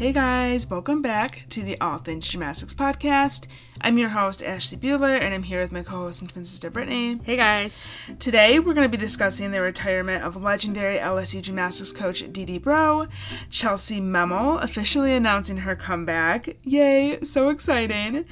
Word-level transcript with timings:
Hey 0.00 0.14
guys, 0.14 0.70
welcome 0.70 1.02
back 1.02 1.42
to 1.50 1.62
the 1.62 1.78
All 1.78 1.98
Things 1.98 2.26
Gymnastics 2.26 2.72
podcast. 2.72 3.46
I'm 3.82 3.98
your 3.98 4.08
host, 4.08 4.42
Ashley 4.42 4.78
Bueller, 4.78 5.20
and 5.20 5.34
I'm 5.34 5.42
here 5.42 5.60
with 5.60 5.72
my 5.72 5.82
co 5.82 6.04
host 6.04 6.22
and 6.22 6.30
twin 6.30 6.46
sister, 6.46 6.70
Brittany. 6.70 7.20
Hey 7.22 7.36
guys. 7.36 7.94
Today, 8.18 8.58
we're 8.60 8.72
going 8.72 8.90
to 8.90 8.96
be 8.96 8.96
discussing 8.96 9.50
the 9.50 9.60
retirement 9.60 10.24
of 10.24 10.42
legendary 10.42 10.96
LSU 10.96 11.42
gymnastics 11.42 11.92
coach 11.92 12.24
Dee 12.32 12.46
Dee 12.46 12.56
Bro, 12.56 13.08
Chellsie 13.50 14.00
Memmel 14.00 14.62
officially 14.62 15.12
announcing 15.12 15.58
her 15.58 15.76
comeback. 15.76 16.56
Yay, 16.64 17.20
so 17.22 17.50
exciting! 17.50 18.24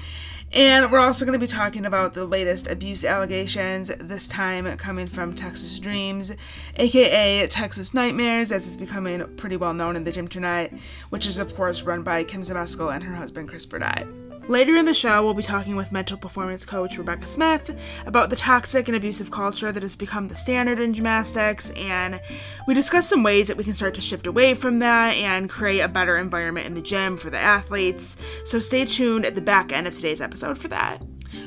And 0.53 0.91
we're 0.91 0.99
also 0.99 1.27
going 1.27 1.39
to 1.39 1.45
be 1.45 1.47
talking 1.47 1.85
about 1.85 2.15
the 2.15 2.25
latest 2.25 2.69
abuse 2.69 3.05
allegations, 3.05 3.93
this 4.01 4.27
time 4.27 4.77
coming 4.79 5.07
from 5.07 5.35
Texas 5.35 5.79
Dreams, 5.79 6.33
aka 6.77 7.47
Texas 7.49 7.93
Nightmares, 7.93 8.51
as 8.51 8.67
it's 8.67 8.77
becoming 8.77 9.37
pretty 9.37 9.57
well 9.57 9.75
known 9.75 9.95
in 9.95 10.05
the 10.05 10.13
gymternet, 10.13 10.79
which 11.11 11.27
is, 11.27 11.39
of 11.39 11.55
course, 11.55 11.83
run 11.83 12.03
by 12.03 12.25
Kim 12.25 12.41
Zmeskal 12.41 12.95
and 12.95 13.05
her 13.05 13.15
husband, 13.15 13.49
Chris 13.51 13.67
Burdett. 13.67 14.28
Later 14.49 14.77
in 14.77 14.87
the 14.87 14.95
show, 14.95 15.23
we'll 15.23 15.35
be 15.35 15.43
talking 15.43 15.77
with 15.77 15.93
mental 15.93 16.17
performance 16.17 16.65
coach 16.65 16.97
Rebecca 16.97 17.27
Smith 17.27 17.71
about 18.07 18.31
the 18.31 18.37
toxic 18.37 18.89
and 18.89 18.97
abusive 18.97 19.31
culture 19.31 19.71
that 19.71 19.83
has 19.83 19.95
become 19.95 20.27
the 20.27 20.35
standard 20.35 20.81
in 20.81 20.95
gymnastics, 20.95 21.71
and 21.73 22.19
we 22.67 22.73
discuss 22.73 23.07
some 23.07 23.23
ways 23.23 23.49
that 23.49 23.59
we 23.59 23.65
can 23.65 23.75
start 23.75 23.93
to 23.95 24.01
shift 24.01 24.27
away 24.27 24.55
from 24.55 24.79
that 24.79 25.17
and 25.17 25.51
create 25.51 25.81
a 25.81 25.89
better 25.89 26.17
environment 26.17 26.67
in 26.67 26.73
the 26.73 26.81
gym 26.81 27.19
for 27.19 27.29
the 27.29 27.39
athletes. 27.39 28.17
So 28.45 28.59
stay 28.59 28.87
tuned 28.87 29.27
at 29.27 29.35
the 29.35 29.43
back 29.43 29.71
end 29.71 29.87
of 29.87 29.93
today's 29.93 30.23
episode 30.23 30.57
for 30.57 30.69
that. 30.69 31.03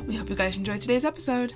We 0.05 0.15
hope 0.15 0.29
you 0.29 0.35
guys 0.35 0.55
enjoyed 0.55 0.81
today's 0.81 1.03
episode. 1.03 1.55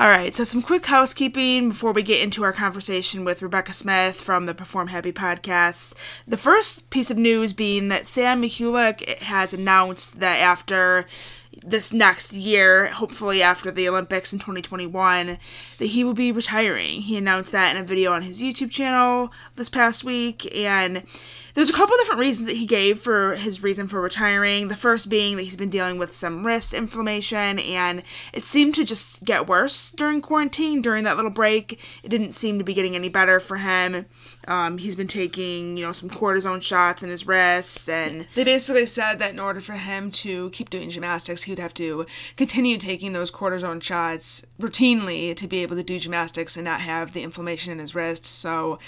All 0.00 0.08
right, 0.08 0.34
so 0.34 0.44
some 0.44 0.62
quick 0.62 0.86
housekeeping 0.86 1.68
before 1.68 1.92
we 1.92 2.02
get 2.02 2.22
into 2.22 2.42
our 2.42 2.54
conversation 2.54 3.22
with 3.22 3.42
Rebecca 3.42 3.74
Smith 3.74 4.18
from 4.18 4.46
the 4.46 4.54
Perform 4.54 4.88
Happy 4.88 5.12
podcast. 5.12 5.94
The 6.26 6.38
first 6.38 6.88
piece 6.88 7.10
of 7.10 7.18
news 7.18 7.52
being 7.52 7.88
that 7.88 8.06
Sam 8.06 8.40
Mikulak 8.40 9.18
has 9.18 9.52
announced 9.52 10.20
that 10.20 10.38
after 10.38 11.04
this 11.62 11.92
next 11.92 12.32
year, 12.32 12.86
hopefully 12.86 13.42
after 13.42 13.70
the 13.70 13.86
Olympics 13.90 14.32
in 14.32 14.38
2021, 14.38 15.36
that 15.78 15.84
he 15.84 16.02
will 16.02 16.14
be 16.14 16.32
retiring. 16.32 17.02
He 17.02 17.18
announced 17.18 17.52
that 17.52 17.76
in 17.76 17.82
a 17.82 17.84
video 17.84 18.10
on 18.12 18.22
his 18.22 18.40
YouTube 18.40 18.70
channel 18.70 19.30
this 19.56 19.68
past 19.68 20.02
week, 20.02 20.50
and 20.56 21.02
there's 21.54 21.70
a 21.70 21.74
couple 21.74 21.96
different 21.98 22.20
reasons 22.20 22.46
that 22.46 22.56
he 22.56 22.66
gave 22.66 22.98
for 22.98 23.34
his 23.34 23.62
reason 23.62 23.88
for 23.88 24.00
retiring. 24.00 24.68
The 24.68 24.76
first 24.76 25.08
being 25.08 25.36
that 25.36 25.42
he's 25.42 25.56
been 25.56 25.70
dealing 25.70 25.98
with 25.98 26.14
some 26.14 26.46
wrist 26.46 26.74
inflammation, 26.74 27.58
and 27.58 28.02
it 28.32 28.44
seemed 28.44 28.74
to 28.76 28.84
just 28.84 29.24
get 29.24 29.48
worse 29.48 29.90
during 29.90 30.20
quarantine, 30.20 30.82
during 30.82 31.04
that 31.04 31.16
little 31.16 31.30
break. 31.30 31.80
It 32.02 32.08
didn't 32.08 32.32
seem 32.32 32.58
to 32.58 32.64
be 32.64 32.74
getting 32.74 32.94
any 32.94 33.08
better 33.08 33.40
for 33.40 33.56
him. 33.56 34.06
Um, 34.48 34.78
he's 34.78 34.96
been 34.96 35.08
taking, 35.08 35.76
you 35.76 35.84
know, 35.84 35.92
some 35.92 36.10
cortisone 36.10 36.62
shots 36.62 37.02
in 37.02 37.10
his 37.10 37.26
wrists, 37.26 37.88
and 37.88 38.26
they 38.34 38.44
basically 38.44 38.86
said 38.86 39.18
that 39.18 39.32
in 39.32 39.38
order 39.38 39.60
for 39.60 39.74
him 39.74 40.10
to 40.12 40.50
keep 40.50 40.70
doing 40.70 40.90
gymnastics, 40.90 41.42
he 41.42 41.52
would 41.52 41.58
have 41.58 41.74
to 41.74 42.06
continue 42.36 42.78
taking 42.78 43.12
those 43.12 43.30
cortisone 43.30 43.82
shots 43.82 44.46
routinely 44.60 45.36
to 45.36 45.46
be 45.46 45.62
able 45.62 45.76
to 45.76 45.82
do 45.82 45.98
gymnastics 45.98 46.56
and 46.56 46.64
not 46.64 46.80
have 46.80 47.12
the 47.12 47.22
inflammation 47.22 47.72
in 47.72 47.78
his 47.78 47.94
wrist. 47.94 48.24
So 48.26 48.78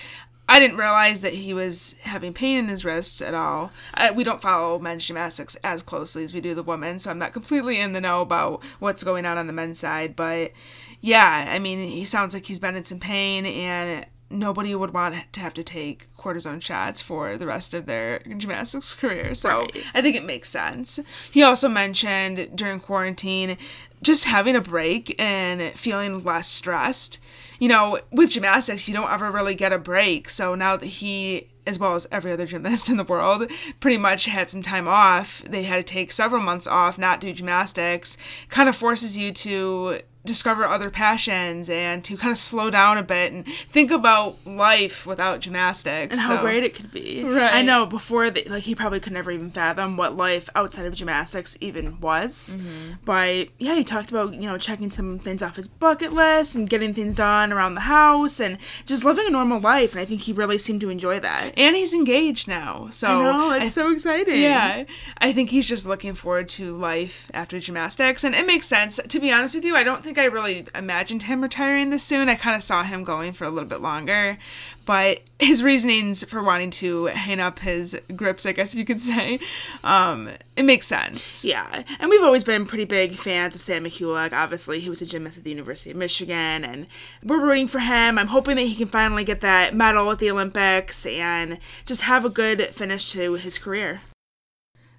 I 0.49 0.59
didn't 0.59 0.77
realize 0.77 1.21
that 1.21 1.35
he 1.35 1.55
was 1.55 1.97
having 2.03 2.35
pain 2.35 2.59
in 2.59 2.69
his 2.69 2.85
wrists 2.85 3.23
at 3.23 3.33
all. 3.33 3.71
I, 3.95 4.11
we 4.11 4.25
don't 4.25 4.43
follow 4.43 4.79
men's 4.79 5.07
gymnastics 5.07 5.57
as 5.65 5.83
closely 5.83 6.25
as 6.25 6.35
we 6.35 6.41
do 6.41 6.55
the 6.55 6.63
women, 6.63 6.99
so 6.99 7.11
I'm 7.11 7.19
not 7.19 7.33
completely 7.33 7.79
in 7.79 7.93
the 7.93 8.01
know 8.01 8.21
about 8.21 8.63
what's 8.79 9.05
going 9.05 9.25
on 9.25 9.39
on 9.39 9.47
the 9.47 9.53
men's 9.53 9.79
side. 9.79 10.17
But 10.17 10.53
yeah, 11.01 11.47
I 11.49 11.59
mean, 11.59 11.79
he 11.79 12.05
sounds 12.05 12.35
like 12.35 12.47
he's 12.47 12.59
been 12.59 12.77
in 12.77 12.85
some 12.85 13.01
pain, 13.01 13.47
and 13.47 14.05
nobody 14.33 14.75
would 14.75 14.93
want 14.93 15.15
to 15.33 15.41
have 15.41 15.55
to 15.55 15.63
take 15.63 16.09
cortisone 16.17 16.63
shots 16.63 17.01
for 17.01 17.37
the 17.37 17.47
rest 17.47 17.75
of 17.75 17.87
their 17.87 18.19
gymnastics 18.21 18.95
career. 18.95 19.35
So 19.35 19.61
Right. 19.61 19.85
I 19.95 20.03
think 20.03 20.17
it 20.17 20.25
makes 20.25 20.49
sense. 20.49 20.99
He 21.31 21.43
also 21.43 21.69
mentioned 21.69 22.51
during 22.55 22.81
quarantine 22.81 23.57
just 24.03 24.25
having 24.25 24.57
a 24.57 24.61
break 24.61 25.15
and 25.21 25.63
feeling 25.75 26.25
less 26.25 26.49
stressed. 26.49 27.21
You 27.59 27.69
know, 27.69 28.01
with 28.11 28.31
gymnastics, 28.31 28.89
you 28.89 28.95
don't 28.95 29.11
ever 29.11 29.31
really 29.31 29.55
get 29.55 29.73
a 29.73 29.79
break. 29.79 30.29
So 30.29 30.55
now 30.55 30.77
that 30.77 30.87
he, 30.87 31.49
as 31.67 31.79
well 31.79 31.95
as 31.95 32.07
every 32.11 32.33
other 32.33 32.47
gymnast 32.47 32.89
in 32.91 32.97
the 32.97 33.05
world, 33.05 33.51
pretty 33.81 33.99
much 33.99 34.27
had 34.27 34.51
some 34.51 34.63
time 34.63 34.89
off, 34.89 35.43
they 35.49 35.65
had 35.65 35.77
to 35.77 35.83
take 35.83 36.13
several 36.13 36.43
months 36.43 36.67
off, 36.67 36.99
not 36.99 37.21
do 37.21 37.33
gymnastics, 37.33 38.17
kind 38.49 38.69
of 38.69 38.77
forces 38.77 39.17
you 39.17 39.33
to 39.33 40.01
discover 40.25 40.65
other 40.65 40.89
passions 40.89 41.69
and 41.69 42.05
to 42.05 42.17
kind 42.17 42.31
of 42.31 42.39
slow 42.39 42.71
down 42.71 42.97
a 42.97 43.03
bit 43.03 43.33
and 43.33 43.45
think 43.47 43.91
about 43.91 44.37
life 44.47 45.05
without 45.07 45.41
gymnastics. 45.41 46.17
and 46.17 46.21
how 46.27 46.41
great 46.41 46.63
it 46.63 46.75
could 46.75 46.93
be. 46.93 47.25
Right. 47.25 47.55
I 47.55 47.63
know 47.63 47.87
before 47.87 48.31
that, 48.31 48.49
like 48.49 48.63
he 48.63 48.75
probably 48.75 49.01
could 49.01 49.13
never 49.13 49.31
even 49.33 49.51
fathom 49.51 49.97
what 49.97 50.17
life 50.17 50.49
outside 50.55 50.87
of 50.87 50.95
gymnastics 50.95 51.59
even 51.61 51.99
was. 52.01 52.57
Mm-hmm. 52.57 52.93
But 53.05 53.49
yeah, 53.59 53.75
he 53.75 53.83
talked 53.85 54.11
about 54.11 54.35
you 54.35 54.43
know 54.43 54.59
checking 54.59 54.91
some 54.93 55.19
things 55.19 55.43
off 55.43 55.57
his 55.57 55.67
bucket 55.67 56.13
list 56.13 56.55
and 56.55 56.71
getting 56.71 56.95
things 56.95 57.15
done 57.15 57.53
around 57.53 57.75
the 57.75 57.81
house 57.81 58.39
and 58.41 58.59
just 58.87 59.05
living 59.05 59.27
a 59.27 59.31
normal 59.31 59.61
life. 59.61 59.93
And 59.93 60.01
I 60.01 60.05
think 60.05 60.21
he 60.21 60.33
really 60.33 60.59
seemed 60.59 60.81
to 60.83 60.89
enjoy 60.91 61.19
that. 61.21 61.53
and 61.57 61.75
he's 61.75 61.93
engaged 61.95 62.47
now. 62.47 62.89
So 62.91 63.09
I 63.09 63.23
know 63.23 63.51
it's 63.53 63.63
I- 63.65 63.69
so 63.69 63.93
exciting. 63.93 64.41
Yeah, 64.41 64.85
I 65.19 65.33
think 65.33 65.51
he's 65.51 65.67
just 65.67 65.87
looking 65.87 66.15
forward 66.15 66.49
to 66.51 66.77
life 66.77 67.31
after 67.35 67.59
gymnastics, 67.59 68.23
and 68.25 68.35
it 68.35 68.47
makes 68.47 68.67
sense. 68.67 69.01
To 69.09 69.19
be 69.21 69.33
honest 69.33 69.55
with 69.57 69.65
you, 69.65 69.75
I 69.77 69.83
don't 69.83 70.03
think 70.03 70.12
I 70.19 70.25
really 70.25 70.67
imagined 70.75 71.25
him 71.25 71.43
retiring 71.43 71.91
this 71.91 72.03
soon. 72.03 72.29
I 72.29 72.35
kind 72.35 72.57
of 72.57 72.63
saw 72.63 72.83
him 72.83 73.05
going 73.05 73.33
for 73.33 73.45
a 73.45 73.51
little 73.51 73.69
bit 73.69 73.81
longer, 73.81 74.39
but 74.85 75.21
his 75.39 75.63
reasonings 75.63 76.25
for 76.25 76.43
wanting 76.43 76.71
to 76.73 77.07
hang 77.07 77.41
up 77.41 77.61
his 77.61 78.01
grips, 78.15 78.47
I 78.47 78.53
guess 78.53 78.75
you 78.75 78.85
could 78.85 79.01
say, 79.01 79.41
um, 79.83 80.31
it 80.57 80.65
makes 80.65 80.87
sense. 80.87 81.45
Yeah, 81.45 81.83
and 81.99 82.11
we've 82.11 82.23
always 82.23 82.45
been 82.45 82.67
pretty 82.67 82.85
big 82.85 83.17
fans 83.17 83.55
of 83.55 83.61
Sam 83.61 83.85
Mikulak. 83.85 84.33
Obviously, 84.33 84.81
he 84.81 84.89
was 84.89 85.03
a 85.03 85.07
gymnast 85.07 85.39
at 85.39 85.45
the 85.45 85.51
University 85.51 85.91
of 85.91 85.97
Michigan, 85.97 86.65
and 86.65 86.87
we're 87.23 87.45
rooting 87.45 87.69
for 87.69 87.81
him. 87.81 88.19
I'm 88.19 88.29
hoping 88.29 88.57
that 88.57 88.63
he 88.63 88.75
can 88.75 88.89
finally 88.89 89.25
get 89.25 89.41
that 89.41 89.75
medal 89.75 90.11
at 90.11 90.19
the 90.19 90.31
Olympics 90.31 91.07
and 91.07 91.59
just 91.87 92.03
have 92.03 92.25
a 92.25 92.31
good 92.31 92.75
finish 92.75 93.11
to 93.13 93.35
his 93.35 93.59
career. 93.59 94.01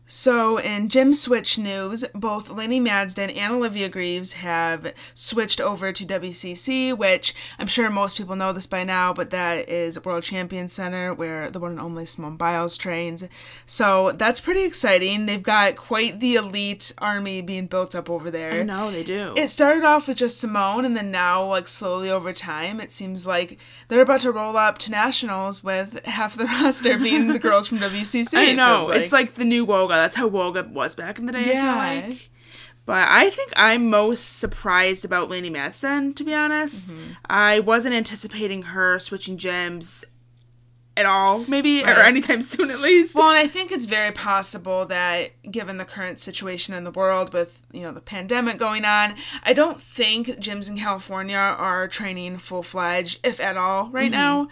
So, 0.05 0.57
in 0.57 0.89
gym 0.89 1.13
Switch 1.13 1.57
news, 1.57 2.03
both 2.13 2.49
Lainey 2.49 2.81
Madsden 2.81 3.29
and 3.29 3.53
Olivia 3.53 3.87
Greaves 3.87 4.33
have 4.33 4.93
switched 5.13 5.61
over 5.61 5.93
to 5.93 6.05
WCC, 6.05 6.95
which 6.95 7.33
I'm 7.57 7.67
sure 7.67 7.89
most 7.89 8.17
people 8.17 8.35
know 8.35 8.51
this 8.51 8.65
by 8.67 8.83
now, 8.83 9.13
but 9.13 9.29
that 9.29 9.69
is 9.69 10.03
World 10.03 10.23
Champion 10.23 10.67
Center 10.67 11.13
where 11.13 11.49
the 11.49 11.59
one 11.59 11.71
and 11.71 11.79
only 11.79 12.05
Simone 12.05 12.35
Biles 12.35 12.77
trains. 12.77 13.23
So, 13.65 14.11
that's 14.11 14.41
pretty 14.41 14.63
exciting. 14.63 15.25
They've 15.25 15.41
got 15.41 15.77
quite 15.77 16.19
the 16.19 16.35
elite 16.35 16.93
army 16.97 17.41
being 17.41 17.67
built 17.67 17.95
up 17.95 18.09
over 18.09 18.29
there. 18.29 18.51
I 18.51 18.63
know 18.63 18.91
they 18.91 19.03
do. 19.03 19.33
It 19.37 19.47
started 19.47 19.85
off 19.85 20.09
with 20.09 20.17
just 20.17 20.37
Simone, 20.39 20.83
and 20.83 20.97
then 20.97 21.11
now, 21.11 21.45
like 21.45 21.69
slowly 21.69 22.09
over 22.09 22.33
time, 22.33 22.81
it 22.81 22.91
seems 22.91 23.25
like 23.25 23.57
they're 23.87 24.01
about 24.01 24.21
to 24.21 24.31
roll 24.33 24.57
up 24.57 24.79
to 24.79 24.91
nationals 24.91 25.63
with 25.63 26.05
half 26.05 26.35
the 26.35 26.45
roster 26.61 26.99
being 26.99 27.29
the 27.29 27.39
girls 27.39 27.67
from 27.67 27.79
WCC. 27.79 28.37
I 28.37 28.43
it 28.51 28.55
know 28.55 28.89
it's 28.91 29.13
like 29.13 29.35
the 29.35 29.45
new 29.45 29.65
Woga. 29.65 29.92
That's 29.95 30.15
how 30.15 30.29
Woga 30.29 30.69
was 30.71 30.95
back 30.95 31.19
in 31.19 31.25
the 31.25 31.33
day. 31.33 31.53
Yeah. 31.53 31.77
I 31.77 32.01
feel 32.01 32.09
like. 32.09 32.29
But 32.85 33.07
I 33.09 33.29
think 33.29 33.53
I'm 33.55 33.89
most 33.89 34.39
surprised 34.39 35.05
about 35.05 35.29
Lainey 35.29 35.49
Madsden, 35.49 36.13
to 36.15 36.23
be 36.23 36.33
honest. 36.33 36.91
Mm-hmm. 36.91 37.11
I 37.29 37.59
wasn't 37.61 37.95
anticipating 37.95 38.63
her 38.63 38.99
switching 38.99 39.37
gyms 39.37 40.03
at 40.95 41.05
all, 41.05 41.45
maybe, 41.47 41.83
or 41.83 41.87
anytime 41.87 42.41
soon 42.43 42.69
at 42.69 42.79
least. 42.79 43.15
Well, 43.15 43.29
and 43.29 43.37
I 43.37 43.47
think 43.47 43.71
it's 43.71 43.85
very 43.85 44.11
possible 44.11 44.85
that 44.87 45.31
given 45.49 45.77
the 45.77 45.85
current 45.85 46.19
situation 46.19 46.73
in 46.73 46.83
the 46.83 46.91
world 46.91 47.33
with, 47.33 47.61
you 47.71 47.81
know, 47.81 47.91
the 47.91 48.01
pandemic 48.01 48.57
going 48.57 48.85
on, 48.85 49.15
I 49.43 49.53
don't 49.53 49.81
think 49.81 50.27
gyms 50.27 50.69
in 50.69 50.77
California 50.77 51.37
are 51.37 51.87
training 51.87 52.37
full 52.37 52.63
fledged, 52.63 53.25
if 53.25 53.39
at 53.39 53.57
all, 53.57 53.89
right 53.89 54.11
now. 54.11 54.49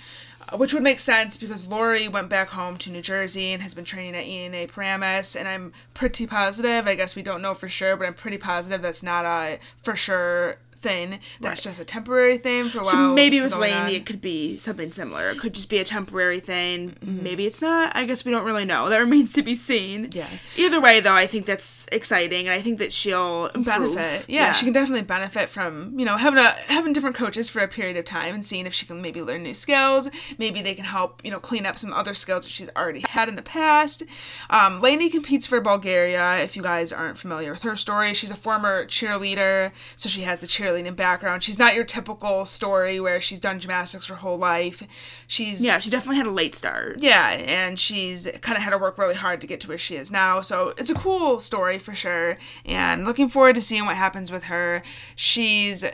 Uh, 0.52 0.58
Which 0.58 0.74
would 0.74 0.84
make 0.84 1.00
sense 1.00 1.38
because 1.38 1.68
Lori 1.68 2.08
went 2.08 2.30
back 2.30 2.50
home 2.50 2.78
to 2.80 2.92
New 2.92 3.02
Jersey 3.02 3.52
and 3.52 3.62
has 3.62 3.74
been 3.74 3.86
training 3.86 4.16
at 4.16 4.26
ENA 4.26 4.68
Paramus, 4.68 5.36
and 5.36 5.48
I'm 5.48 5.74
pretty 5.94 6.28
positive. 6.28 6.88
I 6.88 6.96
guess 6.96 7.16
we 7.16 7.24
don't 7.24 7.42
know 7.42 7.54
for 7.54 7.70
sure, 7.70 7.96
but 7.96 8.08
I'm 8.08 8.14
pretty 8.14 8.38
positive 8.38 8.82
that's 8.82 9.04
not 9.04 9.26
a 9.26 9.60
for 9.82 9.96
sure 9.96 10.58
thing. 10.82 11.20
That's 11.40 11.62
just 11.62 11.80
a 11.80 11.86
temporary 11.86 12.38
thing 12.38 12.70
for 12.70 12.80
a 12.80 12.82
while. 12.84 12.92
So 12.92 13.14
maybe 13.14 13.42
with 13.42 13.56
Lainey, 13.56 13.76
on. 13.76 13.90
it 13.90 14.06
could 14.06 14.22
be 14.22 14.58
something 14.58 14.92
similar. 14.92 15.30
It 15.30 15.40
could 15.40 15.54
just 15.54 15.70
be 15.70 15.78
a 15.78 15.84
temporary 15.84 16.40
thing. 16.40 16.92
Mm-hmm. 16.92 17.24
Maybe 17.24 17.46
it's 17.46 17.62
not. 17.62 17.96
I 17.96 18.06
guess 18.06 18.26
we 18.26 18.32
don't 18.32 18.44
really 18.44 18.66
know. 18.66 18.90
That 18.90 19.00
remains 19.00 19.34
to 19.34 19.44
be 19.44 19.56
seen. 19.56 20.10
Yeah. 20.12 20.28
Either 20.58 20.82
way, 20.82 21.00
though, 21.00 21.14
I 21.14 21.28
think 21.28 21.46
that's 21.46 21.88
exciting, 21.92 22.48
and 22.48 22.54
I 22.54 22.62
think 22.62 22.80
that 22.80 22.92
she'll 22.92 23.48
improve. 23.48 23.96
benefit. 23.96 24.26
Yeah, 24.28 24.52
she 24.52 24.66
can 24.66 24.74
definitely 24.74 25.04
benefit 25.04 25.50
from 25.50 25.98
you 25.98 26.06
know 26.06 26.18
having 26.18 26.40
a 26.40 26.50
having 26.68 26.94
different 26.94 27.16
coaches 27.16 27.50
for 27.50 27.60
a 27.62 27.68
period 27.68 27.98
of 27.98 28.06
time 28.06 28.34
and 28.36 28.46
seeing 28.46 28.66
if 28.66 28.74
she 28.74 28.86
can 28.86 29.02
maybe 29.02 29.22
learn 29.22 29.44
new 29.44 29.54
skills. 29.54 30.10
Maybe 30.38 30.62
they 30.62 30.74
can 30.74 30.86
help 30.86 31.22
you 31.24 31.32
know 31.32 31.40
clean 31.40 31.66
up 31.66 31.78
some 31.78 31.94
other 31.94 32.14
skills 32.14 32.46
that 32.46 32.52
she's 32.52 32.70
already 32.76 33.04
had 33.08 33.30
in 33.30 33.36
the 33.36 33.42
past. 33.42 34.04
Um, 34.50 34.80
Lainey 34.80 35.10
competes 35.10 35.46
for 35.48 35.62
Bulgaria. 35.62 36.40
If 36.40 36.56
you 36.56 36.64
guys 36.64 36.92
aren't 36.92 37.18
familiar 37.18 37.52
with 37.52 37.64
her 37.64 37.76
story, 37.76 38.14
she's 38.14 38.32
a 38.32 38.36
former 38.36 38.86
cheerleader, 38.86 39.72
so 39.96 40.10
she 40.10 40.22
has 40.22 40.40
the 40.40 40.48
cheerleader 40.48 40.71
cheerleading 40.72 40.96
background. 40.96 41.44
She's 41.44 41.60
not 41.60 41.76
your 41.76 41.84
typical 41.84 42.46
story 42.46 43.00
where 43.00 43.20
she's 43.22 43.40
done 43.40 43.60
gymnastics 43.60 44.08
her 44.08 44.16
whole 44.16 44.38
life. 44.38 44.84
She's 45.28 45.64
Yeah, 45.64 45.80
she 45.80 45.90
definitely 45.90 46.18
had 46.18 46.28
a 46.28 46.32
late 46.32 46.56
start. 46.56 46.98
yeah, 47.00 47.30
and 47.30 47.80
she's 47.80 48.28
kind 48.42 48.58
of 48.58 48.64
had 48.64 48.72
to 48.72 48.78
work 48.78 48.98
really 48.98 49.16
hard 49.16 49.42
to 49.42 49.48
get 49.48 49.60
to 49.62 49.68
where 49.68 49.78
she 49.78 49.96
is 49.96 50.12
now. 50.12 50.42
So 50.42 50.74
it's 50.78 50.90
a 50.92 50.96
cool 50.96 51.40
story 51.40 51.78
for 51.80 51.94
sure. 51.94 52.38
And 52.66 53.06
looking 53.06 53.30
forward 53.30 53.56
to 53.56 53.62
seeing 53.62 53.86
what 53.86 53.96
happens 53.98 54.32
with 54.32 54.46
her. 54.46 54.82
She's 55.16 55.86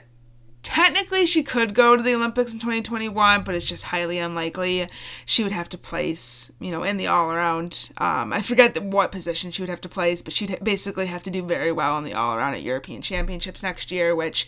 technically 0.77 1.25
she 1.25 1.41
could 1.41 1.73
go 1.73 1.97
to 1.97 2.03
the 2.03 2.13
Olympics 2.13 2.53
in 2.53 2.59
2021, 2.59 3.41
but 3.41 3.55
it's 3.55 3.65
just 3.65 3.85
highly 3.85 4.19
unlikely. 4.19 4.87
She 5.25 5.41
would 5.41 5.51
have 5.51 5.67
to 5.69 5.77
place, 5.77 6.51
you 6.59 6.69
know, 6.69 6.83
in 6.83 6.97
the 6.97 7.07
all 7.07 7.31
around. 7.31 7.89
Um, 7.97 8.31
I 8.31 8.43
forget 8.43 8.79
what 8.83 9.11
position 9.11 9.49
she 9.49 9.63
would 9.63 9.69
have 9.69 9.81
to 9.81 9.89
place, 9.89 10.21
but 10.21 10.35
she'd 10.35 10.59
basically 10.61 11.07
have 11.07 11.23
to 11.23 11.31
do 11.31 11.41
very 11.41 11.71
well 11.71 11.97
in 11.97 12.03
the 12.03 12.13
all 12.13 12.35
around 12.35 12.53
at 12.53 12.61
European 12.61 13.01
Championships 13.01 13.63
next 13.63 13.91
year, 13.91 14.15
which, 14.15 14.47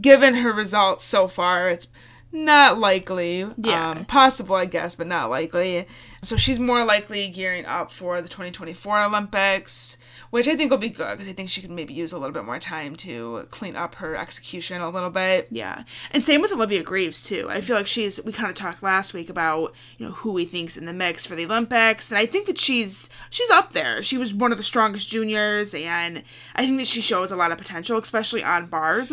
given 0.00 0.36
her 0.36 0.50
results 0.50 1.04
so 1.04 1.28
far, 1.28 1.68
it's 1.68 1.88
not 2.32 2.78
likely. 2.78 3.44
Yeah. 3.58 3.90
Um, 3.90 4.06
possible, 4.06 4.56
I 4.56 4.64
guess, 4.64 4.94
but 4.94 5.06
not 5.06 5.28
likely. 5.28 5.86
So 6.22 6.38
she's 6.38 6.58
more 6.58 6.84
likely 6.86 7.28
gearing 7.28 7.66
up 7.66 7.90
for 7.92 8.22
the 8.22 8.28
2024 8.28 9.04
Olympics, 9.04 9.98
which 10.30 10.48
I 10.48 10.56
think 10.56 10.70
will 10.70 10.78
be 10.78 10.88
good 10.88 11.12
because 11.18 11.28
I 11.28 11.32
think 11.34 11.48
she 11.48 11.60
can 11.60 11.74
maybe 11.74 11.94
use 11.94 12.12
a 12.12 12.18
little 12.18 12.32
bit 12.32 12.44
more 12.44 12.58
time 12.58 12.96
to 12.96 13.46
clean 13.50 13.76
up 13.76 13.96
her 13.96 14.16
execution 14.16 14.80
a 14.80 14.90
little 14.90 15.10
bit. 15.10 15.48
Yeah. 15.50 15.84
And 16.10 16.22
same 16.22 16.40
with 16.42 16.52
Olivia 16.52 16.82
Greaves 16.82 17.22
too. 17.22 17.48
I 17.50 17.60
feel 17.60 17.76
like 17.76 17.86
she's 17.86 18.22
we 18.24 18.32
kind 18.32 18.48
of 18.48 18.54
talked 18.56 18.82
last 18.82 19.14
week 19.14 19.30
about, 19.30 19.74
you 19.98 20.06
know, 20.06 20.12
who 20.12 20.32
we 20.32 20.44
think's 20.44 20.76
in 20.76 20.86
the 20.86 20.92
mix 20.92 21.24
for 21.26 21.34
the 21.36 21.44
Olympics, 21.44 22.10
and 22.10 22.18
I 22.18 22.26
think 22.26 22.46
that 22.46 22.58
she's 22.58 23.08
she's 23.30 23.50
up 23.50 23.72
there. 23.72 24.02
She 24.02 24.18
was 24.18 24.34
one 24.34 24.52
of 24.52 24.58
the 24.58 24.64
strongest 24.64 25.08
juniors 25.08 25.74
and 25.74 26.22
I 26.54 26.64
think 26.66 26.78
that 26.78 26.86
she 26.86 27.00
shows 27.00 27.30
a 27.30 27.36
lot 27.36 27.52
of 27.52 27.58
potential, 27.58 27.98
especially 27.98 28.42
on 28.44 28.66
bars. 28.66 29.12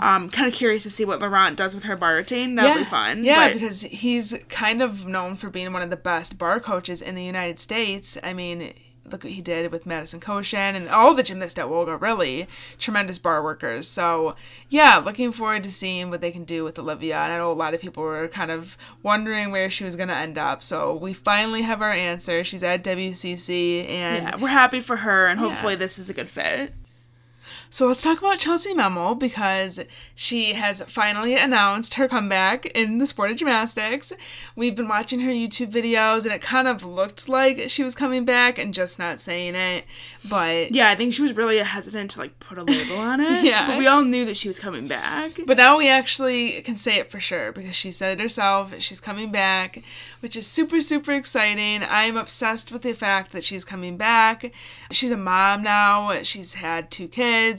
Um 0.00 0.30
kind 0.30 0.48
of 0.48 0.52
curious 0.54 0.82
to 0.84 0.90
see 0.90 1.04
what 1.04 1.20
Laurent 1.20 1.56
does 1.56 1.74
with 1.74 1.84
her 1.84 1.96
bar 1.96 2.14
routine. 2.16 2.54
That'll 2.54 2.78
be 2.78 2.84
fun. 2.84 3.24
Yeah, 3.24 3.48
but- 3.48 3.54
because 3.54 3.82
he's 3.82 4.34
kind 4.48 4.82
of 4.82 5.06
known 5.06 5.36
for 5.36 5.50
being 5.50 5.72
one 5.72 5.82
of 5.82 5.90
the 5.90 5.96
best 5.96 6.38
bar 6.38 6.60
coaches 6.60 7.02
in 7.02 7.14
the 7.14 7.24
United 7.24 7.60
States. 7.60 8.16
I 8.22 8.32
mean, 8.32 8.72
look 9.12 9.24
what 9.24 9.32
he 9.32 9.40
did 9.42 9.70
with 9.72 9.86
Madison 9.86 10.20
Kocian 10.20 10.74
and 10.74 10.88
all 10.88 11.14
the 11.14 11.22
gymnasts 11.22 11.58
at 11.58 11.66
WOGA, 11.66 12.00
really. 12.00 12.46
Tremendous 12.78 13.18
bar 13.18 13.42
workers. 13.42 13.86
So, 13.88 14.34
yeah, 14.68 14.98
looking 14.98 15.32
forward 15.32 15.64
to 15.64 15.70
seeing 15.70 16.10
what 16.10 16.20
they 16.20 16.30
can 16.30 16.44
do 16.44 16.64
with 16.64 16.78
Olivia. 16.78 17.16
And 17.18 17.32
I 17.32 17.38
know 17.38 17.50
a 17.50 17.54
lot 17.54 17.74
of 17.74 17.80
people 17.80 18.02
were 18.02 18.28
kind 18.28 18.50
of 18.50 18.76
wondering 19.02 19.50
where 19.50 19.68
she 19.70 19.84
was 19.84 19.96
going 19.96 20.08
to 20.08 20.16
end 20.16 20.38
up. 20.38 20.62
So, 20.62 20.94
we 20.94 21.12
finally 21.12 21.62
have 21.62 21.82
our 21.82 21.92
answer. 21.92 22.44
She's 22.44 22.62
at 22.62 22.84
WCC. 22.84 23.86
And 23.88 24.24
yeah, 24.24 24.36
we're 24.36 24.48
happy 24.48 24.80
for 24.80 24.96
her 24.96 25.26
and 25.26 25.38
hopefully 25.40 25.74
Yeah. 25.74 25.78
this 25.78 25.98
is 25.98 26.10
a 26.10 26.14
good 26.14 26.30
fit. 26.30 26.72
So 27.70 27.86
let's 27.86 28.02
talk 28.02 28.18
about 28.18 28.38
Chellsie 28.38 28.74
Memmel 28.74 29.18
because 29.18 29.80
she 30.14 30.54
has 30.54 30.80
finally 30.82 31.36
announced 31.36 31.94
her 31.94 32.08
comeback 32.08 32.64
in 32.66 32.96
the 32.98 33.06
sport 33.06 33.30
of 33.30 33.36
gymnastics. 33.36 34.12
We've 34.56 34.74
been 34.74 34.88
watching 34.88 35.20
her 35.20 35.30
YouTube 35.30 35.70
videos 35.70 36.24
and 36.24 36.32
it 36.34 36.40
kind 36.40 36.66
of 36.66 36.82
looked 36.82 37.28
like 37.28 37.68
she 37.68 37.84
was 37.84 37.94
coming 37.94 38.24
back 38.24 38.58
and 38.58 38.72
just 38.72 38.98
not 38.98 39.20
saying 39.20 39.54
it. 39.54 39.84
But 40.28 40.72
Yeah, 40.72 40.90
I 40.90 40.94
think 40.94 41.12
she 41.12 41.22
was 41.22 41.34
really 41.36 41.58
hesitant 41.58 42.12
to 42.12 42.20
like 42.20 42.38
put 42.40 42.56
a 42.58 42.64
label 42.64 42.96
on 42.96 43.20
it. 43.20 43.44
Yeah. 43.48 43.66
But 43.68 43.78
we 43.78 43.86
all 43.86 44.02
knew 44.02 44.24
that 44.24 44.36
she 44.36 44.48
was 44.48 44.58
coming 44.58 44.88
back. 44.88 45.32
but 45.46 45.56
now 45.58 45.76
we 45.78 45.88
actually 45.88 46.60
can 46.62 46.76
say 46.76 46.98
it 46.98 47.10
for 47.10 47.20
sure 47.20 47.52
because 47.52 47.74
she 47.74 47.90
said 47.90 48.18
it 48.18 48.22
herself. 48.22 48.74
She's 48.80 49.00
coming 49.00 49.30
back, 49.30 49.82
which 50.20 50.36
is 50.36 50.46
super, 50.46 50.80
super 50.80 51.12
exciting. 51.12 51.82
I'm 51.88 52.16
obsessed 52.16 52.72
with 52.72 52.82
the 52.82 52.94
fact 52.94 53.32
that 53.32 53.44
she's 53.44 53.64
coming 53.64 53.96
back. 53.96 54.52
She's 54.90 55.10
a 55.10 55.16
mom 55.16 55.62
now. 55.62 56.22
She's 56.22 56.54
had 56.54 56.90
two 56.90 57.08
kids. 57.08 57.57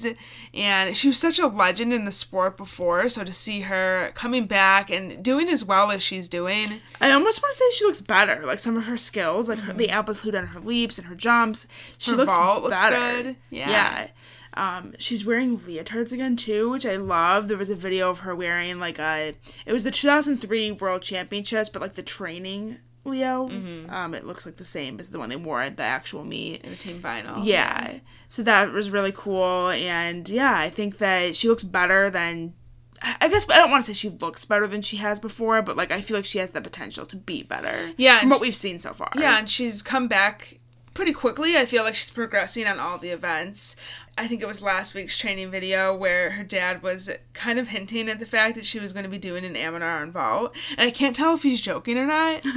And 0.53 0.95
she 0.95 1.07
was 1.09 1.17
such 1.17 1.39
a 1.39 1.47
legend 1.47 1.93
in 1.93 2.05
the 2.05 2.11
sport 2.11 2.57
before. 2.57 3.07
So 3.09 3.23
to 3.23 3.33
see 3.33 3.61
her 3.61 4.11
coming 4.15 4.45
back 4.45 4.89
and 4.89 5.23
doing 5.23 5.49
as 5.49 5.63
well 5.63 5.91
as 5.91 6.01
she's 6.03 6.29
doing. 6.29 6.81
I 7.01 7.11
almost 7.11 7.41
want 7.41 7.53
to 7.53 7.57
say 7.57 7.65
she 7.75 7.85
looks 7.85 8.01
better. 8.01 8.45
Like 8.45 8.59
some 8.59 8.77
of 8.77 8.85
her 8.85 8.97
skills, 8.97 9.49
like 9.49 9.59
her, 9.59 9.73
the 9.73 9.89
amplitude 9.89 10.35
on 10.35 10.47
her 10.47 10.59
leaps 10.59 10.97
and 10.97 11.07
her 11.07 11.15
jumps, 11.15 11.67
she 11.97 12.11
Mm-hmm. 12.11 12.19
Her 12.19 12.59
looks 12.59 12.81
better. 12.81 13.23
good. 13.23 13.35
Yeah. 13.49 13.69
Yeah. 13.69 14.07
Um, 14.55 14.93
she's 14.97 15.23
wearing 15.25 15.59
leotards 15.59 16.11
again 16.11 16.35
too, 16.35 16.69
which 16.71 16.85
I 16.85 16.95
love. 16.95 17.47
There 17.47 17.57
was 17.57 17.69
a 17.69 17.75
video 17.75 18.09
of 18.09 18.19
her 18.19 18.35
wearing 18.35 18.79
like 18.79 18.97
a. 18.99 19.35
It 19.65 19.71
was 19.73 19.83
the 19.83 19.91
2003 19.91 20.71
World 20.71 21.01
Championships, 21.03 21.69
but 21.69 21.81
like 21.81 21.93
the 21.93 22.01
training 22.01 22.77
Leo. 23.05 23.47
Mm-hmm. 23.49 23.89
Um, 23.93 24.13
it 24.13 24.25
looks 24.25 24.45
like 24.45 24.57
the 24.57 24.65
same 24.65 24.99
as 24.99 25.09
the 25.09 25.19
one 25.19 25.29
they 25.29 25.35
wore 25.35 25.61
at 25.61 25.77
the 25.77 25.83
actual 25.83 26.23
meet. 26.23 26.61
In 26.63 26.71
the 26.71 26.75
team 26.75 26.99
final. 27.01 27.43
Yeah. 27.43 27.99
So 28.27 28.43
that 28.43 28.71
was 28.71 28.89
really 28.89 29.11
cool. 29.13 29.69
And 29.69 30.27
yeah, 30.29 30.55
I 30.57 30.69
think 30.69 30.97
that 30.99 31.35
she 31.35 31.47
looks 31.49 31.63
better 31.63 32.09
than. 32.09 32.53
I 33.01 33.15
I 33.21 33.27
guess 33.29 33.49
I 33.49 33.55
don't 33.57 33.71
want 33.71 33.85
to 33.85 33.87
say 33.91 33.93
she 33.95 34.09
looks 34.09 34.43
better 34.45 34.67
than 34.67 34.81
she 34.81 34.97
has 34.97 35.19
before, 35.19 35.61
but 35.61 35.77
like 35.77 35.89
I 35.91 36.01
feel 36.01 36.17
like 36.17 36.25
she 36.25 36.39
has 36.39 36.51
the 36.51 36.61
potential 36.61 37.05
to 37.07 37.15
be 37.15 37.43
better. 37.43 37.91
Yeah, 37.97 38.19
From 38.19 38.29
what 38.29 38.39
she- 38.39 38.41
we've 38.41 38.55
seen 38.55 38.79
so 38.79 38.93
far. 38.93 39.09
Yeah, 39.15 39.39
and 39.39 39.49
she's 39.49 39.81
come 39.81 40.07
back 40.09 40.58
pretty 40.99 41.13
quickly. 41.13 41.55
I 41.55 41.65
feel 41.65 41.83
like 41.83 41.95
she's 41.95 42.11
progressing 42.11 42.67
on 42.67 42.77
all 42.77 42.97
the 42.97 43.07
events. 43.09 43.77
I 44.17 44.27
think 44.27 44.41
it 44.41 44.47
was 44.49 44.61
last 44.61 44.93
week's 44.95 45.17
training 45.17 45.49
video 45.49 45.95
where 45.95 46.31
her 46.31 46.43
dad 46.43 46.83
was 46.83 47.09
kind 47.33 47.57
of 47.57 47.69
hinting 47.69 48.09
at 48.09 48.19
the 48.19 48.25
fact 48.25 48.55
that 48.55 48.65
she 48.65 48.79
was 48.81 48.91
going 48.91 49.05
to 49.05 49.09
be 49.09 49.17
doing 49.17 49.45
an 49.45 49.53
Amanar 49.53 50.01
on 50.01 50.11
vault. 50.11 50.53
And 50.77 50.85
I 50.85 50.91
can't 50.91 51.15
tell 51.15 51.35
if 51.35 51.43
he's 51.43 51.61
joking 51.61 51.97
or 51.97 52.05
not. 52.05 52.45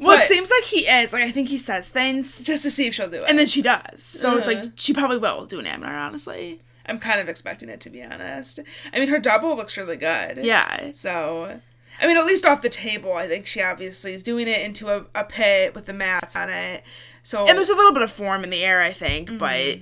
Well, 0.00 0.16
it 0.16 0.22
seems 0.22 0.48
like 0.48 0.62
he 0.62 0.82
is. 0.86 1.12
Like 1.12 1.24
I 1.24 1.32
think 1.32 1.48
he 1.48 1.58
says 1.58 1.90
things, 1.90 2.44
just 2.44 2.62
to 2.62 2.70
see 2.70 2.86
if 2.86 2.94
she'll 2.94 3.10
do 3.10 3.16
it. 3.22 3.28
and 3.28 3.36
then 3.36 3.48
she 3.48 3.62
does. 3.62 4.00
So 4.00 4.36
it's 4.38 4.46
Uh-huh. 4.46 4.60
like 4.62 4.72
she 4.76 4.92
probably 4.94 5.18
will 5.18 5.44
do 5.44 5.58
an 5.58 5.64
Amanar, 5.66 6.00
honestly. 6.06 6.60
I'm 6.86 7.00
kind 7.00 7.18
of 7.20 7.28
expecting 7.28 7.68
it 7.68 7.80
to 7.80 7.90
be 7.90 8.02
honest. 8.04 8.60
I 8.92 9.00
mean, 9.00 9.08
her 9.08 9.18
double 9.18 9.56
looks 9.56 9.76
really 9.76 9.96
good. 9.96 10.38
Yeah. 10.44 10.92
So, 10.92 11.60
I 12.00 12.06
mean, 12.06 12.16
at 12.16 12.24
least 12.26 12.46
off 12.46 12.62
the 12.62 12.68
table, 12.68 13.12
I 13.14 13.26
think 13.26 13.48
she 13.48 13.60
obviously 13.60 14.12
is 14.14 14.22
doing 14.22 14.46
it 14.46 14.62
into 14.64 14.88
a, 14.88 15.06
a 15.16 15.24
pit 15.24 15.74
with 15.74 15.86
the 15.86 15.92
mats 15.94 16.36
on 16.36 16.48
it. 16.48 16.84
So, 17.28 17.44
And 17.46 17.58
there's 17.58 17.68
a 17.68 17.74
little 17.76 17.92
bit 17.92 18.02
of 18.02 18.10
form 18.10 18.42
in 18.42 18.48
the 18.48 18.64
air, 18.64 18.80
I 18.80 18.92
think, 18.92 19.28
Mm-hmm. 19.28 19.36
but 19.38 19.80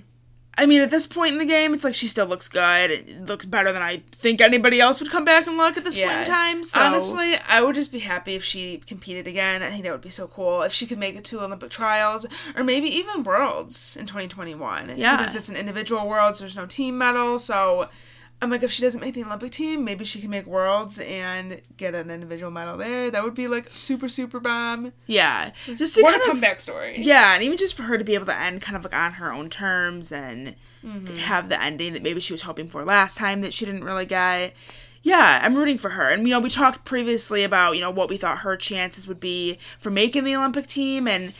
I 0.58 0.64
mean, 0.66 0.80
at 0.80 0.90
this 0.90 1.06
point 1.06 1.32
in 1.34 1.38
the 1.38 1.44
game, 1.44 1.74
it's 1.74 1.84
like 1.84 1.94
she 1.94 2.08
still 2.08 2.26
looks 2.26 2.48
good. 2.48 2.90
It 2.90 3.26
looks 3.26 3.44
better 3.44 3.72
than 3.72 3.82
I 3.82 4.02
think 4.12 4.40
anybody 4.40 4.80
else 4.80 4.98
would 5.00 5.10
come 5.10 5.24
back 5.24 5.46
and 5.46 5.56
look 5.58 5.76
at 5.76 5.84
this 5.84 5.96
point 5.96 6.10
in 6.10 6.24
time. 6.26 6.64
So 6.64 6.80
Honestly, 6.80 7.34
I 7.46 7.60
would 7.62 7.74
just 7.76 7.92
be 7.92 7.98
happy 8.00 8.34
if 8.34 8.42
she 8.42 8.78
competed 8.78 9.28
again. 9.28 9.62
I 9.62 9.68
think 9.70 9.82
that 9.84 9.92
would 9.92 10.00
be 10.00 10.08
so 10.10 10.26
cool 10.26 10.62
if 10.62 10.72
she 10.72 10.86
could 10.86 10.98
make 10.98 11.14
it 11.14 11.24
to 11.26 11.44
Olympic 11.44 11.70
trials 11.70 12.24
or 12.56 12.64
maybe 12.64 12.88
even 12.88 13.22
Worlds 13.22 13.96
in 13.96 14.06
2021. 14.06 14.94
Yeah. 14.96 15.18
Because 15.18 15.34
it's 15.36 15.50
an 15.50 15.56
individual 15.56 16.08
Worlds, 16.08 16.40
there's 16.40 16.56
no 16.56 16.64
team 16.66 16.96
medal. 16.98 17.38
So 17.38 17.90
I'm 18.42 18.50
like, 18.50 18.62
if 18.62 18.70
she 18.70 18.82
doesn't 18.82 19.00
make 19.00 19.14
the 19.14 19.24
Olympic 19.24 19.50
team, 19.52 19.82
maybe 19.84 20.04
she 20.04 20.20
can 20.20 20.28
make 20.30 20.46
Worlds 20.46 20.98
and 20.98 21.62
get 21.78 21.94
an 21.94 22.10
individual 22.10 22.50
medal 22.50 22.76
there. 22.76 23.10
That 23.10 23.24
would 23.24 23.34
be 23.34 23.48
like 23.48 23.70
super, 23.74 24.08
super 24.10 24.40
bomb. 24.40 24.92
yeah, 25.06 25.52
just 25.74 25.94
to 25.94 26.02
What 26.02 26.10
kind 26.12 26.20
a 26.22 26.24
of 26.26 26.30
comeback 26.32 26.60
story. 26.60 26.96
Yeah, 26.98 27.32
and 27.34 27.42
even 27.42 27.56
just 27.56 27.74
for 27.74 27.84
her 27.84 27.96
to 27.96 28.04
be 28.04 28.14
able 28.14 28.26
to 28.26 28.38
end 28.38 28.60
kind 28.60 28.76
of 28.76 28.84
like 28.84 28.94
on 28.94 29.12
her 29.14 29.32
own 29.32 29.48
terms 29.50 30.12
and 30.12 30.54
Mm-hmm. 30.84 31.16
have 31.16 31.48
the 31.48 31.60
ending 31.60 31.94
that 31.94 32.02
maybe 32.04 32.20
she 32.20 32.32
was 32.32 32.42
hoping 32.42 32.68
for 32.68 32.84
last 32.84 33.16
time 33.16 33.40
that 33.40 33.52
she 33.52 33.64
didn't 33.64 33.82
really 33.82 34.06
get. 34.06 34.54
Yeah, 35.02 35.40
I'm 35.42 35.56
rooting 35.56 35.78
for 35.78 35.90
her. 35.90 36.10
And 36.10 36.22
you 36.22 36.28
know, 36.28 36.38
we 36.38 36.48
talked 36.48 36.84
previously 36.84 37.42
about, 37.42 37.72
you 37.74 37.80
know, 37.80 37.90
what 37.90 38.08
we 38.08 38.16
thought 38.16 38.38
her 38.40 38.56
chances 38.56 39.08
would 39.08 39.18
be 39.18 39.58
for 39.80 39.90
making 39.90 40.22
the 40.22 40.36
Olympic 40.36 40.68
team 40.68 41.08
and 41.08 41.32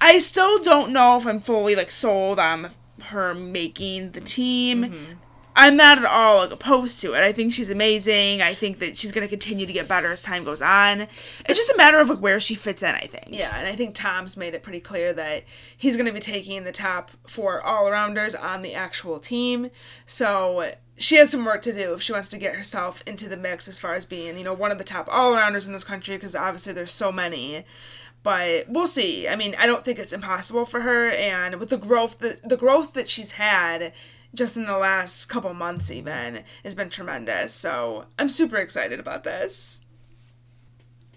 I 0.00 0.20
still 0.20 0.58
don't 0.58 0.90
know 0.92 1.18
if 1.18 1.26
I'm 1.26 1.40
fully 1.40 1.76
like 1.76 1.90
sold 1.90 2.38
on 2.38 2.62
the, 2.62 2.70
her 3.06 3.34
making 3.34 4.12
the 4.12 4.22
team. 4.22 4.84
Mm-hmm. 4.84 5.12
I'm 5.54 5.76
not 5.76 5.98
at 5.98 6.04
all 6.04 6.38
like 6.38 6.50
opposed 6.50 7.00
to 7.00 7.14
it. 7.14 7.22
I 7.22 7.32
think 7.32 7.52
she's 7.52 7.70
amazing. 7.70 8.40
I 8.40 8.54
think 8.54 8.78
that 8.78 8.96
she's 8.96 9.12
going 9.12 9.26
to 9.26 9.28
continue 9.28 9.66
to 9.66 9.72
get 9.72 9.88
better 9.88 10.10
as 10.10 10.22
time 10.22 10.44
goes 10.44 10.62
on. 10.62 11.02
It's 11.46 11.58
just 11.58 11.72
a 11.72 11.76
matter 11.76 11.98
of 11.98 12.08
like 12.08 12.18
where 12.18 12.40
she 12.40 12.54
fits 12.54 12.82
in, 12.82 12.94
I 12.94 13.06
think. 13.06 13.28
Yeah, 13.28 13.56
and 13.56 13.68
I 13.68 13.76
think 13.76 13.94
Tom's 13.94 14.36
made 14.36 14.54
it 14.54 14.62
pretty 14.62 14.80
clear 14.80 15.12
that 15.12 15.44
he's 15.76 15.96
going 15.96 16.06
to 16.06 16.12
be 16.12 16.20
taking 16.20 16.64
the 16.64 16.72
top 16.72 17.10
four 17.26 17.62
all 17.62 17.84
arounders 17.84 18.34
on 18.34 18.62
the 18.62 18.74
actual 18.74 19.20
team. 19.20 19.70
So 20.06 20.72
she 20.96 21.16
has 21.16 21.30
some 21.30 21.44
work 21.44 21.62
to 21.62 21.72
do 21.72 21.94
if 21.94 22.02
she 22.02 22.12
wants 22.12 22.28
to 22.30 22.38
get 22.38 22.54
herself 22.54 23.02
into 23.06 23.28
the 23.28 23.36
mix 23.36 23.68
as 23.68 23.78
far 23.78 23.94
as 23.94 24.04
being, 24.06 24.38
you 24.38 24.44
know, 24.44 24.54
one 24.54 24.72
of 24.72 24.78
the 24.78 24.84
top 24.84 25.08
all 25.10 25.34
arounders 25.34 25.66
in 25.66 25.72
this 25.72 25.84
country 25.84 26.16
because 26.16 26.34
obviously 26.34 26.72
there's 26.72 26.92
so 26.92 27.12
many. 27.12 27.64
But 28.22 28.68
we'll 28.68 28.86
see. 28.86 29.26
I 29.26 29.34
mean, 29.34 29.56
I 29.58 29.66
don't 29.66 29.84
think 29.84 29.98
it's 29.98 30.12
impossible 30.12 30.64
for 30.64 30.82
her, 30.82 31.10
and 31.10 31.58
with 31.58 31.70
the 31.70 31.76
growth 31.76 32.20
that 32.20 32.48
the 32.48 32.56
growth 32.56 32.94
that 32.94 33.08
she's 33.08 33.32
had 33.32 33.92
just 34.34 34.56
in 34.56 34.66
the 34.66 34.78
last 34.78 35.26
couple 35.26 35.52
months, 35.54 35.90
even 35.90 36.44
has 36.64 36.74
been 36.74 36.90
tremendous. 36.90 37.52
So 37.52 38.06
I'm 38.18 38.28
super 38.28 38.56
excited 38.56 38.98
about 38.98 39.24
this. 39.24 39.86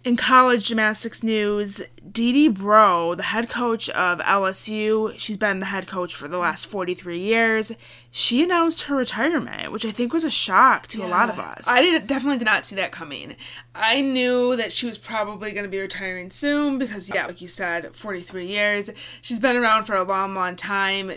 In 0.03 0.15
college 0.15 0.65
gymnastics 0.65 1.23
news, 1.23 1.81
D-D 2.11 2.49
Breaux, 2.49 3.15
the 3.15 3.23
head 3.23 3.49
coach 3.49 3.89
of 3.89 4.19
LSU, 4.19 5.17
she's 5.17 5.35
been 5.35 5.57
the 5.57 5.65
head 5.65 5.87
coach 5.87 6.13
for 6.13 6.27
the 6.27 6.37
last 6.37 6.67
43 6.67 7.17
years. 7.17 7.71
She 8.11 8.43
announced 8.43 8.83
her 8.83 8.95
retirement, 8.95 9.71
which 9.71 9.83
I 9.83 9.89
think 9.89 10.13
was 10.13 10.23
a 10.23 10.29
shock 10.29 10.85
to 10.89 11.03
a 11.03 11.07
lot 11.07 11.31
of 11.31 11.39
us. 11.39 11.67
I 11.67 11.81
did, 11.81 12.05
definitely 12.05 12.37
did 12.37 12.45
not 12.45 12.67
see 12.67 12.75
that 12.75 12.91
coming. 12.91 13.35
I 13.73 14.01
knew 14.01 14.55
that 14.55 14.71
she 14.71 14.85
was 14.85 14.99
probably 14.99 15.53
going 15.53 15.65
to 15.65 15.71
be 15.71 15.79
retiring 15.79 16.29
soon 16.29 16.77
because, 16.77 17.09
yeah, 17.09 17.25
like 17.25 17.41
you 17.41 17.47
said, 17.47 17.95
43 17.95 18.45
years. 18.45 18.91
She's 19.23 19.39
been 19.39 19.55
around 19.55 19.85
for 19.85 19.95
a 19.95 20.03
long, 20.03 20.35
long 20.35 20.55
time. 20.55 21.13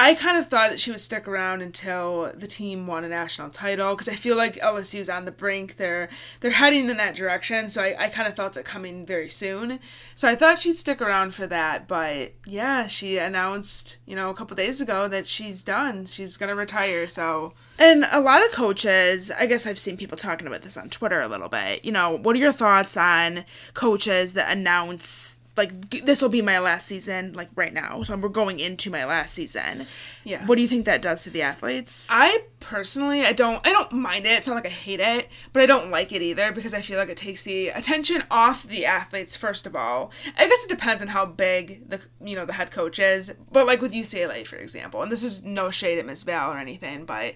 I 0.00 0.14
kind 0.14 0.38
of 0.38 0.46
thought 0.48 0.70
that 0.70 0.78
she 0.78 0.92
would 0.92 1.00
stick 1.00 1.26
around 1.26 1.60
until 1.60 2.30
the 2.32 2.46
team 2.46 2.86
won 2.86 3.02
a 3.02 3.08
national 3.08 3.50
title 3.50 3.94
because 3.94 4.08
I 4.08 4.14
feel 4.14 4.36
like 4.36 4.54
LSU 4.54 4.78
LSU's 4.78 5.08
on 5.08 5.24
the 5.24 5.32
brink. 5.32 5.74
They're 5.74 6.08
they're 6.38 6.52
heading 6.52 6.88
in 6.88 6.96
that 6.98 7.16
direction, 7.16 7.68
so 7.68 7.82
I, 7.82 8.04
I 8.04 8.08
kind 8.08 8.28
of 8.28 8.36
felt 8.36 8.56
it 8.56 8.64
coming 8.64 9.04
very 9.04 9.28
soon. 9.28 9.80
So 10.14 10.28
I 10.28 10.36
thought 10.36 10.60
she'd 10.60 10.76
stick 10.76 11.02
around 11.02 11.34
for 11.34 11.48
that, 11.48 11.88
but 11.88 12.32
yeah, 12.46 12.86
she 12.86 13.18
announced 13.18 13.98
you 14.06 14.14
know 14.14 14.30
a 14.30 14.34
couple 14.34 14.54
days 14.54 14.80
ago 14.80 15.08
that 15.08 15.26
she's 15.26 15.64
done. 15.64 16.06
She's 16.06 16.36
gonna 16.36 16.54
retire. 16.54 17.08
So 17.08 17.54
and 17.76 18.06
a 18.12 18.20
lot 18.20 18.44
of 18.44 18.52
coaches, 18.52 19.32
I 19.32 19.46
guess 19.46 19.66
I've 19.66 19.80
seen 19.80 19.96
people 19.96 20.16
talking 20.16 20.46
about 20.46 20.62
this 20.62 20.76
on 20.76 20.90
Twitter 20.90 21.20
a 21.20 21.28
little 21.28 21.48
bit. 21.48 21.84
You 21.84 21.90
know, 21.90 22.16
what 22.16 22.36
are 22.36 22.38
your 22.38 22.52
thoughts 22.52 22.96
on 22.96 23.44
coaches 23.74 24.34
that 24.34 24.56
announce 24.56 25.37
like 25.58 25.90
this 26.04 26.22
will 26.22 26.30
be 26.30 26.40
my 26.40 26.58
last 26.58 26.86
season 26.86 27.34
like 27.34 27.50
right 27.54 27.74
now. 27.74 28.02
So 28.02 28.16
we're 28.16 28.30
going 28.30 28.60
into 28.60 28.90
my 28.90 29.04
last 29.04 29.34
season. 29.34 29.86
Yeah. 30.24 30.46
What 30.46 30.56
do 30.56 30.62
you 30.62 30.68
think 30.68 30.86
that 30.86 31.02
does 31.02 31.24
to 31.24 31.30
the 31.30 31.42
athletes? 31.42 32.08
I 32.10 32.44
personally 32.60 33.24
i 33.24 33.32
don't 33.32 33.64
i 33.66 33.70
don't 33.70 33.92
mind 33.92 34.26
it. 34.26 34.30
It's 34.30 34.46
not 34.48 34.54
like 34.54 34.66
i 34.66 34.70
hate 34.70 35.00
it 35.00 35.28
but 35.52 35.62
i 35.62 35.66
don't 35.66 35.90
like 35.90 36.12
it 36.12 36.22
either 36.22 36.50
because 36.50 36.74
i 36.74 36.80
feel 36.80 36.98
like 36.98 37.08
it 37.08 37.16
takes 37.16 37.44
the 37.44 37.68
attention 37.68 38.24
off 38.30 38.64
the 38.64 38.86
athletes 38.86 39.36
first 39.36 39.66
of 39.66 39.76
all. 39.76 40.10
I 40.36 40.48
guess 40.48 40.64
it 40.64 40.70
depends 40.70 41.02
on 41.02 41.08
how 41.08 41.26
big 41.26 41.88
the 41.90 42.00
you 42.22 42.36
know 42.36 42.46
the 42.46 42.54
head 42.54 42.70
coach 42.70 42.98
is. 42.98 43.34
But 43.52 43.66
like 43.66 43.82
with 43.82 43.92
ucla 43.92 44.46
for 44.46 44.56
example 44.56 45.02
and 45.02 45.12
this 45.12 45.24
is 45.24 45.44
no 45.44 45.70
shade 45.70 45.98
at 45.98 46.06
miss 46.06 46.22
val 46.22 46.52
or 46.52 46.58
anything 46.58 47.04
but 47.04 47.34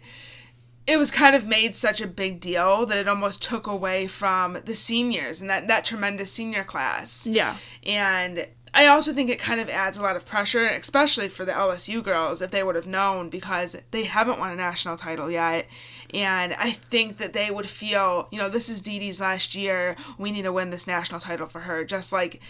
it 0.86 0.96
was 0.96 1.10
kind 1.10 1.36
of 1.36 1.46
made 1.46 1.76
such 1.76 2.00
a 2.00 2.06
big 2.06 2.40
deal 2.40 2.86
that 2.86 2.98
it 2.98 3.08
almost 3.08 3.42
took 3.42 3.66
away 3.66 4.06
from 4.06 4.58
the 4.64 4.74
seniors 4.74 5.40
and 5.40 5.48
that, 5.48 5.68
that 5.68 5.84
tremendous 5.84 6.32
senior 6.32 6.64
class. 6.64 7.26
Yeah. 7.26 7.56
And 7.84 8.48
I 8.74 8.86
also 8.86 9.12
think 9.12 9.30
it 9.30 9.38
kind 9.38 9.60
of 9.60 9.68
adds 9.68 9.98
a 9.98 10.02
lot 10.02 10.16
of 10.16 10.24
pressure, 10.24 10.64
especially 10.64 11.28
for 11.28 11.44
the 11.44 11.52
LSU 11.52 12.02
girls, 12.02 12.40
if 12.40 12.50
they 12.50 12.62
would 12.62 12.74
have 12.74 12.86
known 12.86 13.28
because 13.28 13.76
they 13.90 14.04
haven't 14.04 14.38
won 14.38 14.50
a 14.50 14.56
national 14.56 14.96
title 14.96 15.30
yet. 15.30 15.66
And 16.14 16.54
I 16.54 16.72
think 16.72 17.16
that 17.16 17.32
they 17.32 17.50
would 17.50 17.68
feel, 17.68 18.28
you 18.30 18.38
know, 18.38 18.48
this 18.48 18.68
is 18.68 18.82
D-D's 18.82 19.20
last 19.20 19.54
year. 19.54 19.96
We 20.18 20.30
need 20.30 20.42
to 20.42 20.52
win 20.52 20.70
this 20.70 20.86
national 20.86 21.20
title 21.20 21.46
for 21.46 21.60
her. 21.60 21.84
Just 21.84 22.12
like 22.12 22.40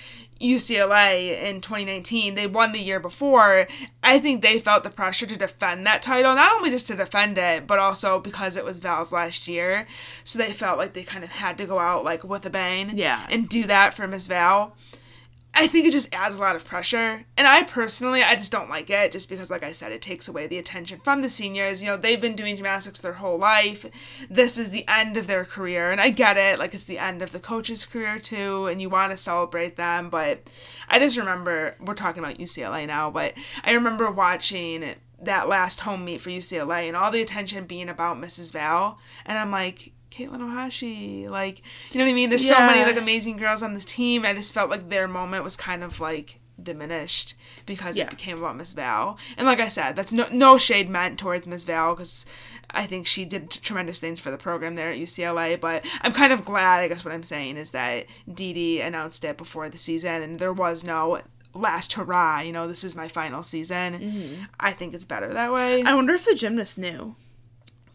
UCLA 0.40 1.40
in 1.40 1.60
2019, 1.60 2.34
they 2.34 2.46
won 2.48 2.72
the 2.72 2.80
year 2.80 2.98
before. 2.98 3.68
I 4.02 4.18
think 4.18 4.42
they 4.42 4.58
felt 4.58 4.82
the 4.82 4.90
pressure 4.90 5.26
to 5.26 5.38
defend 5.38 5.86
that 5.86 6.02
title, 6.02 6.34
not 6.34 6.52
only 6.52 6.70
just 6.70 6.88
to 6.88 6.96
defend 6.96 7.38
it, 7.38 7.66
but 7.66 7.78
also 7.78 8.18
because 8.18 8.56
it 8.56 8.64
was 8.64 8.80
Val's 8.80 9.12
last 9.12 9.46
year. 9.46 9.86
So 10.24 10.38
they 10.38 10.52
felt 10.52 10.78
like 10.78 10.94
they 10.94 11.04
kind 11.04 11.22
of 11.22 11.30
had 11.30 11.56
to 11.58 11.66
go 11.66 11.78
out 11.78 12.04
like 12.04 12.24
with 12.24 12.44
a 12.44 12.50
bang. 12.50 12.98
Yeah. 12.98 13.26
And 13.30 13.48
do 13.48 13.64
that 13.64 13.94
for 13.94 14.08
Miss 14.08 14.26
Val. 14.26 14.74
I 15.54 15.66
think 15.66 15.86
it 15.86 15.92
just 15.92 16.14
adds 16.14 16.36
a 16.36 16.40
lot 16.40 16.56
of 16.56 16.64
pressure. 16.64 17.24
And 17.36 17.46
I 17.46 17.62
personally, 17.64 18.22
I 18.22 18.36
just 18.36 18.52
don't 18.52 18.70
like 18.70 18.88
it 18.88 19.12
just 19.12 19.28
because, 19.28 19.50
like 19.50 19.62
I 19.62 19.72
said, 19.72 19.92
it 19.92 20.00
takes 20.00 20.26
away 20.26 20.46
the 20.46 20.56
attention 20.56 20.98
from 21.04 21.20
the 21.20 21.28
seniors. 21.28 21.82
You 21.82 21.88
know, 21.88 21.96
they've 21.98 22.20
been 22.20 22.36
doing 22.36 22.56
gymnastics 22.56 23.00
their 23.00 23.12
whole 23.12 23.36
life. 23.36 23.84
This 24.30 24.56
is 24.56 24.70
the 24.70 24.86
end 24.88 25.18
of 25.18 25.26
their 25.26 25.44
career. 25.44 25.90
And 25.90 26.00
I 26.00 26.08
get 26.08 26.38
it. 26.38 26.58
Like, 26.58 26.72
it's 26.72 26.84
the 26.84 26.98
end 26.98 27.20
of 27.20 27.32
the 27.32 27.38
coach's 27.38 27.84
career, 27.84 28.18
too. 28.18 28.66
And 28.66 28.80
you 28.80 28.88
want 28.88 29.12
to 29.12 29.18
celebrate 29.18 29.76
them. 29.76 30.08
But 30.08 30.48
I 30.88 30.98
just 30.98 31.18
remember, 31.18 31.76
we're 31.80 31.94
talking 31.94 32.24
about 32.24 32.38
UCLA 32.38 32.86
now, 32.86 33.10
but 33.10 33.34
I 33.62 33.72
remember 33.72 34.10
watching 34.10 34.94
that 35.20 35.48
last 35.48 35.80
home 35.80 36.04
meet 36.04 36.20
for 36.20 36.30
UCLA 36.30 36.88
and 36.88 36.96
all 36.96 37.10
the 37.10 37.22
attention 37.22 37.66
being 37.66 37.88
about 37.88 38.16
Mrs. 38.16 38.52
Val. 38.52 38.98
And 39.26 39.38
I'm 39.38 39.50
like, 39.50 39.92
Katelyn 40.12 40.40
Ohashi. 40.40 41.28
Like, 41.28 41.62
you 41.90 41.98
know 41.98 42.04
what 42.04 42.10
I 42.10 42.14
mean? 42.14 42.30
There's 42.30 42.48
yeah. 42.48 42.58
so 42.58 42.66
many 42.66 42.84
like 42.84 43.00
amazing 43.00 43.36
girls 43.36 43.62
on 43.62 43.74
this 43.74 43.84
team. 43.84 44.24
I 44.24 44.34
just 44.34 44.54
felt 44.54 44.70
like 44.70 44.88
their 44.88 45.08
moment 45.08 45.44
was 45.44 45.56
kind 45.56 45.82
of 45.82 46.00
like 46.00 46.38
diminished 46.62 47.34
because 47.66 47.96
yeah. 47.96 48.04
it 48.04 48.10
became 48.10 48.38
about 48.38 48.56
Miss 48.56 48.72
Val. 48.72 49.18
And 49.36 49.46
like 49.46 49.60
I 49.60 49.68
said, 49.68 49.96
that's 49.96 50.12
no 50.12 50.26
no 50.32 50.58
shade 50.58 50.88
meant 50.88 51.18
towards 51.18 51.48
Miss 51.48 51.64
Val 51.64 51.94
because 51.94 52.26
I 52.70 52.86
think 52.86 53.06
she 53.06 53.24
did 53.24 53.50
tremendous 53.50 54.00
things 54.00 54.20
for 54.20 54.30
the 54.30 54.38
program 54.38 54.74
there 54.74 54.90
at 54.90 54.98
UCLA. 54.98 55.60
But 55.60 55.84
I'm 56.02 56.12
kind 56.12 56.32
of 56.32 56.44
glad. 56.44 56.80
I 56.80 56.88
guess 56.88 57.04
what 57.04 57.14
I'm 57.14 57.24
saying 57.24 57.56
is 57.56 57.72
that 57.72 58.06
D-D 58.32 58.80
announced 58.80 59.24
it 59.24 59.36
before 59.36 59.68
the 59.68 59.78
season, 59.78 60.22
and 60.22 60.38
there 60.38 60.52
was 60.52 60.84
no 60.84 61.22
last 61.54 61.94
hurrah. 61.94 62.40
You 62.40 62.52
know, 62.52 62.68
this 62.68 62.84
is 62.84 62.96
my 62.96 63.08
final 63.08 63.42
season. 63.42 63.94
Mm-hmm. 63.94 64.44
I 64.60 64.72
think 64.72 64.94
it's 64.94 65.04
better 65.04 65.32
that 65.32 65.52
way. 65.52 65.82
I 65.82 65.94
wonder 65.94 66.14
if 66.14 66.24
the 66.24 66.34
gymnast 66.34 66.78
knew. 66.78 67.16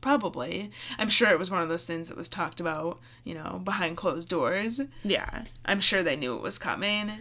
Probably. 0.07 0.71
I'm 0.97 1.09
sure 1.09 1.31
it 1.31 1.37
was 1.37 1.51
one 1.51 1.61
of 1.61 1.67
those 1.67 1.85
things 1.85 2.07
that 2.07 2.17
was 2.17 2.29
talked 2.29 2.61
about, 2.61 2.97
you 3.25 3.33
know, 3.33 3.59
behind 3.61 3.97
closed 3.97 4.29
doors. 4.29 4.79
Yeah. 5.03 5.43
I'm 5.65 5.81
sure 5.81 6.01
they 6.01 6.15
knew 6.15 6.33
it 6.33 6.41
was 6.41 6.57
coming. 6.57 7.11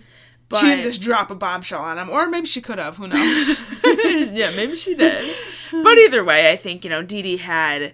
But 0.48 0.60
she 0.60 0.66
didn't 0.66 0.84
just 0.84 1.02
drop 1.02 1.28
a 1.32 1.34
bombshell 1.34 1.82
on 1.82 1.98
him. 1.98 2.08
Or 2.08 2.28
maybe 2.28 2.46
she 2.46 2.60
could 2.60 2.78
have. 2.78 2.96
Who 2.96 3.08
knows? 3.08 3.58
yeah, 4.30 4.52
maybe 4.54 4.76
she 4.76 4.94
did. 4.94 5.34
But 5.72 5.98
either 5.98 6.22
way, 6.22 6.52
I 6.52 6.56
think, 6.56 6.84
you 6.84 6.90
know, 6.90 7.02
D-D 7.02 7.38
had 7.38 7.92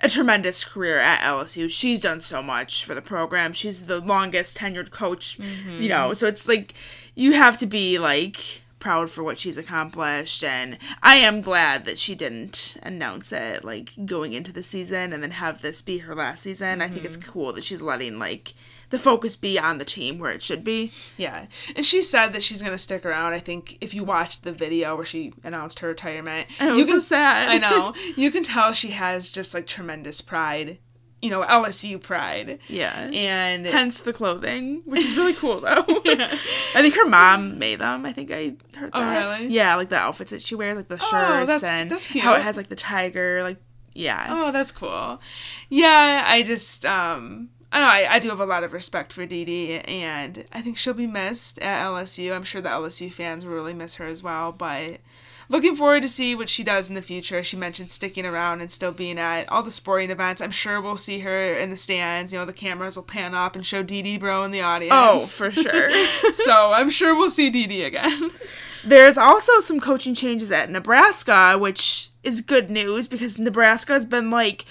a 0.00 0.08
tremendous 0.08 0.64
career 0.64 0.98
at 0.98 1.20
LSU. 1.20 1.68
She's 1.70 2.00
done 2.00 2.22
so 2.22 2.42
much 2.42 2.86
for 2.86 2.94
the 2.94 3.02
program. 3.02 3.52
She's 3.52 3.84
the 3.84 4.00
longest 4.00 4.56
tenured 4.56 4.90
coach, 4.90 5.38
mm-hmm. 5.38 5.82
you 5.82 5.90
know, 5.90 6.14
so 6.14 6.26
it's 6.26 6.48
like 6.48 6.72
you 7.14 7.32
have 7.32 7.58
to 7.58 7.66
be 7.66 7.98
like 7.98 8.59
proud 8.80 9.10
for 9.10 9.22
what 9.22 9.38
she's 9.38 9.58
accomplished 9.58 10.42
and 10.42 10.78
I 11.02 11.16
am 11.16 11.40
glad 11.42 11.84
that 11.84 11.98
she 11.98 12.14
didn't 12.14 12.76
announce 12.82 13.32
it 13.32 13.64
like 13.64 13.92
going 14.04 14.32
into 14.32 14.52
the 14.52 14.62
season 14.62 15.12
and 15.12 15.22
then 15.22 15.32
have 15.32 15.62
this 15.62 15.82
be 15.82 15.98
her 15.98 16.14
last 16.14 16.42
season. 16.42 16.78
Mm-hmm. 16.78 16.82
I 16.82 16.88
think 16.88 17.04
it's 17.04 17.16
mm-hmm. 17.16 17.30
cool 17.30 17.52
that 17.52 17.64
she's 17.64 17.82
letting 17.82 18.18
like 18.18 18.54
the 18.90 18.98
focus 18.98 19.36
be 19.36 19.58
on 19.58 19.78
the 19.78 19.84
team 19.84 20.18
where 20.18 20.32
it 20.32 20.42
should 20.42 20.64
be. 20.64 20.92
Yeah. 21.16 21.46
And 21.76 21.86
she 21.86 22.02
said 22.02 22.32
that 22.32 22.42
she's 22.42 22.60
going 22.60 22.74
to 22.74 22.78
stick 22.78 23.06
around. 23.06 23.32
I 23.32 23.38
think 23.38 23.78
if 23.80 23.94
you 23.94 24.04
watched 24.04 24.42
the 24.42 24.52
video 24.52 24.96
where 24.96 25.04
she 25.04 25.32
announced 25.44 25.78
her 25.78 25.88
retirement, 25.88 26.48
it 26.60 26.72
was 26.72 26.88
so 26.88 27.00
sad. 27.00 27.48
I 27.48 27.58
know. 27.58 27.94
You 28.16 28.30
can 28.30 28.42
tell 28.42 28.72
she 28.72 28.90
has 28.90 29.28
just 29.28 29.54
like 29.54 29.66
tremendous 29.66 30.20
pride 30.20 30.78
you 31.22 31.30
know, 31.30 31.42
LSU 31.42 32.00
pride. 32.00 32.58
Yeah. 32.68 33.10
And 33.12 33.66
hence 33.66 34.02
the 34.02 34.12
clothing, 34.12 34.82
which 34.86 35.04
is 35.04 35.16
really 35.16 35.34
cool 35.34 35.60
though. 35.60 35.84
yeah. 36.04 36.28
I 36.74 36.82
think 36.82 36.94
her 36.94 37.06
mom 37.06 37.58
made 37.58 37.80
them. 37.80 38.06
I 38.06 38.12
think 38.12 38.30
I 38.30 38.54
heard 38.76 38.90
oh, 38.92 39.00
that. 39.00 39.26
Oh, 39.26 39.32
really? 39.38 39.52
Yeah, 39.52 39.76
like 39.76 39.88
the 39.88 39.96
outfits 39.96 40.30
that 40.30 40.42
she 40.42 40.54
wears, 40.54 40.76
like 40.76 40.88
the 40.88 40.94
oh, 40.94 40.98
shirts 40.98 41.42
oh, 41.42 41.46
that's, 41.46 41.64
and 41.64 41.90
that's 41.90 42.06
how 42.06 42.34
it 42.34 42.42
has 42.42 42.56
like 42.56 42.68
the 42.68 42.76
tiger, 42.76 43.42
like 43.42 43.58
yeah. 43.92 44.26
Oh, 44.30 44.52
that's 44.52 44.72
cool. 44.72 45.20
Yeah, 45.68 46.24
I 46.26 46.42
just 46.42 46.86
um 46.86 47.50
I 47.72 47.80
know 47.80 47.86
I, 47.86 48.14
I 48.14 48.18
do 48.18 48.30
have 48.30 48.40
a 48.40 48.46
lot 48.46 48.64
of 48.64 48.72
respect 48.72 49.12
for 49.12 49.24
D-D, 49.26 49.78
and 49.78 50.44
I 50.52 50.60
think 50.60 50.76
she'll 50.76 50.94
be 50.94 51.06
missed 51.06 51.58
at 51.60 51.86
LSU. 51.86 52.34
I'm 52.34 52.42
sure 52.42 52.60
the 52.60 52.68
LSU 52.68 53.12
fans 53.12 53.44
will 53.44 53.54
really 53.54 53.74
miss 53.74 53.96
her 53.96 54.06
as 54.06 54.22
well, 54.22 54.50
but 54.50 55.00
looking 55.50 55.74
forward 55.74 56.00
to 56.00 56.08
see 56.08 56.34
what 56.34 56.48
she 56.48 56.62
does 56.62 56.88
in 56.88 56.94
the 56.94 57.02
future. 57.02 57.42
She 57.42 57.56
mentioned 57.56 57.92
sticking 57.92 58.24
around 58.24 58.60
and 58.60 58.72
still 58.72 58.92
being 58.92 59.18
at 59.18 59.50
all 59.50 59.62
the 59.62 59.70
sporting 59.70 60.10
events. 60.10 60.40
I'm 60.40 60.52
sure 60.52 60.80
we'll 60.80 60.96
see 60.96 61.18
her 61.18 61.52
in 61.52 61.70
the 61.70 61.76
stands. 61.76 62.32
You 62.32 62.38
know, 62.38 62.44
the 62.46 62.52
cameras 62.52 62.96
will 62.96 63.02
pan 63.02 63.34
up 63.34 63.56
and 63.56 63.66
show 63.66 63.82
D-D 63.82 64.18
Breaux 64.18 64.44
in 64.44 64.52
the 64.52 64.62
audience. 64.62 64.94
Oh, 64.94 65.20
for 65.20 65.50
sure. 65.50 65.90
so 66.32 66.72
I'm 66.72 66.88
sure 66.88 67.14
we'll 67.14 67.30
see 67.30 67.50
D-D 67.50 67.82
again. 67.82 68.30
There's 68.84 69.18
also 69.18 69.60
some 69.60 69.80
coaching 69.80 70.14
changes 70.14 70.50
at 70.50 70.70
Nebraska, 70.70 71.58
which 71.58 72.10
is 72.22 72.40
good 72.40 72.70
news 72.70 73.08
because 73.08 73.38
Nebraska 73.38 73.92
has 73.92 74.04
been 74.04 74.30
like 74.30 74.64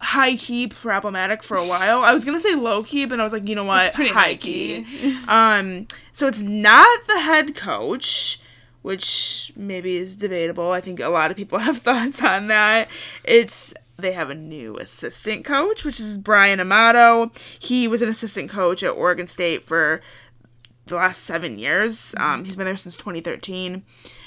high 0.00 0.36
key 0.36 0.66
problematic 0.66 1.42
for 1.42 1.56
a 1.56 1.66
while. 1.66 2.00
I 2.02 2.14
was 2.14 2.24
gonna 2.24 2.40
say 2.40 2.54
low 2.54 2.82
key, 2.82 3.04
but 3.04 3.20
I 3.20 3.24
was 3.24 3.34
like, 3.34 3.46
you 3.46 3.54
know 3.54 3.64
what, 3.64 3.86
it's 3.86 3.94
pretty 3.94 4.12
high 4.12 4.36
key. 4.36 4.84
key. 4.84 5.18
um, 5.28 5.88
so 6.12 6.26
it's 6.26 6.40
not 6.40 7.06
the 7.06 7.20
head 7.20 7.54
coach 7.54 8.40
which 8.82 9.52
maybe 9.56 9.96
is 9.96 10.16
debatable. 10.16 10.70
I 10.70 10.80
think 10.80 11.00
a 11.00 11.08
lot 11.08 11.30
of 11.30 11.36
people 11.36 11.58
have 11.60 11.78
thoughts 11.78 12.22
on 12.22 12.48
that. 12.48 12.88
It's 13.24 13.74
they 13.96 14.12
have 14.12 14.30
a 14.30 14.34
new 14.34 14.76
assistant 14.78 15.44
coach, 15.44 15.84
which 15.84 16.00
is 16.00 16.16
Brian 16.16 16.60
Amato. 16.60 17.30
He 17.58 17.86
was 17.86 18.02
an 18.02 18.08
assistant 18.08 18.50
coach 18.50 18.82
at 18.82 18.90
Oregon 18.90 19.26
State 19.26 19.62
for 19.62 20.00
the 20.86 20.96
last 20.96 21.22
seven 21.22 21.58
years. 21.58 22.14
Um, 22.18 22.44
he's 22.44 22.56
been 22.56 22.66
there 22.66 22.76
since 22.76 22.96
2013. 22.96 23.82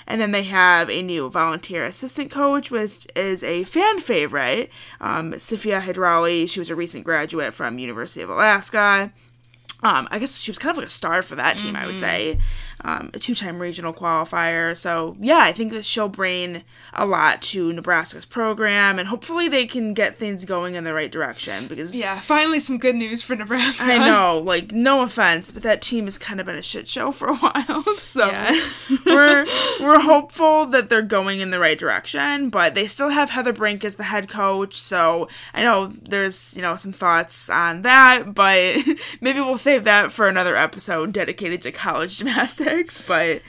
And 0.06 0.20
then 0.20 0.32
they 0.32 0.44
have 0.44 0.90
a 0.90 1.02
new 1.02 1.30
volunteer 1.30 1.86
assistant 1.86 2.30
coach, 2.30 2.70
which 2.70 3.08
is 3.16 3.44
a 3.44 3.64
fan 3.64 4.00
favorite, 4.00 4.70
um, 5.00 5.32
Safia. 5.34 6.50
She 6.50 6.60
was 6.60 6.70
a 6.70 6.76
recent 6.76 7.06
graduate 7.06 7.54
from 7.54 7.80
University 7.80 8.22
of 8.22 8.30
Alaska. 8.30 9.14
Um, 9.82 10.08
I 10.12 10.20
guess 10.20 10.40
she 10.40 10.50
was 10.50 10.58
kind 10.58 10.72
of 10.72 10.78
like 10.78 10.88
a 10.88 10.90
star 10.90 11.22
for 11.22 11.36
that 11.36 11.58
team, 11.58 11.74
mm-hmm. 11.74 11.84
I 11.84 11.86
would 11.86 11.96
mm-hmm. 11.96 12.00
say 12.00 12.40
um, 12.86 13.12
a 13.14 13.20
two 13.20 13.34
time 13.34 13.60
regional 13.60 13.94
qualifier. 13.94 14.76
So, 14.76 15.16
yeah, 15.20 15.40
I 15.40 15.54
think 15.54 15.72
that 15.72 15.86
she'll 15.86 16.10
bring 16.10 16.64
a 16.94 17.06
lot 17.06 17.42
to 17.44 17.72
Nebraska's 17.72 18.26
program, 18.26 19.00
and 19.00 19.08
hopefully 19.08 19.48
they 19.48 19.66
can 19.66 19.94
get 19.94 20.18
things 20.18 20.44
going 20.44 20.76
in 20.76 20.84
the 20.84 20.94
right 20.94 21.12
direction 21.12 21.68
because. 21.68 21.98
Yeah, 21.98 22.20
finally 22.20 22.60
some 22.60 22.78
good 22.78 22.96
news 22.96 23.24
for 23.24 23.36
Nebraska. 23.36 23.94
I 23.94 23.98
know, 24.10 24.40
like, 24.40 24.72
no 24.72 25.02
offense, 25.02 25.52
but 25.52 25.64
that 25.64 25.82
team 25.82 26.06
has 26.06 26.18
kind 26.18 26.40
of 26.40 26.46
been 26.46 26.58
a 26.58 26.62
shit 26.64 26.88
show 26.88 27.12
for 27.12 27.30
a 27.30 27.36
while. 27.38 27.96
So, 27.96 28.28
yeah. 28.28 28.70
we're, 29.06 29.46
we're 29.80 30.00
hopeful 30.00 30.66
that 30.68 30.90
they're 30.90 31.02
going 31.02 31.40
in 31.40 31.52
the 31.52 31.60
right 31.60 31.78
direction, 31.78 32.50
but 32.50 32.76
they 32.76 32.88
still 32.88 33.10
have 33.10 33.30
Heather 33.30 33.54
Brink 33.54 33.86
as 33.86 33.96
the 33.96 34.04
head 34.04 34.28
coach. 34.28 34.80
So, 34.80 35.30
I 35.54 35.64
know 35.64 35.94
there's, 36.02 36.54
you 36.56 36.62
know, 36.62 36.76
some 36.76 36.92
thoughts 36.92 37.50
on 37.50 37.84
that, 37.84 38.34
but 38.34 38.76
maybe 39.22 39.40
we'll 39.40 39.58
save 39.58 39.86
that 39.86 40.12
for 40.12 40.28
another 40.28 40.58
episode 40.58 41.14
dedicated 41.14 41.62
to 41.62 41.72
college 41.72 42.18
gymnastics 42.18 42.73
but 43.08 43.42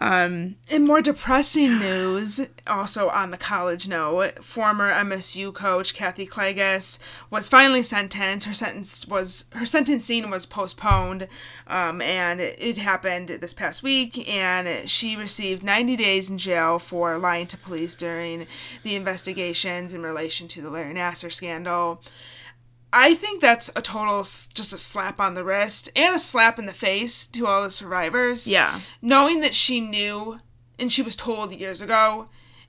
Um, 0.00 0.54
in 0.68 0.84
more 0.84 1.02
depressing 1.02 1.80
news, 1.80 2.46
also 2.68 3.08
on 3.08 3.32
the 3.32 3.36
college 3.36 3.88
note, 3.88 4.44
former 4.44 4.92
MSU 4.92 5.52
coach 5.52 5.92
Kathie 5.92 6.26
Klages 6.26 7.00
was 7.30 7.48
finally 7.48 7.82
sentenced. 7.82 8.46
Her 8.46 8.54
sentence 8.54 9.08
was 9.08 9.46
her 9.54 9.66
sentencing 9.66 10.30
was 10.30 10.46
postponed, 10.46 11.26
um, 11.66 12.00
and 12.00 12.40
it 12.40 12.78
happened 12.78 13.28
this 13.28 13.54
past 13.54 13.82
week. 13.82 14.28
And 14.28 14.88
she 14.88 15.16
received 15.16 15.64
90 15.64 15.96
days 15.96 16.30
in 16.30 16.38
jail 16.38 16.78
for 16.78 17.18
lying 17.18 17.48
to 17.48 17.58
police 17.58 17.96
during 17.96 18.46
the 18.84 18.94
investigations 18.94 19.92
in 19.94 20.02
relation 20.04 20.46
to 20.48 20.62
the 20.62 20.70
Larry 20.70 20.94
Nassar 20.94 21.32
scandal. 21.32 22.00
I 22.92 23.14
think 23.14 23.40
that's 23.40 23.70
a 23.76 23.82
total 23.82 24.20
just 24.20 24.72
a 24.72 24.78
slap 24.78 25.20
on 25.20 25.34
the 25.34 25.44
wrist 25.44 25.90
and 25.94 26.14
a 26.14 26.18
slap 26.18 26.58
in 26.58 26.66
the 26.66 26.72
face 26.72 27.26
to 27.28 27.46
all 27.46 27.62
the 27.62 27.70
survivors. 27.70 28.46
Yeah. 28.46 28.80
Knowing 29.02 29.40
that 29.40 29.54
she 29.54 29.80
knew 29.80 30.38
and 30.78 30.92
she 30.92 31.02
was 31.02 31.16
told 31.16 31.52
years 31.52 31.82
ago 31.82 32.26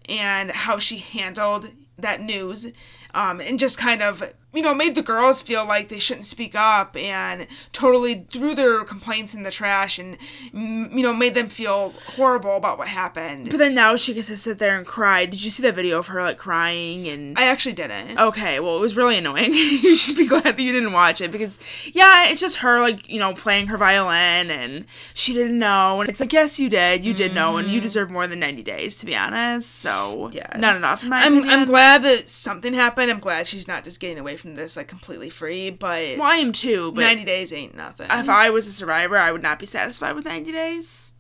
and 0.07 0.51
how 0.51 0.79
she 0.79 0.97
handled 0.97 1.71
that 1.97 2.21
news 2.21 2.71
um, 3.13 3.39
and 3.41 3.59
just 3.59 3.77
kind 3.77 4.01
of 4.01 4.33
you 4.51 4.63
know, 4.63 4.73
made 4.73 4.95
the 4.95 5.03
girls 5.03 5.43
feel 5.43 5.63
like 5.63 5.89
they 5.89 5.99
shouldn't 5.99 6.25
speak 6.25 6.55
up 6.55 6.95
and 6.95 7.45
totally 7.71 8.25
threw 8.31 8.55
their 8.55 8.83
complaints 8.83 9.35
in 9.35 9.43
the 9.43 9.51
trash 9.51 9.99
and, 9.99 10.17
mm, 10.51 10.91
you 10.91 11.03
know, 11.03 11.13
made 11.13 11.35
them 11.35 11.47
feel 11.47 11.93
horrible 12.15 12.57
about 12.57 12.79
what 12.79 12.87
happened. 12.87 13.51
But 13.51 13.59
then 13.59 13.75
now 13.75 13.95
she 13.95 14.15
gets 14.15 14.27
to 14.27 14.37
sit 14.37 14.57
there 14.57 14.75
and 14.75 14.87
cry. 14.87 15.27
Did 15.27 15.43
you 15.43 15.51
see 15.51 15.61
that 15.63 15.75
video 15.75 15.99
of 15.99 16.07
her, 16.07 16.23
like, 16.23 16.39
crying 16.39 17.07
and. 17.07 17.37
I 17.37 17.43
actually 17.43 17.73
didn't. 17.73 18.17
Okay, 18.17 18.59
well, 18.59 18.75
it 18.75 18.79
was 18.79 18.95
really 18.95 19.19
annoying. 19.19 19.53
you 19.53 19.95
should 19.95 20.17
be 20.17 20.25
glad 20.25 20.43
that 20.43 20.59
you 20.59 20.71
didn't 20.71 20.93
watch 20.93 21.21
it 21.21 21.31
because, 21.31 21.59
yeah, 21.93 22.29
it's 22.29 22.41
just 22.41 22.57
her, 22.57 22.79
like, 22.79 23.07
you 23.07 23.19
know, 23.19 23.35
playing 23.35 23.67
her 23.67 23.77
violin 23.77 24.49
and 24.49 24.85
she 25.13 25.31
didn't 25.31 25.59
know. 25.59 26.01
And 26.01 26.09
it's 26.09 26.19
like, 26.19 26.33
yes, 26.33 26.59
you 26.59 26.69
did. 26.69 27.05
You 27.05 27.13
did 27.13 27.27
mm-hmm. 27.27 27.35
know, 27.35 27.57
and 27.57 27.67
you 27.67 27.75
mm-hmm. 27.75 27.83
deserve 27.83 28.09
more 28.09 28.25
than 28.25 28.39
90 28.39 28.63
days, 28.63 28.97
to 28.97 29.05
be 29.05 29.15
honest. 29.15 29.75
So, 29.75 30.31
yeah. 30.33 30.57
Not 30.57 30.75
enough, 30.75 31.03
I'm, 31.03 31.47
I'm 31.47 31.67
glad 31.67 32.01
that 32.01 32.29
something 32.29 32.73
happened. 32.73 33.11
I'm 33.11 33.19
glad 33.19 33.47
she's 33.47 33.67
not 33.67 33.83
just 33.83 33.99
getting 33.99 34.17
away 34.17 34.37
from 34.39 34.55
this 34.55 34.77
like 34.77 34.87
completely 34.87 35.29
free, 35.29 35.69
but 35.69 36.17
well, 36.17 36.23
I 36.23 36.37
am 36.37 36.51
too. 36.51 36.91
But 36.93 37.01
90 37.01 37.25
days 37.25 37.53
ain't 37.53 37.75
nothing. 37.75 38.07
If 38.09 38.29
I 38.29 38.49
was 38.49 38.67
a 38.67 38.73
survivor, 38.73 39.17
I 39.17 39.31
would 39.31 39.43
not 39.43 39.59
be 39.59 39.65
satisfied 39.65 40.15
with 40.15 40.25
90 40.25 40.51
days. 40.51 41.11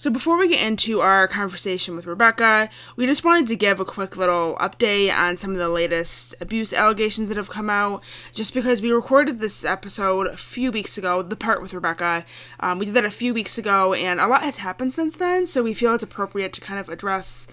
So 0.00 0.10
before 0.10 0.38
we 0.38 0.46
get 0.46 0.64
into 0.64 1.00
our 1.00 1.26
conversation 1.26 1.96
with 1.96 2.06
Rebecca, 2.06 2.70
we 2.94 3.04
just 3.04 3.24
wanted 3.24 3.48
to 3.48 3.56
give 3.56 3.80
a 3.80 3.84
quick 3.84 4.16
little 4.16 4.56
update 4.60 5.12
on 5.12 5.36
some 5.36 5.50
of 5.50 5.58
the 5.58 5.68
latest 5.68 6.36
abuse 6.40 6.72
allegations 6.72 7.28
that 7.28 7.36
have 7.36 7.50
come 7.50 7.68
out. 7.68 8.04
Just 8.32 8.54
because 8.54 8.80
we 8.80 8.92
recorded 8.92 9.40
this 9.40 9.64
episode 9.64 10.28
a 10.28 10.36
few 10.36 10.70
weeks 10.70 10.98
ago, 10.98 11.20
the 11.20 11.34
part 11.34 11.60
with 11.60 11.74
Rebecca, 11.74 12.24
um, 12.60 12.78
we 12.78 12.84
did 12.86 12.94
that 12.94 13.04
a 13.04 13.10
few 13.10 13.34
weeks 13.34 13.58
ago, 13.58 13.92
and 13.92 14.20
a 14.20 14.28
lot 14.28 14.42
has 14.42 14.58
happened 14.58 14.94
since 14.94 15.16
then. 15.16 15.48
So 15.48 15.64
we 15.64 15.74
feel 15.74 15.94
it's 15.94 16.04
appropriate 16.04 16.52
to 16.52 16.60
kind 16.60 16.78
of 16.78 16.88
address 16.88 17.48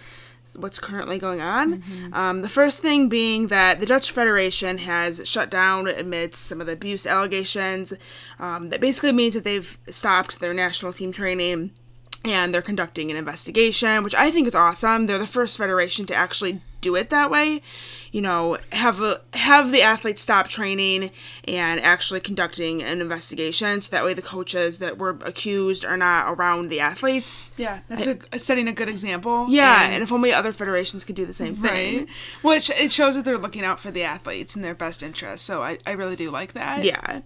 what's 0.57 0.79
currently 0.79 1.17
going 1.17 1.41
on. 1.41 1.81
Mm-hmm. 1.81 2.13
Um, 2.13 2.41
the 2.41 2.49
first 2.49 2.81
thing 2.81 3.09
being 3.09 3.47
that 3.47 3.79
the 3.79 3.85
Dutch 3.85 4.11
Federation 4.11 4.79
has 4.79 5.27
shut 5.27 5.49
down 5.49 5.87
amidst 5.87 6.43
some 6.43 6.61
of 6.61 6.67
the 6.67 6.73
abuse 6.73 7.05
allegations. 7.05 7.93
Um, 8.39 8.69
that 8.69 8.81
basically 8.81 9.11
means 9.11 9.33
that 9.33 9.43
they've 9.43 9.77
stopped 9.87 10.39
their 10.39 10.53
national 10.53 10.93
team 10.93 11.11
training 11.11 11.71
and 12.23 12.53
they're 12.53 12.61
conducting 12.61 13.11
an 13.11 13.17
investigation, 13.17 14.03
which 14.03 14.15
I 14.15 14.31
think 14.31 14.47
is 14.47 14.55
awesome. 14.55 15.05
They're 15.05 15.17
the 15.17 15.27
first 15.27 15.57
federation 15.57 16.05
to 16.07 16.15
actually 16.15 16.61
do 16.81 16.95
it 16.95 17.09
that 17.09 17.31
way 17.31 17.61
you 18.15 18.21
know, 18.21 18.57
have 18.71 19.01
a, 19.01 19.19
have 19.33 19.73
the 19.73 19.81
athletes 19.81 20.21
stop 20.21 20.47
training 20.47 21.11
and 21.49 21.81
actually 21.81 22.21
conducting 22.21 22.81
an 22.81 23.01
investigation, 23.01 23.81
so 23.81 23.93
that 23.93 24.05
way 24.05 24.13
the 24.13 24.21
coaches 24.21 24.79
that 24.79 24.97
were 24.97 25.19
accused 25.25 25.83
are 25.83 25.97
not 25.97 26.31
around 26.31 26.69
the 26.69 26.79
athletes. 26.79 27.51
Yeah, 27.57 27.81
that's 27.89 28.07
I, 28.07 28.17
a, 28.31 28.39
setting 28.39 28.69
a 28.69 28.71
good 28.71 28.87
example. 28.87 29.47
Yeah, 29.49 29.83
and, 29.83 29.95
and, 29.95 30.01
if 30.01 30.13
only 30.13 30.31
other 30.31 30.53
federations 30.53 31.03
could 31.03 31.17
do 31.17 31.25
the 31.25 31.33
same 31.33 31.57
thing. 31.57 31.97
Right. 31.97 32.09
Which 32.41 32.69
it 32.69 32.93
shows 32.93 33.17
that 33.17 33.25
they're 33.25 33.37
looking 33.37 33.65
out 33.65 33.81
for 33.81 33.91
the 33.91 34.03
athletes 34.03 34.55
in 34.55 34.61
their 34.61 34.75
best 34.75 35.03
interest 35.03 35.43
So 35.43 35.61
I, 35.61 35.77
I 35.85 35.91
really 35.91 36.15
do 36.15 36.31
like 36.31 36.53
that. 36.53 36.85
Yeah. 36.85 37.19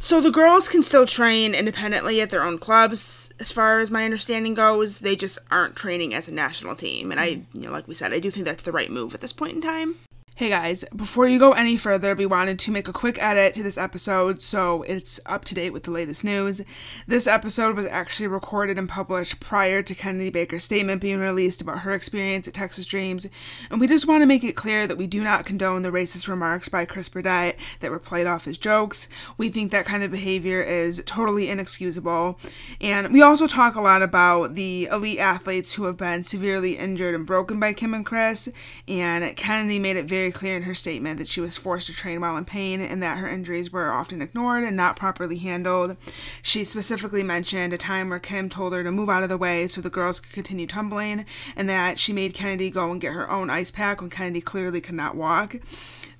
So 0.00 0.20
the 0.20 0.32
girls 0.32 0.68
can 0.68 0.82
still 0.82 1.06
train 1.06 1.54
independently 1.54 2.20
at 2.20 2.30
their 2.30 2.42
own 2.42 2.58
clubs, 2.58 3.32
as 3.38 3.52
far 3.52 3.78
as 3.78 3.92
my 3.92 4.04
understanding 4.04 4.54
goes. 4.54 4.98
They 4.98 5.14
just 5.14 5.38
aren't 5.52 5.76
training 5.76 6.14
as 6.14 6.26
a 6.26 6.34
national 6.34 6.74
team, 6.74 7.12
and 7.12 7.20
I, 7.20 7.34
mm-hmm. 7.34 7.60
you 7.60 7.66
know, 7.68 7.72
like 7.72 7.86
we 7.86 7.94
said, 7.94 8.12
I 8.12 8.18
do 8.18 8.28
think 8.28 8.44
that's 8.44 8.64
the 8.64 8.72
right 8.72 8.90
move 8.92 9.14
at 9.14 9.20
this 9.20 9.32
point 9.32 9.54
in 9.54 9.60
time. 9.62 9.96
Hey 10.34 10.48
guys, 10.48 10.82
before 10.96 11.28
you 11.28 11.38
go 11.38 11.52
any 11.52 11.76
further, 11.76 12.14
we 12.14 12.24
wanted 12.24 12.58
to 12.60 12.70
make 12.70 12.88
a 12.88 12.92
quick 12.92 13.22
edit 13.22 13.52
to 13.52 13.62
this 13.62 13.76
episode 13.76 14.40
so 14.40 14.80
it's 14.84 15.20
up 15.26 15.44
to 15.44 15.54
date 15.54 15.74
with 15.74 15.82
the 15.82 15.90
latest 15.90 16.24
news. 16.24 16.62
This 17.06 17.26
episode 17.26 17.76
was 17.76 17.84
actually 17.84 18.28
recorded 18.28 18.78
and 18.78 18.88
published 18.88 19.40
prior 19.40 19.82
to 19.82 19.94
Kennedy 19.94 20.30
Baker's 20.30 20.64
statement 20.64 21.02
being 21.02 21.18
released 21.18 21.60
about 21.60 21.80
her 21.80 21.92
experience 21.92 22.48
at 22.48 22.54
Texas 22.54 22.86
Dreams, 22.86 23.28
and 23.70 23.78
we 23.78 23.86
just 23.86 24.08
want 24.08 24.22
to 24.22 24.26
make 24.26 24.42
it 24.42 24.56
clear 24.56 24.86
that 24.86 24.96
we 24.96 25.06
do 25.06 25.22
not 25.22 25.44
condone 25.44 25.82
the 25.82 25.90
racist 25.90 26.26
remarks 26.26 26.70
by 26.70 26.86
Chris 26.86 27.10
Burdett 27.10 27.58
that 27.80 27.90
were 27.90 27.98
played 27.98 28.26
off 28.26 28.48
as 28.48 28.56
jokes. 28.56 29.10
We 29.36 29.50
think 29.50 29.70
that 29.70 29.84
kind 29.84 30.02
of 30.02 30.10
behavior 30.10 30.62
is 30.62 31.02
totally 31.04 31.50
inexcusable, 31.50 32.38
and 32.80 33.12
we 33.12 33.20
also 33.20 33.46
talk 33.46 33.74
a 33.74 33.82
lot 33.82 34.00
about 34.00 34.54
the 34.54 34.88
elite 34.90 35.18
athletes 35.18 35.74
who 35.74 35.84
have 35.84 35.98
been 35.98 36.24
severely 36.24 36.78
injured 36.78 37.14
and 37.14 37.26
broken 37.26 37.60
by 37.60 37.74
Kim 37.74 37.92
and 37.92 38.06
Chris, 38.06 38.48
and 38.88 39.36
Kennedy 39.36 39.78
made 39.78 39.96
it 39.96 40.06
very 40.06 40.21
very 40.22 40.30
clear 40.30 40.54
in 40.54 40.62
her 40.62 40.74
statement 40.74 41.18
that 41.18 41.26
she 41.26 41.40
was 41.40 41.58
forced 41.58 41.88
to 41.88 41.92
train 41.92 42.20
while 42.20 42.36
in 42.36 42.44
pain 42.44 42.80
and 42.80 43.02
that 43.02 43.18
her 43.18 43.28
injuries 43.28 43.72
were 43.72 43.90
often 43.90 44.22
ignored 44.22 44.62
and 44.62 44.76
not 44.76 44.94
properly 44.94 45.38
handled. 45.38 45.96
She 46.42 46.62
specifically 46.62 47.24
mentioned 47.24 47.72
a 47.72 47.76
time 47.76 48.08
where 48.08 48.20
Kim 48.20 48.48
told 48.48 48.72
her 48.72 48.84
to 48.84 48.92
move 48.92 49.10
out 49.10 49.24
of 49.24 49.28
the 49.28 49.36
way 49.36 49.66
so 49.66 49.80
the 49.80 49.90
girls 49.90 50.20
could 50.20 50.32
continue 50.32 50.68
tumbling, 50.68 51.24
and 51.56 51.68
that 51.68 51.98
she 51.98 52.12
made 52.12 52.34
Kennedy 52.34 52.70
go 52.70 52.92
and 52.92 53.00
get 53.00 53.14
her 53.14 53.28
own 53.28 53.50
ice 53.50 53.72
pack 53.72 54.00
when 54.00 54.10
Kennedy 54.10 54.40
clearly 54.40 54.80
could 54.80 54.94
not 54.94 55.16
walk 55.16 55.56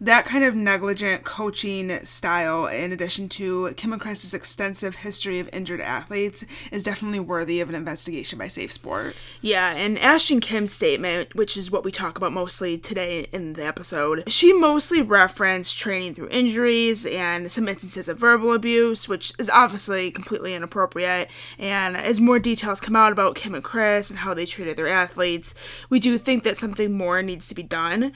that 0.02 0.24
kind 0.24 0.44
of 0.44 0.56
negligent 0.56 1.22
coaching 1.22 2.04
style, 2.04 2.66
in 2.66 2.90
addition 2.90 3.28
to 3.28 3.72
Kim 3.74 3.92
and 3.92 4.02
Chris's 4.02 4.34
extensive 4.34 4.96
history 4.96 5.38
of 5.38 5.48
injured 5.52 5.80
athletes, 5.80 6.44
is 6.72 6.82
definitely 6.82 7.20
worthy 7.20 7.60
of 7.60 7.68
an 7.68 7.76
investigation 7.76 8.36
by 8.36 8.48
Safe 8.48 8.72
Sport. 8.72 9.14
Yeah, 9.40 9.72
and 9.76 9.96
Ashton 10.00 10.40
Kim's 10.40 10.72
statement, 10.72 11.36
which 11.36 11.56
is 11.56 11.70
what 11.70 11.84
we 11.84 11.92
talk 11.92 12.16
about 12.16 12.32
mostly 12.32 12.76
today 12.78 13.28
in 13.32 13.52
the 13.52 13.64
episode, 13.64 14.24
she 14.30 14.52
mostly 14.52 15.02
referenced 15.02 15.78
training 15.78 16.14
through 16.14 16.30
injuries 16.30 17.06
and 17.06 17.50
some 17.50 17.68
instances 17.68 18.08
of 18.08 18.18
verbal 18.18 18.52
abuse, 18.52 19.08
which 19.08 19.32
is 19.38 19.48
obviously 19.50 20.10
completely 20.10 20.52
inappropriate. 20.52 21.30
And 21.60 21.96
as 21.96 22.20
more 22.20 22.40
details 22.40 22.80
come 22.80 22.96
out 22.96 23.12
about 23.12 23.36
Kim 23.36 23.54
and 23.54 23.62
Chris 23.62 24.10
and 24.10 24.18
how 24.18 24.34
they 24.34 24.46
treated 24.46 24.76
their 24.76 24.88
athletes, 24.88 25.54
we 25.88 26.00
do 26.00 26.18
think 26.18 26.42
that 26.42 26.56
something 26.56 26.92
more 26.92 27.22
needs 27.22 27.46
to 27.46 27.54
be 27.54 27.62
done 27.62 28.12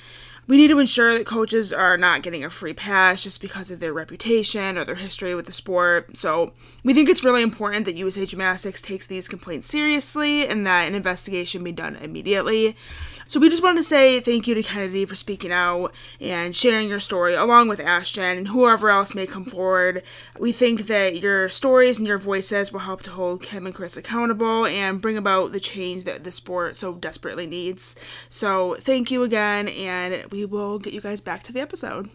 we 0.47 0.57
need 0.57 0.69
to 0.69 0.79
ensure 0.79 1.17
that 1.17 1.27
coaches 1.27 1.73
are 1.73 1.97
not 1.97 2.23
getting 2.23 2.45
a 2.45 2.51
free 2.51 2.73
pass 2.73 3.23
just 3.23 3.41
because 3.41 3.71
of 3.71 3.81
their 3.81 3.93
reputation 3.93 4.79
or 4.79 4.85
their 4.85 4.95
history 4.95 5.35
with 5.35 5.47
the 5.47 5.53
sport. 5.53 6.17
So, 6.17 6.53
we 6.85 6.95
think 6.95 7.09
it's 7.09 7.25
really 7.25 7.43
important 7.43 7.85
that 7.85 7.97
USA 7.97 8.27
Gymnastics 8.27 8.81
takes 8.81 9.07
these 9.07 9.29
complaints 9.29 9.67
seriously 9.67 10.47
and 10.47 10.67
that 10.67 10.83
an 10.83 10.95
investigation 10.95 11.65
be 11.65 11.73
done 11.73 11.97
immediately. 11.97 12.77
So 13.29 13.41
we 13.41 13.51
just 13.51 13.63
want 13.63 13.77
to 13.77 13.83
say 13.83 14.21
thank 14.21 14.47
you 14.47 14.55
to 14.55 14.63
Kennedy 14.63 15.05
for 15.05 15.17
speaking 15.17 15.51
out 15.51 15.93
and 16.21 16.55
sharing 16.55 16.89
your 16.89 17.01
story 17.01 17.35
along 17.35 17.67
with 17.67 17.81
Ashton 17.81 18.39
and 18.39 18.49
whoever 18.49 18.89
else 18.89 19.17
may 19.17 19.27
come 19.27 19.45
forward. 19.45 20.05
We 20.39 20.53
think 20.53 20.87
that 20.87 21.21
your 21.21 21.49
stories 21.49 21.99
and 21.99 22.07
your 22.07 22.19
voices 22.19 22.73
will 22.73 22.81
help 22.81 23.03
to 23.03 23.11
hold 23.11 23.43
Kim 23.43 23.67
and 23.67 23.75
Chris 23.75 23.97
accountable 23.97 24.65
and 24.65 25.03
bring 25.03 25.17
about 25.17 25.51
the 25.51 25.59
change 25.59 26.05
that 26.05 26.23
the 26.23 26.31
sport 26.31 26.77
so 26.77 26.95
desperately 26.95 27.49
needs. 27.49 27.97
So 28.29 28.77
thank 28.79 29.11
you 29.11 29.25
again, 29.25 29.69
and 29.69 30.31
we 30.31 30.45
will 30.45 30.79
get 30.79 30.93
you 30.93 31.01
guys 31.01 31.21
back 31.21 31.43
to 31.45 31.53
the 31.53 31.61
episode. 31.61 32.09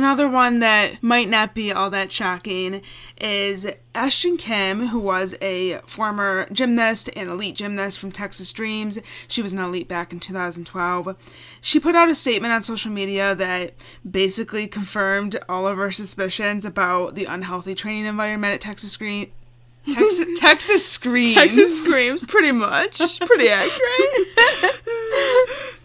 Another 0.00 0.30
one 0.30 0.60
that 0.60 1.02
might 1.02 1.28
not 1.28 1.54
be 1.54 1.70
all 1.70 1.90
that 1.90 2.10
shocking 2.10 2.80
is 3.20 3.70
Ashton 3.94 4.38
Kim, 4.38 4.86
who 4.86 4.98
was 4.98 5.34
a 5.42 5.74
former 5.80 6.46
gymnast 6.50 7.10
and 7.14 7.28
elite 7.28 7.56
gymnast 7.56 7.98
from 7.98 8.10
Texas 8.10 8.50
Dreams. 8.50 8.98
She 9.28 9.42
was 9.42 9.52
an 9.52 9.58
elite 9.58 9.88
back 9.88 10.10
in 10.10 10.18
2012. 10.18 11.14
She 11.60 11.78
put 11.78 11.94
out 11.94 12.08
a 12.08 12.14
statement 12.14 12.54
on 12.54 12.62
social 12.62 12.90
media 12.90 13.34
that 13.34 13.74
basically 14.10 14.66
confirmed 14.66 15.38
all 15.50 15.66
of 15.66 15.78
our 15.78 15.90
suspicions 15.90 16.64
about 16.64 17.14
the 17.14 17.26
unhealthy 17.26 17.74
training 17.74 18.06
environment 18.06 18.54
at 18.54 18.62
Texas 18.62 18.96
Dream. 18.96 19.30
Texas, 19.86 20.26
Texas 20.40 20.90
Screams. 20.90 21.34
Texas 21.34 21.84
Screams, 21.84 22.24
pretty 22.24 22.52
much. 22.52 23.20
Pretty 23.20 23.50
accurate. 23.50 24.80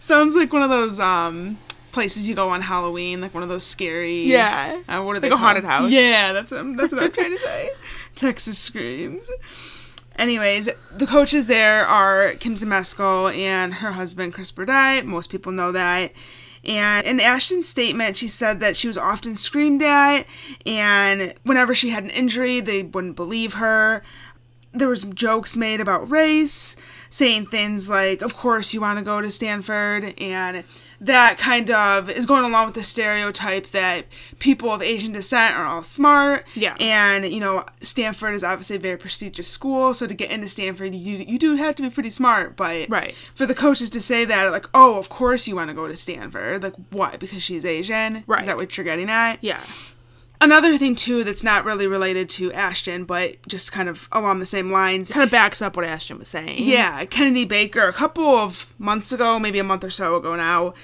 Sounds 0.00 0.34
like 0.34 0.54
one 0.54 0.62
of 0.62 0.70
those 0.70 0.98
um 0.98 1.58
places 1.96 2.28
you 2.28 2.34
go 2.34 2.50
on 2.50 2.60
Halloween, 2.60 3.22
like 3.22 3.32
one 3.32 3.42
of 3.42 3.48
those 3.48 3.64
scary. 3.64 4.24
Yeah. 4.24 4.82
Uh, 4.86 5.02
what 5.02 5.12
are 5.12 5.14
like 5.14 5.22
they? 5.22 5.30
Like 5.30 5.38
a 5.38 5.42
haunted 5.42 5.64
house. 5.64 5.90
Yeah, 5.90 6.34
that's 6.34 6.50
what 6.50 6.60
I'm, 6.60 6.76
that's 6.76 6.92
what 6.92 7.02
I'm 7.02 7.10
trying 7.10 7.30
to 7.30 7.38
say. 7.50 7.70
Texas 8.14 8.58
screams. 8.58 9.30
Anyways, 10.16 10.68
the 10.92 11.06
coaches 11.06 11.46
there 11.46 11.86
are 11.86 12.34
Kim 12.34 12.54
Zmeskal 12.54 13.34
and 13.34 13.72
her 13.76 13.92
husband 13.92 14.34
Chris 14.34 14.50
Burdett. 14.50 15.06
Most 15.06 15.30
people 15.30 15.52
know 15.52 15.72
that. 15.72 16.12
And 16.66 17.06
in 17.06 17.18
Ashton's 17.18 17.66
statement, 17.66 18.18
she 18.18 18.28
said 18.28 18.60
that 18.60 18.76
she 18.76 18.88
was 18.88 18.98
often 18.98 19.38
screamed 19.38 19.82
at, 19.82 20.26
and 20.66 21.32
whenever 21.44 21.74
she 21.74 21.88
had 21.88 22.04
an 22.04 22.10
injury, 22.10 22.60
they 22.60 22.82
wouldn't 22.82 23.16
believe 23.16 23.54
her. 23.54 24.02
There 24.74 24.88
was 24.88 25.04
jokes 25.04 25.56
made 25.56 25.80
about 25.80 26.10
race, 26.10 26.76
saying 27.08 27.46
things 27.46 27.88
like, 27.88 28.20
"Of 28.20 28.34
course 28.34 28.74
you 28.74 28.82
want 28.82 28.98
to 28.98 29.04
go 29.04 29.22
to 29.22 29.30
Stanford," 29.30 30.12
and 30.20 30.64
that 31.00 31.38
kind 31.38 31.70
of 31.70 32.08
is 32.10 32.26
going 32.26 32.44
along 32.44 32.66
with 32.66 32.74
the 32.74 32.82
stereotype 32.82 33.66
that 33.68 34.06
people 34.38 34.70
of 34.72 34.82
Asian 34.82 35.12
descent 35.12 35.54
are 35.56 35.66
all 35.66 35.82
smart. 35.82 36.44
Yeah. 36.54 36.76
And, 36.80 37.26
you 37.26 37.40
know, 37.40 37.64
Stanford 37.82 38.34
is 38.34 38.42
obviously 38.44 38.76
a 38.76 38.78
very 38.80 38.96
prestigious 38.98 39.48
school, 39.48 39.94
so 39.94 40.06
to 40.06 40.14
get 40.14 40.30
into 40.30 40.48
Stanford, 40.48 40.94
you, 40.94 41.16
you 41.18 41.38
do 41.38 41.56
have 41.56 41.74
to 41.76 41.82
be 41.82 41.90
pretty 41.90 42.10
smart. 42.10 42.56
But 42.56 42.88
Right. 42.88 43.14
for 43.34 43.46
the 43.46 43.54
coaches 43.54 43.90
to 43.90 44.00
say 44.00 44.24
that, 44.24 44.50
like, 44.52 44.66
oh, 44.74 44.98
of 44.98 45.08
course 45.08 45.46
you 45.48 45.56
want 45.56 45.68
to 45.70 45.74
go 45.74 45.86
to 45.88 45.96
Stanford. 45.96 46.62
Like, 46.62 46.74
why? 46.90 47.16
Because 47.16 47.42
she's 47.42 47.64
Asian? 47.64 48.24
Right. 48.26 48.40
Is 48.40 48.46
that 48.46 48.56
what 48.56 48.76
you're 48.76 48.84
getting 48.84 49.10
at? 49.10 49.38
Yeah. 49.42 49.60
Another 50.40 50.76
thing, 50.76 50.94
too, 50.94 51.24
that's 51.24 51.44
not 51.44 51.64
really 51.64 51.86
related 51.86 52.28
to 52.30 52.52
Ashton, 52.52 53.04
but 53.04 53.36
just 53.48 53.72
kind 53.72 53.88
of 53.88 54.08
along 54.12 54.38
the 54.38 54.46
same 54.46 54.70
lines. 54.70 55.10
Kind 55.10 55.24
of 55.24 55.30
backs 55.30 55.62
up 55.62 55.76
what 55.76 55.84
Ashton 55.84 56.18
was 56.18 56.28
saying. 56.28 56.58
Yeah, 56.58 57.04
Kennedy 57.06 57.44
Baker, 57.44 57.88
a 57.88 57.92
couple 57.92 58.26
of 58.26 58.72
months 58.78 59.12
ago, 59.12 59.38
maybe 59.38 59.58
a 59.58 59.64
month 59.64 59.84
or 59.84 59.90
so 59.90 60.16
ago 60.16 60.36
now, 60.36 60.74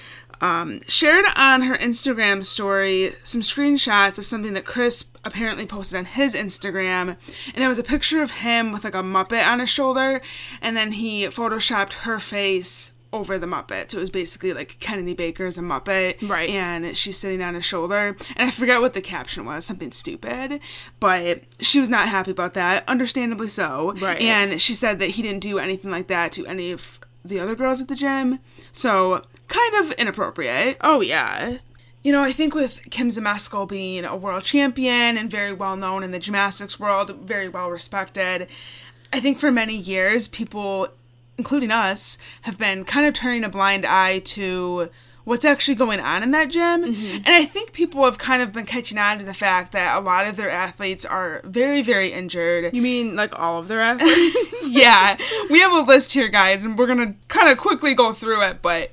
um, 0.43 0.81
shared 0.89 1.25
on 1.37 1.63
her 1.63 1.77
Instagram 1.77 2.45
story 2.45 3.13
some 3.23 3.43
screenshots 3.43 4.19
of 4.19 4.27
something 4.27 4.55
that 4.55 4.65
Chris 4.65 5.05
apparently 5.25 5.67
posted 5.67 5.99
on 5.99 6.05
his 6.05 6.35
Instagram. 6.35 7.17
And 7.55 7.65
it 7.65 7.69
was 7.69 7.79
a 7.79 7.85
picture 7.85 8.23
of 8.23 8.33
him 8.33 8.73
with 8.73 8.85
like 8.85 8.97
a 8.97 9.03
Muppet 9.03 9.47
on 9.47 9.61
his 9.61 9.71
shoulder, 9.71 10.21
and 10.61 10.77
then 10.77 10.93
he 10.93 11.27
photoshopped 11.27 11.93
her 11.93 12.19
face 12.19 12.93
over 13.13 13.39
the 13.39 13.47
Muppet. 13.47 13.91
So 13.91 13.99
it 13.99 14.01
was 14.01 14.11
basically 14.11 14.53
like 14.53 14.79
Kennedy 14.81 15.15
Baker 15.15 15.47
is 15.47 15.59
a 15.59 15.63
Muppet. 15.63 16.29
Right. 16.29 16.49
And 16.49 16.97
she's 16.97 17.19
sitting 17.19 17.43
on 17.43 17.55
his 17.55 17.65
shoulder. 17.65 18.17
And 18.37 18.49
I 18.49 18.51
forget 18.51 18.81
what 18.81 18.95
the 18.95 19.03
caption 19.03 19.45
was, 19.45 19.65
something 19.65 19.93
stupid. 19.93 20.61
But 21.01 21.43
she 21.61 21.81
was 21.81 21.91
not 21.91 22.09
happy 22.09 22.31
about 22.31 22.55
that, 22.55 22.89
understandably 22.89 23.49
so. 23.49 23.95
Right. 24.01 24.21
And 24.21 24.61
she 24.61 24.75
said 24.75 24.99
that 25.01 25.11
he 25.11 25.23
didn't 25.23 25.41
do 25.41 25.59
anything 25.59 25.91
like 25.91 26.07
that 26.09 26.33
to 26.33 26.47
any 26.47 26.73
of 26.73 26.99
the 27.25 27.39
other 27.39 27.55
girls 27.55 27.81
at 27.81 27.89
the 27.89 27.95
gym. 27.95 28.39
So 28.73 29.23
kind 29.49 29.75
of 29.85 29.93
inappropriate. 29.93 30.79
Oh, 30.81 31.01
yeah. 31.01 31.59
You 32.03 32.11
know, 32.11 32.23
I 32.25 32.33
think 32.33 32.55
with 32.55 32.91
Kim 32.91 33.11
Zmeskal 33.11 33.69
being 33.69 34.05
a 34.05 34.17
world 34.17 34.43
champion 34.43 35.17
and 35.17 35.31
very 35.31 35.53
well 35.53 35.77
known 35.77 36.03
in 36.03 36.11
the 36.11 36.19
gymnastics 36.19 36.81
world, 36.81 37.15
very 37.21 37.49
well 37.49 37.71
respected, 37.71 38.49
I 39.13 39.21
think 39.21 39.39
for 39.39 39.53
many 39.53 39.77
years 39.77 40.27
people, 40.27 40.89
including 41.39 41.71
us, 41.71 42.19
have 42.43 42.59
been 42.59 42.85
kind 42.85 43.07
of 43.07 43.15
turning 43.15 43.45
a 43.45 43.49
blind 43.49 43.85
eye 43.85 44.21
to 44.21 44.91
what's 45.25 45.45
actually 45.45 45.75
going 45.75 46.01
on 46.01 46.23
in 46.23 46.31
that 46.33 46.51
gym. 46.51 46.95
Mm-hmm. 46.95 47.17
And 47.17 47.29
I 47.29 47.45
think 47.45 47.73
people 47.73 48.05
have 48.05 48.19
kind 48.19 48.43
of 48.43 48.53
been 48.53 48.67
catching 48.67 48.99
on 48.99 49.19
to 49.19 49.25
the 49.25 49.35
fact 49.35 49.73
that 49.73 49.97
a 49.97 50.01
lot 50.01 50.27
of 50.27 50.37
their 50.37 50.51
athletes 50.51 51.05
are 51.05 51.41
very, 51.45 51.83
very 51.83 52.13
injured. 52.13 52.75
You 52.75 52.83
mean 52.83 53.17
like 53.17 53.39
all 53.39 53.59
of 53.59 53.69
their 53.69 53.81
athletes? 53.81 54.69
yeah, 54.71 55.17
we 55.51 55.61
have 55.61 55.73
a 55.73 55.81
list 55.81 56.13
here, 56.13 56.29
guys, 56.29 56.65
and 56.65 56.77
we're 56.77 56.87
gonna 56.87 57.15
kind 57.29 57.49
of 57.49 57.59
quickly 57.59 57.95
go 57.95 58.13
through 58.13 58.43
it. 58.43 58.63
But 58.63 58.91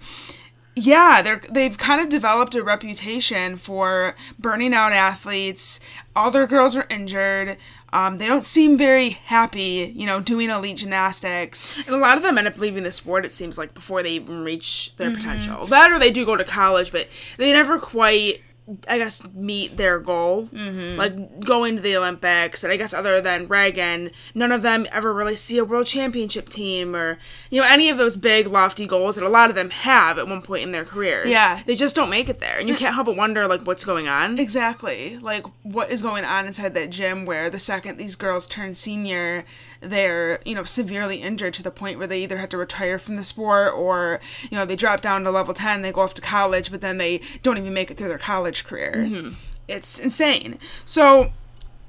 yeah, 0.75 1.21
they're 1.21 1.41
they've 1.49 1.77
kind 1.77 2.01
of 2.01 2.09
developed 2.09 2.55
a 2.55 2.63
reputation 2.63 3.57
for 3.57 4.15
burning 4.37 4.73
out 4.73 4.91
athletes. 4.91 5.79
All 6.15 6.31
their 6.31 6.47
girls 6.47 6.75
are 6.75 6.85
injured. 6.89 7.57
Um, 7.91 8.17
they 8.17 8.27
don't 8.27 8.45
seem 8.45 8.77
very 8.77 9.09
happy, 9.09 9.93
you 9.95 10.05
know, 10.05 10.19
doing 10.19 10.49
elite 10.49 10.77
gymnastics. 10.77 11.77
and 11.85 11.95
a 11.95 11.97
lot 11.97 12.17
of 12.17 12.23
them 12.23 12.37
end 12.37 12.47
up 12.47 12.57
leaving 12.59 12.83
the 12.83 12.91
sport, 12.91 13.25
it 13.25 13.31
seems 13.31 13.57
like, 13.57 13.73
before 13.73 14.03
they 14.03 14.11
even 14.11 14.43
reach 14.43 14.95
their 14.97 15.11
potential. 15.11 15.65
That 15.67 15.91
or 15.91 15.99
they 15.99 16.11
do 16.11 16.25
go 16.25 16.35
to 16.35 16.43
college, 16.43 16.91
but 16.91 17.07
they 17.37 17.51
never 17.51 17.79
quite. 17.79 18.41
I 18.87 18.97
guess 18.97 19.21
meet 19.33 19.77
their 19.77 19.99
goal, 19.99 20.47
mm-hmm. 20.47 20.97
like 20.97 21.39
going 21.41 21.75
to 21.75 21.81
the 21.81 21.97
Olympics, 21.97 22.63
and 22.63 22.71
I 22.71 22.77
guess 22.77 22.93
other 22.93 23.21
than 23.21 23.47
Ragan, 23.47 24.11
none 24.33 24.51
of 24.51 24.61
them 24.61 24.87
ever 24.91 25.13
really 25.13 25.35
see 25.35 25.57
a 25.57 25.65
world 25.65 25.87
championship 25.87 26.49
team 26.49 26.95
or 26.95 27.19
you 27.49 27.61
know 27.61 27.67
any 27.69 27.89
of 27.89 27.97
those 27.97 28.17
big 28.17 28.47
lofty 28.47 28.85
goals 28.85 29.15
that 29.15 29.25
a 29.25 29.29
lot 29.29 29.49
of 29.49 29.55
them 29.55 29.69
have 29.69 30.17
at 30.17 30.27
one 30.27 30.41
point 30.41 30.63
in 30.63 30.71
their 30.71 30.85
careers. 30.85 31.29
Yeah. 31.29 31.61
they 31.65 31.75
just 31.75 31.95
don't 31.95 32.09
make 32.09 32.29
it 32.29 32.39
there, 32.39 32.59
and 32.59 32.69
you 32.69 32.75
can't 32.75 32.95
help 32.95 33.09
but 33.09 33.17
wonder 33.17 33.47
like 33.47 33.65
what's 33.65 33.83
going 33.83 34.07
on. 34.07 34.37
Exactly. 34.37 35.17
Like, 35.17 35.45
what 35.63 35.89
is 35.89 36.01
going 36.03 36.25
on 36.25 36.45
inside 36.45 36.75
that 36.75 36.91
gym 36.91 37.25
where 37.25 37.49
the 37.49 37.57
second 37.57 37.97
these 37.97 38.15
girls 38.15 38.47
turn 38.47 38.75
senior, 38.75 39.45
they're, 39.81 40.39
you 40.45 40.55
know, 40.55 40.63
severely 40.63 41.17
injured 41.17 41.53
to 41.55 41.63
the 41.63 41.71
point 41.71 41.97
where 41.97 42.07
they 42.07 42.21
either 42.21 42.37
have 42.37 42.49
to 42.49 42.57
retire 42.57 42.97
from 42.99 43.15
the 43.15 43.23
sport 43.23 43.73
or, 43.73 44.19
you 44.49 44.57
know, 44.57 44.65
they 44.65 44.75
drop 44.75 45.01
down 45.01 45.23
to 45.23 45.31
level 45.31 45.53
10, 45.53 45.81
they 45.81 45.91
go 45.91 46.01
off 46.01 46.13
to 46.15 46.21
college, 46.21 46.71
but 46.71 46.81
then 46.81 46.97
they 46.97 47.21
don't 47.43 47.57
even 47.57 47.73
make 47.73 47.89
it 47.89 47.97
through 47.97 48.09
their 48.09 48.17
college 48.17 48.65
career. 48.65 48.93
Mm-hmm. 48.97 49.33
It's 49.67 49.99
insane. 49.99 50.59
So, 50.85 51.31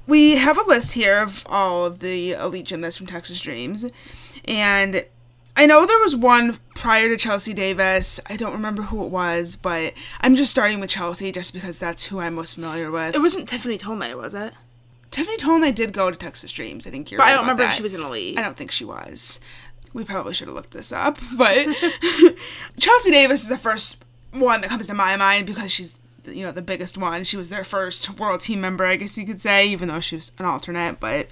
we 0.07 0.37
have 0.37 0.57
a 0.57 0.67
list 0.67 0.93
here 0.93 1.19
of 1.19 1.43
all 1.47 1.85
of 1.85 1.99
the 1.99 2.31
elite 2.31 2.65
gymnasts 2.65 2.97
from 2.97 3.07
Texas 3.07 3.39
Dreams. 3.39 3.85
And 4.45 5.05
I 5.55 5.65
know 5.65 5.85
there 5.85 5.99
was 5.99 6.15
one 6.15 6.59
prior 6.75 7.09
to 7.09 7.17
Chelsea 7.17 7.53
Davis. 7.53 8.19
I 8.27 8.35
don't 8.35 8.53
remember 8.53 8.83
who 8.83 9.03
it 9.03 9.09
was, 9.09 9.55
but 9.55 9.93
I'm 10.19 10.35
just 10.35 10.51
starting 10.51 10.79
with 10.79 10.89
Chelsea 10.89 11.31
just 11.31 11.53
because 11.53 11.77
that's 11.77 12.07
who 12.07 12.19
I'm 12.19 12.35
most 12.35 12.55
familiar 12.55 12.89
with. 12.89 13.15
It 13.15 13.19
wasn't 13.19 13.47
Tiffany 13.47 13.77
Tolnay, 13.77 14.15
was 14.15 14.33
it? 14.33 14.53
Tiffany 15.11 15.37
Tolnay 15.37 15.75
did 15.75 15.91
go 15.93 16.09
to 16.09 16.15
Texas 16.15 16.51
Dreams. 16.51 16.87
I 16.87 16.89
think 16.89 17.11
you're 17.11 17.17
But 17.17 17.25
right 17.25 17.31
I 17.31 17.35
don't 17.35 17.43
remember 17.43 17.63
if 17.63 17.73
she 17.73 17.83
was 17.83 17.93
an 17.93 18.01
elite. 18.01 18.37
I 18.37 18.41
don't 18.41 18.55
think 18.57 18.71
she 18.71 18.85
was. 18.85 19.39
We 19.93 20.05
probably 20.05 20.33
should 20.33 20.47
have 20.47 20.55
looked 20.55 20.71
this 20.71 20.93
up, 20.93 21.17
but 21.37 21.67
Chelsea 22.79 23.11
Davis 23.11 23.43
is 23.43 23.49
the 23.49 23.57
first 23.57 24.03
one 24.31 24.61
that 24.61 24.69
comes 24.69 24.87
to 24.87 24.93
my 24.93 25.17
mind 25.17 25.45
because 25.45 25.69
she's 25.69 25.97
you 26.25 26.45
know 26.45 26.53
the 26.53 26.61
biggest 26.61 26.97
one. 26.97 27.25
She 27.25 27.35
was 27.35 27.49
their 27.49 27.65
first 27.65 28.17
world 28.17 28.39
team 28.39 28.61
member, 28.61 28.85
I 28.85 28.95
guess 28.95 29.17
you 29.17 29.25
could 29.25 29.41
say, 29.41 29.67
even 29.67 29.89
though 29.89 29.99
she 29.99 30.15
was 30.15 30.31
an 30.39 30.45
alternate, 30.45 30.99
but 31.01 31.27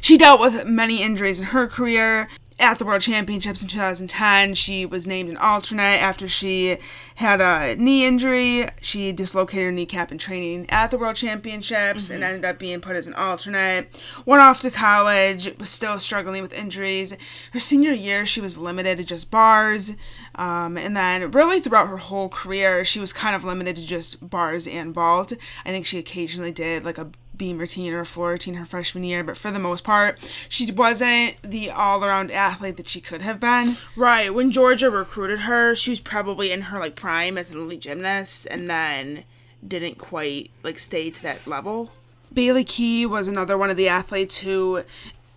she 0.00 0.16
dealt 0.16 0.40
with 0.40 0.66
many 0.66 1.02
injuries 1.02 1.40
in 1.40 1.46
her 1.46 1.66
career. 1.66 2.28
At 2.60 2.80
the 2.80 2.84
World 2.84 3.02
Championships 3.02 3.62
in 3.62 3.68
2010, 3.68 4.54
she 4.54 4.84
was 4.84 5.06
named 5.06 5.30
an 5.30 5.36
alternate 5.36 6.02
after 6.02 6.26
she 6.26 6.78
had 7.14 7.40
a 7.40 7.76
knee 7.80 8.04
injury. 8.04 8.66
She 8.82 9.12
dislocated 9.12 9.66
her 9.66 9.72
kneecap 9.72 10.10
in 10.10 10.18
training 10.18 10.68
at 10.68 10.90
the 10.90 10.98
World 10.98 11.14
Championships 11.14 12.10
and 12.10 12.24
ended 12.24 12.44
up 12.44 12.58
being 12.58 12.80
put 12.80 12.96
as 12.96 13.06
an 13.06 13.14
alternate. 13.14 13.86
Went 14.26 14.42
off 14.42 14.58
to 14.60 14.72
college, 14.72 15.56
was 15.56 15.68
still 15.68 16.00
struggling 16.00 16.42
with 16.42 16.52
injuries. 16.52 17.14
Her 17.52 17.60
senior 17.60 17.92
year, 17.92 18.26
she 18.26 18.40
was 18.40 18.58
limited 18.58 18.98
to 18.98 19.04
just 19.04 19.30
bars. 19.30 19.92
Um, 20.34 20.76
and 20.76 20.96
then, 20.96 21.30
really, 21.30 21.60
throughout 21.60 21.88
her 21.88 21.96
whole 21.98 22.28
career, 22.28 22.84
she 22.84 22.98
was 22.98 23.12
kind 23.12 23.36
of 23.36 23.44
limited 23.44 23.76
to 23.76 23.86
just 23.86 24.30
bars 24.30 24.66
and 24.66 24.92
vault. 24.92 25.32
I 25.64 25.68
think 25.68 25.86
she 25.86 25.98
occasionally 25.98 26.50
did 26.50 26.84
like 26.84 26.98
a 26.98 27.12
beam 27.38 27.58
routine 27.58 27.92
or 27.92 28.00
a 28.00 28.06
floor 28.06 28.32
routine 28.32 28.54
her 28.54 28.66
freshman 28.66 29.04
year, 29.04 29.24
but 29.24 29.36
for 29.36 29.50
the 29.50 29.58
most 29.58 29.84
part, 29.84 30.18
she 30.48 30.70
wasn't 30.70 31.36
the 31.42 31.70
all 31.70 32.04
around 32.04 32.30
athlete 32.30 32.76
that 32.76 32.88
she 32.88 33.00
could 33.00 33.22
have 33.22 33.40
been. 33.40 33.76
Right. 33.96 34.32
When 34.34 34.50
Georgia 34.50 34.90
recruited 34.90 35.40
her, 35.40 35.74
she 35.74 35.90
was 35.90 36.00
probably 36.00 36.50
in 36.50 36.62
her 36.62 36.78
like 36.78 36.96
prime 36.96 37.38
as 37.38 37.50
an 37.50 37.58
elite 37.58 37.80
gymnast 37.80 38.46
and 38.50 38.68
then 38.68 39.24
didn't 39.66 39.98
quite 39.98 40.50
like 40.62 40.78
stay 40.78 41.10
to 41.10 41.22
that 41.22 41.46
level. 41.46 41.92
Bailey 42.32 42.64
Key 42.64 43.06
was 43.06 43.26
another 43.26 43.56
one 43.56 43.70
of 43.70 43.76
the 43.76 43.88
athletes 43.88 44.40
who, 44.40 44.84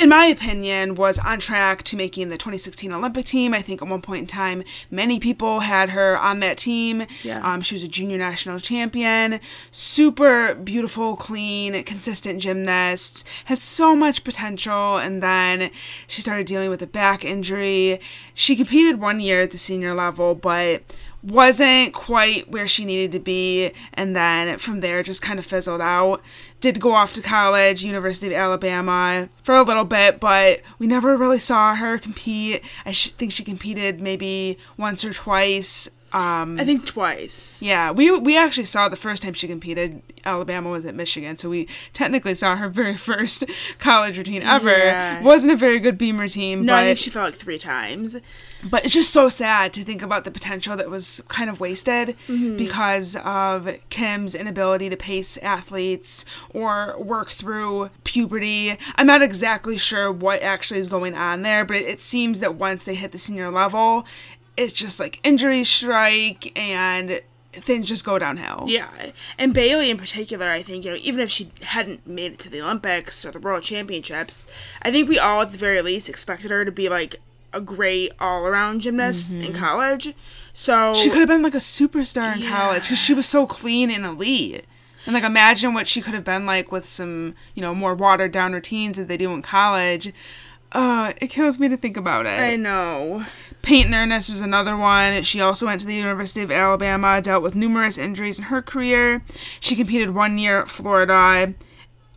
in 0.01 0.09
my 0.09 0.25
opinion, 0.25 0.95
was 0.95 1.19
on 1.19 1.39
track 1.39 1.83
to 1.83 1.95
making 1.95 2.29
the 2.29 2.37
2016 2.37 2.91
Olympic 2.91 3.23
team. 3.25 3.53
I 3.53 3.61
think 3.61 3.83
at 3.83 3.87
one 3.87 4.01
point 4.01 4.21
in 4.21 4.27
time, 4.27 4.63
many 4.89 5.19
people 5.19 5.59
had 5.59 5.89
her 5.91 6.17
on 6.17 6.39
that 6.39 6.57
team. 6.57 7.05
Yeah. 7.23 7.39
Um, 7.41 7.61
she 7.61 7.75
was 7.75 7.83
a 7.83 7.87
junior 7.87 8.17
national 8.17 8.59
champion. 8.59 9.39
Super 9.69 10.55
beautiful, 10.55 11.15
clean, 11.15 11.83
consistent 11.83 12.41
gymnast. 12.41 13.27
Had 13.45 13.59
so 13.59 13.95
much 13.95 14.23
potential, 14.23 14.97
and 14.97 15.21
then 15.21 15.69
she 16.07 16.21
started 16.21 16.47
dealing 16.47 16.71
with 16.71 16.81
a 16.81 16.87
back 16.87 17.23
injury. 17.23 17.99
She 18.33 18.55
competed 18.55 18.99
one 18.99 19.19
year 19.19 19.43
at 19.43 19.51
the 19.51 19.59
senior 19.59 19.93
level, 19.93 20.33
but 20.33 20.81
wasn't 21.23 21.93
quite 21.93 22.49
where 22.49 22.67
she 22.67 22.85
needed 22.85 23.11
to 23.11 23.19
be 23.19 23.71
and 23.93 24.15
then 24.15 24.57
from 24.57 24.79
there 24.79 25.03
just 25.03 25.21
kind 25.21 25.39
of 25.39 25.45
fizzled 25.45 25.81
out. 25.81 26.21
Did 26.59 26.79
go 26.79 26.93
off 26.93 27.13
to 27.13 27.21
college 27.21 27.83
university 27.83 28.27
of 28.27 28.33
alabama 28.33 29.29
for 29.43 29.55
a 29.55 29.63
little 29.63 29.85
bit 29.85 30.19
but 30.19 30.61
we 30.79 30.87
never 30.87 31.15
really 31.17 31.39
saw 31.39 31.75
her 31.75 31.97
compete. 31.97 32.63
I 32.85 32.93
think 32.93 33.31
she 33.31 33.43
competed 33.43 34.01
maybe 34.01 34.57
once 34.77 35.05
or 35.05 35.13
twice 35.13 35.89
um, 36.13 36.59
I 36.59 36.65
think 36.65 36.85
twice. 36.85 37.61
yeah, 37.63 37.91
we 37.91 38.11
we 38.11 38.37
actually 38.37 38.65
saw 38.65 38.89
the 38.89 38.95
first 38.95 39.23
time 39.23 39.33
she 39.33 39.47
competed. 39.47 40.01
Alabama 40.23 40.69
was 40.69 40.85
at 40.85 40.93
Michigan, 40.93 41.37
so 41.37 41.49
we 41.49 41.67
technically 41.93 42.35
saw 42.35 42.55
her 42.55 42.69
very 42.69 42.95
first 42.95 43.43
college 43.79 44.17
routine 44.17 44.43
ever. 44.43 44.69
Yeah. 44.77 45.21
wasn't 45.23 45.51
a 45.53 45.55
very 45.55 45.79
good 45.79 45.97
beam 45.97 46.19
routine, 46.19 46.63
No, 46.65 46.73
but 46.73 46.79
I 46.79 46.83
think 46.85 46.99
she 46.99 47.09
fell 47.09 47.23
like 47.23 47.33
three 47.35 47.57
times. 47.57 48.17
but 48.63 48.85
it's 48.85 48.93
just 48.93 49.11
so 49.11 49.29
sad 49.29 49.73
to 49.73 49.83
think 49.83 50.03
about 50.03 50.23
the 50.25 50.29
potential 50.29 50.77
that 50.77 50.91
was 50.91 51.23
kind 51.27 51.49
of 51.49 51.59
wasted 51.59 52.15
because 52.27 53.15
of 53.15 53.67
Kim's 53.89 54.35
inability 54.35 54.89
to 54.89 54.97
pace 54.97 55.37
athletes 55.37 56.23
or 56.51 56.95
work 56.99 57.29
through 57.29 57.89
puberty. 58.03 58.77
I'm 58.97 59.07
not 59.07 59.23
exactly 59.23 59.77
sure 59.77 60.11
what 60.11 60.43
actually 60.43 60.79
is 60.81 60.87
going 60.87 61.15
on 61.15 61.41
there, 61.41 61.65
but 61.65 61.77
it, 61.77 61.87
it 61.87 62.01
seems 62.01 62.39
that 62.41 62.55
once 62.55 62.83
they 62.83 62.93
hit 62.95 63.11
the 63.11 63.17
senior 63.17 63.49
level, 63.49 64.05
it's 64.63 64.73
just 64.73 64.99
like 64.99 65.19
injuries 65.23 65.69
strike 65.69 66.57
and 66.57 67.21
things 67.51 67.87
just 67.87 68.05
go 68.05 68.17
downhill. 68.17 68.65
Yeah, 68.67 68.89
and 69.37 69.53
Bailey 69.53 69.89
in 69.89 69.97
particular, 69.97 70.49
I 70.49 70.63
think 70.63 70.85
you 70.85 70.91
know, 70.91 70.97
even 71.01 71.19
if 71.19 71.29
she 71.29 71.51
hadn't 71.61 72.07
made 72.07 72.33
it 72.33 72.39
to 72.39 72.49
the 72.49 72.61
Olympics 72.61 73.25
or 73.25 73.31
the 73.31 73.39
World 73.39 73.63
Championships, 73.63 74.47
I 74.81 74.91
think 74.91 75.09
we 75.09 75.19
all 75.19 75.41
at 75.41 75.51
the 75.51 75.57
very 75.57 75.81
least 75.81 76.09
expected 76.09 76.51
her 76.51 76.63
to 76.65 76.71
be 76.71 76.89
like 76.89 77.17
a 77.53 77.61
great 77.61 78.13
all-around 78.19 78.81
gymnast 78.81 79.35
in 79.35 79.41
mm-hmm. 79.41 79.53
college. 79.55 80.13
So 80.53 80.93
She 80.93 81.09
could 81.09 81.19
have 81.19 81.27
been 81.27 81.41
like 81.41 81.53
a 81.53 81.57
superstar 81.57 82.35
in 82.35 82.43
Yeah. 82.43 82.49
college 82.49 82.83
because 82.83 82.97
she 82.97 83.13
was 83.13 83.25
so 83.25 83.45
clean 83.45 83.89
and 83.89 84.05
elite. 84.05 84.65
And 85.05 85.13
like 85.13 85.23
imagine 85.23 85.73
what 85.73 85.87
she 85.87 86.01
could 86.01 86.13
have 86.13 86.23
been 86.23 86.45
like 86.45 86.71
with 86.71 86.87
some, 86.87 87.35
you 87.55 87.61
know, 87.61 87.73
more 87.73 87.95
watered 87.95 88.31
down 88.31 88.53
routines 88.53 88.97
that 88.97 89.07
they 89.07 89.17
do 89.17 89.33
in 89.33 89.41
college. 89.41 90.13
Uh, 90.71 91.11
it 91.21 91.27
kills 91.27 91.59
me 91.59 91.67
to 91.67 91.77
think 91.77 91.97
about 91.97 92.25
it. 92.25 92.39
I 92.39 92.55
know. 92.55 93.25
Peyton 93.61 93.93
Ernst 93.93 94.29
was 94.29 94.41
another 94.41 94.75
one. 94.77 95.21
She 95.23 95.41
also 95.41 95.65
went 95.65 95.81
to 95.81 95.87
the 95.87 95.95
University 95.95 96.41
of 96.41 96.51
Alabama, 96.51 97.21
dealt 97.21 97.43
with 97.43 97.55
numerous 97.55 97.97
injuries 97.97 98.39
in 98.39 98.45
her 98.45 98.61
career. 98.61 99.21
She 99.59 99.75
competed 99.75 100.15
one 100.15 100.37
year 100.37 100.59
at 100.59 100.69
Florida, 100.69 101.53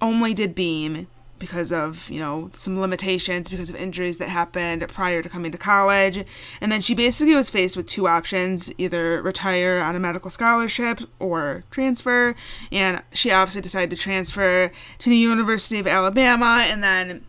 only 0.01 0.35
did 0.35 0.55
beam 0.55 1.09
because 1.39 1.73
of, 1.73 2.09
you 2.09 2.19
know, 2.19 2.49
some 2.55 2.81
limitations 2.81 3.51
because 3.51 3.69
of 3.69 3.77
injuries 3.77 4.17
that 4.19 4.29
happened 4.29 4.87
prior 4.89 5.21
to 5.21 5.29
coming 5.29 5.53
to 5.53 5.59
college. 5.59 6.25
And 6.61 6.73
then 6.73 6.81
she 6.81 6.95
basically 6.95 7.35
was 7.35 7.51
faced 7.51 7.77
with 7.77 7.87
two 7.87 8.09
options 8.09 8.73
either 8.79 9.21
retire 9.21 9.79
on 9.81 9.95
a 9.95 9.99
medical 9.99 10.31
scholarship 10.31 11.01
or 11.19 11.65
transfer. 11.71 12.35
And 12.73 13.03
she 13.13 13.31
obviously 13.31 13.61
decided 13.61 13.91
to 13.91 13.97
transfer 13.97 14.71
to 14.99 15.11
the 15.11 15.17
University 15.17 15.79
of 15.79 15.87
Alabama 15.87 16.65
and 16.67 16.83
then 16.83 17.25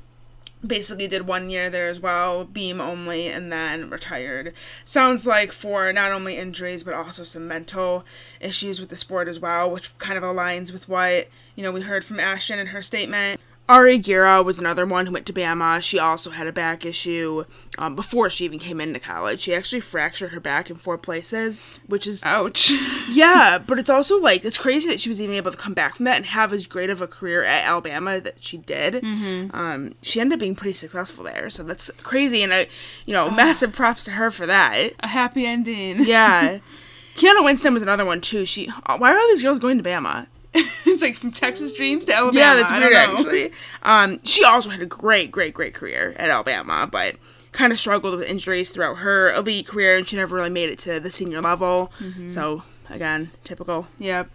basically 0.65 1.07
did 1.07 1.27
one 1.27 1.49
year 1.49 1.69
there 1.69 1.87
as 1.87 1.99
well, 1.99 2.45
beam 2.45 2.81
only, 2.81 3.27
and 3.27 3.51
then 3.51 3.89
retired. 3.89 4.53
Sounds 4.83 5.25
like 5.25 5.51
for 5.51 5.91
not 5.93 6.11
only 6.11 6.37
injuries 6.37 6.83
but 6.83 6.93
also 6.93 7.23
some 7.23 7.47
mental 7.47 8.05
issues 8.39 8.79
with 8.79 8.89
the 8.89 8.95
sport 8.95 9.27
as 9.27 9.39
well, 9.39 9.69
which 9.69 9.97
kind 9.97 10.17
of 10.17 10.23
aligns 10.23 10.71
with 10.71 10.89
what 10.89 11.27
you 11.55 11.63
know 11.63 11.71
we 11.71 11.81
heard 11.81 12.03
from 12.03 12.19
Ashton 12.19 12.59
in 12.59 12.67
her 12.67 12.81
statement. 12.81 13.39
Ari 13.67 13.99
Gira 13.99 14.45
was 14.45 14.59
another 14.59 14.85
one 14.85 15.07
who 15.07 15.13
went 15.13 15.25
to 15.25 15.33
Bama. 15.33 15.81
She 15.81 15.97
also 15.97 16.29
had 16.29 16.45
a 16.45 16.51
back 16.51 16.85
issue 16.85 17.45
um, 17.79 17.95
before 17.95 18.29
she 18.29 18.45
even 18.45 18.59
came 18.59 18.79
into 18.79 18.99
college. 18.99 19.41
She 19.41 19.55
actually 19.55 19.81
fractured 19.81 20.33
her 20.33 20.39
back 20.39 20.69
in 20.69 20.75
four 20.75 20.99
places, 20.99 21.79
which 21.87 22.05
is 22.05 22.23
Ouch. 22.23 22.71
yeah, 23.09 23.57
but 23.57 23.79
it's 23.79 23.89
also 23.89 24.19
like 24.19 24.45
it's 24.45 24.57
crazy 24.57 24.87
that 24.89 24.99
she 24.99 25.09
was 25.09 25.19
even 25.19 25.35
able 25.35 25.49
to 25.49 25.57
come 25.57 25.73
back 25.73 25.95
from 25.95 26.05
that 26.05 26.17
and 26.17 26.27
have 26.27 26.53
as 26.53 26.67
great 26.67 26.91
of 26.91 27.01
a 27.01 27.07
career 27.07 27.43
at 27.43 27.65
Alabama 27.65 28.19
that 28.19 28.35
she 28.39 28.57
did. 28.57 28.95
Mm-hmm. 28.95 29.55
Um, 29.55 29.95
she 30.03 30.21
ended 30.21 30.37
up 30.37 30.41
being 30.41 30.55
pretty 30.55 30.73
successful 30.73 31.23
there, 31.23 31.49
so 31.49 31.63
that's 31.63 31.89
crazy, 32.03 32.43
and 32.43 32.53
I, 32.53 32.67
you 33.07 33.13
know, 33.13 33.31
massive 33.31 33.73
props 33.73 34.03
to 34.05 34.11
her 34.11 34.29
for 34.29 34.45
that. 34.45 34.93
A 34.99 35.07
happy 35.07 35.43
ending. 35.43 36.05
Yeah, 36.05 36.59
Kiana 37.15 37.43
Winston 37.43 37.73
was 37.73 37.81
another 37.81 38.05
one 38.05 38.21
too. 38.21 38.45
She, 38.45 38.67
why 38.67 39.11
are 39.11 39.17
all 39.17 39.27
these 39.29 39.41
girls 39.41 39.57
going 39.57 39.81
to 39.81 39.83
Bama? 39.83 40.27
it's 40.85 41.01
like 41.01 41.17
from 41.17 41.31
Texas 41.31 41.73
Dreams 41.73 42.05
to 42.05 42.15
Alabama. 42.15 42.39
Yeah, 42.39 42.55
that's 42.55 42.71
weird 42.71 42.93
actually. 42.93 43.51
Um, 43.83 44.19
she 44.23 44.43
also 44.45 44.69
had 44.69 44.81
a 44.81 44.85
great, 44.85 45.31
great, 45.31 45.53
great 45.53 45.73
career 45.73 46.15
at 46.17 46.29
Alabama, 46.29 46.87
but 46.91 47.15
kind 47.51 47.71
of 47.71 47.79
struggled 47.79 48.17
with 48.17 48.27
injuries 48.27 48.71
throughout 48.71 48.95
her 48.97 49.33
elite 49.33 49.67
career, 49.67 49.97
and 49.97 50.07
she 50.07 50.15
never 50.15 50.35
really 50.35 50.49
made 50.49 50.69
it 50.69 50.79
to 50.79 50.99
the 50.99 51.11
senior 51.11 51.41
level. 51.41 51.91
So 52.29 52.63
again, 52.89 53.31
typical. 53.43 53.87
Yep. 53.99 54.29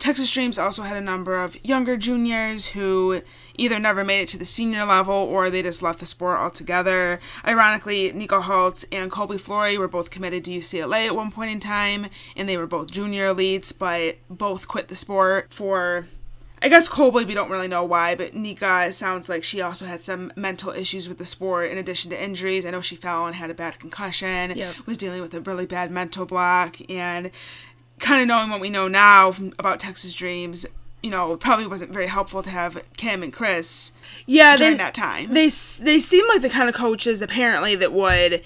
Texas 0.00 0.30
Dreams 0.30 0.58
also 0.58 0.82
had 0.82 0.96
a 0.96 1.00
number 1.00 1.40
of 1.40 1.62
younger 1.64 1.96
juniors 1.96 2.68
who 2.68 3.22
either 3.56 3.78
never 3.78 4.02
made 4.02 4.22
it 4.22 4.28
to 4.30 4.38
the 4.38 4.44
senior 4.46 4.84
level 4.86 5.14
or 5.14 5.50
they 5.50 5.62
just 5.62 5.82
left 5.82 6.00
the 6.00 6.06
sport 6.06 6.38
altogether. 6.38 7.20
Ironically, 7.46 8.10
Nico 8.12 8.40
Holtz 8.40 8.84
and 8.90 9.10
Colby 9.10 9.36
Flory 9.38 9.76
were 9.76 9.88
both 9.88 10.10
committed 10.10 10.44
to 10.46 10.50
UCLA 10.52 11.06
at 11.06 11.14
one 11.14 11.30
point 11.30 11.52
in 11.52 11.60
time, 11.60 12.06
and 12.34 12.48
they 12.48 12.56
were 12.56 12.66
both 12.66 12.90
junior 12.90 13.32
elites, 13.34 13.76
but 13.78 14.16
both 14.30 14.66
quit 14.66 14.88
the 14.88 14.96
sport 14.96 15.52
for. 15.52 16.08
I 16.62 16.68
guess 16.68 16.90
Colby, 16.90 17.24
we 17.24 17.32
don't 17.32 17.50
really 17.50 17.68
know 17.68 17.84
why, 17.84 18.14
but 18.14 18.34
Nika, 18.34 18.84
it 18.88 18.92
sounds 18.92 19.30
like 19.30 19.42
she 19.44 19.62
also 19.62 19.86
had 19.86 20.02
some 20.02 20.30
mental 20.36 20.70
issues 20.72 21.08
with 21.08 21.16
the 21.16 21.24
sport 21.24 21.70
in 21.70 21.78
addition 21.78 22.10
to 22.10 22.22
injuries. 22.22 22.66
I 22.66 22.70
know 22.70 22.82
she 22.82 22.96
fell 22.96 23.24
and 23.24 23.34
had 23.34 23.48
a 23.48 23.54
bad 23.54 23.78
concussion, 23.78 24.52
Yep. 24.54 24.86
was 24.86 24.98
dealing 24.98 25.22
with 25.22 25.32
a 25.32 25.40
really 25.40 25.64
bad 25.64 25.90
mental 25.90 26.26
block, 26.26 26.76
and 26.90 27.30
kind 28.00 28.22
of 28.22 28.28
knowing 28.28 28.50
what 28.50 28.60
we 28.60 28.70
know 28.70 28.88
now 28.88 29.30
from, 29.32 29.52
about 29.58 29.78
Texas 29.80 30.12
Dreams, 30.14 30.66
you 31.02 31.10
know, 31.10 31.32
it 31.32 31.40
probably 31.40 31.66
wasn't 31.66 31.92
very 31.92 32.06
helpful 32.08 32.42
to 32.42 32.50
have 32.50 32.82
Kim 32.96 33.22
and 33.22 33.32
Chris 33.32 33.92
Yeah, 34.26 34.56
during 34.56 34.72
they, 34.72 34.78
that 34.78 34.94
time. 34.94 35.28
they 35.32 35.44
they 35.46 36.00
seem 36.00 36.26
like 36.28 36.42
the 36.42 36.50
kind 36.50 36.68
of 36.68 36.74
coaches 36.74 37.22
apparently 37.22 37.74
that 37.76 37.92
would 37.92 38.42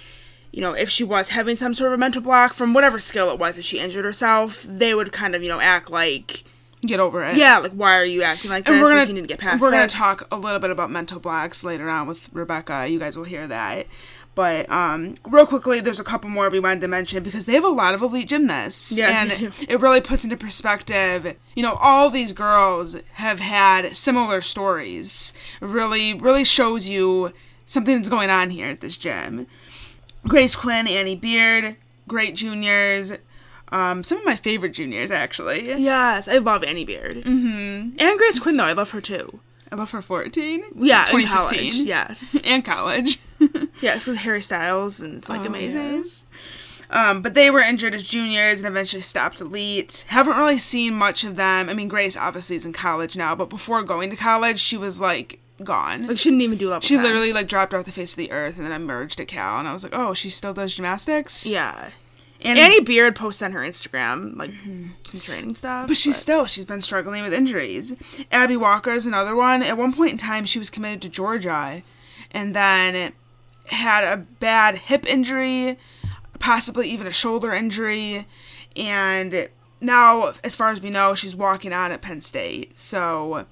you 0.53 0.61
know 0.61 0.73
if 0.73 0.89
she 0.89 1.03
was 1.03 1.31
having 1.31 1.57
some 1.57 1.75
sort 1.75 1.89
of 1.89 1.95
a 1.95 1.99
mental 1.99 2.23
block 2.23 2.55
from 2.55 2.73
whatever 2.75 3.01
skill 3.01 3.31
it 3.33 3.39
was 3.41 3.57
that 3.57 3.65
she 3.65 3.81
injured 3.81 4.05
herself 4.05 4.65
they 4.69 4.95
would 4.95 5.11
kind 5.11 5.35
of 5.35 5.43
you 5.43 5.49
know 5.49 5.59
act 5.59 5.91
like 5.91 6.45
Get 6.83 7.01
over 7.01 7.25
it. 7.25 7.37
yeah 7.37 7.59
like 7.59 7.73
why 7.73 7.97
are 7.97 8.05
you 8.05 8.23
acting 8.23 8.51
like 8.53 8.65
this 8.65 8.81
we're 8.81 8.89
gonna 8.89 9.01
like 9.01 9.09
you 9.09 9.15
need 9.15 9.23
to 9.23 9.27
get 9.27 9.41
past 9.41 9.61
we're 9.61 9.73
gonna 9.73 9.89
talk 9.89 10.29
a 10.31 10.37
little 10.39 10.61
bit 10.61 10.71
about 10.71 10.91
mental 10.93 11.19
blocks 11.19 11.65
later 11.65 11.89
on 11.89 12.07
with 12.07 12.29
Rebecca. 12.33 12.87
You 12.87 13.01
guys 13.01 13.17
will 13.17 13.25
hear 13.25 13.47
that. 13.49 13.87
But 14.35 14.69
um, 14.71 15.17
real 15.25 15.47
quickly, 15.47 15.81
there's 15.81 16.01
a 16.01 16.05
couple 16.05 16.29
more 16.29 16.51
we 16.51 16.59
wanted 16.59 16.81
to 16.81 16.89
mention 16.89 17.23
because 17.23 17.47
they 17.47 17.55
have 17.55 17.65
a 17.65 17.69
lot 17.69 17.95
of 17.95 18.03
elite 18.03 18.29
gymnasts, 18.29 18.97
Yeah, 18.97 19.23
and 19.23 19.55
it 19.69 19.81
really 19.81 20.01
puts 20.01 20.25
into 20.25 20.37
perspective. 20.37 21.37
You 21.55 21.63
know, 21.63 21.75
all 21.81 22.11
these 22.11 22.33
girls 22.33 22.97
have 23.15 23.39
had 23.39 23.97
similar 23.97 24.41
stories. 24.41 25.35
Really, 25.61 26.15
really 26.15 26.45
shows 26.45 26.89
you 26.89 27.33
something 27.67 27.97
that's 27.97 28.09
going 28.09 28.31
on 28.31 28.51
here 28.51 28.67
at 28.67 28.81
this 28.81 28.97
gym. 28.97 29.47
Grace 30.27 30.57
Quinn, 30.57 30.89
Annie 30.89 31.17
Beard, 31.17 31.77
great 32.09 32.35
juniors. 32.35 33.13
Um, 33.69 34.03
some 34.03 34.19
of 34.19 34.25
my 34.25 34.37
favorite 34.37 34.73
juniors, 34.73 35.11
actually. 35.11 35.83
yes 35.83 36.29
i 36.29 36.39
love 36.39 36.63
annie 36.63 36.85
beard 36.85 37.17
mm-hmm. 37.17 37.97
and 37.99 38.19
grace 38.19 38.39
quinn 38.39 38.57
though 38.57 38.65
i 38.65 38.73
love 38.73 38.91
her 38.91 39.01
too 39.01 39.41
I 39.75 39.77
love 39.77 39.91
her 39.91 40.01
14. 40.03 40.63
yeah 40.77 41.07
in 41.07 41.21
2015. 41.23 41.27
college 41.29 41.75
yes 41.75 42.41
and 42.45 42.65
college. 42.65 43.19
yes 43.83 44.07
with 44.07 44.19
harry 44.19 44.41
styles 44.41 45.01
and 45.01 45.19
it's 45.19 45.29
like 45.29 45.45
amazing 45.45 45.95
Yes. 45.95 46.25
Um, 46.91 47.23
but 47.23 47.35
they 47.35 47.51
were 47.51 47.59
injured 47.61 47.95
as 47.95 48.05
juniors 48.05 48.63
and 48.63 48.69
eventually 48.69 49.01
stopped 49.03 49.41
elite. 49.41 50.05
Haven't 50.09 50.37
really 50.37 50.59
seen 50.59 50.95
much 50.95 51.25
of 51.25 51.35
them. 51.35 51.69
I 51.69 51.75
mean, 51.75 51.89
Grace 51.89 52.17
obviously 52.17 52.55
is 52.57 52.65
in 52.67 52.73
college 52.73 53.17
now, 53.17 53.35
but 53.35 53.49
before 53.51 53.83
going 53.83 54.11
to 54.11 54.17
college, 54.17 54.61
she 54.61 54.77
was 54.77 55.01
like 55.01 55.41
gone. 55.65 56.07
like 56.07 56.19
she 56.19 56.29
didn't 56.29 56.43
even 56.43 56.59
do 56.59 56.69
level 56.69 56.87
she 56.87 56.95
10. 56.95 57.03
literally 57.03 57.33
like 57.33 57.49
dropped 57.49 57.75
off 57.75 57.85
the 57.85 57.91
face 57.91 58.13
of 58.13 58.19
the 58.19 58.31
earth 58.31 58.59
and 58.59 58.67
then 58.67 58.73
emerged 58.73 59.19
at 59.19 59.27
Cal, 59.29 59.59
and 59.59 59.67
I 59.67 59.73
was 59.73 59.83
like, 59.83 59.95
oh, 59.97 60.15
she 60.15 60.31
still 60.31 60.55
does 60.55 60.75
gymnastics. 60.75 61.47
yeah 61.47 61.91
and 62.45 62.59
Annie 62.59 62.81
Beard 62.81 63.17
posts 63.17 63.43
on 63.43 63.53
her 63.53 63.61
Instagram 63.61 64.37
like 64.37 64.51
some 65.05 65.21
training 65.21 65.55
stuff. 65.55 65.89
But 65.89 65.97
she's 65.97 66.17
still 66.17 66.47
she's 66.47 66.65
been 66.65 66.83
struggling 66.83 67.23
with 67.23 67.33
injuries. 67.33 67.97
Abby 68.31 68.57
Walker 68.57 68.93
is 68.93 69.07
another 69.07 69.35
one. 69.35 69.63
At 69.63 69.79
one 69.79 69.93
point 69.93 70.13
in 70.13 70.19
time, 70.19 70.45
she 70.45 70.59
was 70.59 70.71
committed 70.71 71.03
to 71.03 71.09
Georgia, 71.09 71.83
and 72.31 72.55
then 72.55 73.13
had 73.67 74.05
a 74.05 74.19
bad 74.19 74.77
hip 74.77 75.07
injury, 75.07 75.79
possibly 76.39 76.89
even 76.91 77.07
a 77.07 77.13
shoulder 77.13 77.53
injury, 77.53 78.27
and 78.77 79.49
now, 79.81 80.33
as 80.43 80.57
far 80.57 80.71
as 80.71 80.81
we 80.81 80.91
know, 80.91 81.15
she's 81.15 81.37
walking 81.37 81.73
on 81.73 81.93
at 81.93 82.01
Penn 82.01 82.21
State. 82.21 82.79
So 82.79 83.47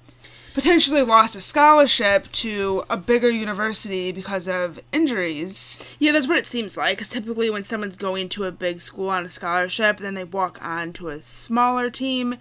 potentially 0.53 1.01
lost 1.01 1.35
a 1.35 1.41
scholarship 1.41 2.31
to 2.31 2.83
a 2.89 2.97
bigger 2.97 3.29
university 3.29 4.11
because 4.11 4.47
of 4.47 4.79
injuries. 4.91 5.79
yeah, 5.99 6.11
that's 6.11 6.27
what 6.27 6.37
it 6.37 6.47
seems 6.47 6.77
like. 6.77 6.97
Because 6.97 7.09
typically, 7.09 7.49
when 7.49 7.63
someone's 7.63 7.97
going 7.97 8.29
to 8.29 8.45
a 8.45 8.51
big 8.51 8.81
school 8.81 9.09
on 9.09 9.25
a 9.25 9.29
scholarship, 9.29 9.97
then 9.97 10.13
they 10.13 10.23
walk 10.23 10.59
on 10.61 10.93
to 10.93 11.09
a 11.09 11.21
smaller 11.21 11.89
team. 11.89 12.35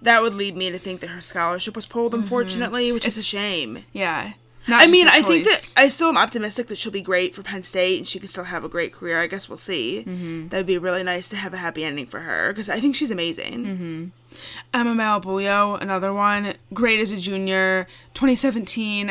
That 0.00 0.22
would 0.22 0.34
lead 0.34 0.56
me 0.56 0.70
to 0.70 0.78
think 0.78 1.00
that 1.00 1.08
her 1.08 1.20
scholarship 1.20 1.74
was 1.74 1.86
pulled, 1.86 2.12
mm-hmm. 2.12 2.22
unfortunately, 2.22 2.92
which 2.92 3.06
is 3.06 3.18
a 3.18 3.22
shame. 3.22 3.84
Yeah. 3.92 4.34
Not 4.68 4.82
I 4.82 4.86
mean, 4.86 5.08
I 5.08 5.22
think 5.22 5.44
that 5.44 5.72
I 5.76 5.88
still 5.88 6.08
am 6.08 6.16
optimistic 6.16 6.66
that 6.68 6.76
she'll 6.78 6.92
be 6.92 7.00
great 7.00 7.34
for 7.34 7.42
Penn 7.42 7.62
State 7.62 7.98
and 7.98 8.06
she 8.06 8.18
can 8.18 8.28
still 8.28 8.44
have 8.44 8.64
a 8.64 8.68
great 8.68 8.92
career. 8.92 9.20
I 9.20 9.26
guess 9.26 9.48
we'll 9.48 9.56
see. 9.56 10.04
Mm-hmm. 10.06 10.48
That'd 10.48 10.66
be 10.66 10.78
really 10.78 11.02
nice 11.02 11.30
to 11.30 11.36
have 11.36 11.54
a 11.54 11.56
happy 11.56 11.84
ending 11.84 12.06
for 12.06 12.20
her 12.20 12.52
because 12.52 12.68
I 12.68 12.78
think 12.78 12.94
she's 12.94 13.10
amazing. 13.10 14.12
Emma 14.74 14.94
Malabuyo, 14.94 15.80
another 15.80 16.12
one, 16.12 16.54
great 16.74 17.00
as 17.00 17.12
a 17.12 17.16
junior. 17.16 17.86
2017, 18.14 19.10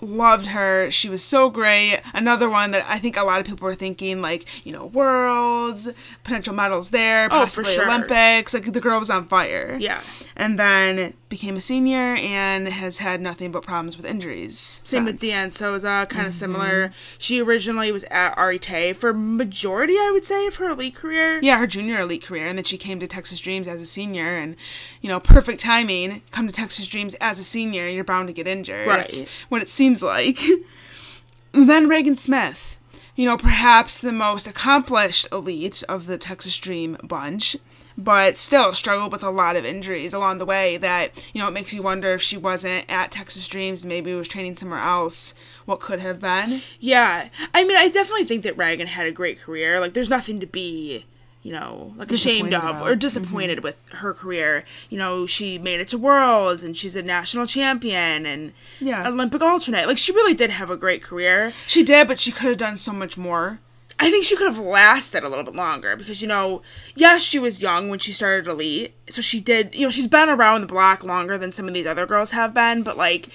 loved 0.00 0.46
her. 0.46 0.90
She 0.90 1.08
was 1.08 1.22
so 1.22 1.50
great. 1.50 2.00
Another 2.14 2.48
one 2.48 2.70
that 2.70 2.84
I 2.88 2.98
think 2.98 3.16
a 3.16 3.24
lot 3.24 3.40
of 3.40 3.46
people 3.46 3.66
were 3.66 3.74
thinking, 3.74 4.20
like, 4.20 4.46
you 4.64 4.72
know, 4.72 4.86
worlds, 4.86 5.88
potential 6.22 6.54
medals 6.54 6.90
there, 6.90 7.26
Oh, 7.26 7.28
for 7.28 7.44
possibly 7.44 7.74
sure. 7.74 7.88
Olympics. 7.88 8.54
Like, 8.54 8.72
the 8.72 8.80
girl 8.80 8.98
was 8.98 9.10
on 9.10 9.26
fire. 9.26 9.76
Yeah. 9.80 10.00
And 10.36 10.58
then 10.58 11.14
became 11.28 11.56
a 11.56 11.60
senior 11.60 12.14
and 12.16 12.68
has 12.68 12.98
had 12.98 13.20
nothing 13.20 13.50
but 13.50 13.62
problems 13.62 13.96
with 13.96 14.06
injuries. 14.06 14.80
Same 14.84 15.04
with 15.04 15.20
since. 15.20 15.58
Deanne 15.58 15.72
Soza, 15.72 16.08
kind 16.08 16.26
of 16.26 16.32
mm-hmm. 16.32 16.38
similar. 16.38 16.92
She 17.18 17.42
originally 17.42 17.90
was 17.90 18.04
at 18.04 18.36
Arite 18.36 18.94
for 18.94 19.12
majority, 19.12 19.94
I 19.94 20.10
would 20.12 20.24
say, 20.24 20.46
of 20.46 20.56
her 20.56 20.70
elite 20.70 20.94
career. 20.94 21.40
Yeah, 21.42 21.58
her 21.58 21.66
junior 21.66 22.00
elite 22.00 22.24
career, 22.24 22.46
and 22.46 22.56
then 22.56 22.64
she 22.64 22.78
came 22.78 23.00
to 23.00 23.06
Texas 23.06 23.40
Dreams 23.40 23.66
as 23.66 23.80
a 23.80 23.86
senior, 23.86 24.36
and 24.36 24.56
you 25.00 25.08
know, 25.08 25.18
perfect 25.18 25.60
timing. 25.60 26.22
Come 26.30 26.46
to 26.46 26.52
Texas 26.52 26.86
Dreams 26.86 27.14
as 27.20 27.38
a 27.38 27.44
senior, 27.44 27.88
you're 27.88 28.04
bound 28.04 28.28
to 28.28 28.32
get 28.32 28.46
injured. 28.46 28.86
Right. 28.86 29.28
What 29.48 29.62
it 29.62 29.68
seems 29.68 30.02
like. 30.02 30.38
then 31.52 31.88
Ragan 31.88 32.16
Smith, 32.16 32.78
you 33.16 33.24
know, 33.24 33.36
perhaps 33.36 33.98
the 33.98 34.12
most 34.12 34.46
accomplished 34.46 35.26
elite 35.32 35.82
of 35.88 36.06
the 36.06 36.18
Texas 36.18 36.56
Dream 36.56 36.96
bunch, 37.02 37.56
but 37.98 38.36
still 38.36 38.72
struggled 38.74 39.12
with 39.12 39.22
a 39.22 39.30
lot 39.30 39.56
of 39.56 39.64
injuries 39.64 40.12
along 40.12 40.38
the 40.38 40.44
way 40.44 40.76
that, 40.76 41.24
you 41.32 41.40
know, 41.40 41.48
it 41.48 41.52
makes 41.52 41.72
you 41.72 41.82
wonder 41.82 42.12
if 42.12 42.22
she 42.22 42.36
wasn't 42.36 42.84
at 42.88 43.10
Texas 43.10 43.48
Dreams, 43.48 43.86
maybe 43.86 44.14
was 44.14 44.28
training 44.28 44.56
somewhere 44.56 44.80
else, 44.80 45.34
what 45.64 45.80
could 45.80 46.00
have 46.00 46.20
been. 46.20 46.60
Yeah. 46.78 47.28
I 47.54 47.64
mean, 47.64 47.76
I 47.76 47.88
definitely 47.88 48.24
think 48.24 48.42
that 48.44 48.56
Ragan 48.56 48.86
had 48.86 49.06
a 49.06 49.12
great 49.12 49.40
career. 49.40 49.80
Like, 49.80 49.94
there's 49.94 50.10
nothing 50.10 50.40
to 50.40 50.46
be 50.46 51.06
you 51.46 51.52
know, 51.52 51.94
like 51.96 52.10
ashamed 52.10 52.52
of 52.52 52.64
about. 52.64 52.82
or 52.82 52.96
disappointed 52.96 53.58
mm-hmm. 53.58 53.66
with 53.66 53.80
her 53.92 54.12
career. 54.12 54.64
You 54.90 54.98
know, 54.98 55.26
she 55.26 55.58
made 55.58 55.78
it 55.78 55.86
to 55.88 55.98
Worlds 55.98 56.64
and 56.64 56.76
she's 56.76 56.96
a 56.96 57.04
national 57.04 57.46
champion 57.46 58.26
and 58.26 58.52
Yeah. 58.80 59.06
Olympic 59.06 59.40
alternate. 59.42 59.86
Like 59.86 59.96
she 59.96 60.10
really 60.10 60.34
did 60.34 60.50
have 60.50 60.70
a 60.70 60.76
great 60.76 61.04
career. 61.04 61.52
She 61.68 61.84
did, 61.84 62.08
but 62.08 62.18
she 62.18 62.32
could 62.32 62.48
have 62.48 62.58
done 62.58 62.78
so 62.78 62.92
much 62.92 63.16
more. 63.16 63.60
I 63.98 64.10
think 64.10 64.24
she 64.24 64.36
could 64.36 64.46
have 64.46 64.58
lasted 64.58 65.24
a 65.24 65.28
little 65.28 65.44
bit 65.44 65.54
longer 65.54 65.96
because 65.96 66.20
you 66.20 66.28
know, 66.28 66.62
yes, 66.94 67.22
she 67.22 67.38
was 67.38 67.62
young 67.62 67.88
when 67.88 67.98
she 67.98 68.12
started 68.12 68.46
elite, 68.46 68.94
so 69.08 69.22
she 69.22 69.40
did. 69.40 69.74
You 69.74 69.86
know, 69.86 69.90
she's 69.90 70.06
been 70.06 70.28
around 70.28 70.60
the 70.60 70.66
block 70.66 71.02
longer 71.02 71.38
than 71.38 71.52
some 71.52 71.68
of 71.68 71.74
these 71.74 71.86
other 71.86 72.06
girls 72.06 72.32
have 72.32 72.54
been, 72.54 72.82
but 72.82 72.96
like. 72.96 73.28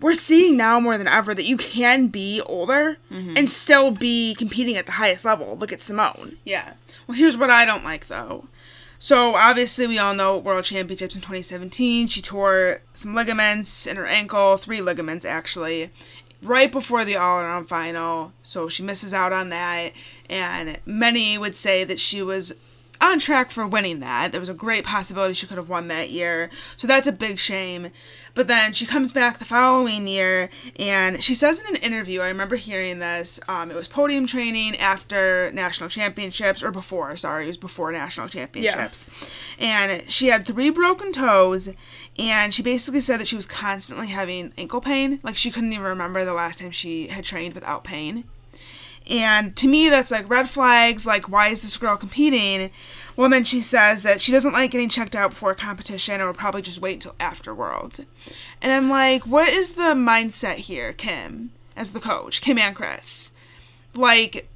We're 0.00 0.14
seeing 0.14 0.56
now 0.56 0.80
more 0.80 0.98
than 0.98 1.06
ever 1.06 1.32
that 1.32 1.44
you 1.44 1.56
can 1.56 2.08
be 2.08 2.40
older 2.40 2.96
mm-hmm. 3.08 3.34
and 3.36 3.48
still 3.48 3.92
be 3.92 4.34
competing 4.34 4.76
at 4.76 4.86
the 4.86 4.90
highest 4.90 5.24
level. 5.24 5.56
Look 5.56 5.72
at 5.72 5.80
Simone. 5.80 6.38
Yeah. 6.44 6.72
Well, 7.06 7.16
here's 7.16 7.36
what 7.36 7.50
I 7.50 7.64
don't 7.64 7.84
like 7.84 8.08
though. 8.08 8.48
So 9.02 9.34
obviously 9.34 9.88
we 9.88 9.98
all 9.98 10.14
know 10.14 10.38
World 10.38 10.62
Championships 10.62 11.16
in 11.16 11.22
2017, 11.22 12.06
she 12.06 12.22
tore 12.22 12.82
some 12.94 13.16
ligaments 13.16 13.84
in 13.84 13.96
her 13.96 14.06
ankle, 14.06 14.56
three 14.56 14.80
ligaments 14.80 15.24
actually, 15.24 15.90
right 16.42 16.70
before 16.72 17.04
the 17.04 17.16
all-around 17.16 17.66
final. 17.66 18.32
So 18.42 18.68
she 18.68 18.82
misses 18.82 19.14
out 19.14 19.32
on 19.32 19.48
that, 19.50 19.92
and 20.28 20.78
many 20.84 21.38
would 21.38 21.54
say 21.54 21.84
that 21.84 22.00
she 22.00 22.22
was 22.22 22.56
on 23.02 23.18
track 23.18 23.50
for 23.50 23.66
winning 23.66 23.98
that. 23.98 24.30
There 24.30 24.40
was 24.40 24.48
a 24.48 24.54
great 24.54 24.84
possibility 24.84 25.34
she 25.34 25.46
could 25.46 25.56
have 25.56 25.68
won 25.68 25.88
that 25.88 26.10
year. 26.10 26.48
So 26.76 26.86
that's 26.86 27.06
a 27.06 27.12
big 27.12 27.38
shame. 27.38 27.90
But 28.34 28.46
then 28.46 28.72
she 28.72 28.86
comes 28.86 29.12
back 29.12 29.38
the 29.38 29.44
following 29.44 30.06
year 30.06 30.48
and 30.78 31.22
she 31.22 31.34
says 31.34 31.60
in 31.60 31.66
an 31.74 31.82
interview, 31.82 32.20
I 32.20 32.28
remember 32.28 32.56
hearing 32.56 32.98
this, 32.98 33.40
um, 33.48 33.70
it 33.70 33.76
was 33.76 33.88
podium 33.88 34.26
training 34.26 34.76
after 34.78 35.50
national 35.52 35.90
championships, 35.90 36.62
or 36.62 36.70
before, 36.70 37.14
sorry, 37.16 37.44
it 37.44 37.48
was 37.48 37.58
before 37.58 37.92
national 37.92 38.28
championships. 38.28 39.10
Yeah. 39.58 39.84
And 39.90 40.10
she 40.10 40.28
had 40.28 40.46
three 40.46 40.70
broken 40.70 41.12
toes 41.12 41.74
and 42.18 42.54
she 42.54 42.62
basically 42.62 43.00
said 43.00 43.20
that 43.20 43.28
she 43.28 43.36
was 43.36 43.46
constantly 43.46 44.08
having 44.08 44.52
ankle 44.56 44.80
pain. 44.80 45.18
Like 45.22 45.36
she 45.36 45.50
couldn't 45.50 45.72
even 45.72 45.84
remember 45.84 46.24
the 46.24 46.32
last 46.32 46.60
time 46.60 46.70
she 46.70 47.08
had 47.08 47.24
trained 47.24 47.54
without 47.54 47.84
pain. 47.84 48.24
And 49.08 49.56
to 49.56 49.68
me, 49.68 49.88
that's 49.88 50.10
like 50.10 50.28
red 50.30 50.48
flags. 50.48 51.06
Like, 51.06 51.28
why 51.28 51.48
is 51.48 51.62
this 51.62 51.76
girl 51.76 51.96
competing? 51.96 52.70
Well, 53.16 53.28
then 53.28 53.44
she 53.44 53.60
says 53.60 54.02
that 54.04 54.20
she 54.20 54.32
doesn't 54.32 54.52
like 54.52 54.70
getting 54.70 54.88
checked 54.88 55.16
out 55.16 55.30
before 55.30 55.50
a 55.50 55.56
competition 55.56 56.14
and 56.14 56.24
will 56.24 56.34
probably 56.34 56.62
just 56.62 56.80
wait 56.80 56.94
until 56.94 57.14
after 57.20 57.54
Worlds. 57.54 58.00
And 58.60 58.72
I'm 58.72 58.88
like, 58.88 59.26
what 59.26 59.52
is 59.52 59.74
the 59.74 59.94
mindset 59.94 60.56
here, 60.56 60.92
Kim, 60.92 61.50
as 61.76 61.92
the 61.92 62.00
coach, 62.00 62.40
Kim 62.40 62.58
and 62.58 62.74
Chris? 62.74 63.32
Like, 63.94 64.48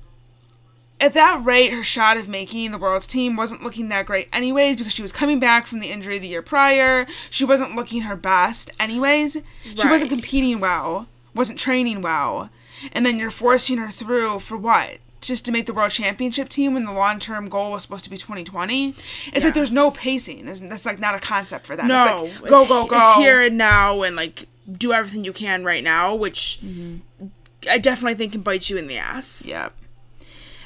at 0.98 1.12
that 1.12 1.44
rate, 1.44 1.72
her 1.72 1.82
shot 1.82 2.16
of 2.16 2.28
making 2.28 2.70
the 2.70 2.78
Worlds 2.78 3.06
team 3.06 3.36
wasn't 3.36 3.62
looking 3.62 3.90
that 3.90 4.06
great, 4.06 4.28
anyways, 4.32 4.76
because 4.76 4.94
she 4.94 5.02
was 5.02 5.12
coming 5.12 5.38
back 5.38 5.66
from 5.66 5.80
the 5.80 5.90
injury 5.90 6.18
the 6.18 6.28
year 6.28 6.40
prior. 6.40 7.06
She 7.28 7.44
wasn't 7.44 7.76
looking 7.76 8.02
her 8.02 8.16
best, 8.16 8.70
anyways. 8.80 9.36
She 9.74 9.88
wasn't 9.88 10.10
competing 10.10 10.60
well, 10.60 11.06
wasn't 11.34 11.58
training 11.58 12.00
well. 12.00 12.48
And 12.92 13.04
then 13.04 13.18
you're 13.18 13.30
forcing 13.30 13.78
her 13.78 13.88
through 13.88 14.40
for 14.40 14.56
what? 14.56 14.98
Just 15.20 15.44
to 15.46 15.52
make 15.52 15.66
the 15.66 15.72
World 15.72 15.90
Championship 15.90 16.48
team 16.48 16.74
when 16.74 16.84
the 16.84 16.92
long 16.92 17.18
term 17.18 17.48
goal 17.48 17.72
was 17.72 17.82
supposed 17.82 18.04
to 18.04 18.10
be 18.10 18.16
2020? 18.16 18.90
It's 18.90 18.98
Yeah. 19.34 19.44
like 19.44 19.54
there's 19.54 19.72
no 19.72 19.90
pacing. 19.90 20.44
There's, 20.44 20.60
that's 20.60 20.86
like 20.86 21.00
not 21.00 21.14
a 21.14 21.18
concept 21.18 21.66
for 21.66 21.74
them. 21.74 21.88
No, 21.88 22.26
It's 22.26 22.40
like, 22.42 22.50
go, 22.50 22.66
go, 22.66 22.86
go. 22.86 22.96
It's 22.96 23.18
here 23.18 23.40
and 23.40 23.58
now, 23.58 24.02
and 24.02 24.14
like 24.14 24.46
do 24.70 24.92
everything 24.92 25.24
you 25.24 25.32
can 25.32 25.64
right 25.64 25.82
now, 25.82 26.14
which 26.14 26.60
mm-hmm. 26.64 27.26
I 27.70 27.78
definitely 27.78 28.14
think 28.14 28.32
can 28.32 28.42
bite 28.42 28.68
you 28.70 28.76
in 28.76 28.86
the 28.86 28.98
ass. 28.98 29.48
Yep. 29.48 29.72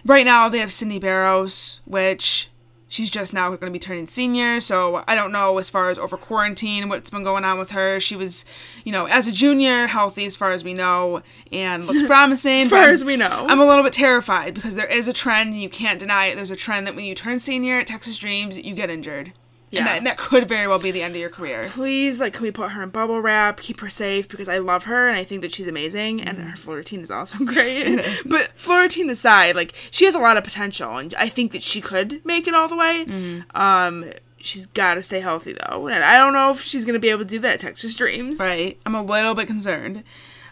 Right 0.05 0.25
now 0.25 0.49
they 0.49 0.59
have 0.59 0.73
Sydney 0.73 0.99
Barros, 0.99 1.81
which 1.85 2.50
she's 2.91 3.09
just 3.09 3.33
now 3.33 3.49
going 3.49 3.61
to 3.61 3.71
be 3.71 3.79
turning 3.79 4.07
senior. 4.07 4.61
So 4.61 5.03
I 5.09 5.15
don't 5.15 5.33
know 5.33 5.57
as 5.57 5.71
far 5.71 5.89
as 5.89 5.99
over 5.99 6.19
quarantine 6.19 6.91
what's 6.91 7.09
been 7.09 7.25
going 7.25 7.45
on 7.45 7.59
with 7.59 7.71
her. 7.71 7.99
She 8.01 8.17
was, 8.17 8.45
you 8.85 8.93
know, 8.93 9.07
as 9.07 9.27
a 9.27 9.33
junior, 9.33 9.87
healthy 9.87 10.27
as 10.27 10.37
far 10.37 10.51
as 10.51 10.63
we 10.63 10.75
know, 10.75 11.23
and 11.51 11.87
looks 11.87 12.03
promising. 12.07 12.63
As 12.63 12.69
far 12.69 12.91
as 12.91 13.03
we 13.03 13.17
know. 13.17 13.47
I'm 13.49 13.61
a 13.61 13.65
little 13.65 13.85
bit 13.85 13.95
terrified 13.95 14.53
because 14.53 14.75
there 14.75 14.87
is 14.87 15.09
a 15.09 15.15
trend, 15.15 15.51
and 15.51 15.63
you 15.63 15.71
can't 15.71 15.99
deny 15.99 16.27
it. 16.27 16.35
There's 16.35 16.51
a 16.51 16.57
trend 16.57 16.87
that 16.87 16.95
when 16.95 17.07
you 17.07 17.15
turn 17.15 17.39
senior 17.39 17.79
at 17.79 17.87
Texas 17.87 18.19
Dreams, 18.19 18.61
you 18.61 18.75
get 18.75 18.91
injured. 18.91 19.33
Yeah. 19.71 19.81
And 19.81 19.87
that, 19.89 19.97
and 19.99 20.07
that 20.07 20.17
could 20.19 20.49
very 20.49 20.67
well 20.67 20.81
be 20.81 20.91
the 20.91 21.03
end 21.03 21.15
of 21.15 21.21
your 21.21 21.31
career. 21.31 21.67
Please, 21.71 22.21
like, 22.21 22.33
can 22.33 22.43
we 22.43 22.51
put 22.51 22.73
her 22.73 22.83
in 22.83 22.91
bubble 22.91 23.21
wrap, 23.21 23.61
keep 23.61 23.79
her 23.81 23.89
safe 23.91 24.29
because 24.29 24.49
I 24.49 24.59
love 24.59 24.85
her 24.85 25.07
and 25.09 25.17
I 25.17 25.23
think 25.23 25.43
that 25.43 25.55
she's 25.55 25.69
amazing, 25.69 26.21
and 26.23 26.39
Mm-hmm. 26.39 26.49
her 26.49 26.57
floor 26.57 26.77
routine 26.79 27.01
is 27.01 27.11
also 27.11 27.39
great. 27.45 28.01
but 28.27 28.41
floor 28.59 28.81
routine 28.83 29.09
aside, 29.11 29.55
like, 29.55 29.73
she 29.93 30.05
has 30.07 30.15
a 30.15 30.19
lot 30.19 30.37
of 30.37 30.43
potential, 30.45 30.97
and 30.97 31.15
I 31.15 31.29
think 31.29 31.53
that 31.53 31.63
she 31.63 31.81
could 31.81 32.25
make 32.25 32.49
it 32.49 32.55
all 32.55 32.67
the 32.69 32.77
way. 32.77 33.05
Mm-hmm. 33.07 33.57
Um, 33.57 34.07
she's 34.39 34.67
got 34.67 34.95
to 34.95 35.03
stay 35.03 35.21
healthy 35.21 35.53
though, 35.53 35.87
and 35.87 36.03
I 36.03 36.17
don't 36.19 36.33
know 36.33 36.51
if 36.51 36.63
she's 36.63 36.85
gonna 36.85 36.99
be 36.99 37.11
able 37.11 37.21
to 37.21 37.25
do 37.31 37.39
that 37.41 37.55
at 37.55 37.61
Texas 37.61 37.95
Dreams. 37.95 38.41
Right. 38.41 38.77
I'm 38.87 38.95
a 38.95 39.03
little 39.05 39.35
bit 39.35 39.47
concerned. 39.47 40.03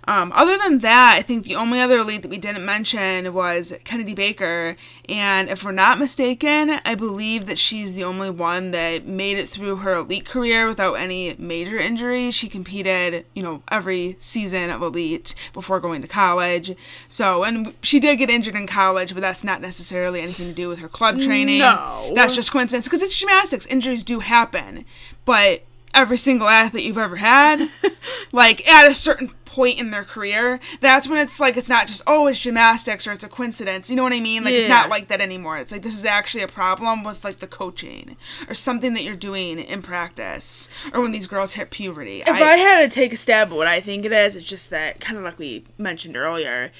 Um, 0.08 0.32
other 0.34 0.56
than 0.56 0.78
that, 0.78 1.16
I 1.18 1.20
think 1.20 1.44
the 1.44 1.56
only 1.56 1.82
other 1.82 1.98
elite 1.98 2.22
that 2.22 2.30
we 2.30 2.38
didn't 2.38 2.64
mention 2.64 3.34
was 3.34 3.74
Kennedy 3.84 4.14
Baker. 4.14 4.74
And 5.06 5.50
if 5.50 5.62
we're 5.62 5.72
not 5.72 5.98
mistaken, 5.98 6.80
I 6.82 6.94
believe 6.94 7.44
that 7.44 7.58
she's 7.58 7.92
the 7.92 8.04
only 8.04 8.30
one 8.30 8.70
that 8.70 9.06
made 9.06 9.36
it 9.36 9.50
through 9.50 9.76
her 9.76 9.96
elite 9.96 10.24
career 10.24 10.66
without 10.66 10.94
any 10.94 11.34
major 11.38 11.76
injuries. 11.76 12.34
She 12.34 12.48
competed, 12.48 13.26
you 13.34 13.42
know, 13.42 13.62
every 13.70 14.16
season 14.18 14.70
of 14.70 14.80
elite 14.80 15.34
before 15.52 15.78
going 15.78 16.00
to 16.00 16.08
college. 16.08 16.74
So, 17.10 17.44
and 17.44 17.74
she 17.82 18.00
did 18.00 18.16
get 18.16 18.30
injured 18.30 18.54
in 18.54 18.66
college, 18.66 19.12
but 19.12 19.20
that's 19.20 19.44
not 19.44 19.60
necessarily 19.60 20.22
anything 20.22 20.46
to 20.46 20.54
do 20.54 20.70
with 20.70 20.78
her 20.78 20.88
club 20.88 21.20
training. 21.20 21.58
No. 21.58 22.12
That's 22.14 22.34
just 22.34 22.50
coincidence 22.50 22.86
because 22.86 23.02
it's 23.02 23.14
gymnastics. 23.14 23.66
Injuries 23.66 24.04
do 24.04 24.20
happen. 24.20 24.86
But 25.26 25.64
every 25.94 26.16
single 26.16 26.48
athlete 26.48 26.84
you've 26.84 26.98
ever 26.98 27.16
had, 27.16 27.68
like 28.32 28.66
at 28.68 28.90
a 28.90 28.94
certain 28.94 29.30
point 29.48 29.78
in 29.78 29.90
their 29.90 30.04
career, 30.04 30.61
that's 30.80 31.08
when 31.08 31.18
it's 31.18 31.40
like 31.40 31.56
it's 31.56 31.68
not 31.68 31.87
just 31.87 32.02
oh 32.06 32.26
it's 32.26 32.38
gymnastics 32.38 33.06
or 33.06 33.12
it's 33.12 33.24
a 33.24 33.28
coincidence. 33.28 33.90
You 33.90 33.96
know 33.96 34.02
what 34.02 34.12
I 34.12 34.20
mean? 34.20 34.44
Like 34.44 34.54
it's 34.54 34.68
not 34.68 34.90
like 34.90 35.08
that 35.08 35.20
anymore. 35.20 35.58
It's 35.58 35.72
like 35.72 35.82
this 35.82 35.98
is 35.98 36.04
actually 36.04 36.42
a 36.42 36.48
problem 36.48 37.02
with 37.02 37.24
like 37.24 37.38
the 37.38 37.46
coaching 37.46 38.16
or 38.48 38.54
something 38.54 38.94
that 38.94 39.02
you're 39.02 39.16
doing 39.16 39.58
in 39.58 39.82
practice 39.82 40.68
or 40.92 41.00
when 41.00 41.12
these 41.12 41.26
girls 41.26 41.54
hit 41.54 41.70
puberty. 41.70 42.20
If 42.20 42.28
I, 42.28 42.56
had 42.58 42.90
to 42.90 42.94
take 42.94 43.12
a 43.12 43.16
stab 43.16 43.48
at 43.48 43.56
what 43.56 43.66
I 43.66 43.80
think 43.80 44.04
it 44.04 44.12
is, 44.12 44.37
it's 44.37 44.44
just 44.44 44.70
that 44.70 45.00
kind 45.00 45.16
of 45.16 45.24
like 45.24 45.38
we 45.38 45.64
mentioned 45.78 46.16
earlier, 46.16 46.72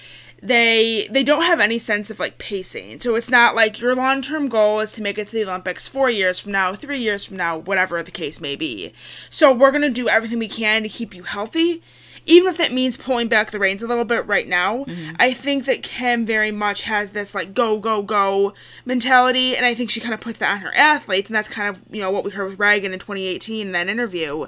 they 0.43 1.09
they 1.11 1.25
don't 1.25 1.45
have 1.45 1.61
any 1.61 1.79
sense 1.79 2.11
of 2.11 2.21
like 2.21 2.39
pacing. 2.39 3.01
So 3.01 3.15
it's 3.17 3.31
not 3.31 3.55
like 3.55 3.81
your 3.81 3.95
long 3.95 4.23
term 4.23 4.49
goal 4.49 4.81
is 4.81 4.93
to 4.93 5.03
make 5.03 5.19
it 5.19 5.29
to 5.29 5.37
the 5.37 5.45
Olympics 5.45 5.89
four 5.89 6.11
years 6.11 6.39
from 6.39 6.53
now, 6.53 6.75
three 6.75 6.99
years 6.99 7.25
from 7.25 7.37
now, 7.37 7.59
whatever 7.59 8.03
the 8.03 8.11
case 8.11 8.41
may 8.41 8.57
be. 8.57 8.93
So 9.31 9.53
we're 9.53 9.73
gonna 9.73 9.91
do 9.91 10.09
everything 10.09 10.39
we 10.39 10.49
can 10.49 10.83
to 10.83 10.89
keep 10.89 11.15
you 11.15 11.25
healthy. 11.25 11.83
Even 12.29 12.51
if 12.51 12.59
that 12.59 12.73
means 12.73 12.97
pulling 12.97 13.29
back 13.29 13.51
the 13.51 13.59
reins 13.59 13.83
a 13.83 13.87
little 13.87 14.05
bit 14.05 14.27
right 14.27 14.47
now, 14.47 14.85
mm-hmm. 14.85 15.15
I 15.19 15.33
think 15.33 15.65
that 15.65 15.83
Kim 15.83 16.25
very 16.27 16.53
much 16.53 16.83
has 16.83 17.13
this 17.13 17.35
like 17.35 17.55
go, 17.55 17.79
go, 17.79 18.03
go 18.03 18.55
mentality, 18.85 19.57
and 19.57 19.67
I 19.67 19.75
think 19.75 19.91
she 19.91 20.01
kind 20.01 20.15
of 20.15 20.21
puts 20.21 20.39
that 20.39 20.53
on 20.53 20.61
her 20.61 20.75
athletes, 20.75 21.31
and 21.31 21.35
that's 21.35 21.49
kind 21.49 21.75
of, 21.75 21.83
you 21.91 22.01
know, 22.01 22.11
what 22.11 22.25
we 22.25 22.31
heard 22.31 22.51
with 22.51 22.59
Ragan 22.59 22.93
in 22.93 22.99
2018 22.99 23.67
in 23.67 23.73
that 23.73 23.89
interview 23.89 24.47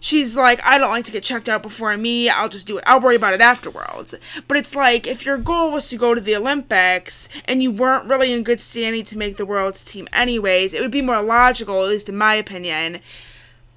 she's 0.00 0.36
like, 0.36 0.64
I 0.64 0.78
don't 0.78 0.90
like 0.90 1.04
to 1.06 1.12
get 1.12 1.24
checked 1.24 1.48
out 1.48 1.62
before 1.62 1.96
me. 1.96 2.28
I'll 2.28 2.48
just 2.48 2.66
do 2.66 2.78
it. 2.78 2.84
I'll 2.86 3.00
worry 3.00 3.16
about 3.16 3.34
it 3.34 3.40
afterwards. 3.40 4.14
But 4.46 4.56
it's 4.56 4.76
like, 4.76 5.06
if 5.06 5.26
your 5.26 5.38
goal 5.38 5.72
was 5.72 5.88
to 5.90 5.96
go 5.96 6.14
to 6.14 6.20
the 6.20 6.36
Olympics 6.36 7.28
and 7.44 7.62
you 7.62 7.70
weren't 7.70 8.08
really 8.08 8.32
in 8.32 8.42
good 8.42 8.60
standing 8.60 9.04
to 9.04 9.18
make 9.18 9.36
the 9.36 9.46
world's 9.46 9.84
team 9.84 10.08
anyways, 10.12 10.74
it 10.74 10.80
would 10.80 10.90
be 10.90 11.02
more 11.02 11.22
logical, 11.22 11.82
at 11.82 11.90
least 11.90 12.08
in 12.08 12.16
my 12.16 12.34
opinion, 12.34 13.00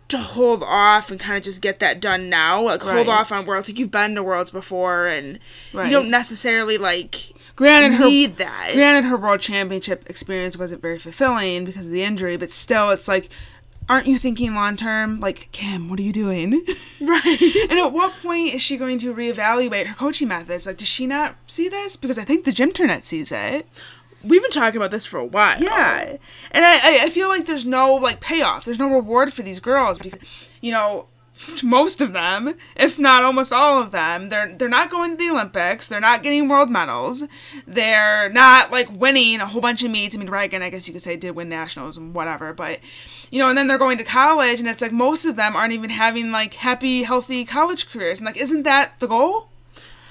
to 0.09 0.17
hold 0.17 0.63
off 0.63 1.11
and 1.11 1.19
kind 1.19 1.37
of 1.37 1.43
just 1.43 1.61
get 1.61 1.79
that 1.79 1.99
done 2.01 2.29
now. 2.29 2.61
Like, 2.63 2.83
Right. 2.85 2.95
hold 2.95 3.09
off 3.09 3.31
on 3.31 3.45
worlds. 3.45 3.69
Like, 3.69 3.79
you've 3.79 3.91
been 3.91 4.15
to 4.15 4.23
worlds 4.23 4.51
before 4.51 5.07
and 5.07 5.39
Right. 5.73 5.85
you 5.85 5.91
don't 5.91 6.09
necessarily, 6.09 6.77
like, 6.77 7.31
granted 7.55 7.93
her 7.95 8.27
that. 8.37 8.71
granted 8.73 9.07
her 9.07 9.17
world 9.17 9.41
championship 9.41 10.05
experience 10.09 10.57
wasn't 10.57 10.81
very 10.81 10.97
fulfilling 10.99 11.65
because 11.65 11.87
of 11.87 11.91
the 11.91 12.03
injury, 12.03 12.37
but 12.37 12.51
still 12.51 12.89
it's 12.91 13.07
like 13.07 13.29
aren't 13.89 14.05
you 14.05 14.19
thinking 14.19 14.53
long 14.53 14.75
term? 14.77 15.19
Like, 15.19 15.49
Kim, 15.51 15.89
what 15.89 15.97
are 15.99 16.03
you 16.03 16.13
doing? 16.13 16.63
right. 17.01 17.41
And 17.71 17.79
at 17.79 17.91
what 17.91 18.13
point 18.21 18.53
is 18.53 18.61
she 18.61 18.77
going 18.77 18.99
to 18.99 19.13
reevaluate 19.13 19.87
her 19.87 19.95
coaching 19.95 20.27
methods? 20.27 20.67
Like, 20.67 20.77
does 20.77 20.87
she 20.87 21.07
not 21.07 21.35
see 21.47 21.67
this? 21.69 21.95
Because 21.95 22.19
I 22.19 22.23
think 22.23 22.45
the 22.45 22.51
gymternet 22.51 23.05
sees 23.05 23.31
it. 23.31 23.67
We've 24.23 24.41
been 24.41 24.51
talking 24.51 24.77
about 24.77 24.91
this 24.91 25.05
for 25.05 25.17
a 25.17 25.25
while. 25.25 25.61
Yeah. 25.61 26.17
And 26.51 26.65
I, 26.65 27.03
I- 27.05 27.09
feel 27.09 27.29
like 27.29 27.45
there's 27.45 27.65
no, 27.65 27.95
like, 27.95 28.19
payoff. 28.21 28.65
There's 28.65 28.79
no 28.79 28.93
reward 28.93 29.31
for 29.33 29.41
these 29.41 29.59
girls 29.59 29.97
because, 29.97 30.19
you 30.61 30.71
know, 30.71 31.05
most 31.63 32.01
of 32.01 32.11
them, 32.11 32.53
if 32.75 32.99
not 32.99 33.23
almost 33.23 33.53
all 33.53 33.81
of 33.81 33.91
them, 33.91 34.27
they're 34.27 34.53
they're 34.55 34.67
not 34.67 34.89
going 34.89 35.11
to 35.11 35.15
the 35.17 35.29
Olympics. 35.29 35.87
They're 35.87 36.01
not 36.01 36.21
getting 36.21 36.49
world 36.49 36.69
medals. 36.69 37.23
They're 37.65 38.27
not 38.29 38.71
like 38.71 38.91
winning 38.91 39.39
a 39.39 39.45
whole 39.45 39.61
bunch 39.61 39.81
of 39.81 39.89
meets. 39.89 40.15
I 40.15 40.19
mean, 40.19 40.27
Ragan, 40.27 40.61
I 40.61 40.69
guess 40.69 40.85
you 40.87 40.93
could 40.93 41.01
say, 41.01 41.15
did 41.15 41.35
win 41.35 41.47
nationals 41.47 41.95
and 41.95 42.13
whatever, 42.13 42.51
but 42.53 42.79
you 43.31 43.39
know, 43.39 43.47
and 43.47 43.57
then 43.57 43.67
they're 43.67 43.77
going 43.77 43.97
to 43.99 44.03
college, 44.03 44.59
and 44.59 44.67
it's 44.67 44.81
like 44.81 44.91
most 44.91 45.23
of 45.25 45.37
them 45.37 45.55
aren't 45.55 45.71
even 45.71 45.89
having 45.89 46.31
like 46.31 46.55
happy, 46.55 47.03
healthy 47.03 47.45
college 47.45 47.89
careers. 47.89 48.19
And 48.19 48.25
like, 48.25 48.37
isn't 48.37 48.63
that 48.63 48.99
the 48.99 49.07
goal? 49.07 49.47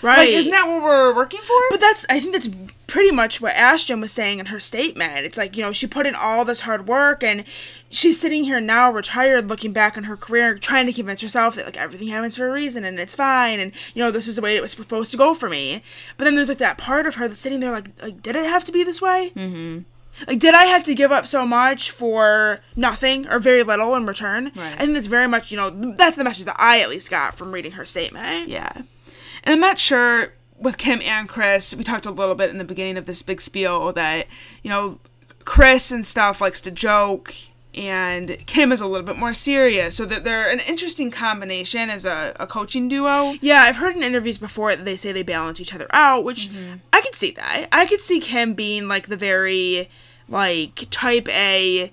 Right. 0.01 0.19
Like, 0.19 0.29
isn't 0.31 0.51
that 0.51 0.67
what 0.67 0.83
we're 0.83 1.15
working 1.15 1.41
for? 1.43 1.61
But 1.71 1.81
that's 1.81 2.07
I 2.09 2.21
think 2.21 2.33
that's 2.33 2.49
pretty 2.89 3.13
much 3.13 3.41
what 3.41 3.55
Ashton 3.55 4.01
was 4.01 4.11
saying 4.11 4.41
in 4.41 4.47
her 4.47 4.59
statement. 4.59 5.25
It's 5.25 5.37
like, 5.37 5.57
you 5.57 5.63
know, 5.63 5.71
she 5.71 5.87
put 5.87 6.07
in 6.07 6.17
all 6.17 6.45
this 6.45 6.63
hard 6.63 6.89
work 6.89 7.23
and 7.23 7.45
she's 7.91 8.19
sitting 8.19 8.45
here 8.45 8.61
now 8.61 8.91
retired 8.91 9.49
looking 9.49 9.73
back 9.73 9.97
on 9.97 10.05
her 10.05 10.17
career 10.17 10.59
trying 10.59 10.87
to 10.87 10.93
convince 10.93 11.21
herself 11.21 11.55
that 11.55 11.67
like 11.67 11.77
everything 11.77 12.09
happens 12.09 12.37
for 12.37 12.49
a 12.49 12.53
reason 12.53 12.85
and 12.85 12.99
it's 12.99 13.15
fine 13.15 13.61
and 13.61 13.73
you 13.95 14.03
know, 14.03 14.11
this 14.11 14.27
is 14.27 14.37
the 14.37 14.43
way 14.43 14.57
it 14.57 14.63
was 14.63 14.73
supposed 14.73 15.13
to 15.13 15.19
go 15.19 15.35
for 15.35 15.49
me. 15.49 15.83
But 16.17 16.25
then 16.25 16.35
there's 16.35 16.49
like 16.49 16.59
that 16.59 16.79
part 16.79 17.07
of 17.07 17.17
her 17.17 17.29
that's 17.29 17.39
sitting 17.39 17.61
there 17.61 17.71
like 17.71 17.91
like 18.03 18.23
did 18.23 18.35
it 18.35 18.47
have 18.47 18.65
to 18.65 18.73
be 18.73 18.83
this 18.83 19.01
way? 19.01 19.33
mm-hmm. 19.37 19.81
Like, 20.27 20.41
did 20.41 20.53
I 20.53 20.65
have 20.65 20.83
to 20.85 20.97
give 20.97 21.13
up 21.13 21.29
so 21.29 21.47
much 21.47 21.93
for 21.93 22.61
nothing 22.75 23.29
or 23.29 23.39
very 23.39 23.63
little 23.63 23.95
in 23.95 24.05
return? 24.05 24.47
Right. 24.57 24.75
I 24.75 24.79
think 24.79 24.95
that's 24.95 25.07
very 25.07 25.29
much, 25.29 25.53
you 25.53 25.57
know, 25.57 25.71
that's 25.71 26.17
the 26.17 26.25
message 26.25 26.47
that 26.47 26.57
I 26.59 26.81
at 26.81 26.89
least 26.89 27.09
got 27.09 27.37
from 27.37 27.53
reading 27.53 27.73
her 27.73 27.85
statement. 27.85 28.49
Yeah. 28.49 28.73
And 28.75 29.55
I'm 29.55 29.61
not 29.61 29.79
sure 29.79 30.33
with 30.59 30.79
Kim 30.79 31.01
and 31.03 31.29
Chris, 31.29 31.75
we 31.75 31.85
talked 31.85 32.07
a 32.07 32.11
little 32.11 32.35
bit 32.35 32.51
in 32.51 32.59
the 32.59 32.65
beginning 32.65 32.97
of 32.97 33.07
this 33.07 33.23
big 33.23 33.41
spiel 33.41 33.93
that, 33.93 34.27
you 34.63 34.71
know, 34.71 34.99
Chris 35.45 35.91
and 35.91 36.05
stuff 36.05 36.41
likes 36.41 36.61
to 36.61 36.71
joke 36.71 37.35
and 37.75 38.45
Kim 38.47 38.73
is 38.73 38.81
a 38.81 38.87
little 38.87 39.07
bit 39.07 39.17
more 39.17 39.33
serious. 39.33 39.97
So 39.97 40.05
that 40.07 40.25
they're 40.25 40.51
an 40.51 40.61
interesting 40.69 41.11
combination 41.11 41.91
as 41.91 42.05
a, 42.05 42.35
a 42.41 42.47
coaching 42.47 42.89
duo. 42.89 43.35
Yeah, 43.41 43.63
I've 43.63 43.77
heard 43.77 43.97
in 43.97 44.03
interviews 44.03 44.39
before 44.39 44.75
that 44.75 44.85
they 44.85 44.97
say 44.97 45.13
they 45.13 45.23
balance 45.23 45.61
each 45.61 45.75
other 45.75 45.87
out, 45.91 46.25
which 46.25 46.51
mm-hmm. 46.51 46.77
I 46.93 47.01
could 47.01 47.15
see 47.15 47.31
that. 47.33 47.69
I 47.71 47.87
could 47.87 48.01
see 48.01 48.21
Kim 48.21 48.55
being 48.55 48.89
like 48.89 49.07
the 49.07 49.17
very 49.17 49.89
like 50.29 50.87
type 50.91 51.29
A. 51.29 51.93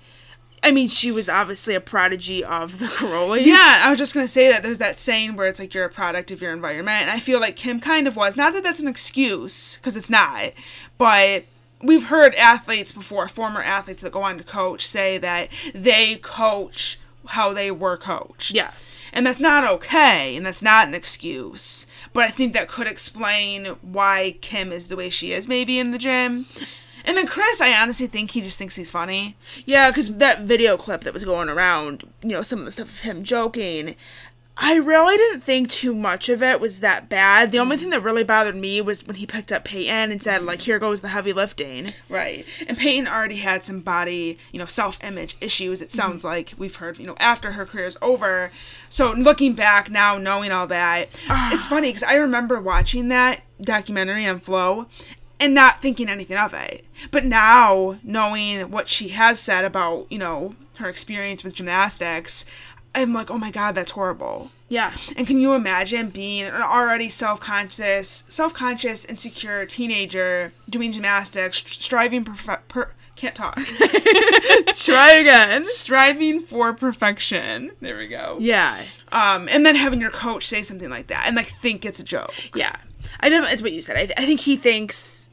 I 0.66 0.72
mean, 0.72 0.88
she 0.88 1.12
was 1.12 1.28
obviously 1.28 1.76
a 1.76 1.80
prodigy 1.80 2.42
of 2.42 2.80
the 2.80 2.86
Karolyis. 2.98 3.46
Yeah, 3.46 3.82
I 3.84 3.90
was 3.90 4.00
just 4.00 4.14
gonna 4.14 4.26
say 4.26 4.48
that 4.50 4.64
there's 4.64 4.78
that 4.78 4.98
saying 4.98 5.36
where 5.36 5.46
it's 5.46 5.60
like 5.60 5.72
you're 5.74 5.84
a 5.84 5.90
product 5.90 6.32
of 6.32 6.42
your 6.42 6.52
environment, 6.52 7.02
and 7.02 7.10
I 7.10 7.20
feel 7.20 7.38
like 7.38 7.54
Kim 7.54 7.78
kind 7.78 8.08
of 8.08 8.16
was. 8.16 8.36
Not 8.36 8.52
that 8.52 8.64
that's 8.64 8.80
an 8.80 8.88
excuse, 8.88 9.76
because 9.76 9.96
it's 9.96 10.10
not, 10.10 10.52
but 10.98 11.44
we've 11.80 12.06
heard 12.06 12.34
athletes 12.34 12.90
before, 12.90 13.28
former 13.28 13.62
athletes 13.62 14.02
that 14.02 14.10
go 14.10 14.22
on 14.22 14.38
to 14.38 14.44
coach, 14.44 14.84
say 14.84 15.18
that 15.18 15.50
they 15.72 16.16
coach 16.16 16.98
how 17.28 17.52
they 17.52 17.70
were 17.70 17.96
coached. 17.96 18.52
Yes. 18.52 19.06
And 19.12 19.24
that's 19.24 19.40
not 19.40 19.64
okay, 19.74 20.34
and 20.34 20.44
that's 20.44 20.62
not 20.62 20.88
an 20.88 20.94
excuse. 20.94 21.86
But 22.12 22.24
I 22.24 22.28
think 22.28 22.54
that 22.54 22.66
could 22.66 22.88
explain 22.88 23.66
why 23.82 24.38
Kim 24.40 24.72
is 24.72 24.88
the 24.88 24.96
way 24.96 25.10
she 25.10 25.32
is, 25.32 25.46
maybe 25.46 25.78
in 25.78 25.92
the 25.92 25.98
gym. 25.98 26.46
And 27.06 27.16
then 27.16 27.26
Chris, 27.26 27.60
I 27.60 27.72
honestly 27.72 28.08
think 28.08 28.32
he 28.32 28.40
just 28.40 28.58
thinks 28.58 28.76
he's 28.76 28.90
funny. 28.90 29.36
Yeah, 29.64 29.90
because 29.90 30.16
that 30.16 30.42
video 30.42 30.76
clip 30.76 31.02
that 31.02 31.14
was 31.14 31.24
going 31.24 31.48
around, 31.48 32.02
you 32.22 32.30
know, 32.30 32.42
some 32.42 32.58
of 32.58 32.64
the 32.64 32.72
stuff 32.72 32.88
of 32.88 33.00
him 33.00 33.22
joking, 33.22 33.94
I 34.58 34.76
really 34.76 35.18
didn't 35.18 35.42
think 35.42 35.68
too 35.68 35.94
much 35.94 36.30
of 36.30 36.42
it 36.42 36.60
was 36.60 36.80
that 36.80 37.10
bad. 37.10 37.52
The 37.52 37.58
only 37.58 37.76
thing 37.76 37.90
that 37.90 38.02
really 38.02 38.24
bothered 38.24 38.56
me 38.56 38.80
was 38.80 39.06
when 39.06 39.16
he 39.16 39.26
picked 39.26 39.52
up 39.52 39.64
Peyton 39.64 40.10
and 40.10 40.22
said, 40.22 40.42
like, 40.42 40.62
here 40.62 40.78
goes 40.78 41.02
the 41.02 41.08
heavy 41.08 41.34
lifting. 41.34 41.90
Right. 42.08 42.46
And 42.66 42.78
Peyton 42.78 43.06
already 43.06 43.36
had 43.36 43.66
some 43.66 43.82
body, 43.82 44.38
you 44.52 44.58
know, 44.58 44.64
self 44.64 45.02
image 45.04 45.36
issues, 45.42 45.82
it 45.82 45.92
sounds 45.92 46.18
mm-hmm. 46.18 46.28
like 46.28 46.54
we've 46.56 46.76
heard, 46.76 46.98
you 46.98 47.06
know, 47.06 47.16
after 47.20 47.52
her 47.52 47.66
career's 47.66 47.98
over. 48.00 48.50
So 48.88 49.12
looking 49.12 49.52
back 49.52 49.90
now, 49.90 50.16
knowing 50.16 50.50
all 50.50 50.66
that, 50.68 51.08
ah. 51.28 51.50
it's 51.52 51.66
funny 51.66 51.88
because 51.88 52.04
I 52.04 52.14
remember 52.14 52.58
watching 52.58 53.08
that 53.10 53.42
documentary 53.60 54.26
on 54.26 54.38
Flow 54.38 54.86
and 55.38 55.54
not 55.54 55.80
thinking 55.80 56.08
anything 56.08 56.36
of 56.36 56.54
it. 56.54 56.84
But 57.10 57.24
now, 57.24 57.98
knowing 58.02 58.70
what 58.70 58.88
she 58.88 59.08
has 59.08 59.40
said 59.40 59.64
about, 59.64 60.06
you 60.10 60.18
know, 60.18 60.54
her 60.78 60.88
experience 60.88 61.44
with 61.44 61.54
gymnastics, 61.54 62.44
I'm 62.94 63.12
like, 63.12 63.30
oh 63.30 63.38
my 63.38 63.50
god, 63.50 63.74
that's 63.74 63.92
horrible. 63.92 64.50
Yeah. 64.68 64.92
And 65.16 65.26
can 65.26 65.40
you 65.40 65.54
imagine 65.54 66.10
being 66.10 66.46
an 66.46 66.54
already 66.54 67.08
self-conscious, 67.08 68.24
self-conscious, 68.28 69.04
insecure 69.04 69.64
teenager 69.66 70.52
doing 70.68 70.92
gymnastics, 70.92 71.58
striving 71.58 72.24
perfe- 72.24 72.66
per 72.68 72.92
can't 73.16 73.34
talk. 73.34 73.56
Try 74.76 75.12
again. 75.12 75.64
striving 75.64 76.42
for 76.42 76.74
perfection. 76.74 77.72
There 77.80 77.96
we 77.96 78.08
go. 78.08 78.36
Yeah. 78.38 78.82
Um, 79.10 79.48
and 79.50 79.64
then 79.64 79.74
having 79.74 80.02
your 80.02 80.10
coach 80.10 80.46
say 80.46 80.60
something 80.60 80.90
like 80.90 81.06
that 81.06 81.24
and 81.26 81.34
like 81.34 81.46
think 81.46 81.86
it's 81.86 81.98
a 81.98 82.04
joke. 82.04 82.34
Yeah. 82.54 82.76
I 83.20 83.30
know 83.30 83.44
it's 83.44 83.62
what 83.62 83.72
you 83.72 83.80
said. 83.80 83.96
I, 83.96 84.20
I 84.20 84.26
think 84.26 84.40
he 84.40 84.56
thinks 84.56 85.25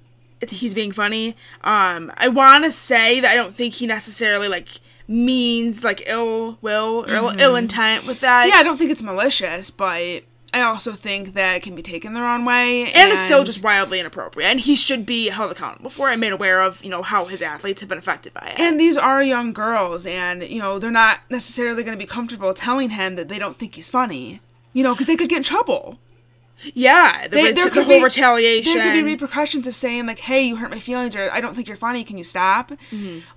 he's 0.51 0.73
being 0.73 0.91
funny. 0.91 1.35
Um, 1.63 2.11
I 2.17 2.27
want 2.27 2.63
to 2.63 2.71
say 2.71 3.19
that 3.19 3.31
I 3.31 3.35
don't 3.35 3.55
think 3.55 3.75
he 3.75 3.87
necessarily 3.87 4.47
like 4.47 4.67
means 5.07 5.83
like 5.83 6.03
ill 6.05 6.57
will 6.61 7.05
or 7.07 7.13
ill, 7.13 7.33
ill 7.39 7.55
intent 7.55 8.05
with 8.05 8.21
that. 8.21 8.47
Yeah, 8.47 8.55
I 8.55 8.63
don't 8.63 8.77
think 8.77 8.91
it's 8.91 9.03
malicious, 9.03 9.71
but 9.71 10.23
I 10.53 10.61
also 10.61 10.93
think 10.93 11.33
that 11.33 11.55
it 11.55 11.63
can 11.63 11.75
be 11.75 11.81
taken 11.81 12.13
the 12.13 12.21
wrong 12.21 12.45
way. 12.45 12.91
and 12.91 13.11
it's 13.11 13.21
still 13.21 13.43
just 13.43 13.63
wildly 13.63 13.99
inappropriate. 13.99 14.49
And 14.49 14.59
he 14.59 14.75
should 14.75 15.05
be 15.05 15.29
held 15.29 15.51
accountable 15.51 15.89
for 15.89 16.09
it 16.09 16.13
and 16.13 16.21
made 16.21 16.31
aware 16.31 16.61
of, 16.61 16.83
you 16.83 16.91
know, 16.91 17.01
how 17.01 17.25
his 17.25 17.41
athletes 17.41 17.81
have 17.81 17.89
been 17.89 17.97
affected 17.97 18.33
by 18.33 18.53
it. 18.55 18.59
And 18.59 18.79
these 18.79 18.95
are 18.95 19.23
young 19.23 19.51
girls, 19.51 20.05
and 20.05 20.43
you 20.43 20.59
know 20.59 20.77
they're 20.77 20.91
not 20.91 21.19
necessarily 21.29 21.83
going 21.83 21.97
to 21.97 22.03
be 22.03 22.07
comfortable 22.07 22.53
telling 22.53 22.91
him 22.91 23.15
that 23.15 23.29
they 23.29 23.39
don't 23.39 23.57
think 23.57 23.75
he's 23.75 23.89
funny. 23.89 24.41
You 24.73 24.83
know, 24.83 24.93
because 24.93 25.07
they 25.07 25.15
could 25.15 25.29
get 25.29 25.37
in 25.37 25.43
trouble. 25.43 25.99
Yeah, 26.73 27.27
the, 27.27 27.35
They- 27.35 27.51
there 27.51 27.65
the 27.65 27.71
could 27.71 27.85
whole 27.85 27.97
be- 27.99 28.03
retaliation. 28.03 28.73
There 28.77 28.83
could 28.93 28.93
be 29.05 29.11
repercussions 29.11 29.67
of 29.67 29.75
saying 29.75 30.05
like, 30.05 30.19
"Hey, 30.19 30.43
you 30.43 30.55
hurt 30.55 30.71
my 30.71 30.79
feelings," 30.79 31.15
or 31.15 31.31
"I 31.31 31.41
don't 31.41 31.53
think 31.55 31.67
you're 31.67 31.77
funny. 31.77 32.03
Can 32.03 32.17
you 32.17 32.23
stop?" 32.23 32.71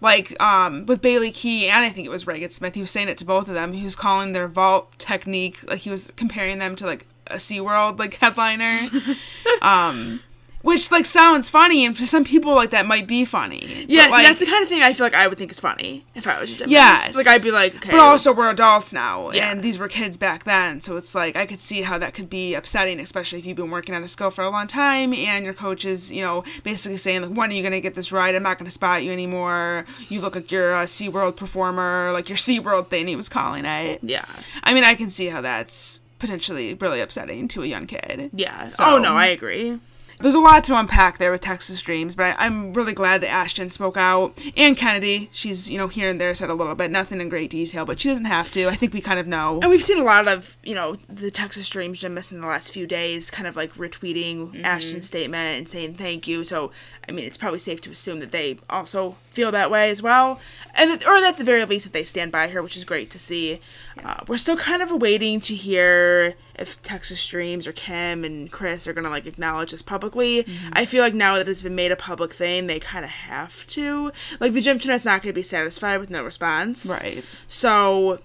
Like 0.00 0.40
um, 0.40 0.86
with 0.86 1.00
Bailey 1.02 1.32
Key 1.32 1.68
and 1.68 1.84
I 1.84 1.90
think 1.90 2.06
it 2.06 2.10
was 2.10 2.24
Ragan 2.24 2.52
Smith. 2.52 2.74
He 2.74 2.80
was 2.80 2.90
saying 2.90 3.08
it 3.08 3.18
to 3.18 3.24
both 3.24 3.48
of 3.48 3.54
them. 3.54 3.72
He 3.72 3.84
was 3.84 3.96
calling 3.96 4.32
their 4.32 4.48
vault 4.48 4.98
technique 4.98 5.58
like 5.68 5.80
he 5.80 5.90
was 5.90 6.12
comparing 6.16 6.58
them 6.58 6.76
to 6.76 6.86
like 6.86 7.06
a 7.28 7.36
SeaWorld 7.36 7.98
like 7.98 8.14
headliner. 8.20 8.86
um, 9.62 10.20
which 10.66 10.90
like 10.90 11.04
sounds 11.06 11.48
funny, 11.48 11.86
and 11.86 11.96
for 11.96 12.04
some 12.06 12.24
people 12.24 12.54
like 12.54 12.70
that 12.70 12.86
might 12.86 13.06
be 13.06 13.24
funny. 13.24 13.86
Yes, 13.88 14.10
but, 14.10 14.16
like, 14.18 14.26
that's 14.26 14.40
the 14.40 14.46
kind 14.46 14.62
of 14.62 14.68
thing 14.68 14.82
I 14.82 14.92
feel 14.92 15.06
like 15.06 15.14
I 15.14 15.28
would 15.28 15.38
think 15.38 15.50
is 15.50 15.60
funny 15.60 16.04
if 16.14 16.26
I 16.26 16.40
was 16.40 16.50
a 16.50 16.54
gymnast. 16.54 16.70
Yes. 16.72 17.16
Like 17.16 17.26
I'd 17.26 17.42
be 17.42 17.50
like, 17.50 17.76
okay. 17.76 17.90
But 17.92 18.00
also, 18.00 18.34
we're 18.34 18.50
adults 18.50 18.92
now, 18.92 19.30
Yeah. 19.30 19.50
and 19.50 19.62
these 19.62 19.78
were 19.78 19.88
kids 19.88 20.16
back 20.16 20.44
then. 20.44 20.82
So 20.82 20.96
it's 20.96 21.14
like 21.14 21.36
I 21.36 21.46
could 21.46 21.60
see 21.60 21.82
how 21.82 21.98
that 21.98 22.12
could 22.14 22.28
be 22.28 22.54
upsetting, 22.54 23.00
especially 23.00 23.38
if 23.38 23.46
you've 23.46 23.56
been 23.56 23.70
working 23.70 23.94
on 23.94 24.02
a 24.02 24.08
skill 24.08 24.30
for 24.30 24.42
a 24.42 24.50
long 24.50 24.66
time, 24.66 25.14
and 25.14 25.44
your 25.44 25.54
coach 25.54 25.84
is, 25.84 26.12
you 26.12 26.20
know, 26.22 26.44
basically 26.64 26.96
saying 26.96 27.22
like, 27.22 27.30
"When 27.30 27.50
are 27.50 27.54
you 27.54 27.62
gonna 27.62 27.80
get 27.80 27.94
this 27.94 28.10
right? 28.12 28.34
I'm 28.34 28.42
not 28.42 28.58
gonna 28.58 28.70
spot 28.70 29.04
you 29.04 29.12
anymore. 29.12 29.86
You 30.08 30.20
look 30.20 30.34
like 30.34 30.50
you're 30.50 30.72
a 30.72 30.84
SeaWorld 30.86 31.36
performer, 31.36 32.10
like 32.12 32.28
your 32.28 32.38
SeaWorld 32.38 32.88
thing." 32.88 33.06
He 33.06 33.14
was 33.16 33.28
calling 33.28 33.64
it. 33.64 34.00
yeah. 34.02 34.24
I 34.64 34.74
mean, 34.74 34.82
I 34.84 34.94
can 34.96 35.10
see 35.10 35.26
how 35.28 35.40
that's 35.40 36.00
potentially 36.18 36.74
really 36.74 37.00
upsetting 37.00 37.46
to 37.46 37.62
a 37.62 37.66
young 37.66 37.86
kid. 37.86 38.30
Yeah. 38.32 38.68
So- 38.68 38.84
oh 38.84 38.98
no, 38.98 39.14
I 39.16 39.26
agree. 39.26 39.78
There's 40.20 40.34
a 40.34 40.40
lot 40.40 40.64
to 40.64 40.78
unpack 40.78 41.18
there 41.18 41.30
with 41.30 41.40
Texas 41.42 41.80
Dreams, 41.82 42.14
but 42.14 42.26
I, 42.26 42.46
I'm 42.46 42.72
really 42.72 42.94
glad 42.94 43.20
that 43.20 43.30
Ashton 43.30 43.70
spoke 43.70 43.96
out. 43.96 44.38
And 44.56 44.76
Kennedy, 44.76 45.28
she's, 45.32 45.70
you 45.70 45.78
know, 45.78 45.88
here 45.88 46.10
and 46.10 46.20
there 46.20 46.34
said 46.34 46.50
a 46.50 46.54
little 46.54 46.74
bit, 46.74 46.90
nothing 46.90 47.20
in 47.20 47.28
great 47.28 47.50
detail, 47.50 47.84
but 47.84 48.00
she 48.00 48.08
doesn't 48.08 48.24
have 48.26 48.50
to. 48.52 48.68
I 48.68 48.74
think 48.74 48.92
we 48.92 49.00
kind 49.00 49.18
of 49.20 49.26
know. 49.26 49.60
And 49.60 49.70
we've 49.70 49.82
seen 49.82 49.98
a 49.98 50.04
lot 50.04 50.28
of, 50.28 50.56
you 50.62 50.74
know, 50.74 50.96
the 51.08 51.30
Texas 51.30 51.68
Dreams 51.68 51.98
gymnasts 51.98 52.32
in 52.32 52.40
the 52.40 52.46
last 52.46 52.72
few 52.72 52.86
days 52.86 53.30
kind 53.30 53.46
of 53.46 53.56
like 53.56 53.74
retweeting 53.74 54.36
Mm-hmm. 54.36 54.64
Ashton's 54.64 55.06
statement 55.06 55.58
and 55.58 55.68
saying 55.68 55.94
thank 55.94 56.26
you. 56.26 56.44
So, 56.44 56.70
I 57.08 57.12
mean, 57.12 57.24
it's 57.24 57.36
probably 57.36 57.58
safe 57.58 57.80
to 57.82 57.90
assume 57.90 58.20
that 58.20 58.32
they 58.32 58.58
also 58.68 59.16
feel 59.30 59.52
that 59.52 59.70
way 59.70 59.90
as 59.90 60.02
well. 60.02 60.40
And 60.74 60.90
that, 60.90 61.06
or 61.06 61.16
at 61.16 61.36
the 61.36 61.44
very 61.44 61.64
least 61.64 61.84
that 61.86 61.92
they 61.92 62.04
stand 62.04 62.32
by 62.32 62.48
her, 62.48 62.62
which 62.62 62.76
is 62.76 62.84
great 62.84 63.10
to 63.10 63.18
see. 63.18 63.60
Uh, 64.04 64.20
we're 64.28 64.36
still 64.36 64.56
kind 64.56 64.82
of 64.82 64.90
waiting 64.90 65.40
to 65.40 65.54
hear 65.54 66.34
if 66.58 66.80
Texas 66.82 67.26
Dreams 67.26 67.66
or 67.66 67.72
Kim 67.72 68.24
and 68.24 68.50
Chris 68.50 68.86
are 68.86 68.92
going 68.92 69.04
to 69.04 69.10
like 69.10 69.26
acknowledge 69.26 69.70
this 69.70 69.82
publicly. 69.82 70.44
Mm-hmm. 70.44 70.68
I 70.72 70.84
feel 70.84 71.02
like 71.02 71.14
now 71.14 71.36
that 71.36 71.48
it's 71.48 71.62
been 71.62 71.74
made 71.74 71.92
a 71.92 71.96
public 71.96 72.32
thing, 72.32 72.66
they 72.66 72.78
kind 72.78 73.04
of 73.04 73.10
have 73.10 73.66
to. 73.68 74.12
Like 74.38 74.52
the 74.52 74.60
gymternet's 74.60 75.04
not 75.04 75.22
going 75.22 75.32
to 75.32 75.38
be 75.38 75.42
satisfied 75.42 75.98
with 75.98 76.10
no 76.10 76.22
response. 76.22 76.86
Right. 76.86 77.24
So, 77.46 78.20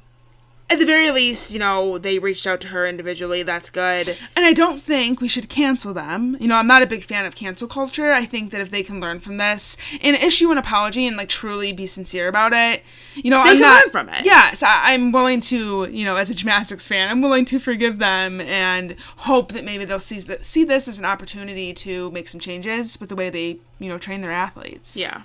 at 0.69 0.79
the 0.79 0.85
very 0.85 1.11
least, 1.11 1.51
you 1.51 1.59
know, 1.59 1.97
they 1.97 2.17
reached 2.17 2.47
out 2.47 2.61
to 2.61 2.69
her 2.69 2.87
individually. 2.87 3.43
That's 3.43 3.69
good. 3.69 4.17
And 4.35 4.45
I 4.45 4.53
don't 4.53 4.81
think 4.81 5.19
we 5.19 5.27
should 5.27 5.49
cancel 5.49 5.93
them. 5.93 6.37
You 6.39 6.47
know, 6.47 6.55
I'm 6.55 6.67
not 6.67 6.81
a 6.81 6.87
big 6.87 7.03
fan 7.03 7.25
of 7.25 7.35
cancel 7.35 7.67
culture. 7.67 8.13
I 8.13 8.23
think 8.23 8.51
that 8.51 8.61
if 8.61 8.71
they 8.71 8.81
can 8.81 9.01
learn 9.01 9.19
from 9.19 9.35
this 9.35 9.75
and 10.01 10.15
issue 10.15 10.49
an 10.49 10.57
apology 10.57 11.05
and 11.05 11.17
like 11.17 11.27
truly 11.27 11.73
be 11.73 11.85
sincere 11.85 12.29
about 12.29 12.53
it, 12.53 12.83
you 13.15 13.29
know, 13.29 13.43
They 13.43 13.49
I'm 13.49 13.57
can 13.57 13.61
not 13.61 13.83
learn 13.83 13.89
from 13.91 14.09
it. 14.09 14.25
Yes, 14.25 14.63
I, 14.63 14.93
I'm 14.93 15.11
willing 15.11 15.41
to, 15.41 15.89
you 15.91 16.05
know, 16.05 16.15
as 16.15 16.29
a 16.29 16.33
gymnastics 16.33 16.87
fan, 16.87 17.09
I'm 17.09 17.21
willing 17.21 17.43
to 17.45 17.59
forgive 17.59 17.97
them 17.97 18.39
and 18.39 18.95
hope 19.17 19.51
that 19.51 19.65
maybe 19.65 19.83
they'll 19.83 19.99
see 19.99 20.19
that 20.19 20.45
see 20.45 20.63
this 20.63 20.87
as 20.87 20.99
an 20.99 21.05
opportunity 21.05 21.73
to 21.73 22.11
make 22.11 22.29
some 22.29 22.39
changes 22.39 22.97
with 22.99 23.09
the 23.09 23.15
way 23.15 23.29
they, 23.29 23.57
you 23.79 23.89
know, 23.89 23.97
train 23.97 24.21
their 24.21 24.31
athletes. 24.31 24.95
Yeah. 24.95 25.23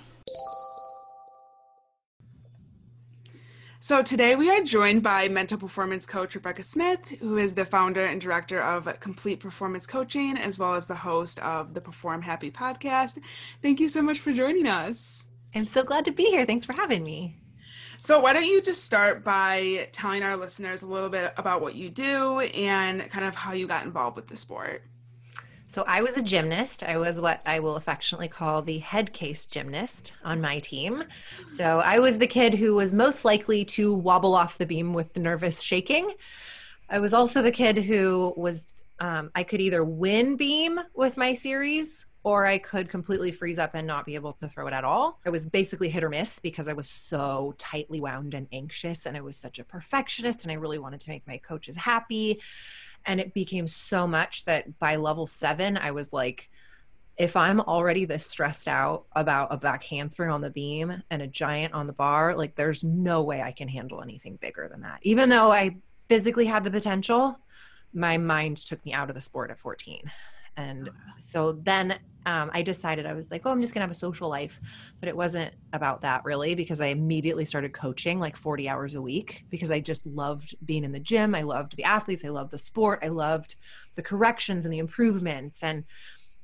So 3.87 4.01
today 4.01 4.35
we 4.35 4.49
are 4.49 4.61
joined 4.61 5.01
by 5.01 5.29
mental 5.29 5.57
performance 5.57 6.05
coach 6.05 6.35
Rebecca 6.35 6.61
Smith, 6.61 7.07
who 7.21 7.37
is 7.37 7.55
the 7.55 7.63
founder 7.63 8.05
and 8.05 8.19
director 8.19 8.61
of 8.61 8.99
Complete 8.99 9.39
Performance 9.39 9.87
Coaching, 9.87 10.37
as 10.37 10.59
well 10.59 10.75
as 10.75 10.87
the 10.87 10.95
host 10.95 11.39
of 11.39 11.73
the 11.73 11.79
Perform 11.79 12.21
Happy 12.21 12.51
podcast. 12.51 13.17
Thank 13.61 13.79
you 13.79 13.87
so 13.87 14.01
much 14.01 14.19
for 14.19 14.33
joining 14.33 14.67
us. 14.67 15.27
I'm 15.55 15.65
so 15.65 15.85
glad 15.85 16.03
to 16.03 16.11
be 16.11 16.25
here. 16.25 16.45
Thanks 16.45 16.65
for 16.65 16.73
having 16.73 17.01
me. 17.01 17.37
So, 18.01 18.19
why 18.19 18.33
don't 18.33 18.43
you 18.43 18.61
just 18.61 18.83
start 18.83 19.23
by 19.23 19.87
telling 19.93 20.21
our 20.21 20.35
listeners 20.35 20.81
a 20.81 20.87
little 20.87 21.07
bit 21.07 21.33
about 21.37 21.61
what 21.61 21.75
you 21.75 21.89
do 21.89 22.41
and 22.41 23.09
kind 23.09 23.23
of 23.23 23.35
how 23.35 23.53
you 23.53 23.67
got 23.67 23.85
involved 23.85 24.17
with 24.17 24.27
the 24.27 24.35
sport? 24.35 24.83
So 25.69 25.83
I 25.85 26.01
was 26.01 26.15
a 26.15 26.23
gymnast. 26.23 26.81
I 26.81 26.97
was 26.97 27.19
what 27.19 27.41
I 27.45 27.59
will 27.59 27.75
affectionately 27.75 28.29
call 28.29 28.61
the 28.61 28.77
head 28.79 29.11
case 29.11 29.45
gymnast 29.45 30.13
on 30.23 30.39
my 30.39 30.59
team. 30.59 31.03
So 31.47 31.79
I 31.79 31.99
was 31.99 32.17
the 32.17 32.25
kid 32.25 32.53
who 32.53 32.75
was 32.75 32.93
most 32.93 33.25
likely 33.25 33.65
to 33.65 33.93
wobble 33.93 34.33
off 34.33 34.57
the 34.57 34.65
beam 34.65 34.93
with 34.93 35.17
nervous 35.17 35.61
shaking. 35.61 36.13
I 36.89 36.99
was 36.99 37.13
also 37.13 37.41
the 37.41 37.51
kid 37.51 37.77
who 37.77 38.33
was, 38.37 38.81
um, 38.99 39.29
I 39.35 39.43
could 39.43 39.59
either 39.59 39.83
win 39.83 40.37
beam 40.37 40.79
with 40.95 41.17
my 41.17 41.33
series 41.33 42.05
or 42.23 42.45
I 42.45 42.59
could 42.59 42.89
completely 42.89 43.33
freeze 43.33 43.59
up 43.59 43.75
and 43.75 43.85
not 43.85 44.05
be 44.05 44.15
able 44.15 44.33
to 44.33 44.47
throw 44.47 44.67
it 44.67 44.73
at 44.73 44.85
all. 44.85 45.19
I 45.25 45.31
was 45.31 45.45
basically 45.45 45.89
hit 45.89 46.03
or 46.03 46.09
miss 46.09 46.39
because 46.39 46.69
I 46.69 46.73
was 46.73 46.89
so 46.89 47.55
tightly 47.57 47.99
wound 47.99 48.33
and 48.33 48.47
anxious 48.53 49.05
and 49.05 49.17
I 49.17 49.21
was 49.21 49.35
such 49.35 49.59
a 49.59 49.65
perfectionist 49.65 50.43
and 50.43 50.51
I 50.51 50.55
really 50.55 50.79
wanted 50.79 51.01
to 51.01 51.09
make 51.09 51.27
my 51.27 51.37
coaches 51.37 51.75
happy 51.75 52.39
and 53.05 53.19
it 53.19 53.33
became 53.33 53.67
so 53.67 54.07
much 54.07 54.45
that 54.45 54.79
by 54.79 54.95
level 54.95 55.27
seven 55.27 55.77
i 55.77 55.91
was 55.91 56.11
like 56.13 56.49
if 57.17 57.35
i'm 57.35 57.59
already 57.61 58.05
this 58.05 58.25
stressed 58.25 58.67
out 58.67 59.05
about 59.13 59.53
a 59.53 59.57
back 59.57 59.83
handspring 59.83 60.29
on 60.29 60.41
the 60.41 60.49
beam 60.49 61.01
and 61.09 61.21
a 61.21 61.27
giant 61.27 61.73
on 61.73 61.87
the 61.87 61.93
bar 61.93 62.35
like 62.35 62.55
there's 62.55 62.83
no 62.83 63.23
way 63.23 63.41
i 63.41 63.51
can 63.51 63.67
handle 63.67 64.01
anything 64.01 64.37
bigger 64.37 64.67
than 64.69 64.81
that. 64.81 64.99
Even 65.01 65.29
though 65.29 65.51
i 65.51 65.75
physically 66.09 66.45
had 66.45 66.63
the 66.63 66.71
potential 66.71 67.39
my 67.93 68.17
mind 68.17 68.57
took 68.57 68.83
me 68.85 68.93
out 68.93 69.09
of 69.09 69.15
the 69.15 69.21
sport 69.21 69.49
at 69.49 69.59
14 69.59 70.11
and 70.57 70.89
so 71.17 71.53
then 71.53 71.97
um, 72.25 72.51
I 72.53 72.61
decided 72.61 73.05
I 73.05 73.13
was 73.13 73.31
like, 73.31 73.43
oh, 73.45 73.51
I'm 73.51 73.61
just 73.61 73.73
gonna 73.73 73.85
have 73.85 73.91
a 73.91 73.95
social 73.95 74.27
life, 74.27 74.59
but 74.99 75.07
it 75.07 75.15
wasn't 75.15 75.53
about 75.71 76.01
that 76.01 76.25
really 76.25 76.55
because 76.55 76.81
I 76.81 76.87
immediately 76.87 77.45
started 77.45 77.71
coaching 77.71 78.19
like 78.19 78.35
40 78.35 78.67
hours 78.67 78.95
a 78.95 79.01
week 79.01 79.45
because 79.49 79.71
I 79.71 79.79
just 79.79 80.05
loved 80.05 80.53
being 80.65 80.83
in 80.83 80.91
the 80.91 80.99
gym. 80.99 81.33
I 81.33 81.43
loved 81.43 81.77
the 81.77 81.85
athletes. 81.85 82.25
I 82.25 82.29
loved 82.29 82.51
the 82.51 82.57
sport. 82.57 82.99
I 83.01 83.07
loved 83.07 83.55
the 83.95 84.03
corrections 84.03 84.65
and 84.65 84.73
the 84.73 84.79
improvements. 84.79 85.63
And 85.63 85.85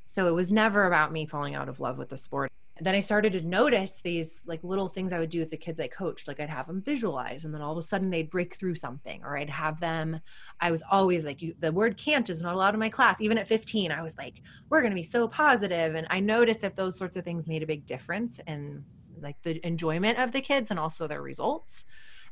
so 0.03 0.27
it 0.27 0.33
was 0.33 0.53
never 0.53 0.85
about 0.85 1.11
me 1.11 1.25
falling 1.25 1.55
out 1.55 1.67
of 1.67 1.81
love 1.81 1.97
with 1.97 2.09
the 2.09 2.17
sport 2.17 2.49
then 2.79 2.95
I 2.95 3.01
started 3.01 3.33
to 3.33 3.41
notice 3.41 3.99
these 4.03 4.39
like 4.47 4.63
little 4.63 4.87
things 4.87 5.13
I 5.13 5.19
would 5.19 5.29
do 5.29 5.39
with 5.39 5.51
the 5.51 5.57
kids 5.57 5.79
I 5.79 5.87
coached. 5.87 6.27
Like 6.27 6.39
I'd 6.39 6.49
have 6.49 6.65
them 6.65 6.81
visualize, 6.81 7.45
and 7.45 7.53
then 7.53 7.61
all 7.61 7.71
of 7.71 7.77
a 7.77 7.83
sudden 7.83 8.09
they'd 8.09 8.31
break 8.31 8.55
through 8.55 8.75
something, 8.75 9.21
or 9.23 9.37
I'd 9.37 9.49
have 9.49 9.79
them. 9.79 10.19
I 10.59 10.71
was 10.71 10.83
always 10.89 11.23
like, 11.23 11.41
you, 11.41 11.53
the 11.59 11.71
word 11.71 11.97
can't 11.97 12.29
is 12.29 12.41
not 12.41 12.55
allowed 12.55 12.73
in 12.73 12.79
my 12.79 12.89
class. 12.89 13.21
Even 13.21 13.37
at 13.37 13.47
15, 13.47 13.91
I 13.91 14.01
was 14.01 14.17
like, 14.17 14.41
we're 14.69 14.81
going 14.81 14.91
to 14.91 14.95
be 14.95 15.03
so 15.03 15.27
positive. 15.27 15.93
And 15.93 16.07
I 16.09 16.19
noticed 16.19 16.61
that 16.61 16.75
those 16.75 16.97
sorts 16.97 17.15
of 17.15 17.23
things 17.23 17.47
made 17.47 17.61
a 17.61 17.67
big 17.67 17.85
difference 17.85 18.39
in 18.47 18.83
like 19.21 19.39
the 19.43 19.65
enjoyment 19.65 20.17
of 20.17 20.31
the 20.31 20.41
kids 20.41 20.71
and 20.71 20.79
also 20.79 21.07
their 21.07 21.21
results. 21.21 21.85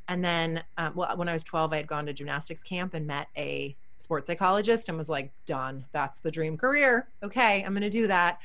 And 0.08 0.26
then, 0.26 0.64
um, 0.78 0.94
well, 0.96 1.16
when 1.18 1.30
I 1.30 1.34
was 1.34 1.44
12, 1.44 1.72
I 1.72 1.78
had 1.78 1.88
gone 1.88 2.08
to 2.08 2.14
gymnastics 2.14 2.64
camp 2.64 2.96
and 2.96 3.06
met 3.06 3.28
a 3.38 3.78
sports 4.00 4.26
psychologist 4.26 4.90
and 4.90 4.98
was 4.98 5.08
like, 5.08 5.32
done. 5.46 5.86
That's 5.92 6.20
the 6.20 6.32
dream 6.32 6.58
career. 6.58 7.10
Okay, 7.22 7.64
I'm 7.64 7.74
going 7.74 7.84
to 7.84 7.92
do 7.92 8.08
that 8.08 8.40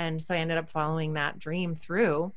and 0.00 0.20
so 0.20 0.34
I 0.34 0.38
ended 0.38 0.56
up 0.56 0.70
following 0.70 1.12
that 1.12 1.38
dream 1.38 1.74
through. 1.74 2.32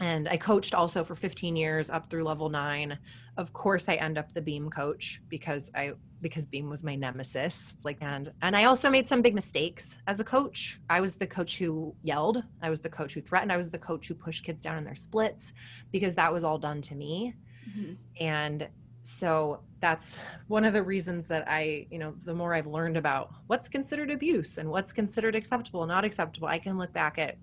And 0.00 0.26
I 0.26 0.38
coached 0.38 0.74
also 0.74 1.04
for 1.04 1.14
15 1.14 1.54
years 1.54 1.90
up 1.90 2.08
through 2.10 2.24
level 2.24 2.48
nine. 2.48 2.98
Of 3.36 3.52
course, 3.52 3.88
I 3.88 3.94
end 3.94 4.16
up 4.16 4.32
the 4.32 4.40
beam 4.40 4.70
coach 4.70 5.20
because 5.28 5.70
I 5.74 5.92
because 6.22 6.46
beam 6.46 6.70
was 6.70 6.82
my 6.82 6.96
nemesis. 6.96 7.74
Like 7.84 7.98
and 8.00 8.32
and 8.40 8.56
I 8.56 8.64
also 8.64 8.88
made 8.88 9.06
some 9.06 9.20
big 9.20 9.34
mistakes 9.34 9.98
as 10.06 10.18
a 10.18 10.24
coach. 10.24 10.80
I 10.88 11.00
was 11.00 11.14
the 11.14 11.26
coach 11.26 11.58
who 11.58 11.94
yelled. 12.02 12.42
I 12.62 12.70
was 12.70 12.80
the 12.80 12.88
coach 12.88 13.12
who 13.14 13.20
threatened. 13.20 13.52
I 13.52 13.58
was 13.58 13.70
the 13.70 13.78
coach 13.78 14.08
who 14.08 14.14
pushed 14.14 14.42
kids 14.42 14.62
down 14.62 14.78
in 14.78 14.84
their 14.84 14.94
splits 14.94 15.52
because 15.92 16.14
that 16.14 16.32
was 16.32 16.42
all 16.42 16.58
done 16.58 16.80
to 16.82 16.94
me. 16.94 17.34
Mm-hmm. 17.68 17.92
And 18.18 18.68
so 19.04 19.60
that's 19.80 20.18
one 20.48 20.64
of 20.64 20.72
the 20.72 20.82
reasons 20.82 21.26
that 21.28 21.44
I, 21.46 21.86
you 21.90 21.98
know, 21.98 22.14
the 22.24 22.34
more 22.34 22.54
I've 22.54 22.66
learned 22.66 22.96
about 22.96 23.30
what's 23.46 23.68
considered 23.68 24.10
abuse 24.10 24.58
and 24.58 24.68
what's 24.68 24.92
considered 24.92 25.36
acceptable 25.36 25.86
not 25.86 26.04
acceptable, 26.04 26.48
I 26.48 26.58
can 26.58 26.78
look 26.78 26.92
back 26.92 27.18
at 27.18 27.36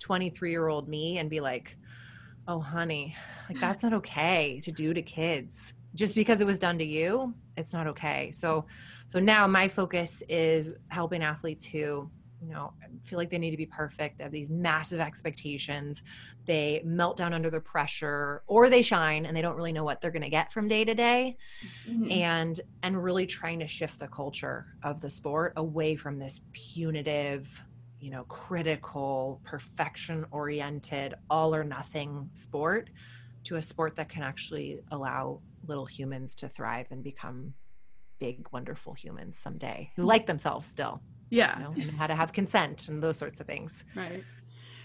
23 0.00 0.50
year 0.50 0.68
old 0.68 0.88
me 0.88 1.18
and 1.18 1.28
be 1.28 1.40
like, 1.40 1.76
oh, 2.46 2.60
honey, 2.60 3.16
like 3.48 3.58
that's 3.58 3.82
not 3.82 3.94
okay 3.94 4.60
to 4.62 4.70
do 4.70 4.94
to 4.94 5.02
kids. 5.02 5.72
Just 5.94 6.14
because 6.14 6.42
it 6.42 6.46
was 6.46 6.58
done 6.58 6.78
to 6.78 6.84
you, 6.84 7.34
it's 7.56 7.72
not 7.72 7.86
okay. 7.86 8.30
So, 8.32 8.66
so 9.06 9.18
now 9.18 9.46
my 9.46 9.66
focus 9.66 10.22
is 10.28 10.74
helping 10.88 11.22
athletes 11.22 11.64
who 11.64 12.10
you 12.42 12.52
know 12.52 12.72
feel 13.02 13.18
like 13.18 13.30
they 13.30 13.38
need 13.38 13.50
to 13.50 13.56
be 13.56 13.66
perfect 13.66 14.18
they 14.18 14.24
have 14.24 14.32
these 14.32 14.50
massive 14.50 15.00
expectations 15.00 16.02
they 16.44 16.82
melt 16.84 17.16
down 17.16 17.32
under 17.32 17.50
the 17.50 17.60
pressure 17.60 18.42
or 18.46 18.68
they 18.68 18.82
shine 18.82 19.26
and 19.26 19.36
they 19.36 19.42
don't 19.42 19.56
really 19.56 19.72
know 19.72 19.84
what 19.84 20.00
they're 20.00 20.10
going 20.10 20.22
to 20.22 20.30
get 20.30 20.52
from 20.52 20.68
day 20.68 20.84
to 20.84 20.94
day. 20.94 21.36
Mm-hmm. 21.88 22.10
and 22.10 22.60
and 22.82 23.02
really 23.02 23.26
trying 23.26 23.58
to 23.60 23.66
shift 23.66 23.98
the 23.98 24.08
culture 24.08 24.66
of 24.82 25.00
the 25.00 25.10
sport 25.10 25.54
away 25.56 25.96
from 25.96 26.18
this 26.18 26.40
punitive 26.52 27.62
you 28.00 28.10
know 28.10 28.24
critical 28.24 29.40
perfection 29.44 30.26
oriented 30.30 31.14
all 31.30 31.54
or 31.54 31.64
nothing 31.64 32.28
sport 32.32 32.90
to 33.44 33.56
a 33.56 33.62
sport 33.62 33.96
that 33.96 34.08
can 34.08 34.22
actually 34.22 34.80
allow 34.90 35.40
little 35.66 35.86
humans 35.86 36.34
to 36.34 36.48
thrive 36.48 36.86
and 36.90 37.02
become 37.02 37.54
big 38.18 38.46
wonderful 38.52 38.94
humans 38.94 39.38
someday 39.38 39.90
who 39.96 40.02
like 40.02 40.26
themselves 40.26 40.68
still 40.68 41.00
yeah. 41.30 41.58
You 41.58 41.64
know, 41.64 41.74
and 41.76 41.90
how 41.92 42.06
to 42.06 42.14
have 42.14 42.32
consent 42.32 42.88
and 42.88 43.02
those 43.02 43.16
sorts 43.16 43.40
of 43.40 43.46
things. 43.46 43.84
Right. 43.94 44.24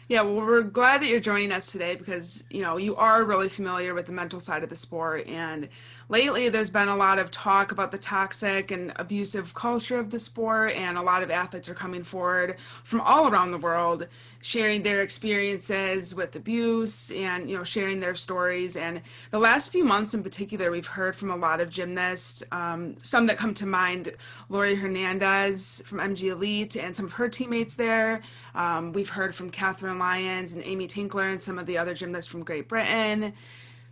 Yeah, 0.08 0.24
well, 0.24 0.46
we're 0.46 0.64
glad 0.64 1.02
that 1.02 1.08
you're 1.08 1.22
joining 1.22 1.54
us 1.54 1.72
today 1.72 1.96
because, 1.96 2.44
you 2.50 2.62
know, 2.62 2.76
you 2.76 2.98
are 2.98 3.24
really 3.24 3.48
familiar 3.48 3.94
with 3.94 4.08
the 4.08 4.12
mental 4.12 4.42
side 4.42 4.62
of 4.62 4.70
the 4.70 4.76
sport. 4.76 5.26
And 5.28 5.70
lately, 6.12 6.50
there's 6.50 6.70
been 6.70 6.90
a 6.90 6.96
lot 6.96 7.18
of 7.18 7.32
talk 7.32 7.72
about 7.72 7.90
the 7.90 7.98
toxic 7.98 8.70
and 8.70 8.92
abusive 8.98 9.54
culture 9.54 9.98
of 9.98 10.12
the 10.12 10.20
sport. 10.20 10.74
And 10.74 10.98
a 10.98 11.02
lot 11.02 11.24
of 11.24 11.32
athletes 11.32 11.70
are 11.70 11.74
coming 11.74 12.04
forward 12.04 12.58
from 12.84 13.00
all 13.02 13.30
around 13.30 13.52
the 13.52 13.58
world, 13.58 14.08
sharing 14.42 14.84
their 14.84 15.02
experiences 15.02 16.14
with 16.14 16.36
abuse 16.36 17.12
and, 17.12 17.50
you 17.50 17.58
know, 17.58 17.64
sharing 17.64 18.02
their 18.02 18.14
stories. 18.14 18.76
And 18.76 19.02
the 19.32 19.40
last 19.40 19.72
few 19.72 19.86
months 19.86 20.14
in 20.14 20.22
particular, 20.22 20.70
we've 20.70 20.86
heard 20.86 21.16
from 21.16 21.32
a 21.32 21.36
lot 21.36 21.62
of 21.62 21.70
gymnasts, 21.70 22.44
um, 22.52 22.96
some 23.02 23.26
that 23.28 23.38
come 23.38 23.54
to 23.56 23.66
mind 23.66 24.14
Laurie 24.50 24.76
Hernandez 24.76 25.82
from 25.86 26.00
MG 26.00 26.32
Elite 26.32 26.76
and 26.76 26.94
some 26.94 27.06
of 27.06 27.14
her 27.14 27.30
teammates 27.30 27.76
there. 27.76 28.22
Um, 28.54 28.92
we've 28.92 29.10
heard 29.10 29.34
from 29.34 29.50
Catherine 29.50 29.98
Lyons 29.98 30.52
and 30.52 30.62
Amy 30.66 30.88
Tinkler 30.88 31.30
and 31.30 31.42
some 31.42 31.58
of 31.58 31.66
the 31.66 31.78
other 31.78 31.94
gymnasts 31.94 32.30
from 32.30 32.44
Great 32.44 32.68
Britain. 32.68 33.34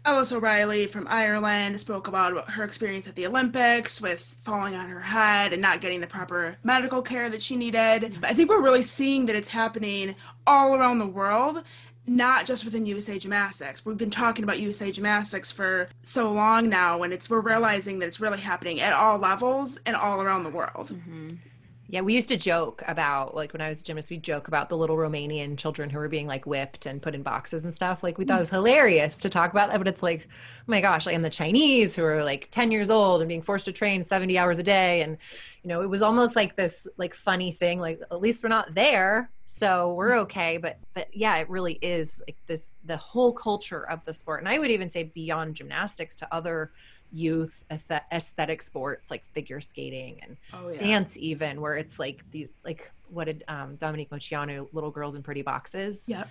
Ellis 0.05 0.31
O'Reilly 0.31 0.87
from 0.87 1.07
Ireland 1.07 1.79
spoke 1.79 2.07
about 2.07 2.49
her 2.51 2.63
experience 2.63 3.07
at 3.07 3.15
the 3.15 3.27
Olympics 3.27 3.99
with 4.01 4.37
falling 4.43 4.75
on 4.75 4.89
her 4.89 5.01
head 5.01 5.51
and 5.51 5.61
not 5.61 5.81
getting 5.81 6.01
the 6.01 6.07
proper 6.07 6.57
medical 6.63 7.01
care 7.01 7.29
that 7.29 7.41
she 7.41 7.55
needed. 7.55 8.17
But 8.21 8.29
I 8.29 8.33
think 8.33 8.49
we're 8.49 8.61
really 8.61 8.83
seeing 8.83 9.25
that 9.25 9.35
it's 9.35 9.49
happening 9.49 10.15
all 10.47 10.73
around 10.73 10.99
the 10.99 11.07
world, 11.07 11.63
not 12.07 12.45
just 12.45 12.63
within 12.63 12.85
USA 12.85 13.19
Gymnastics. 13.19 13.85
We've 13.85 13.97
been 13.97 14.09
talking 14.09 14.43
about 14.43 14.59
USA 14.59 14.91
Gymnastics 14.91 15.51
for 15.51 15.89
so 16.01 16.31
long 16.31 16.69
now, 16.69 17.03
and 17.03 17.11
it's 17.11 17.29
we're 17.29 17.41
realizing 17.41 17.99
that 17.99 18.07
it's 18.07 18.21
really 18.21 18.39
happening 18.39 18.79
at 18.79 18.93
all 18.93 19.17
levels 19.17 19.79
and 19.85 19.95
all 19.95 20.21
around 20.21 20.43
the 20.43 20.49
world. 20.49 20.91
Mm-hmm. 20.91 21.35
Yeah, 21.91 22.01
we 22.01 22.13
used 22.13 22.29
to 22.29 22.37
joke 22.37 22.83
about 22.85 23.33
like 23.33 23.51
when 23.51 23.61
I 23.61 23.69
was 23.69 23.81
a 23.81 23.83
gymnast, 23.83 24.11
we 24.11 24.17
joke 24.17 24.47
about 24.47 24.69
the 24.69 24.77
little 24.77 24.95
Romanian 24.95 25.57
children 25.57 25.89
who 25.89 25.97
were 25.97 26.07
being 26.07 26.27
like 26.27 26.45
whipped 26.45 26.85
and 26.85 27.01
put 27.01 27.15
in 27.15 27.23
boxes 27.23 27.65
and 27.65 27.73
stuff. 27.73 28.03
Like 28.03 28.19
we 28.19 28.25
thought 28.25 28.37
it 28.37 28.41
was 28.41 28.51
hilarious 28.51 29.17
to 29.17 29.29
talk 29.29 29.51
about 29.51 29.71
that, 29.71 29.79
but 29.79 29.87
it's 29.87 30.03
like, 30.03 30.27
oh 30.29 30.63
my 30.67 30.81
gosh, 30.81 31.07
like 31.07 31.15
and 31.15 31.25
the 31.25 31.31
Chinese 31.31 31.95
who 31.95 32.03
are 32.05 32.23
like 32.23 32.47
10 32.51 32.69
years 32.69 32.91
old 32.91 33.21
and 33.21 33.27
being 33.27 33.41
forced 33.41 33.65
to 33.65 33.71
train 33.71 34.03
70 34.03 34.37
hours 34.37 34.59
a 34.59 34.63
day. 34.63 35.01
And 35.01 35.17
you 35.63 35.67
know, 35.67 35.81
it 35.81 35.89
was 35.89 36.03
almost 36.03 36.35
like 36.35 36.55
this 36.55 36.87
like 36.97 37.15
funny 37.15 37.51
thing, 37.51 37.79
like 37.79 37.99
at 38.11 38.21
least 38.21 38.43
we're 38.43 38.49
not 38.49 38.75
there. 38.75 39.31
So 39.45 39.93
we're 39.93 40.19
okay. 40.19 40.57
But 40.57 40.77
but 40.93 41.07
yeah, 41.11 41.37
it 41.37 41.49
really 41.49 41.79
is 41.81 42.21
like 42.27 42.37
this 42.45 42.75
the 42.85 42.97
whole 42.97 43.33
culture 43.33 43.89
of 43.89 44.05
the 44.05 44.13
sport. 44.13 44.41
And 44.41 44.47
I 44.47 44.59
would 44.59 44.69
even 44.69 44.91
say 44.91 45.05
beyond 45.05 45.55
gymnastics 45.55 46.15
to 46.17 46.27
other 46.31 46.71
youth 47.11 47.63
aesthetic 47.71 48.61
sports 48.61 49.09
like 49.09 49.25
figure 49.27 49.59
skating 49.61 50.19
and 50.21 50.37
oh, 50.53 50.69
yeah. 50.69 50.77
dance 50.77 51.17
even 51.17 51.59
where 51.59 51.75
it's 51.75 51.99
like 51.99 52.23
the 52.31 52.47
like 52.63 52.91
what 53.07 53.25
did 53.25 53.43
um, 53.47 53.75
Dominique 53.77 54.11
Moceanu 54.11 54.67
little 54.71 54.91
girls 54.91 55.15
in 55.15 55.23
pretty 55.23 55.41
boxes? 55.41 56.03
Yeah 56.05 56.25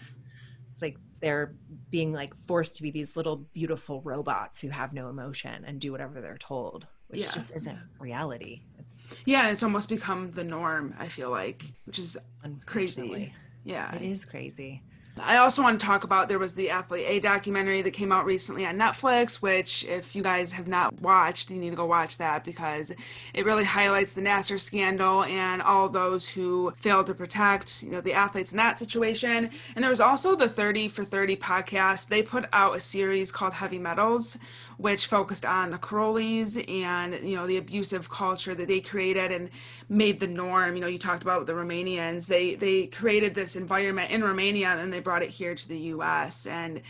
it's 0.78 0.82
like 0.82 0.96
they're 1.20 1.54
being 1.90 2.12
like 2.12 2.34
forced 2.46 2.76
to 2.76 2.82
be 2.82 2.92
these 2.92 3.16
little 3.16 3.36
beautiful 3.52 4.00
robots 4.02 4.60
who 4.60 4.68
have 4.68 4.92
no 4.92 5.08
emotion 5.08 5.64
and 5.66 5.80
do 5.80 5.90
whatever 5.90 6.20
they're 6.20 6.38
told 6.38 6.86
which 7.08 7.20
yeah. 7.20 7.30
just 7.32 7.56
isn't 7.56 7.78
reality. 7.98 8.62
It's, 8.78 8.96
yeah 9.24 9.50
it's 9.50 9.62
almost 9.64 9.88
become 9.88 10.30
the 10.30 10.44
norm 10.44 10.94
i 10.98 11.08
feel 11.08 11.30
like 11.30 11.64
which 11.84 11.98
is 11.98 12.16
crazy. 12.64 13.32
Yeah. 13.64 13.94
It 13.96 14.02
is 14.02 14.24
crazy 14.24 14.82
I 15.20 15.38
also 15.38 15.62
want 15.62 15.80
to 15.80 15.86
talk 15.86 16.04
about 16.04 16.28
there 16.28 16.38
was 16.38 16.54
the 16.54 16.70
Athlete 16.70 17.04
A 17.06 17.20
documentary 17.20 17.82
that 17.82 17.92
came 17.92 18.12
out 18.12 18.24
recently 18.24 18.66
on 18.66 18.76
Netflix, 18.76 19.42
which, 19.42 19.84
if 19.84 20.14
you 20.14 20.22
guys 20.22 20.52
have 20.52 20.68
not 20.68 21.00
watched, 21.00 21.50
you 21.50 21.58
need 21.58 21.70
to 21.70 21.76
go 21.76 21.86
watch 21.86 22.18
that 22.18 22.44
because 22.44 22.92
it 23.34 23.44
really 23.44 23.64
highlights 23.64 24.12
the 24.12 24.20
Nassar 24.20 24.60
scandal 24.60 25.24
and 25.24 25.62
all 25.62 25.88
those 25.88 26.28
who 26.28 26.72
failed 26.78 27.06
to 27.06 27.14
protect, 27.14 27.82
you 27.82 27.90
know, 27.90 28.00
the 28.00 28.12
athletes 28.12 28.50
in 28.50 28.56
that 28.58 28.78
situation. 28.78 29.50
And 29.74 29.82
there 29.82 29.90
was 29.90 30.00
also 30.00 30.34
the 30.34 30.48
30 30.48 30.88
for 30.88 31.04
30 31.04 31.36
podcast. 31.36 32.08
They 32.08 32.22
put 32.22 32.46
out 32.52 32.76
a 32.76 32.80
series 32.80 33.32
called 33.32 33.54
Heavy 33.54 33.78
Metals, 33.78 34.36
which 34.78 35.06
focused 35.06 35.44
on 35.44 35.70
the 35.70 35.78
Karolyis 35.78 36.56
and 36.70 37.28
you 37.28 37.36
know 37.36 37.46
the 37.46 37.58
abusive 37.58 38.08
culture 38.08 38.54
that 38.54 38.68
they 38.68 38.80
created 38.80 39.30
and 39.30 39.50
made 39.88 40.20
the 40.20 40.26
norm. 40.26 40.74
You 40.74 40.80
know, 40.80 40.86
you 40.86 40.98
talked 40.98 41.22
about 41.22 41.46
the 41.46 41.52
Romanians. 41.52 42.26
They 42.28 42.54
they 42.54 42.86
created 42.86 43.34
this 43.34 43.56
environment 43.56 44.10
in 44.10 44.22
Romania 44.22 44.68
and 44.68 44.92
they 44.92 45.00
brought 45.00 45.22
it 45.22 45.30
here 45.30 45.54
to 45.54 45.68
the 45.68 45.78
U.S. 45.78 46.46
And 46.46 46.80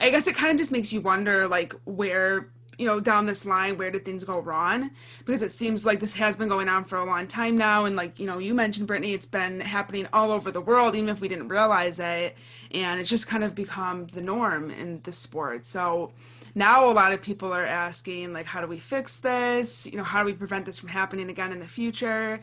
I 0.00 0.10
guess 0.10 0.26
it 0.26 0.34
kind 0.34 0.52
of 0.52 0.58
just 0.58 0.72
makes 0.72 0.92
you 0.92 1.00
wonder, 1.00 1.48
like 1.48 1.72
where 1.84 2.50
you 2.78 2.86
know 2.86 3.00
down 3.00 3.26
this 3.26 3.46
line 3.46 3.78
where 3.78 3.90
did 3.90 4.04
things 4.04 4.24
go 4.24 4.38
wrong 4.38 4.90
because 5.24 5.40
it 5.40 5.50
seems 5.50 5.86
like 5.86 6.00
this 6.00 6.12
has 6.12 6.36
been 6.36 6.48
going 6.48 6.68
on 6.68 6.84
for 6.84 6.98
a 6.98 7.04
long 7.06 7.26
time 7.26 7.56
now 7.56 7.86
and 7.86 7.96
like 7.96 8.18
you 8.18 8.26
know 8.26 8.36
you 8.36 8.52
mentioned 8.52 8.86
brittany 8.86 9.14
it's 9.14 9.24
been 9.24 9.60
happening 9.60 10.06
all 10.12 10.30
over 10.30 10.50
the 10.50 10.60
world 10.60 10.94
even 10.94 11.08
if 11.08 11.20
we 11.20 11.28
didn't 11.28 11.48
realize 11.48 11.98
it 11.98 12.36
and 12.72 13.00
it's 13.00 13.08
just 13.08 13.26
kind 13.26 13.44
of 13.44 13.54
become 13.54 14.06
the 14.08 14.20
norm 14.20 14.70
in 14.70 15.00
the 15.04 15.12
sport 15.12 15.66
so 15.66 16.12
now 16.56 16.90
a 16.90 16.92
lot 16.92 17.12
of 17.12 17.22
people 17.22 17.52
are 17.52 17.66
asking 17.66 18.32
like 18.32 18.46
how 18.46 18.60
do 18.60 18.66
we 18.66 18.78
fix 18.78 19.18
this? 19.18 19.86
You 19.86 19.98
know 19.98 20.02
how 20.02 20.22
do 20.22 20.26
we 20.26 20.32
prevent 20.32 20.66
this 20.66 20.78
from 20.78 20.88
happening 20.88 21.30
again 21.30 21.52
in 21.52 21.60
the 21.60 21.66
future? 21.66 22.40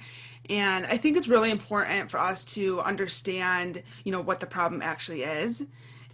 And 0.49 0.85
i 0.85 0.97
think 0.97 1.17
it's 1.17 1.27
really 1.27 1.51
important 1.51 2.11
for 2.11 2.19
us 2.19 2.43
to 2.45 2.81
understand 2.81 3.81
you 4.03 4.11
know 4.11 4.21
what 4.21 4.39
the 4.39 4.45
problem 4.45 4.81
actually 4.81 5.23
is 5.23 5.63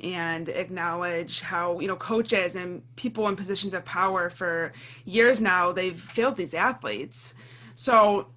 and 0.02 0.50
acknowledge 0.50 1.42
how 1.42 1.80
you 1.80 1.88
know 1.88 1.96
coaches 1.96 2.56
and 2.56 2.84
people 2.96 3.28
in 3.28 3.36
positions 3.36 3.74
of 3.74 3.84
power 3.86 4.30
for 4.30 4.72
years 5.06 5.42
now 5.42 5.72
they've 5.72 6.00
failed 6.00 6.36
these 6.36 6.54
athletes. 6.54 7.34
So 7.76 8.28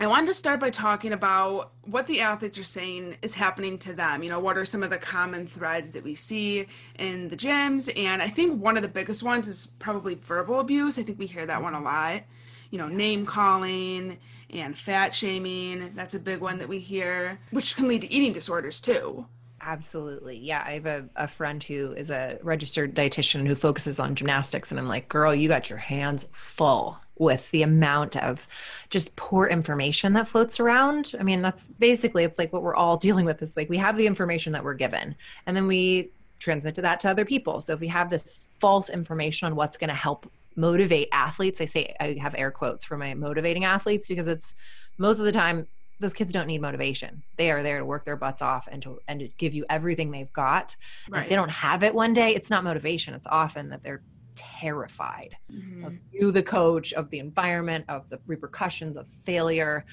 I 0.00 0.06
wanted 0.06 0.26
to 0.26 0.34
start 0.34 0.60
by 0.60 0.70
talking 0.70 1.12
about 1.12 1.72
what 1.82 2.06
the 2.06 2.20
athletes 2.20 2.56
are 2.56 2.64
saying 2.64 3.16
is 3.20 3.34
happening 3.34 3.78
to 3.78 3.92
them. 3.92 4.22
You 4.22 4.30
know, 4.30 4.38
what 4.38 4.56
are 4.56 4.64
some 4.64 4.84
of 4.84 4.90
the 4.90 4.98
common 4.98 5.44
threads 5.44 5.90
that 5.90 6.04
we 6.04 6.14
see 6.14 6.66
in 7.00 7.28
the 7.28 7.36
gyms? 7.36 7.90
And 7.98 8.22
I 8.22 8.28
think 8.28 8.62
one 8.62 8.76
of 8.76 8.82
the 8.82 8.88
biggest 8.88 9.24
ones 9.24 9.48
is 9.48 9.72
probably 9.80 10.14
verbal 10.14 10.60
abuse. 10.60 11.00
I 11.00 11.02
think 11.02 11.18
we 11.18 11.26
hear 11.26 11.46
that 11.46 11.60
one 11.60 11.74
a 11.74 11.82
lot. 11.82 12.22
You 12.70 12.78
know, 12.78 12.86
name 12.86 13.26
calling 13.26 14.18
and 14.50 14.78
fat 14.78 15.12
shaming. 15.16 15.92
That's 15.96 16.14
a 16.14 16.20
big 16.20 16.38
one 16.40 16.58
that 16.58 16.68
we 16.68 16.78
hear, 16.78 17.40
which 17.50 17.74
can 17.74 17.88
lead 17.88 18.02
to 18.02 18.12
eating 18.12 18.32
disorders 18.32 18.78
too. 18.78 19.26
Absolutely. 19.60 20.38
Yeah. 20.38 20.62
I 20.64 20.74
have 20.74 20.86
a, 20.86 21.08
a 21.16 21.26
friend 21.26 21.60
who 21.60 21.92
is 21.92 22.10
a 22.10 22.38
registered 22.44 22.94
dietitian 22.94 23.48
who 23.48 23.56
focuses 23.56 23.98
on 23.98 24.14
gymnastics. 24.14 24.70
And 24.70 24.78
I'm 24.78 24.86
like, 24.86 25.08
girl, 25.08 25.34
you 25.34 25.48
got 25.48 25.68
your 25.68 25.80
hands 25.80 26.28
full 26.30 26.98
with 27.20 27.50
the 27.50 27.62
amount 27.62 28.16
of 28.16 28.46
just 28.90 29.14
poor 29.16 29.46
information 29.46 30.12
that 30.14 30.28
floats 30.28 30.60
around. 30.60 31.14
I 31.18 31.22
mean, 31.22 31.42
that's 31.42 31.66
basically 31.78 32.24
it's 32.24 32.38
like 32.38 32.52
what 32.52 32.62
we're 32.62 32.74
all 32.74 32.96
dealing 33.08 33.24
with 33.24 33.42
is 33.42 33.56
like 33.56 33.68
we 33.68 33.78
have 33.78 33.96
the 33.96 34.06
information 34.06 34.52
that 34.52 34.64
we're 34.64 34.74
given 34.74 35.14
and 35.46 35.56
then 35.56 35.66
we 35.66 36.10
transmit 36.38 36.74
to 36.76 36.82
that 36.82 37.00
to 37.00 37.10
other 37.10 37.24
people. 37.24 37.60
So 37.60 37.72
if 37.74 37.80
we 37.80 37.88
have 37.88 38.10
this 38.10 38.40
false 38.60 38.90
information 38.90 39.46
on 39.46 39.56
what's 39.56 39.76
going 39.76 39.88
to 39.88 39.94
help 39.94 40.30
motivate 40.56 41.08
athletes, 41.12 41.60
I 41.60 41.64
say 41.64 41.94
I 42.00 42.16
have 42.20 42.34
air 42.36 42.50
quotes 42.50 42.84
for 42.84 42.96
my 42.96 43.14
motivating 43.14 43.64
athletes 43.64 44.08
because 44.08 44.26
it's 44.26 44.54
most 44.98 45.18
of 45.18 45.24
the 45.24 45.32
time 45.32 45.66
those 46.00 46.14
kids 46.14 46.30
don't 46.30 46.46
need 46.46 46.60
motivation. 46.60 47.22
They 47.36 47.50
are 47.50 47.62
there 47.62 47.78
to 47.78 47.84
work 47.84 48.04
their 48.04 48.16
butts 48.16 48.40
off 48.40 48.68
and 48.70 48.80
to 48.82 49.00
and 49.08 49.20
to 49.20 49.28
give 49.36 49.54
you 49.54 49.64
everything 49.68 50.10
they've 50.10 50.32
got. 50.32 50.76
Right. 51.08 51.22
If 51.22 51.28
they 51.28 51.34
don't 51.34 51.50
have 51.50 51.82
it 51.82 51.94
one 51.94 52.12
day, 52.12 52.34
it's 52.34 52.50
not 52.50 52.62
motivation. 52.64 53.14
It's 53.14 53.26
often 53.26 53.70
that 53.70 53.82
they're 53.82 54.02
terrified 54.38 55.36
mm-hmm. 55.52 55.84
of 55.84 55.94
you, 56.12 56.30
the 56.30 56.42
coach, 56.42 56.92
of 56.92 57.10
the 57.10 57.18
environment, 57.18 57.84
of 57.88 58.08
the 58.08 58.20
repercussions 58.26 58.96
of 58.96 59.08
failure. 59.08 59.84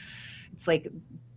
It's 0.54 0.68
like 0.68 0.88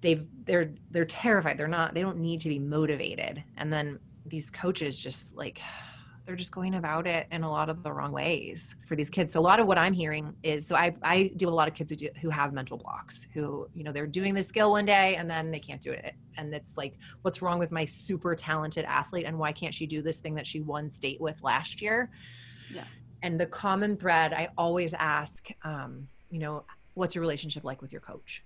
they've 0.01 0.27
they're 0.45 0.75
they're 0.91 1.05
terrified. 1.05 1.59
They're 1.59 1.67
not. 1.67 1.95
They 1.95 2.03
don't 2.03 2.19
need 2.19 2.41
to 2.43 2.49
be 2.49 2.59
motivated. 2.59 3.43
And 3.57 3.73
then 3.73 3.99
these 4.27 4.51
coaches 4.51 5.01
just 5.01 5.35
like 5.35 5.61
they're 6.27 6.37
just 6.37 6.53
going 6.53 6.75
about 6.75 7.07
it 7.07 7.27
in 7.33 7.43
a 7.43 7.51
lot 7.51 7.71
of 7.71 7.83
the 7.83 7.91
wrong 7.91 8.13
ways 8.13 8.77
for 8.87 8.95
these 8.95 9.09
kids. 9.09 9.33
So 9.33 9.41
a 9.41 9.43
lot 9.43 9.61
of 9.61 9.67
what 9.67 9.79
I'm 9.79 9.95
hearing 9.95 10.35
is 10.43 10.67
so 10.67 10.77
I 10.77 10.95
I 11.03 11.33
deal 11.37 11.49
with 11.49 11.55
a 11.55 11.57
lot 11.57 11.69
of 11.69 11.75
kids 11.75 11.91
who 11.91 11.97
do, 11.97 12.09
who 12.21 12.29
have 12.29 12.53
mental 12.53 12.77
blocks 12.77 13.27
who 13.33 13.67
you 13.75 13.83
know 13.83 13.93
they're 13.93 14.07
doing 14.07 14.35
the 14.35 14.43
skill 14.43 14.71
one 14.73 14.85
day 14.85 15.17
and 15.17 15.31
then 15.31 15.51
they 15.51 15.59
can't 15.59 15.81
do 15.81 15.91
it 15.93 16.15
and 16.39 16.55
it's 16.55 16.77
like 16.77 16.95
what's 17.23 17.43
wrong 17.43 17.59
with 17.59 17.73
my 17.73 17.85
super 17.85 18.35
talented 18.35 18.85
athlete 18.87 19.27
and 19.27 19.39
why 19.39 19.53
can't 19.53 19.75
she 19.75 19.87
do 19.87 20.01
this 20.01 20.19
thing 20.19 20.35
that 20.35 20.47
she 20.47 20.61
won 20.61 20.89
state 20.89 21.21
with 21.21 21.43
last 21.43 21.83
year? 21.83 22.11
Yeah. 22.73 22.85
And 23.23 23.39
the 23.39 23.47
common 23.47 23.97
thread 23.97 24.33
I 24.33 24.49
always 24.57 24.95
ask, 24.95 25.49
um, 25.62 26.09
you 26.31 26.39
know, 26.39 26.64
what's 26.95 27.14
your 27.14 27.23
relationship 27.23 27.64
like 27.64 27.81
with 27.81 27.93
your 27.93 28.01
coach? 28.01 28.45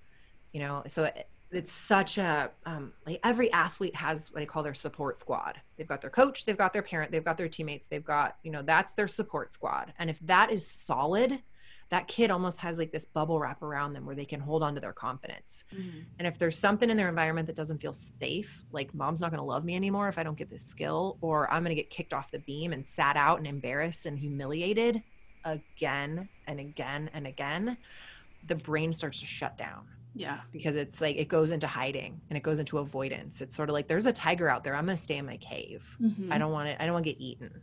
You 0.53 0.61
know, 0.61 0.83
so 0.87 1.05
it, 1.05 1.29
it's 1.51 1.73
such 1.73 2.19
a 2.19 2.51
um, 2.67 2.93
like 3.07 3.21
every 3.25 3.53
athlete 3.53 3.95
has 3.95 4.33
what 4.33 4.43
I 4.43 4.47
call 4.47 4.63
their 4.63 4.75
support 4.75 5.21
squad. 5.21 5.61
They've 5.77 5.87
got 5.87 6.01
their 6.01 6.11
coach, 6.11 6.45
they've 6.45 6.57
got 6.57 6.73
their 6.73 6.83
parent, 6.83 7.13
they've 7.13 7.25
got 7.25 7.37
their 7.37 7.49
teammates, 7.49 7.89
they've 7.89 8.05
got 8.05 8.37
you 8.43 8.51
know 8.51 8.63
that's 8.63 8.95
their 8.95 9.09
support 9.09 9.53
squad. 9.53 9.93
And 9.99 10.09
if 10.09 10.19
that 10.21 10.51
is 10.51 10.67
solid, 10.67 11.43
that 11.93 12.09
kid 12.09 12.31
almost 12.31 12.59
has 12.61 12.79
like 12.79 12.91
this 12.91 13.05
bubble 13.05 13.39
wrap 13.39 13.63
around 13.63 13.93
them 13.93 14.07
where 14.07 14.15
they 14.15 14.25
can 14.25 14.41
hold 14.41 14.63
on 14.63 14.75
to 14.75 14.81
their 14.81 14.95
confidence. 14.95 15.65
Mm-hmm. 15.75 15.99
And 16.19 16.27
if 16.27 16.39
there's 16.39 16.59
something 16.59 16.89
in 16.89 16.97
their 16.97 17.11
environment 17.11 17.47
that 17.49 17.55
doesn't 17.55 17.83
feel 17.83 17.93
safe, 17.93 18.65
like 18.73 18.95
mom's 18.95 19.21
not 19.21 19.31
going 19.31 19.41
to 19.41 19.45
love 19.45 19.63
me 19.63 19.77
anymore 19.77 20.09
if 20.09 20.17
I 20.17 20.23
don't 20.23 20.39
get 20.39 20.49
this 20.49 20.65
skill, 20.65 21.19
or 21.21 21.53
I'm 21.53 21.63
going 21.63 21.77
to 21.77 21.81
get 21.81 21.91
kicked 21.91 22.15
off 22.15 22.31
the 22.31 22.39
beam 22.39 22.73
and 22.73 22.87
sat 22.87 23.19
out 23.19 23.37
and 23.37 23.47
embarrassed 23.47 24.07
and 24.07 24.19
humiliated 24.19 25.03
again 25.45 26.31
and 26.47 26.61
again 26.61 27.11
and 27.13 27.27
again, 27.27 27.77
the 28.47 28.55
brain 28.55 28.95
starts 28.95 29.21
to 29.21 29.27
shut 29.27 29.59
down. 29.59 29.87
Yeah. 30.15 30.41
Because 30.51 30.77
it's 30.77 31.03
like 31.03 31.17
it 31.17 31.29
goes 31.29 31.53
into 31.53 31.67
hiding 31.67 32.23
and 32.31 32.39
it 32.39 32.43
goes 32.43 32.59
into 32.59 32.79
avoidance. 32.79 33.43
It's 33.43 33.55
sort 33.55 33.69
of 33.69 33.75
like 33.75 33.87
there's 33.87 34.07
a 34.07 34.15
tiger 34.15 34.49
out 34.49 34.65
there. 34.65 34.75
I'm 34.75 34.87
going 34.87 34.97
to 34.97 35.03
stay 35.03 35.19
in 35.19 35.27
my 35.27 35.37
cave. 35.37 35.95
Mm-hmm. 36.01 36.33
I 36.33 36.39
don't 36.39 36.53
want 36.53 36.71
it. 36.71 36.79
I 36.81 36.87
don't 36.87 36.95
want 36.95 37.05
to 37.05 37.13
get 37.13 37.21
eaten. 37.21 37.61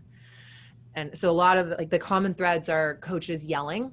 And 0.93 1.17
so 1.17 1.31
a 1.31 1.33
lot 1.33 1.57
of 1.57 1.69
the, 1.69 1.77
like 1.77 1.89
the 1.89 1.99
common 1.99 2.35
threads 2.35 2.69
are 2.69 2.95
coaches 2.97 3.43
yelling, 3.43 3.91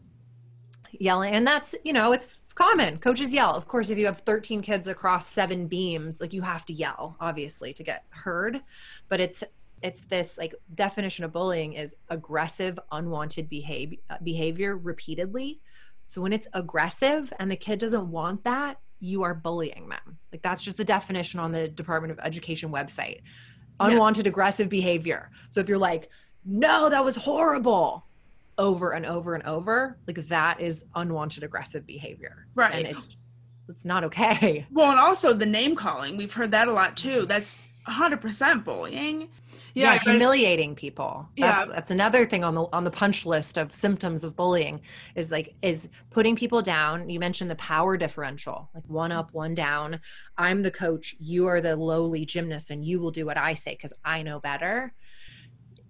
yelling, 1.01 1.35
and 1.35 1.47
that's 1.47 1.75
you 1.85 1.93
know 1.93 2.13
it's 2.13 2.41
common. 2.55 2.99
Coaches 2.99 3.33
yell. 3.35 3.55
Of 3.55 3.69
course, 3.69 3.91
if 3.91 3.99
you 3.99 4.07
have 4.07 4.21
13 4.21 4.63
kids 4.63 4.89
across 4.89 5.31
seven 5.31 5.67
beams, 5.67 6.21
like 6.21 6.33
you 6.33 6.43
have 6.43 6.65
to 6.67 6.73
yell, 6.73 7.17
obviously, 7.21 7.73
to 7.75 7.83
get 7.83 8.05
heard. 8.11 8.61
But 9.09 9.21
it's 9.21 9.45
it's 9.83 10.03
this 10.03 10.39
like 10.39 10.55
definition 10.75 11.25
of 11.25 11.33
bullying 11.33 11.75
is 11.75 11.97
aggressive, 12.09 12.79
unwanted 12.93 13.49
behavior 13.49 13.99
behavior 14.23 14.77
repeatedly 14.77 15.61
so 16.07 16.23
when 16.23 16.33
it's 16.33 16.49
aggressive 16.53 17.33
and 17.39 17.51
the 17.51 17.57
kid 17.57 17.79
doesn't 17.79 18.11
want 18.11 18.45
that, 18.45 18.79
you 19.01 19.23
are 19.25 19.35
bullying 19.35 19.89
them. 19.89 20.19
Like 20.33 20.43
that's 20.43 20.63
just 20.63 20.79
the 20.79 20.85
definition 20.85 21.41
on 21.41 21.53
the 21.53 21.69
Department 21.69 22.13
of 22.13 22.21
Education 22.25 22.71
website. 22.71 23.21
Unwanted 23.81 24.27
yeah. 24.27 24.31
aggressive 24.31 24.69
behavior. 24.69 25.31
So 25.51 25.61
if 25.61 25.69
you're 25.69 25.79
like, 25.79 26.09
no, 26.45 26.89
that 26.89 27.05
was 27.05 27.17
horrible 27.17 28.06
over 28.59 28.93
and 28.93 29.07
over 29.07 29.35
and 29.35 29.45
over, 29.45 29.99
like 30.07 30.27
that 30.29 30.61
is 30.61 30.85
unwanted 30.95 31.43
aggressive 31.43 31.87
behavior. 31.87 32.47
Right. 32.55 32.75
And 32.75 32.87
it's 32.87 33.17
it's 33.69 33.85
not 33.85 34.05
okay. 34.05 34.67
Well, 34.73 34.91
and 34.91 34.99
also 34.99 35.33
the 35.33 35.47
name 35.47 35.75
calling. 35.75 36.17
We've 36.17 36.33
heard 36.33 36.53
that 36.53 36.69
a 36.69 36.73
lot 36.73 36.97
too. 36.97 37.27
That's 37.27 37.67
100% 37.89 38.65
bullying 38.65 39.29
yeah, 39.77 39.93
yeah 39.93 39.99
humiliating 39.99 40.75
people 40.75 41.29
that's, 41.37 41.69
yeah 41.69 41.73
that's 41.75 41.91
another 41.91 42.25
thing 42.25 42.43
on 42.43 42.55
the 42.55 42.65
on 42.73 42.85
the 42.85 42.91
punch 42.91 43.27
list 43.27 43.59
of 43.59 43.75
symptoms 43.75 44.25
of 44.25 44.35
bullying 44.35 44.81
is 45.15 45.31
like 45.31 45.55
is 45.61 45.91
putting 46.11 46.35
people 46.35 46.63
down 46.63 47.11
you 47.11 47.21
mentioned 47.21 47.51
the 47.51 47.57
power 47.57 47.99
differential 47.99 48.71
like 48.75 48.85
one 48.87 49.13
up 49.13 49.35
one 49.35 49.55
down 49.55 50.01
i'm 50.39 50.63
the 50.63 50.71
coach 50.71 51.15
you 51.21 51.47
are 51.47 51.61
the 51.61 51.77
lowly 51.77 52.25
gymnast 52.25 52.71
and 52.71 52.87
you 52.87 52.99
will 52.99 53.11
do 53.11 53.27
what 53.27 53.37
i 53.37 53.53
say 53.53 53.73
because 53.73 53.93
i 54.03 54.23
know 54.23 54.41
better 54.41 54.95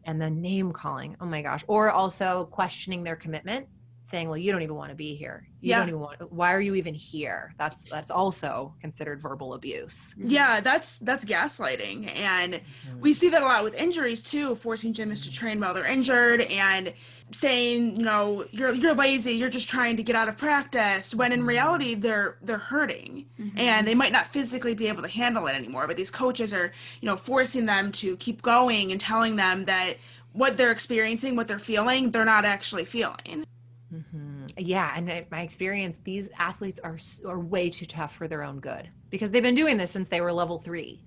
and 0.06 0.20
then 0.20 0.40
name 0.40 0.72
calling 0.72 1.16
oh 1.20 1.26
my 1.26 1.42
gosh 1.42 1.64
or 1.66 1.90
also 1.90 2.46
questioning 2.46 3.04
their 3.04 3.16
commitment 3.16 3.66
saying, 4.06 4.28
"Well, 4.28 4.38
you 4.38 4.52
don't 4.52 4.62
even 4.62 4.76
want 4.76 4.90
to 4.90 4.96
be 4.96 5.14
here. 5.14 5.48
You 5.60 5.70
yeah. 5.70 5.78
don't 5.80 5.88
even 5.88 6.00
want. 6.00 6.32
Why 6.32 6.52
are 6.54 6.60
you 6.60 6.74
even 6.76 6.94
here?" 6.94 7.54
That's 7.58 7.84
that's 7.84 8.10
also 8.10 8.74
considered 8.80 9.20
verbal 9.20 9.54
abuse. 9.54 10.14
Yeah, 10.16 10.60
that's 10.60 10.98
that's 10.98 11.24
gaslighting, 11.24 12.14
and 12.16 12.54
mm-hmm. 12.54 13.00
we 13.00 13.12
see 13.12 13.28
that 13.30 13.42
a 13.42 13.44
lot 13.44 13.64
with 13.64 13.74
injuries 13.74 14.22
too, 14.22 14.54
forcing 14.54 14.92
gymnasts 14.92 15.26
to 15.26 15.32
train 15.32 15.60
while 15.60 15.74
they're 15.74 15.86
injured 15.86 16.42
and 16.42 16.94
saying, 17.32 17.96
you 17.96 18.04
know, 18.04 18.44
you're 18.50 18.74
you're 18.74 18.94
lazy, 18.94 19.32
you're 19.32 19.50
just 19.50 19.68
trying 19.68 19.96
to 19.96 20.02
get 20.02 20.16
out 20.16 20.28
of 20.28 20.36
practice. 20.36 21.14
When 21.14 21.32
in 21.32 21.44
reality, 21.44 21.94
they're 21.94 22.38
they're 22.42 22.58
hurting, 22.58 23.26
mm-hmm. 23.38 23.58
and 23.58 23.86
they 23.86 23.94
might 23.94 24.12
not 24.12 24.32
physically 24.32 24.74
be 24.74 24.86
able 24.88 25.02
to 25.02 25.08
handle 25.08 25.46
it 25.46 25.54
anymore. 25.54 25.86
But 25.86 25.96
these 25.96 26.10
coaches 26.10 26.52
are, 26.52 26.72
you 27.00 27.06
know, 27.06 27.16
forcing 27.16 27.66
them 27.66 27.92
to 27.92 28.16
keep 28.16 28.42
going 28.42 28.92
and 28.92 29.00
telling 29.00 29.36
them 29.36 29.64
that 29.64 29.94
what 30.32 30.56
they're 30.56 30.70
experiencing, 30.70 31.34
what 31.34 31.48
they're 31.48 31.58
feeling, 31.58 32.10
they're 32.10 32.24
not 32.24 32.44
actually 32.44 32.84
feeling. 32.84 33.44
Mm-hmm. 33.92 34.46
Yeah, 34.58 34.92
and 34.94 35.26
my 35.30 35.40
experience, 35.40 35.98
these 36.04 36.28
athletes 36.38 36.80
are 36.82 36.96
are 37.26 37.40
way 37.40 37.70
too 37.70 37.86
tough 37.86 38.14
for 38.14 38.28
their 38.28 38.42
own 38.42 38.60
good 38.60 38.88
because 39.10 39.30
they've 39.30 39.42
been 39.42 39.54
doing 39.54 39.76
this 39.76 39.90
since 39.90 40.08
they 40.08 40.20
were 40.20 40.32
level 40.32 40.58
three, 40.58 41.04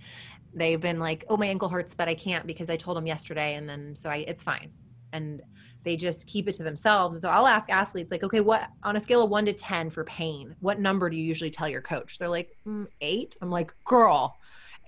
they've 0.53 0.82
been 0.82 0.99
like, 0.99 1.26
"Oh, 1.30 1.38
my 1.38 1.47
ankle 1.47 1.70
hurts, 1.70 1.95
but 1.95 2.07
I 2.07 2.15
can't 2.15 2.45
because 2.45 2.70
I 2.70 2.78
told 2.78 2.97
them 2.97 3.07
yesterday," 3.07 3.55
and 3.55 3.67
then 3.67 3.95
so 3.95 4.09
I 4.09 4.17
it's 4.17 4.43
fine, 4.43 4.72
and 5.13 5.41
they 5.84 5.95
just 5.95 6.27
keep 6.27 6.47
it 6.47 6.53
to 6.53 6.63
themselves. 6.63 7.15
And 7.15 7.21
so 7.21 7.30
I'll 7.30 7.47
ask 7.47 7.69
athletes 7.69 8.11
like, 8.11 8.23
"Okay, 8.23 8.41
what 8.41 8.69
on 8.84 8.95
a 8.95 8.99
scale 8.99 9.23
of 9.23 9.30
one 9.30 9.45
to 9.45 9.53
ten 9.53 9.89
for 9.89 10.03
pain, 10.03 10.55
what 10.59 10.80
number 10.80 11.09
do 11.09 11.17
you 11.17 11.23
usually 11.23 11.49
tell 11.49 11.69
your 11.69 11.82
coach?" 11.82 12.17
They're 12.17 12.27
like, 12.27 12.55
mm, 12.65 12.88
eight. 13.01 13.38
I'm 13.41 13.51
like, 13.51 13.73
"Girl." 13.86 14.38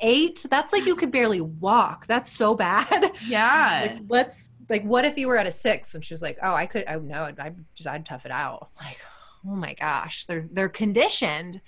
Eight? 0.03 0.47
That's 0.49 0.73
like 0.73 0.87
you 0.87 0.95
could 0.95 1.11
barely 1.11 1.41
walk. 1.41 2.07
That's 2.07 2.31
so 2.31 2.55
bad. 2.55 3.11
Yeah. 3.27 3.87
like, 3.87 4.01
let's 4.09 4.49
like, 4.71 4.83
what 4.83 5.05
if 5.05 5.17
you 5.17 5.27
were 5.27 5.37
at 5.37 5.45
a 5.45 5.51
six? 5.51 5.93
And 5.93 6.03
she's 6.03 6.21
like, 6.21 6.39
"Oh, 6.41 6.53
I 6.53 6.65
could. 6.65 6.85
Oh 6.87 6.99
no, 6.99 7.23
I'd 7.37 7.55
just 7.75 7.87
I'd 7.87 8.05
tough 8.05 8.25
it 8.25 8.31
out." 8.31 8.69
Like, 8.81 8.97
oh 9.45 9.55
my 9.55 9.73
gosh, 9.73 10.25
they're 10.25 10.47
they're 10.51 10.69
conditioned 10.69 11.61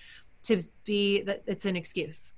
to 0.44 0.62
be 0.86 1.22
that 1.24 1.44
it's 1.46 1.66
an 1.66 1.76
excuse. 1.76 2.34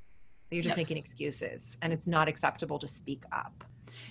You're 0.52 0.64
just 0.64 0.74
yes. 0.74 0.78
making 0.78 0.98
excuses, 0.98 1.78
and 1.82 1.94
it's 1.94 2.08
not 2.08 2.28
acceptable 2.28 2.80
to 2.80 2.88
speak 2.88 3.24
up. 3.32 3.64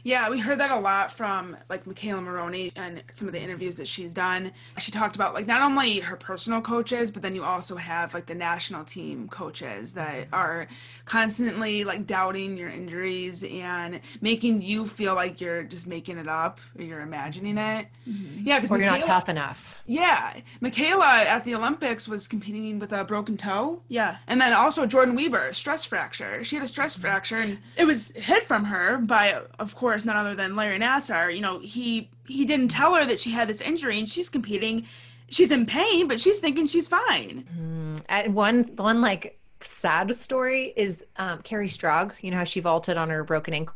Yeah, 0.03 0.29
we 0.31 0.39
heard 0.41 0.61
that 0.61 0.71
a 0.71 0.79
lot 0.79 1.13
from 1.13 1.57
like 1.69 1.85
McKayla 1.85 2.23
Maroney 2.23 2.73
and 2.77 3.03
some 3.15 3.29
of 3.29 3.33
the 3.33 3.41
interviews 3.41 3.77
that 3.77 3.89
she's 3.89 4.15
done. 4.15 4.53
She 4.79 4.93
talked 4.93 5.17
about 5.17 5.35
like 5.35 5.47
not 5.47 5.63
only 5.63 6.01
her 6.01 6.17
personal 6.17 6.61
coaches, 6.61 7.11
but 7.11 7.23
then 7.23 7.35
you 7.35 7.45
also 7.45 7.77
have 7.77 8.15
like 8.15 8.27
the 8.27 8.35
national 8.35 8.85
team 8.85 9.29
coaches 9.29 9.95
that 9.95 10.29
are 10.33 10.67
constantly 11.05 11.85
like 11.85 12.07
doubting 12.07 12.57
your 12.57 12.69
injuries 12.69 13.45
and 13.45 14.01
making 14.21 14.63
you 14.63 14.87
feel 14.87 15.15
like 15.15 15.41
you're 15.41 15.63
just 15.63 15.87
making 15.87 16.19
it 16.19 16.29
up 16.29 16.61
or 16.79 16.85
you're 16.85 17.01
imagining 17.01 17.59
it. 17.59 17.87
Mm-hmm. 18.09 18.47
Yeah, 18.47 18.61
because 18.61 18.79
you're 18.79 18.91
not 18.91 19.03
tough 19.03 19.29
enough. 19.29 19.79
Yeah, 19.87 20.41
McKayla 20.61 21.03
at 21.03 21.45
the 21.45 21.55
Olympics 21.55 22.09
was 22.09 22.29
competing 22.29 22.79
with 22.79 22.93
a 22.93 23.05
broken 23.05 23.37
toe. 23.37 23.83
Yeah, 23.89 24.19
and 24.27 24.41
then 24.41 24.53
also 24.53 24.87
Jordan 24.87 25.17
Wieber, 25.17 25.55
stress 25.55 25.85
fracture. 25.85 26.45
She 26.45 26.57
had 26.57 26.65
a 26.65 26.69
stress 26.69 26.95
mm-hmm. 26.95 27.03
fracture, 27.03 27.37
and 27.37 27.59
it 27.77 27.85
was 27.85 28.11
hit 28.11 28.45
from 28.45 28.65
her 28.65 28.99
by, 28.99 29.41
of 29.75 29.81
course 29.81 29.95
course, 29.95 30.05
none 30.05 30.17
other 30.17 30.37
than 30.37 30.55
Larry 30.55 30.79
Nassar, 30.79 31.35
you 31.35 31.41
know, 31.41 31.59
he 31.59 32.09
he 32.29 32.45
didn't 32.45 32.69
tell 32.69 32.95
her 32.95 33.05
that 33.05 33.21
she 33.21 33.33
had 33.33 33.49
this 33.49 33.61
injury 33.61 33.99
and 33.99 34.09
she's 34.09 34.29
competing. 34.29 34.87
She's 35.29 35.51
in 35.51 35.67
pain, 35.67 36.07
but 36.07 36.21
she's 36.21 36.39
thinking 36.39 36.69
she's 36.69 36.87
fine. 36.87 37.45
Mm, 37.59 38.01
and 38.09 38.35
one 38.35 38.63
one 38.77 39.01
like 39.01 39.41
sad 39.63 40.15
story 40.15 40.73
is 40.77 41.05
um, 41.17 41.41
Kerri 41.41 41.67
Strug. 41.69 42.13
You 42.21 42.31
know 42.31 42.37
how 42.37 42.45
she 42.45 42.61
vaulted 42.61 42.97
on 42.97 43.11
her 43.11 43.25
broken 43.25 43.53
ankle, 43.53 43.75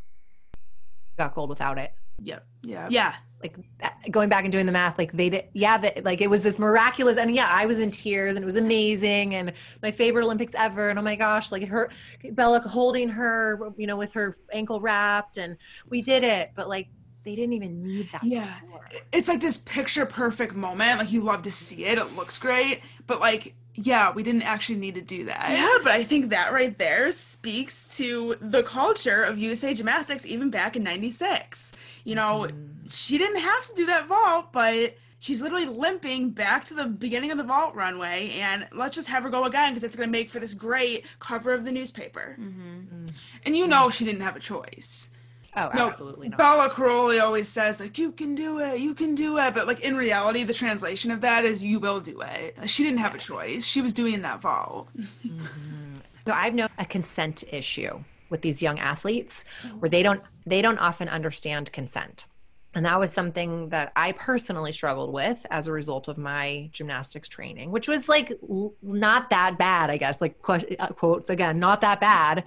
got 1.16 1.34
gold 1.34 1.48
without 1.50 1.78
it. 1.78 1.92
Yep. 2.22 2.46
Yeah. 2.62 2.88
Yeah. 2.90 3.14
Like 3.40 3.56
uh, 3.82 3.90
going 4.10 4.28
back 4.28 4.44
and 4.44 4.50
doing 4.50 4.66
the 4.66 4.72
math, 4.72 4.98
like 4.98 5.12
they 5.12 5.30
did, 5.30 5.44
yeah, 5.52 5.78
that 5.78 6.04
like 6.04 6.20
it 6.20 6.28
was 6.28 6.42
this 6.42 6.58
miraculous, 6.58 7.16
and 7.18 7.32
yeah, 7.32 7.48
I 7.48 7.66
was 7.66 7.78
in 7.78 7.92
tears, 7.92 8.34
and 8.34 8.42
it 8.42 8.46
was 8.46 8.56
amazing, 8.56 9.36
and 9.36 9.52
my 9.80 9.92
favorite 9.92 10.24
Olympics 10.24 10.54
ever, 10.56 10.88
and 10.90 10.98
oh 10.98 11.02
my 11.02 11.14
gosh, 11.14 11.52
like 11.52 11.64
her, 11.68 11.88
Bela 12.32 12.60
holding 12.60 13.08
her, 13.08 13.72
you 13.76 13.86
know, 13.86 13.96
with 13.96 14.12
her 14.14 14.36
ankle 14.52 14.80
wrapped, 14.80 15.36
and 15.36 15.56
we 15.88 16.02
did 16.02 16.24
it, 16.24 16.50
but 16.56 16.68
like 16.68 16.88
they 17.22 17.36
didn't 17.36 17.52
even 17.52 17.80
need 17.80 18.08
that. 18.10 18.24
Yeah, 18.24 18.52
it's 19.12 19.28
like 19.28 19.40
this 19.40 19.58
picture 19.58 20.04
perfect 20.04 20.54
moment. 20.54 20.98
Like 20.98 21.12
you 21.12 21.20
love 21.20 21.42
to 21.42 21.52
see 21.52 21.84
it, 21.84 21.96
it 21.98 22.16
looks 22.16 22.38
great, 22.38 22.80
but 23.06 23.20
like 23.20 23.54
yeah, 23.80 24.12
we 24.12 24.22
didn't 24.22 24.42
actually 24.42 24.78
need 24.78 24.94
to 24.94 25.00
do 25.00 25.26
that. 25.26 25.50
Yeah, 25.50 25.78
but 25.84 25.92
I 25.92 26.02
think 26.02 26.30
that 26.30 26.52
right 26.52 26.76
there 26.76 27.12
speaks 27.12 27.96
to 27.96 28.34
the 28.40 28.62
culture 28.62 29.22
of 29.22 29.38
USA 29.38 29.72
Gymnastics 29.72 30.26
even 30.26 30.50
back 30.50 30.74
in 30.74 30.82
96. 30.82 31.74
You 32.04 32.16
know, 32.16 32.48
mm. 32.50 32.68
she 32.88 33.18
didn't 33.18 33.40
have 33.40 33.64
to 33.66 33.74
do 33.76 33.86
that 33.86 34.08
vault, 34.08 34.52
but 34.52 34.96
she's 35.20 35.40
literally 35.40 35.66
limping 35.66 36.30
back 36.30 36.64
to 36.66 36.74
the 36.74 36.86
beginning 36.86 37.30
of 37.30 37.38
the 37.38 37.44
vault 37.44 37.74
runway 37.74 38.30
and 38.40 38.66
let's 38.72 38.96
just 38.96 39.08
have 39.08 39.22
her 39.22 39.30
go 39.30 39.44
again 39.44 39.72
because 39.72 39.84
it's 39.84 39.96
going 39.96 40.08
to 40.08 40.12
make 40.12 40.30
for 40.30 40.40
this 40.40 40.54
great 40.54 41.04
cover 41.20 41.52
of 41.52 41.64
the 41.64 41.72
newspaper. 41.72 42.36
Mm-hmm. 42.38 43.06
And 43.44 43.56
you 43.56 43.68
know 43.68 43.90
she 43.90 44.04
didn't 44.04 44.22
have 44.22 44.36
a 44.36 44.40
choice. 44.40 45.10
Oh, 45.58 45.70
absolutely 45.72 46.28
no, 46.28 46.36
not. 46.36 46.38
Bela 46.38 46.70
Karolyi 46.70 47.22
always 47.22 47.48
says 47.48 47.80
like 47.80 47.98
you 47.98 48.12
can 48.12 48.34
do 48.34 48.60
it, 48.60 48.80
you 48.80 48.94
can 48.94 49.14
do 49.14 49.38
it, 49.38 49.54
but 49.54 49.66
like 49.66 49.80
in 49.80 49.96
reality, 49.96 50.44
the 50.44 50.54
translation 50.54 51.10
of 51.10 51.20
that 51.22 51.44
is 51.44 51.64
you 51.64 51.80
will 51.80 52.00
do 52.00 52.20
it. 52.20 52.56
She 52.66 52.84
didn't 52.84 52.98
have 52.98 53.14
yes. 53.14 53.24
a 53.24 53.26
choice; 53.26 53.64
she 53.64 53.82
was 53.82 53.92
doing 53.92 54.22
that 54.22 54.40
vault. 54.40 54.88
Mm-hmm. 54.96 55.96
So 56.26 56.32
I've 56.32 56.54
known 56.54 56.68
a 56.78 56.84
consent 56.84 57.44
issue 57.50 58.04
with 58.30 58.42
these 58.42 58.62
young 58.62 58.78
athletes 58.78 59.44
where 59.78 59.88
they 59.88 60.02
don't 60.02 60.22
they 60.46 60.62
don't 60.62 60.78
often 60.78 61.08
understand 61.08 61.72
consent. 61.72 62.26
And 62.74 62.84
that 62.84 63.00
was 63.00 63.12
something 63.12 63.70
that 63.70 63.92
I 63.96 64.12
personally 64.12 64.72
struggled 64.72 65.12
with 65.12 65.44
as 65.50 65.66
a 65.66 65.72
result 65.72 66.06
of 66.06 66.18
my 66.18 66.68
gymnastics 66.70 67.28
training, 67.28 67.70
which 67.70 67.88
was 67.88 68.08
like 68.08 68.32
not 68.82 69.30
that 69.30 69.58
bad, 69.58 69.90
I 69.90 69.96
guess, 69.96 70.20
like 70.20 70.36
uh, 70.46 70.88
quotes 70.88 71.30
again, 71.30 71.58
not 71.58 71.80
that 71.80 72.00
bad 72.00 72.44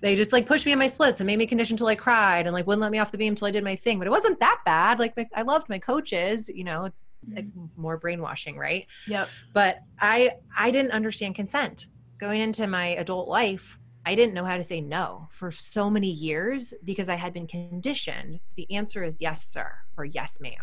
they 0.00 0.14
just 0.14 0.32
like 0.32 0.46
pushed 0.46 0.66
me 0.66 0.72
in 0.72 0.78
my 0.78 0.86
splits 0.86 1.20
and 1.20 1.26
made 1.26 1.38
me 1.38 1.46
condition 1.46 1.76
till 1.76 1.86
I 1.86 1.94
cried 1.94 2.46
and 2.46 2.54
like 2.54 2.66
wouldn't 2.66 2.82
let 2.82 2.92
me 2.92 2.98
off 2.98 3.12
the 3.12 3.18
beam 3.18 3.34
till 3.34 3.48
I 3.48 3.50
did 3.50 3.64
my 3.64 3.76
thing. 3.76 3.98
But 3.98 4.06
it 4.06 4.10
wasn't 4.10 4.40
that 4.40 4.60
bad. 4.64 4.98
Like 4.98 5.16
I 5.34 5.42
loved 5.42 5.68
my 5.68 5.78
coaches, 5.78 6.48
you 6.48 6.64
know, 6.64 6.84
it's 6.84 7.04
like 7.32 7.46
mm-hmm. 7.46 7.80
more 7.80 7.96
brainwashing, 7.96 8.56
right? 8.56 8.86
Yep. 9.06 9.28
But 9.52 9.80
I 10.00 10.32
I 10.56 10.70
didn't 10.70 10.92
understand 10.92 11.34
consent. 11.34 11.88
Going 12.18 12.40
into 12.40 12.66
my 12.66 12.88
adult 12.88 13.28
life, 13.28 13.78
I 14.04 14.14
didn't 14.14 14.34
know 14.34 14.44
how 14.44 14.56
to 14.56 14.62
say 14.62 14.80
no 14.80 15.28
for 15.30 15.50
so 15.50 15.90
many 15.90 16.10
years 16.10 16.74
because 16.84 17.08
I 17.08 17.14
had 17.14 17.32
been 17.32 17.46
conditioned. 17.46 18.40
The 18.56 18.72
answer 18.72 19.04
is 19.04 19.20
yes, 19.20 19.46
sir, 19.46 19.70
or 19.96 20.04
yes, 20.04 20.40
ma'am. 20.40 20.54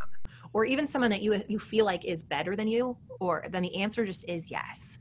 Or 0.54 0.66
even 0.66 0.88
someone 0.88 1.12
that 1.12 1.22
you 1.22 1.42
you 1.48 1.60
feel 1.60 1.86
like 1.86 2.06
is 2.06 2.24
better 2.24 2.56
than 2.56 2.68
you, 2.68 2.98
or 3.20 3.46
then 3.50 3.64
the 3.64 3.76
answer 3.76 4.06
just 4.06 4.24
is 4.30 4.50
yes 4.50 4.98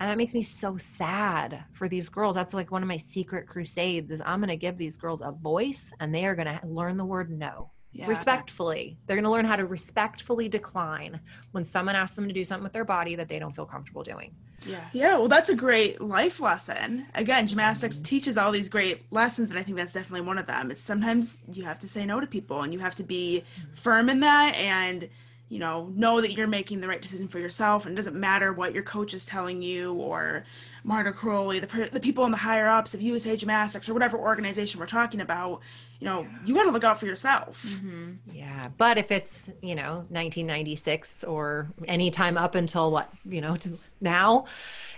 and 0.00 0.10
that 0.10 0.18
makes 0.18 0.34
me 0.34 0.42
so 0.42 0.76
sad 0.76 1.64
for 1.72 1.88
these 1.88 2.08
girls. 2.08 2.34
That's 2.34 2.54
like 2.54 2.70
one 2.70 2.82
of 2.82 2.88
my 2.88 2.96
secret 2.96 3.46
crusades 3.46 4.10
is 4.10 4.22
i'm 4.24 4.40
going 4.40 4.48
to 4.48 4.56
give 4.56 4.76
these 4.76 4.96
girls 4.96 5.20
a 5.22 5.30
voice 5.30 5.92
and 6.00 6.14
they 6.14 6.26
are 6.26 6.34
going 6.34 6.46
to 6.46 6.60
learn 6.66 6.96
the 6.96 7.04
word 7.04 7.30
no. 7.30 7.70
Yeah. 7.96 8.08
respectfully. 8.08 8.98
They're 9.06 9.14
going 9.16 9.24
to 9.24 9.30
learn 9.30 9.44
how 9.44 9.54
to 9.54 9.66
respectfully 9.66 10.48
decline 10.48 11.20
when 11.52 11.64
someone 11.64 11.94
asks 11.94 12.16
them 12.16 12.26
to 12.26 12.34
do 12.34 12.44
something 12.44 12.64
with 12.64 12.72
their 12.72 12.84
body 12.84 13.14
that 13.14 13.28
they 13.28 13.38
don't 13.38 13.54
feel 13.54 13.66
comfortable 13.66 14.02
doing. 14.02 14.34
Yeah. 14.66 14.84
Yeah 14.92 15.16
well 15.16 15.28
that's 15.28 15.48
a 15.48 15.54
great 15.54 16.00
life 16.00 16.40
lesson. 16.40 17.06
Again 17.14 17.46
gymnastics 17.46 17.94
mm-hmm. 17.94 18.04
teaches 18.04 18.36
all 18.36 18.50
these 18.50 18.68
great 18.68 19.02
lessons 19.12 19.50
and 19.50 19.60
i 19.60 19.62
think 19.62 19.76
that's 19.76 19.92
definitely 19.92 20.26
one 20.26 20.38
of 20.38 20.46
them. 20.46 20.72
Is 20.72 20.80
sometimes 20.80 21.42
you 21.52 21.62
have 21.64 21.78
to 21.80 21.88
say 21.88 22.04
no 22.04 22.18
to 22.18 22.26
people 22.26 22.62
and 22.62 22.72
you 22.72 22.80
have 22.80 22.96
to 22.96 23.04
be 23.04 23.44
mm-hmm. 23.60 23.74
firm 23.74 24.08
in 24.08 24.18
that 24.20 24.56
and 24.56 25.08
you 25.48 25.58
know, 25.58 25.90
know 25.94 26.20
that 26.20 26.32
you're 26.32 26.46
making 26.46 26.80
the 26.80 26.88
right 26.88 27.00
decision 27.00 27.28
for 27.28 27.38
yourself, 27.38 27.86
and 27.86 27.92
it 27.92 27.96
doesn't 27.96 28.18
matter 28.18 28.52
what 28.52 28.72
your 28.72 28.82
coach 28.82 29.14
is 29.14 29.26
telling 29.26 29.62
you 29.62 29.92
or 29.94 30.44
Marta 30.84 31.12
Karolyi, 31.12 31.60
the, 31.60 31.90
the 31.90 32.00
people 32.00 32.24
in 32.24 32.30
the 32.30 32.36
higher 32.36 32.68
ups 32.68 32.94
of 32.94 33.00
USA 33.00 33.36
Gymnastics 33.36 33.88
or 33.88 33.94
whatever 33.94 34.18
organization 34.18 34.80
we're 34.80 34.86
talking 34.86 35.20
about. 35.20 35.60
You 36.00 36.06
know, 36.06 36.26
you 36.44 36.54
got 36.54 36.64
to 36.64 36.70
look 36.70 36.84
out 36.84 37.00
for 37.00 37.06
yourself. 37.06 37.64
Mm-hmm. 37.66 38.12
Yeah, 38.32 38.68
but 38.76 38.98
if 38.98 39.10
it's 39.10 39.50
you 39.62 39.74
know 39.74 40.04
1996 40.10 41.24
or 41.24 41.68
any 41.86 42.10
time 42.10 42.36
up 42.36 42.54
until 42.54 42.90
what 42.90 43.10
you 43.24 43.40
know 43.40 43.56
now, 44.00 44.46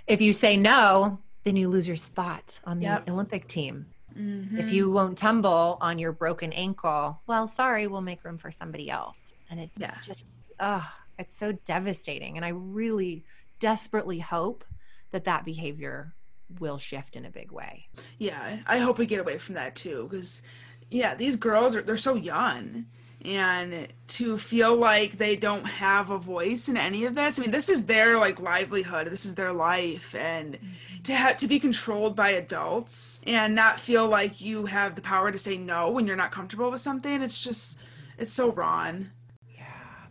if 0.07 0.21
you 0.21 0.33
say 0.33 0.57
no, 0.57 1.19
then 1.45 1.57
you 1.57 1.69
lose 1.69 1.87
your 1.87 1.97
spot 1.97 2.59
on 2.65 2.79
the 2.79 2.87
yep. 2.87 3.09
Olympic 3.09 3.47
team. 3.47 3.87
Mm-hmm. 4.17 4.59
If 4.59 4.73
you 4.73 4.91
won't 4.91 5.19
tumble 5.19 5.79
on 5.81 5.99
your 5.99 6.13
broken 6.13 6.53
ankle, 6.53 7.21
well, 7.27 7.47
sorry, 7.47 7.87
we'll 7.87 8.01
make 8.01 8.25
room 8.25 8.39
for 8.39 8.51
somebody 8.51 8.91
else. 8.91 9.35
And 9.51 9.61
it's 9.61 9.79
yeah. 9.81 9.97
just 10.03 10.49
oh, 10.61 10.91
it's 11.19 11.37
so 11.37 11.53
devastating. 11.53 12.37
And 12.37 12.45
I 12.45 12.51
really 12.51 13.25
desperately 13.59 14.19
hope 14.19 14.65
that 15.11 15.25
that 15.25 15.45
behavior 15.45 16.15
will 16.61 16.79
shift 16.79 17.17
in 17.17 17.25
a 17.25 17.31
big 17.31 17.51
way. 17.53 17.89
Yeah, 18.19 18.59
I 18.67 18.79
hope 18.79 18.99
we 18.99 19.07
get 19.07 19.21
away 19.21 19.39
from 19.39 19.57
that 19.57 19.75
too 19.75 20.07
because 20.11 20.43
yeah, 20.91 21.15
these 21.15 21.37
girls 21.37 21.77
are 21.77 21.83
they're 21.83 21.97
so 21.97 22.15
young 22.15 22.87
and 23.27 23.89
to 24.07 24.39
feel 24.39 24.77
like 24.77 25.19
they 25.19 25.35
don't 25.35 25.65
have 25.65 26.11
a 26.11 26.19
voice 26.19 26.69
in 26.69 26.77
any 26.77 27.05
of 27.05 27.15
this. 27.15 27.39
I 27.39 27.43
mean, 27.43 27.51
this 27.51 27.69
is 27.69 27.87
their 27.87 28.19
like 28.19 28.41
livelihood. 28.41 29.09
This 29.11 29.27
is 29.27 29.35
their 29.35 29.53
life 29.53 30.15
and 30.15 30.59
to 31.05 31.13
have 31.13 31.37
to 31.39 31.49
be 31.49 31.59
controlled 31.59 32.15
by 32.15 32.31
adults 32.31 33.21
and 33.27 33.55
not 33.55 33.81
feel 33.81 34.09
like 34.09 34.41
you 34.41 34.67
have 34.67 34.95
the 34.95 35.03
power 35.03 35.33
to 35.33 35.39
say 35.39 35.57
no 35.57 35.91
when 35.91 36.07
you're 36.07 36.17
not 36.17 36.31
comfortable 36.33 36.71
with 36.71 36.81
something. 36.81 37.21
It's 37.21 37.43
just 37.43 37.79
it's 38.17 38.33
so 38.33 38.53
wrong. 38.53 39.11
Yeah 39.55 39.65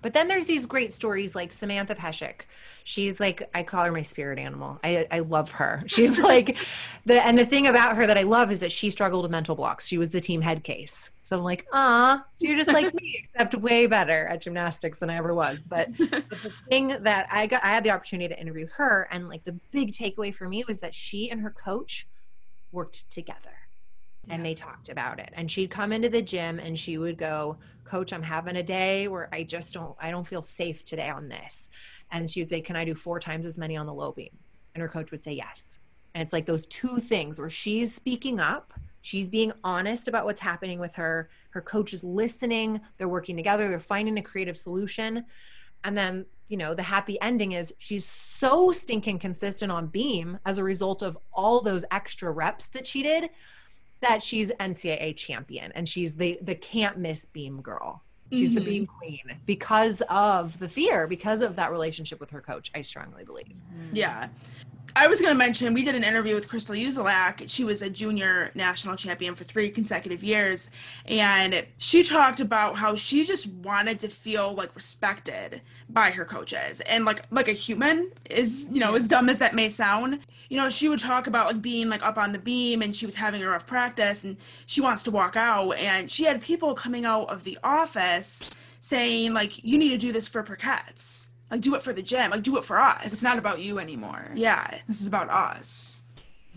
but 0.05 0.13
then 0.13 0.27
there's 0.27 0.45
these 0.45 0.67
great 0.67 0.93
stories 0.93 1.33
like 1.33 1.51
Samantha 1.51 1.95
Peshek. 1.95 2.41
She's 2.83 3.19
like 3.19 3.49
I 3.55 3.63
call 3.63 3.85
her 3.85 3.91
my 3.91 4.03
spirit 4.03 4.37
animal. 4.37 4.79
I 4.83 5.07
I 5.09 5.19
love 5.19 5.49
her. 5.53 5.83
She's 5.87 6.19
like 6.19 6.59
the 7.07 7.25
and 7.25 7.39
the 7.39 7.45
thing 7.45 7.65
about 7.65 7.95
her 7.95 8.05
that 8.05 8.15
I 8.15 8.21
love 8.21 8.51
is 8.51 8.59
that 8.59 8.71
she 8.71 8.91
struggled 8.91 9.23
with 9.23 9.31
mental 9.31 9.55
blocks. 9.55 9.87
She 9.87 9.97
was 9.97 10.11
the 10.11 10.21
team 10.21 10.41
head 10.41 10.63
case. 10.63 11.09
So 11.25 11.35
I'm 11.35 11.43
like, 11.43 11.65
ah, 11.73 12.23
you're 12.37 12.55
just 12.55 12.71
like 12.71 12.93
me, 12.93 13.19
except 13.23 13.55
way 13.55 13.87
better 13.87 14.27
at 14.27 14.41
gymnastics 14.41 14.99
than 14.99 15.09
I 15.09 15.15
ever 15.15 15.33
was. 15.33 15.63
But, 15.63 15.89
but 15.97 16.29
the 16.29 16.53
thing 16.69 16.89
that 16.99 17.27
I 17.31 17.47
got 17.47 17.63
I 17.63 17.69
had 17.69 17.83
the 17.83 17.89
opportunity 17.89 18.31
to 18.31 18.39
interview 18.39 18.67
her 18.75 19.07
and 19.09 19.27
like 19.27 19.43
the 19.43 19.53
big 19.71 19.91
takeaway 19.91 20.31
for 20.31 20.47
me 20.47 20.63
was 20.67 20.81
that 20.81 20.93
she 20.93 21.31
and 21.31 21.41
her 21.41 21.49
coach 21.49 22.05
worked 22.71 23.09
together 23.09 23.49
and 24.29 24.45
they 24.45 24.53
talked 24.53 24.87
about 24.87 25.19
it. 25.19 25.31
And 25.33 25.49
she'd 25.49 25.71
come 25.71 25.91
into 25.91 26.09
the 26.09 26.21
gym 26.21 26.59
and 26.59 26.77
she 26.77 26.99
would 26.99 27.17
go 27.17 27.57
coach 27.85 28.13
i'm 28.13 28.23
having 28.23 28.55
a 28.55 28.63
day 28.63 29.07
where 29.07 29.29
i 29.31 29.43
just 29.43 29.71
don't 29.71 29.95
i 29.99 30.09
don't 30.09 30.25
feel 30.25 30.43
safe 30.43 30.83
today 30.83 31.09
on 31.09 31.27
this. 31.27 31.71
And 32.11 32.29
she 32.29 32.39
would 32.39 32.51
say 32.51 32.61
can 32.61 32.75
i 32.75 32.85
do 32.85 32.93
four 32.93 33.19
times 33.19 33.47
as 33.47 33.57
many 33.57 33.75
on 33.75 33.87
the 33.87 33.93
low 33.95 34.11
beam? 34.11 34.37
And 34.75 34.81
her 34.83 34.87
coach 34.87 35.09
would 35.09 35.23
say 35.23 35.33
yes. 35.33 35.79
And 36.13 36.21
it's 36.21 36.33
like 36.33 36.45
those 36.45 36.67
two 36.67 36.99
things 36.99 37.39
where 37.39 37.49
she's 37.49 37.95
speaking 37.95 38.39
up 38.39 38.73
She's 39.05 39.29
being 39.29 39.51
honest 39.63 40.07
about 40.07 40.25
what's 40.25 40.39
happening 40.39 40.79
with 40.79 40.95
her. 40.95 41.29
Her 41.51 41.61
coach 41.61 41.93
is 41.93 42.03
listening. 42.03 42.81
They're 42.97 43.07
working 43.07 43.35
together. 43.35 43.69
They're 43.69 43.77
finding 43.77 44.17
a 44.17 44.23
creative 44.23 44.57
solution. 44.57 45.25
And 45.83 45.95
then, 45.95 46.25
you 46.47 46.57
know, 46.57 46.73
the 46.73 46.81
happy 46.81 47.21
ending 47.21 47.51
is 47.51 47.71
she's 47.77 48.03
so 48.03 48.71
stinking 48.71 49.19
consistent 49.19 49.71
on 49.71 49.85
beam 49.85 50.39
as 50.43 50.57
a 50.57 50.63
result 50.63 51.03
of 51.03 51.19
all 51.31 51.61
those 51.61 51.85
extra 51.91 52.31
reps 52.31 52.65
that 52.69 52.87
she 52.87 53.03
did 53.03 53.29
that 54.01 54.23
she's 54.23 54.49
NCAA 54.53 55.15
champion 55.15 55.71
and 55.73 55.87
she's 55.87 56.15
the 56.15 56.39
the 56.41 56.55
can't 56.55 56.97
miss 56.97 57.25
beam 57.25 57.61
girl. 57.61 58.01
She's 58.31 58.49
mm-hmm. 58.49 58.57
the 58.57 58.65
beam 58.65 58.87
queen 58.87 59.37
because 59.45 60.01
of 60.09 60.57
the 60.57 60.67
fear, 60.67 61.05
because 61.05 61.41
of 61.41 61.55
that 61.57 61.69
relationship 61.69 62.19
with 62.19 62.31
her 62.31 62.41
coach, 62.41 62.71
I 62.73 62.81
strongly 62.81 63.23
believe. 63.23 63.61
Yeah. 63.93 64.29
I 64.97 65.07
was 65.07 65.19
going 65.19 65.33
to 65.33 65.37
mention 65.37 65.73
we 65.73 65.83
did 65.83 65.95
an 65.95 66.05
interview 66.05 66.35
with 66.35 66.47
Kristal 66.47 66.81
Uzelac. 66.81 67.49
She 67.49 67.65
was 67.65 67.81
a 67.81 67.89
junior 67.89 68.49
national 68.55 68.95
champion 68.95 69.35
for 69.35 69.43
three 69.43 69.69
consecutive 69.69 70.23
years, 70.23 70.71
and 71.05 71.65
she 71.77 72.01
talked 72.01 72.39
about 72.39 72.77
how 72.77 72.95
she 72.95 73.25
just 73.25 73.45
wanted 73.47 73.99
to 73.99 74.07
feel 74.07 74.53
like 74.53 74.73
respected 74.73 75.61
by 75.89 76.11
her 76.11 76.23
coaches 76.23 76.79
and 76.81 77.03
like 77.03 77.25
like 77.29 77.49
a 77.49 77.53
human 77.53 78.09
is 78.29 78.69
you 78.71 78.79
know 78.79 78.95
as 78.95 79.05
dumb 79.05 79.27
as 79.27 79.39
that 79.39 79.53
may 79.53 79.69
sound. 79.69 80.19
You 80.47 80.57
know, 80.57 80.69
she 80.69 80.87
would 80.87 80.99
talk 80.99 81.27
about 81.27 81.47
like 81.47 81.61
being 81.61 81.89
like 81.89 82.05
up 82.05 82.17
on 82.17 82.31
the 82.31 82.39
beam 82.39 82.81
and 82.81 82.95
she 82.95 83.05
was 83.05 83.15
having 83.15 83.43
a 83.43 83.49
rough 83.49 83.67
practice 83.67 84.23
and 84.23 84.37
she 84.65 84.79
wants 84.79 85.03
to 85.03 85.11
walk 85.11 85.35
out 85.35 85.71
and 85.73 86.09
she 86.09 86.23
had 86.23 86.41
people 86.41 86.73
coming 86.73 87.03
out 87.03 87.29
of 87.29 87.43
the 87.43 87.59
office 87.65 88.55
saying 88.79 89.33
like 89.33 89.61
you 89.61 89.77
need 89.77 89.89
to 89.89 89.97
do 89.97 90.13
this 90.13 90.29
for 90.29 90.41
Parkettes 90.41 91.27
like 91.55 91.63
do 91.63 91.75
it 91.75 91.81
for 91.83 91.93
the 91.93 92.01
gym. 92.01 92.31
Like 92.31 92.43
do 92.43 92.57
it 92.57 92.65
for 92.65 92.79
us. 92.79 93.05
It's 93.05 93.23
not 93.23 93.39
about 93.39 93.59
you 93.59 93.79
anymore. 93.79 94.29
Yeah. 94.35 94.79
This 94.87 95.01
is 95.01 95.07
about 95.07 95.29
us. 95.29 96.03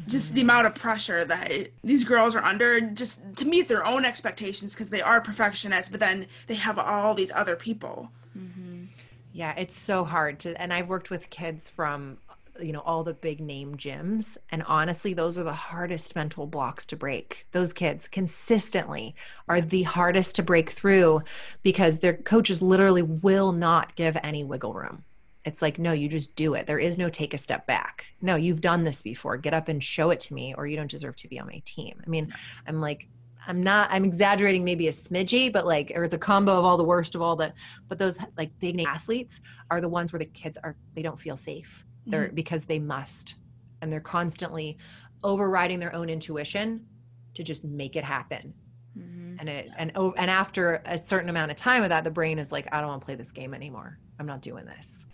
Just 0.06 0.34
the 0.34 0.42
amount 0.42 0.66
of 0.66 0.74
pressure 0.74 1.24
that 1.24 1.70
these 1.82 2.04
girls 2.04 2.36
are 2.36 2.42
under 2.44 2.80
just 2.80 3.36
to 3.36 3.44
meet 3.44 3.66
their 3.68 3.84
own 3.84 4.04
expectations 4.04 4.72
because 4.74 4.90
they 4.90 5.02
are 5.02 5.20
perfectionists 5.20 5.90
but 5.90 5.98
then 5.98 6.26
they 6.46 6.54
have 6.54 6.78
all 6.78 7.14
these 7.14 7.32
other 7.34 7.56
people. 7.56 8.10
Mm-hmm. 8.36 8.84
yeah 9.32 9.54
it's 9.56 9.74
so 9.74 10.04
hard 10.04 10.38
to 10.40 10.60
and 10.60 10.72
i've 10.72 10.86
worked 10.88 11.10
with 11.10 11.28
kids 11.30 11.68
from 11.68 12.18
you 12.60 12.72
know 12.72 12.80
all 12.80 13.04
the 13.04 13.14
big 13.14 13.40
name 13.40 13.76
gyms. 13.76 14.36
And 14.50 14.62
honestly 14.64 15.14
those 15.14 15.38
are 15.38 15.44
the 15.44 15.52
hardest 15.52 16.14
mental 16.16 16.46
blocks 16.46 16.86
to 16.86 16.96
break. 16.96 17.46
Those 17.52 17.72
kids 17.72 18.08
consistently 18.08 19.14
are 19.48 19.60
the 19.60 19.84
hardest 19.84 20.36
to 20.36 20.42
break 20.42 20.70
through 20.70 21.22
because 21.62 21.98
their 21.98 22.14
coaches 22.14 22.62
literally 22.62 23.02
will 23.02 23.52
not 23.52 23.94
give 23.96 24.16
any 24.22 24.44
wiggle 24.44 24.74
room. 24.74 25.04
It's 25.44 25.62
like 25.62 25.78
no 25.78 25.92
you 25.92 26.08
just 26.08 26.36
do 26.36 26.54
it. 26.54 26.66
There 26.66 26.78
is 26.78 26.98
no 26.98 27.08
take 27.08 27.34
a 27.34 27.38
step 27.38 27.66
back. 27.66 28.06
No 28.20 28.36
you've 28.36 28.60
done 28.60 28.84
this 28.84 29.02
before. 29.02 29.36
Get 29.36 29.54
up 29.54 29.68
and 29.68 29.82
show 29.82 30.10
it 30.10 30.20
to 30.20 30.34
me 30.34 30.54
or 30.54 30.66
you 30.66 30.76
don't 30.76 30.90
deserve 30.90 31.16
to 31.16 31.28
be 31.28 31.38
on 31.38 31.46
my 31.46 31.62
team. 31.64 32.00
I 32.04 32.08
mean 32.08 32.32
i'm 32.66 32.80
like 32.80 33.08
I'm 33.46 33.62
not 33.62 33.88
I'm 33.90 34.04
exaggerating 34.04 34.62
maybe 34.62 34.88
a 34.88 34.92
smidgy, 34.92 35.50
but 35.50 35.64
like 35.64 35.92
or 35.94 36.04
it's 36.04 36.12
a 36.12 36.18
combo 36.18 36.58
of 36.58 36.64
all 36.64 36.76
the 36.76 36.84
worst 36.84 37.14
of 37.14 37.22
all 37.22 37.36
that. 37.36 37.54
But 37.88 37.98
those 37.98 38.18
like 38.36 38.50
big 38.58 38.74
name 38.74 38.86
athletes 38.86 39.40
are 39.70 39.80
the 39.80 39.88
ones 39.88 40.12
where 40.12 40.18
the 40.18 40.26
kids 40.26 40.58
are 40.62 40.76
they 40.94 41.02
don't 41.02 41.18
feel 41.18 41.36
safe 41.36 41.86
they're 42.10 42.26
mm-hmm. 42.26 42.34
because 42.34 42.64
they 42.64 42.78
must 42.78 43.36
and 43.80 43.92
they're 43.92 44.00
constantly 44.00 44.78
overriding 45.22 45.78
their 45.78 45.94
own 45.94 46.08
intuition 46.08 46.86
to 47.34 47.42
just 47.42 47.64
make 47.64 47.96
it 47.96 48.04
happen. 48.04 48.54
Mm-hmm. 48.98 49.36
and 49.38 49.48
it 49.48 49.68
and 49.78 49.92
and 49.94 50.30
after 50.30 50.82
a 50.84 50.98
certain 50.98 51.28
amount 51.28 51.52
of 51.52 51.56
time 51.56 51.84
of 51.84 51.90
that 51.90 52.02
the 52.02 52.10
brain 52.10 52.38
is 52.40 52.50
like 52.50 52.66
i 52.72 52.80
don't 52.80 52.88
want 52.88 53.02
to 53.02 53.04
play 53.04 53.14
this 53.14 53.30
game 53.30 53.54
anymore. 53.54 53.98
I'm 54.18 54.26
not 54.26 54.42
doing 54.42 54.64
this. 54.64 55.06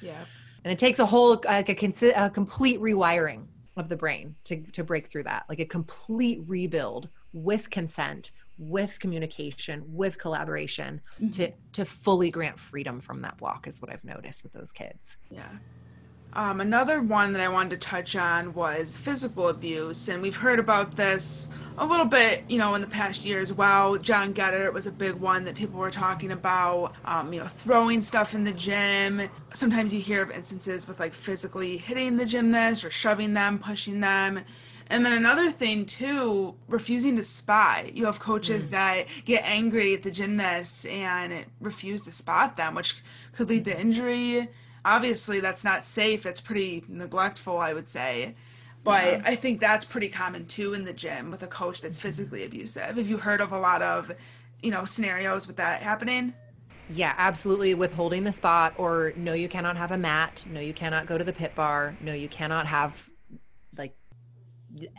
Yeah 0.00 0.24
and 0.64 0.72
it 0.72 0.78
takes 0.78 0.98
a 0.98 1.06
whole 1.06 1.40
like 1.44 1.68
a, 1.68 2.12
a 2.16 2.30
complete 2.30 2.80
rewiring 2.80 3.46
of 3.76 3.88
the 3.88 3.96
brain 3.96 4.34
to 4.44 4.62
to 4.72 4.84
break 4.84 5.08
through 5.08 5.24
that. 5.24 5.44
Like 5.48 5.60
a 5.60 5.64
complete 5.64 6.40
rebuild 6.46 7.08
with 7.32 7.70
consent 7.70 8.32
with 8.58 8.98
communication 8.98 9.84
with 9.86 10.18
collaboration 10.18 11.00
mm-hmm. 11.14 11.28
to 11.30 11.52
to 11.72 11.84
fully 11.84 12.30
grant 12.30 12.58
freedom 12.58 13.00
from 13.00 13.22
that 13.22 13.36
block 13.36 13.68
is 13.68 13.80
what 13.80 13.88
i've 13.90 14.04
noticed 14.04 14.42
with 14.42 14.52
those 14.52 14.72
kids. 14.72 15.16
Yeah 15.30 15.48
um, 16.32 16.60
another 16.60 17.00
one 17.00 17.32
that 17.32 17.42
I 17.42 17.48
wanted 17.48 17.70
to 17.70 17.88
touch 17.88 18.14
on 18.14 18.54
was 18.54 18.96
physical 18.96 19.48
abuse, 19.48 20.08
and 20.08 20.22
we've 20.22 20.36
heard 20.36 20.58
about 20.58 20.96
this 20.96 21.48
a 21.78 21.86
little 21.86 22.04
bit, 22.04 22.44
you 22.48 22.58
know, 22.58 22.74
in 22.74 22.80
the 22.80 22.88
past 22.88 23.24
year 23.24 23.40
as 23.40 23.52
well. 23.52 23.96
John 23.96 24.34
Geddert 24.34 24.72
was 24.72 24.86
a 24.86 24.92
big 24.92 25.14
one 25.14 25.44
that 25.44 25.54
people 25.54 25.78
were 25.78 25.90
talking 25.90 26.32
about, 26.32 26.94
um, 27.04 27.32
you 27.32 27.40
know, 27.40 27.46
throwing 27.46 28.02
stuff 28.02 28.34
in 28.34 28.44
the 28.44 28.52
gym. 28.52 29.30
Sometimes 29.54 29.94
you 29.94 30.00
hear 30.00 30.22
of 30.22 30.30
instances 30.30 30.88
with 30.88 30.98
like 30.98 31.14
physically 31.14 31.76
hitting 31.76 32.16
the 32.16 32.26
gymnast 32.26 32.84
or 32.84 32.90
shoving 32.90 33.32
them, 33.34 33.58
pushing 33.58 34.00
them. 34.00 34.40
And 34.90 35.04
then 35.04 35.12
another 35.12 35.50
thing 35.52 35.86
too, 35.86 36.56
refusing 36.66 37.16
to 37.16 37.24
spot. 37.24 37.94
You 37.94 38.06
have 38.06 38.18
coaches 38.18 38.68
mm. 38.68 38.70
that 38.72 39.06
get 39.24 39.44
angry 39.44 39.94
at 39.94 40.02
the 40.02 40.10
gymnasts 40.10 40.84
and 40.86 41.44
refuse 41.60 42.02
to 42.02 42.12
spot 42.12 42.56
them, 42.56 42.74
which 42.74 43.02
could 43.32 43.48
lead 43.48 43.66
to 43.66 43.78
injury 43.78 44.48
obviously 44.88 45.40
that's 45.40 45.64
not 45.64 45.84
safe. 45.84 46.22
That's 46.22 46.40
pretty 46.40 46.84
neglectful, 46.88 47.58
I 47.58 47.74
would 47.74 47.88
say. 47.88 48.34
But 48.84 49.04
yeah. 49.04 49.22
I 49.24 49.34
think 49.34 49.60
that's 49.60 49.84
pretty 49.84 50.08
common 50.08 50.46
too 50.46 50.72
in 50.72 50.84
the 50.84 50.92
gym 50.92 51.30
with 51.30 51.42
a 51.42 51.46
coach 51.46 51.82
that's 51.82 51.98
mm-hmm. 51.98 52.08
physically 52.08 52.44
abusive. 52.44 52.96
Have 52.96 53.08
you 53.08 53.18
heard 53.18 53.40
of 53.40 53.52
a 53.52 53.58
lot 53.58 53.82
of, 53.82 54.10
you 54.62 54.70
know, 54.70 54.84
scenarios 54.84 55.46
with 55.46 55.56
that 55.56 55.82
happening? 55.82 56.32
Yeah, 56.90 57.14
absolutely. 57.18 57.74
Withholding 57.74 58.24
the 58.24 58.32
spot, 58.32 58.72
or 58.78 59.12
no, 59.14 59.34
you 59.34 59.46
cannot 59.46 59.76
have 59.76 59.92
a 59.92 59.98
mat. 59.98 60.42
No, 60.48 60.58
you 60.58 60.72
cannot 60.72 61.04
go 61.04 61.18
to 61.18 61.24
the 61.24 61.34
pit 61.34 61.54
bar. 61.54 61.94
No, 62.00 62.14
you 62.14 62.30
cannot 62.30 62.66
have 62.66 63.10
like, 63.76 63.94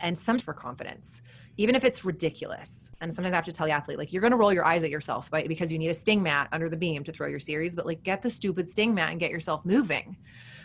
and 0.00 0.16
some 0.16 0.38
for 0.38 0.54
confidence 0.54 1.20
even 1.56 1.74
if 1.74 1.84
it's 1.84 2.04
ridiculous. 2.04 2.90
And 3.00 3.12
sometimes 3.14 3.32
I 3.32 3.36
have 3.36 3.44
to 3.44 3.52
tell 3.52 3.66
the 3.66 3.72
athlete, 3.72 3.98
like, 3.98 4.12
you're 4.12 4.20
going 4.20 4.30
to 4.30 4.36
roll 4.36 4.52
your 4.52 4.64
eyes 4.64 4.84
at 4.84 4.90
yourself 4.90 5.30
by, 5.30 5.46
because 5.46 5.70
you 5.70 5.78
need 5.78 5.88
a 5.88 5.94
sting 5.94 6.22
mat 6.22 6.48
under 6.52 6.68
the 6.68 6.76
beam 6.76 7.04
to 7.04 7.12
throw 7.12 7.26
your 7.26 7.40
series, 7.40 7.76
but 7.76 7.86
like, 7.86 8.02
get 8.02 8.22
the 8.22 8.30
stupid 8.30 8.70
sting 8.70 8.94
mat 8.94 9.10
and 9.10 9.20
get 9.20 9.30
yourself 9.30 9.64
moving 9.64 10.16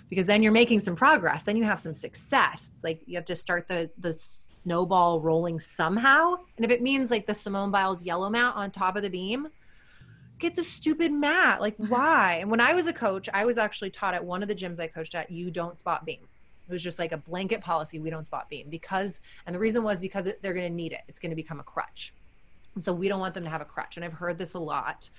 because 0.09 0.25
then 0.25 0.43
you're 0.43 0.51
making 0.51 0.79
some 0.81 0.95
progress. 0.95 1.43
Then 1.43 1.57
you 1.57 1.63
have 1.63 1.79
some 1.79 1.93
success. 1.93 2.71
It's 2.75 2.83
like 2.83 3.01
you 3.05 3.15
have 3.15 3.25
to 3.25 3.35
start 3.35 3.67
the, 3.67 3.89
the 3.97 4.13
snowball 4.13 5.19
rolling 5.19 5.59
somehow. 5.59 6.35
And 6.57 6.65
if 6.65 6.71
it 6.71 6.81
means 6.81 7.11
like 7.11 7.27
the 7.27 7.33
Simone 7.33 7.71
Biles 7.71 8.05
yellow 8.05 8.29
mat 8.29 8.53
on 8.55 8.71
top 8.71 8.95
of 8.95 9.03
the 9.03 9.09
beam, 9.09 9.47
get 10.39 10.55
the 10.55 10.63
stupid 10.63 11.11
mat. 11.11 11.61
Like, 11.61 11.75
why? 11.77 12.37
And 12.41 12.51
when 12.51 12.61
I 12.61 12.73
was 12.73 12.87
a 12.87 12.93
coach, 12.93 13.29
I 13.33 13.45
was 13.45 13.57
actually 13.57 13.89
taught 13.89 14.13
at 14.13 14.23
one 14.23 14.41
of 14.41 14.47
the 14.47 14.55
gyms 14.55 14.79
I 14.79 14.87
coached 14.87 15.15
at, 15.15 15.31
you 15.31 15.51
don't 15.51 15.77
spot 15.77 16.05
beam. 16.05 16.27
It 16.67 16.71
was 16.71 16.83
just 16.83 16.99
like 16.99 17.11
a 17.11 17.17
blanket 17.17 17.61
policy. 17.61 17.99
We 17.99 18.09
don't 18.09 18.25
spot 18.25 18.49
beam 18.49 18.69
because, 18.69 19.21
and 19.45 19.55
the 19.55 19.59
reason 19.59 19.83
was 19.83 19.99
because 19.99 20.27
it, 20.27 20.41
they're 20.41 20.53
going 20.53 20.67
to 20.67 20.73
need 20.73 20.91
it. 20.91 21.01
It's 21.07 21.19
going 21.19 21.29
to 21.29 21.35
become 21.35 21.59
a 21.59 21.63
crutch. 21.63 22.13
And 22.75 22.83
so 22.83 22.93
we 22.93 23.07
don't 23.07 23.19
want 23.19 23.33
them 23.33 23.43
to 23.43 23.49
have 23.49 23.61
a 23.61 23.65
crutch. 23.65 23.95
And 23.95 24.05
I've 24.05 24.13
heard 24.13 24.37
this 24.37 24.53
a 24.53 24.59
lot. 24.59 25.09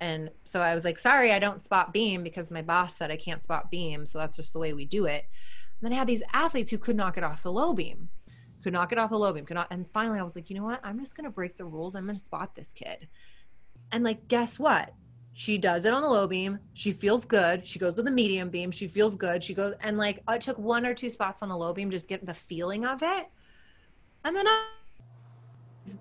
And 0.00 0.30
so 0.44 0.60
I 0.60 0.74
was 0.74 0.84
like, 0.84 0.98
sorry, 0.98 1.32
I 1.32 1.38
don't 1.38 1.62
spot 1.62 1.92
beam 1.92 2.22
because 2.22 2.50
my 2.50 2.62
boss 2.62 2.96
said 2.96 3.10
I 3.10 3.16
can't 3.16 3.42
spot 3.42 3.70
beam. 3.70 4.06
So 4.06 4.18
that's 4.18 4.36
just 4.36 4.52
the 4.52 4.58
way 4.58 4.72
we 4.72 4.84
do 4.84 5.06
it. 5.06 5.24
And 5.80 5.86
then 5.86 5.92
I 5.92 5.96
had 5.96 6.06
these 6.06 6.22
athletes 6.32 6.70
who 6.70 6.78
could 6.78 6.96
knock 6.96 7.16
it 7.16 7.24
off 7.24 7.42
the 7.42 7.52
low 7.52 7.72
beam, 7.72 8.08
could 8.62 8.72
knock 8.72 8.92
it 8.92 8.98
off 8.98 9.10
the 9.10 9.18
low 9.18 9.32
beam, 9.32 9.44
could 9.44 9.54
not. 9.54 9.68
And 9.70 9.86
finally 9.92 10.18
I 10.18 10.22
was 10.22 10.36
like, 10.36 10.50
you 10.50 10.56
know 10.56 10.64
what? 10.64 10.80
I'm 10.82 10.98
just 10.98 11.16
going 11.16 11.24
to 11.24 11.30
break 11.30 11.56
the 11.56 11.64
rules. 11.64 11.94
I'm 11.94 12.04
going 12.04 12.16
to 12.16 12.24
spot 12.24 12.54
this 12.54 12.72
kid. 12.72 13.08
And 13.92 14.04
like, 14.04 14.28
guess 14.28 14.58
what? 14.58 14.92
She 15.38 15.56
does 15.56 15.84
it 15.84 15.94
on 15.94 16.02
the 16.02 16.08
low 16.08 16.26
beam. 16.26 16.58
She 16.74 16.90
feels 16.90 17.24
good. 17.24 17.64
She 17.64 17.78
goes 17.78 17.94
to 17.94 18.02
the 18.02 18.10
medium 18.10 18.50
beam. 18.50 18.72
She 18.72 18.88
feels 18.88 19.14
good. 19.14 19.44
She 19.44 19.54
goes 19.54 19.72
and 19.82 19.96
like 19.96 20.20
I 20.26 20.36
took 20.36 20.58
one 20.58 20.84
or 20.84 20.94
two 20.94 21.08
spots 21.08 21.44
on 21.44 21.48
the 21.48 21.56
low 21.56 21.72
beam, 21.72 21.92
just 21.92 22.08
get 22.08 22.26
the 22.26 22.34
feeling 22.34 22.84
of 22.84 23.04
it. 23.04 23.28
And 24.24 24.34
then 24.34 24.48
I, 24.48 24.66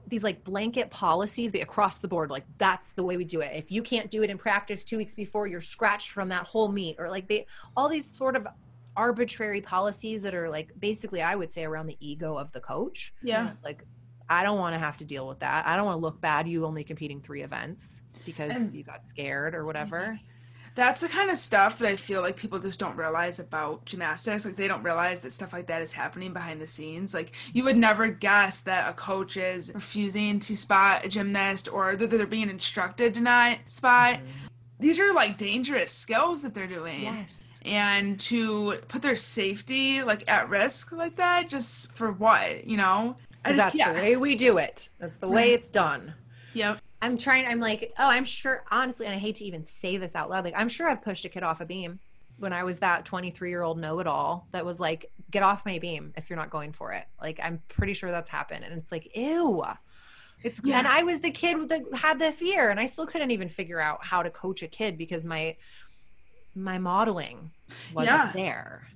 these 0.08 0.24
like 0.24 0.44
blanket 0.44 0.90
policies 0.90 1.52
the 1.52 1.62
across 1.62 1.98
the 1.98 2.08
board 2.08 2.32
like 2.32 2.46
that's 2.58 2.94
the 2.94 3.04
way 3.04 3.16
we 3.16 3.24
do 3.24 3.40
it 3.40 3.52
if 3.56 3.72
you 3.72 3.82
can't 3.84 4.12
do 4.12 4.22
it 4.24 4.30
in 4.30 4.38
practice 4.38 4.84
two 4.84 4.98
weeks 4.98 5.14
before 5.14 5.48
you're 5.48 5.62
scratched 5.62 6.10
from 6.10 6.28
that 6.28 6.44
whole 6.44 6.68
meet 6.68 6.98
or 7.00 7.10
like 7.10 7.26
they 7.30 7.46
all 7.78 7.88
these 7.88 8.04
sort 8.04 8.36
of 8.36 8.46
arbitrary 8.98 9.62
policies 9.62 10.22
that 10.22 10.34
are 10.34 10.50
like 10.50 10.72
basically 10.80 11.22
i 11.22 11.36
would 11.36 11.54
say 11.54 11.64
around 11.64 11.86
the 11.86 11.96
ego 12.02 12.36
of 12.36 12.52
the 12.52 12.60
coach 12.60 13.14
yeah 13.22 13.52
like 13.64 13.86
i 14.30 14.44
don't 14.44 14.58
want 14.58 14.74
to 14.74 14.80
have 14.80 14.98
to 14.98 15.06
deal 15.06 15.28
with 15.28 15.40
that 15.40 15.66
i 15.68 15.76
don't 15.76 15.86
want 15.86 15.98
to 15.98 16.02
look 16.02 16.20
bad 16.22 16.48
you 16.48 16.66
only 16.66 16.84
competing 16.84 17.22
three 17.22 17.44
events 17.44 18.02
because 18.28 18.56
and 18.56 18.74
you 18.76 18.84
got 18.84 19.08
scared 19.08 19.56
or 19.56 19.66
whatever. 19.66 20.20
That's 20.76 21.00
the 21.00 21.10
kind 21.10 21.32
of 21.32 21.40
stuff 21.40 21.80
that 21.80 21.88
I 21.88 21.96
feel 21.96 22.22
like 22.22 22.36
people 22.36 22.60
just 22.60 22.80
don't 22.80 22.96
realize 22.96 23.40
about 23.40 23.86
gymnastics. 23.86 24.46
Like 24.46 24.58
they 24.58 24.68
don't 24.68 24.84
realize 24.84 25.22
that 25.22 25.34
stuff 25.34 25.52
like 25.52 25.66
that 25.68 25.82
is 25.82 25.92
happening 25.92 26.34
behind 26.34 26.62
the 26.62 26.68
scenes. 26.68 27.16
Like 27.16 27.32
you 27.52 27.64
would 27.64 27.78
never 27.78 28.08
guess 28.08 28.62
that 28.62 28.88
a 28.88 28.94
coach 28.94 29.38
is 29.38 29.72
refusing 29.74 30.40
to 30.42 30.56
spot 30.56 31.04
a 31.04 31.08
gymnast 31.08 31.68
or 31.74 31.96
that 31.96 32.12
they're 32.12 32.28
being 32.28 32.52
instructed 32.52 33.16
to 33.16 33.22
not 33.22 33.58
spot. 33.66 34.18
Mm-hmm. 34.18 34.28
These 34.80 35.00
are 35.00 35.14
like 35.16 35.40
dangerous 35.40 35.92
skills 35.92 36.44
that 36.44 36.54
they're 36.54 36.68
doing. 36.68 37.02
Yes. 37.02 37.40
And 37.66 38.20
to 38.22 38.76
put 38.88 39.02
their 39.02 39.16
safety 39.16 40.04
like 40.04 40.30
at 40.30 40.48
risk 40.48 40.92
like 40.92 41.16
that, 41.16 41.50
just 41.50 41.92
for 41.94 42.12
what, 42.12 42.68
you 42.68 42.78
know? 42.78 43.18
That's 43.56 43.76
yeah. 43.76 43.94
the 43.94 44.00
way 44.00 44.18
we 44.18 44.36
do 44.36 44.58
it. 44.58 44.90
That's 45.00 45.18
the 45.18 45.28
way 45.28 45.54
it's 45.54 45.70
done. 45.70 46.14
Yep. 46.54 46.82
I'm 47.02 47.18
trying, 47.18 47.46
I'm 47.46 47.60
like, 47.60 47.94
oh, 48.00 48.10
I'm 48.10 48.26
sure, 48.26 48.64
honestly, 48.72 49.06
and 49.06 49.14
I 49.14 49.20
hate 49.20 49.36
to 49.36 49.46
even 49.46 49.66
say 49.66 49.98
this 49.98 50.16
out 50.16 50.30
loud, 50.30 50.44
like, 50.44 50.56
I'm 50.58 50.70
sure 50.70 50.90
I've 50.90 51.02
pushed 51.04 51.26
a 51.26 51.30
kid 51.30 51.44
off 51.44 51.62
a 51.62 51.66
beam. 51.66 52.00
when 52.40 52.54
I 52.54 52.64
was 52.64 52.80
that 52.80 53.06
23 53.06 53.50
year 53.50 53.62
old 53.62 53.80
know 53.80 54.00
it 54.00 54.08
all 54.08 54.48
that 54.52 54.66
was 54.66 54.80
like, 54.80 55.12
get 55.30 55.44
off 55.44 55.66
my 55.66 55.80
beam 55.80 56.14
if 56.18 56.30
you're 56.30 56.38
not 56.38 56.50
going 56.50 56.72
for 56.72 56.94
it. 56.94 57.06
Like, 57.22 57.40
I'm 57.42 57.62
pretty 57.68 57.94
sure 57.94 58.12
that's 58.12 58.30
happened. 58.30 58.64
And 58.64 58.78
it's 58.78 58.92
like, 58.92 59.16
ew. 59.16 59.64
It's 60.44 60.62
yeah. 60.64 60.80
and 60.80 60.88
I 60.88 61.04
was 61.04 61.20
the 61.20 61.32
kid 61.32 61.70
that 61.70 61.82
had 61.94 62.20
the 62.20 62.32
fear, 62.32 62.70
and 62.70 62.80
I 62.80 62.86
still 62.86 63.08
couldn't 63.08 63.32
even 63.32 63.50
figure 63.50 63.80
out 63.80 64.06
how 64.06 64.22
to 64.22 64.30
coach 64.30 64.62
a 64.62 64.68
kid 64.68 64.98
because 64.98 65.26
my 65.26 65.56
my 66.54 66.78
modeling 66.78 67.52
wasn't 67.94 68.18
yeah. 68.18 68.32
there. 68.34 68.88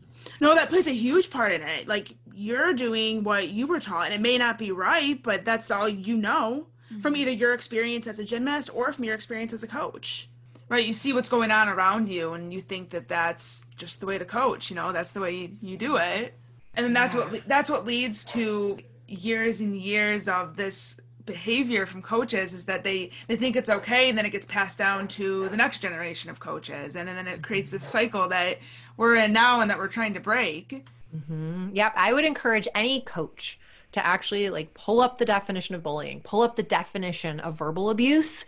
No, 0.42 0.56
that 0.56 0.70
plays 0.70 0.88
a 0.88 0.92
huge 0.92 1.30
part 1.30 1.52
in 1.52 1.62
it. 1.62 1.88
Like 1.88 2.16
you're 2.34 2.74
doing 2.74 3.24
what 3.24 3.50
you 3.50 3.68
were 3.68 3.80
taught, 3.80 4.06
and 4.08 4.14
it 4.14 4.22
may 4.22 4.40
not 4.40 4.58
be 4.58 4.72
right, 4.72 5.22
but 5.22 5.46
that's 5.46 5.70
all 5.70 5.88
you 5.88 6.18
know 6.18 6.66
mm-hmm. 6.92 7.00
from 7.00 7.16
either 7.16 7.32
your 7.32 7.54
experience 7.54 8.08
as 8.08 8.18
a 8.18 8.24
gymnast 8.24 8.72
or 8.74 8.92
from 8.92 9.06
your 9.06 9.14
experience 9.14 9.54
as 9.54 9.62
a 9.62 9.68
coach. 9.68 10.28
Right? 10.68 10.86
You 10.86 10.94
see 10.94 11.14
what's 11.14 11.30
going 11.30 11.52
on 11.52 11.70
around 11.70 12.10
you, 12.10 12.34
and 12.34 12.52
you 12.52 12.60
think 12.60 12.90
that 12.90 13.08
that's 13.08 13.66
just 13.78 14.00
the 14.00 14.08
way 14.08 14.18
to 14.18 14.26
coach. 14.26 14.70
You 14.70 14.76
know, 14.76 14.92
that's 14.92 15.12
the 15.12 15.20
way 15.20 15.52
you, 15.62 15.78
do 15.78 15.98
it, 15.98 16.34
and 16.74 16.86
then 16.86 16.94
that's 16.94 17.14
yeah. 17.14 17.26
what 17.26 17.48
that's 17.48 17.70
what 17.70 17.86
leads 17.86 18.26
to 18.26 18.80
years 19.08 19.62
and 19.62 19.76
years 19.76 20.28
of 20.28 20.56
this 20.56 21.00
behavior 21.32 21.86
from 21.86 22.02
coaches 22.02 22.54
is 22.54 22.66
that 22.66 22.84
they 22.84 23.10
they 23.28 23.36
think 23.36 23.56
it's 23.56 23.70
okay 23.70 24.10
and 24.10 24.18
then 24.18 24.26
it 24.26 24.32
gets 24.32 24.46
passed 24.46 24.78
down 24.78 25.08
to 25.08 25.48
the 25.50 25.58
next 25.58 25.80
generation 25.80 26.30
of 26.30 26.40
coaches. 26.40 26.96
And, 26.96 27.08
and 27.08 27.18
then 27.18 27.28
it 27.28 27.42
creates 27.42 27.70
this 27.70 27.86
cycle 27.86 28.28
that 28.30 28.60
we're 28.98 29.16
in 29.16 29.32
now 29.32 29.62
and 29.62 29.70
that 29.70 29.78
we're 29.78 29.88
trying 29.88 30.14
to 30.16 30.20
break. 30.20 30.86
Mm-hmm. 31.16 31.70
yep. 31.74 31.94
I 31.96 32.14
would 32.14 32.24
encourage 32.24 32.68
any 32.74 33.02
coach 33.02 33.60
to 33.92 34.06
actually 34.06 34.50
like 34.50 34.74
pull 34.74 35.02
up 35.02 35.18
the 35.18 35.26
definition 35.26 35.76
of 35.76 35.84
bullying 35.84 36.22
pull 36.22 36.42
up 36.42 36.56
the 36.56 36.64
definition 36.64 37.42
of 37.42 37.58
verbal 37.58 37.90
abuse 37.90 38.46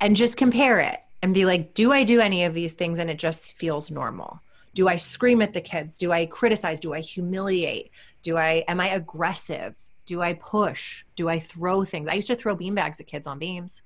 and 0.00 0.16
just 0.16 0.36
compare 0.36 0.80
it 0.80 0.98
and 1.22 1.32
be 1.32 1.44
like 1.44 1.74
do 1.74 1.92
i 1.92 2.02
do 2.02 2.20
any 2.20 2.44
of 2.44 2.54
these 2.54 2.72
things 2.72 2.98
and 2.98 3.10
it 3.10 3.18
just 3.18 3.52
feels 3.54 3.90
normal? 3.90 4.40
Do 4.74 4.88
i 4.88 4.96
scream 4.96 5.42
at 5.42 5.52
the 5.52 5.60
kids? 5.60 5.98
Do 5.98 6.12
i 6.12 6.26
criticize? 6.26 6.80
Do 6.80 6.94
i 6.94 7.00
humiliate? 7.00 7.90
Do 8.22 8.36
i 8.36 8.64
am 8.66 8.80
i 8.80 8.88
aggressive 8.88 9.76
do 10.10 10.20
I 10.20 10.32
push? 10.32 11.04
Do 11.14 11.28
I 11.28 11.38
throw 11.38 11.84
things? 11.84 12.08
I 12.08 12.14
used 12.14 12.26
to 12.26 12.34
throw 12.34 12.56
beanbags 12.56 13.00
at 13.00 13.06
kids 13.06 13.28
on 13.28 13.38
beams. 13.38 13.84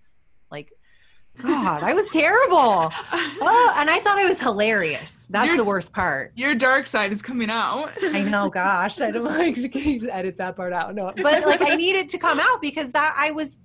Like, 0.50 0.72
God, 1.42 1.82
I 1.82 1.92
was 1.92 2.06
terrible. 2.06 2.90
Oh, 3.46 3.74
and 3.76 3.90
I 3.90 3.98
thought 3.98 4.16
I 4.16 4.24
was 4.24 4.40
hilarious. 4.40 5.26
That's 5.28 5.48
your, 5.48 5.56
the 5.58 5.64
worst 5.64 5.92
part. 5.92 6.32
Your 6.34 6.54
dark 6.54 6.86
side 6.86 7.12
is 7.12 7.20
coming 7.20 7.50
out. 7.50 7.92
I 8.02 8.22
know, 8.22 8.48
gosh. 8.48 9.02
I 9.02 9.10
don't 9.10 9.24
like 9.24 9.56
to 9.56 10.08
edit 10.10 10.38
that 10.38 10.56
part 10.56 10.72
out. 10.72 10.94
No, 10.94 11.12
but 11.14 11.44
like 11.44 11.60
I 11.60 11.76
needed 11.76 12.08
to 12.10 12.18
come 12.18 12.40
out 12.40 12.62
because 12.62 12.90
that 12.92 13.14
I 13.18 13.32
was 13.32 13.58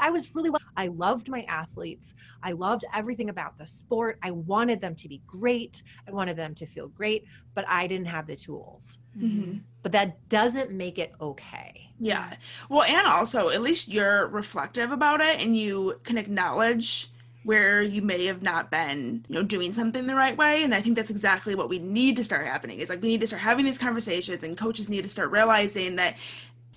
I 0.00 0.10
was 0.10 0.34
really 0.34 0.50
well. 0.50 0.60
I 0.76 0.88
loved 0.88 1.28
my 1.28 1.42
athletes. 1.48 2.14
I 2.42 2.52
loved 2.52 2.84
everything 2.94 3.30
about 3.30 3.58
the 3.58 3.66
sport. 3.66 4.18
I 4.22 4.30
wanted 4.30 4.80
them 4.80 4.94
to 4.96 5.08
be 5.08 5.22
great. 5.26 5.82
I 6.06 6.12
wanted 6.12 6.36
them 6.36 6.54
to 6.56 6.66
feel 6.66 6.88
great, 6.88 7.24
but 7.54 7.64
I 7.68 7.86
didn't 7.86 8.06
have 8.06 8.26
the 8.26 8.36
tools. 8.36 8.98
Mm-hmm. 9.16 9.58
But 9.82 9.92
that 9.92 10.28
doesn't 10.28 10.70
make 10.70 10.98
it 10.98 11.12
okay. 11.20 11.90
Yeah. 12.02 12.34
Well, 12.68 12.82
and 12.82 13.06
also, 13.06 13.48
at 13.48 13.62
least 13.62 13.88
you're 13.88 14.26
reflective 14.26 14.90
about 14.90 15.20
it 15.20 15.40
and 15.40 15.56
you 15.56 16.00
can 16.02 16.18
acknowledge 16.18 17.10
where 17.44 17.82
you 17.82 18.02
may 18.02 18.26
have 18.26 18.42
not 18.42 18.70
been, 18.70 19.24
you 19.28 19.34
know, 19.34 19.42
doing 19.42 19.72
something 19.72 20.06
the 20.06 20.14
right 20.14 20.36
way. 20.36 20.62
And 20.62 20.74
I 20.74 20.80
think 20.80 20.96
that's 20.96 21.10
exactly 21.10 21.54
what 21.54 21.68
we 21.68 21.78
need 21.78 22.16
to 22.16 22.24
start 22.24 22.46
happening. 22.46 22.80
Is 22.80 22.88
like 22.88 23.02
we 23.02 23.08
need 23.08 23.20
to 23.20 23.26
start 23.26 23.42
having 23.42 23.64
these 23.64 23.78
conversations 23.78 24.42
and 24.42 24.56
coaches 24.56 24.88
need 24.88 25.02
to 25.02 25.08
start 25.08 25.30
realizing 25.30 25.96
that 25.96 26.16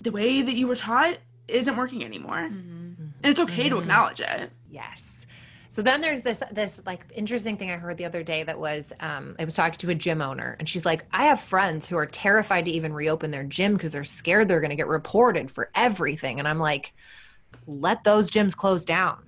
the 0.01 0.11
way 0.11 0.41
that 0.41 0.55
you 0.55 0.67
were 0.67 0.76
taught 0.76 1.17
isn't 1.47 1.76
working 1.76 2.03
anymore. 2.03 2.49
Mm-hmm 2.49 2.76
and 3.26 3.32
it's 3.32 3.39
okay 3.39 3.63
mm-hmm. 3.63 3.76
to 3.76 3.82
acknowledge 3.82 4.19
it 4.19 4.51
yes 4.69 5.09
so 5.76 5.82
then 5.82 5.99
there's 5.99 6.21
this 6.21 6.41
this 6.53 6.80
like 6.86 7.03
interesting 7.13 7.57
thing 7.57 7.69
I 7.69 7.76
heard 7.76 7.97
the 7.97 8.05
other 8.05 8.23
day 8.23 8.43
that 8.43 8.57
was 8.57 8.93
um, 9.01 9.36
I 9.38 9.43
was 9.43 9.55
talking 9.55 9.78
to 9.80 9.89
a 9.89 9.95
gym 9.95 10.21
owner 10.21 10.55
and 10.57 10.69
she's 10.69 10.86
like, 10.86 11.05
I 11.11 11.26
have 11.26 11.41
friends 11.41 11.86
who 11.86 11.97
are 11.97 12.05
terrified 12.05 12.63
to 12.63 12.71
even 12.71 12.93
reopen 12.93 13.30
their 13.30 13.43
gym 13.43 13.73
because 13.73 13.91
they're 13.91 14.05
scared 14.05 14.47
they're 14.47 14.61
going 14.61 14.69
to 14.69 14.78
get 14.78 14.88
reported 14.88 15.51
for 15.51 15.69
everything. 15.76 16.39
And 16.39 16.47
I'm 16.47 16.59
like, 16.59 16.93
let 17.67 18.05
those 18.05 18.32
gyms 18.32 18.55
close 18.55 18.86
down. 18.86 19.21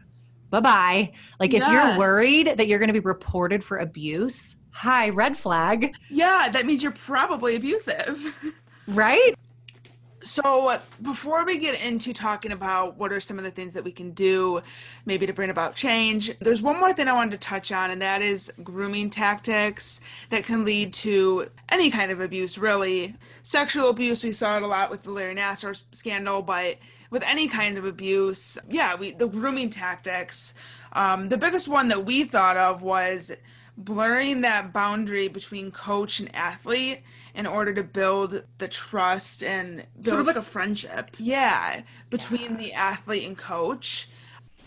Bye 0.50 0.62
bye. 0.62 1.14
Like 1.38 1.54
if 1.54 1.60
yeah. 1.60 1.90
you're 1.90 1.98
worried 1.98 2.54
that 2.56 2.70
you're 2.70 2.80
going 2.80 2.88
to 2.88 2.94
be 2.94 3.02
reported 3.02 3.62
for 3.62 3.80
abuse, 3.80 4.56
hi, 4.72 5.10
red 5.10 5.38
flag. 5.38 5.94
Yeah, 6.10 6.48
that 6.48 6.66
means 6.66 6.82
you're 6.82 6.94
probably 6.94 7.58
abusive. 7.58 8.54
right? 8.88 9.34
So, 10.28 10.82
before 11.02 11.46
we 11.46 11.58
get 11.58 11.82
into 11.82 12.12
talking 12.12 12.52
about 12.52 12.98
what 12.98 13.14
are 13.14 13.22
some 13.22 13.38
of 13.38 13.46
the 13.46 13.52
things 13.52 13.74
that 13.76 13.86
we 13.86 13.94
can 13.94 14.12
do, 14.12 14.62
maybe 15.06 15.26
to 15.26 15.32
bring 15.32 15.50
about 15.50 15.76
change, 15.76 16.38
there's 16.40 16.62
one 16.62 16.78
more 16.78 16.92
thing 16.92 17.08
I 17.08 17.14
wanted 17.14 17.32
to 17.32 17.38
touch 17.38 17.72
on, 17.72 17.92
and 17.92 18.02
that 18.02 18.22
is 18.22 18.52
grooming 18.62 19.10
tactics 19.10 20.02
that 20.30 20.44
can 20.44 20.66
lead 20.66 20.92
to 20.96 21.48
any 21.70 21.90
kind 21.90 22.12
of 22.12 22.20
abuse, 22.20 22.58
really. 22.58 23.16
Sexual 23.42 23.90
abuse, 23.90 24.22
we 24.22 24.34
saw 24.34 24.58
it 24.58 24.64
a 24.64 24.68
lot 24.68 24.92
with 24.92 25.04
the 25.04 25.12
Larry 25.12 25.34
Nassar 25.34 25.82
scandal, 25.94 26.42
but 26.42 26.78
with 27.10 27.24
any 27.24 27.48
kind 27.48 27.78
of 27.78 27.86
abuse, 27.86 28.58
yeah, 28.70 28.96
we 28.96 29.14
the 29.14 29.28
grooming 29.28 29.70
tactics. 29.70 30.54
Um, 30.92 31.30
the 31.30 31.38
biggest 31.38 31.70
one 31.70 31.88
that 31.88 32.06
we 32.06 32.26
thought 32.26 32.58
of 32.58 32.82
was 32.82 33.32
blurring 33.78 34.42
that 34.42 34.74
boundary 34.74 35.30
between 35.30 35.72
coach 35.72 36.20
and 36.20 36.36
athlete 36.36 37.04
in 37.38 37.46
order 37.46 37.72
to 37.72 37.84
build 37.84 38.42
the 38.58 38.68
trust 38.68 39.44
and 39.44 39.86
build, 40.02 40.08
sort 40.08 40.20
of 40.22 40.28
like 40.28 40.36
a 40.36 40.42
friendship. 40.42 41.12
Yeah, 41.20 41.84
between 42.10 42.54
yeah. 42.54 42.58
the 42.58 42.74
athlete 42.74 43.26
and 43.26 43.38
coach. 43.38 44.10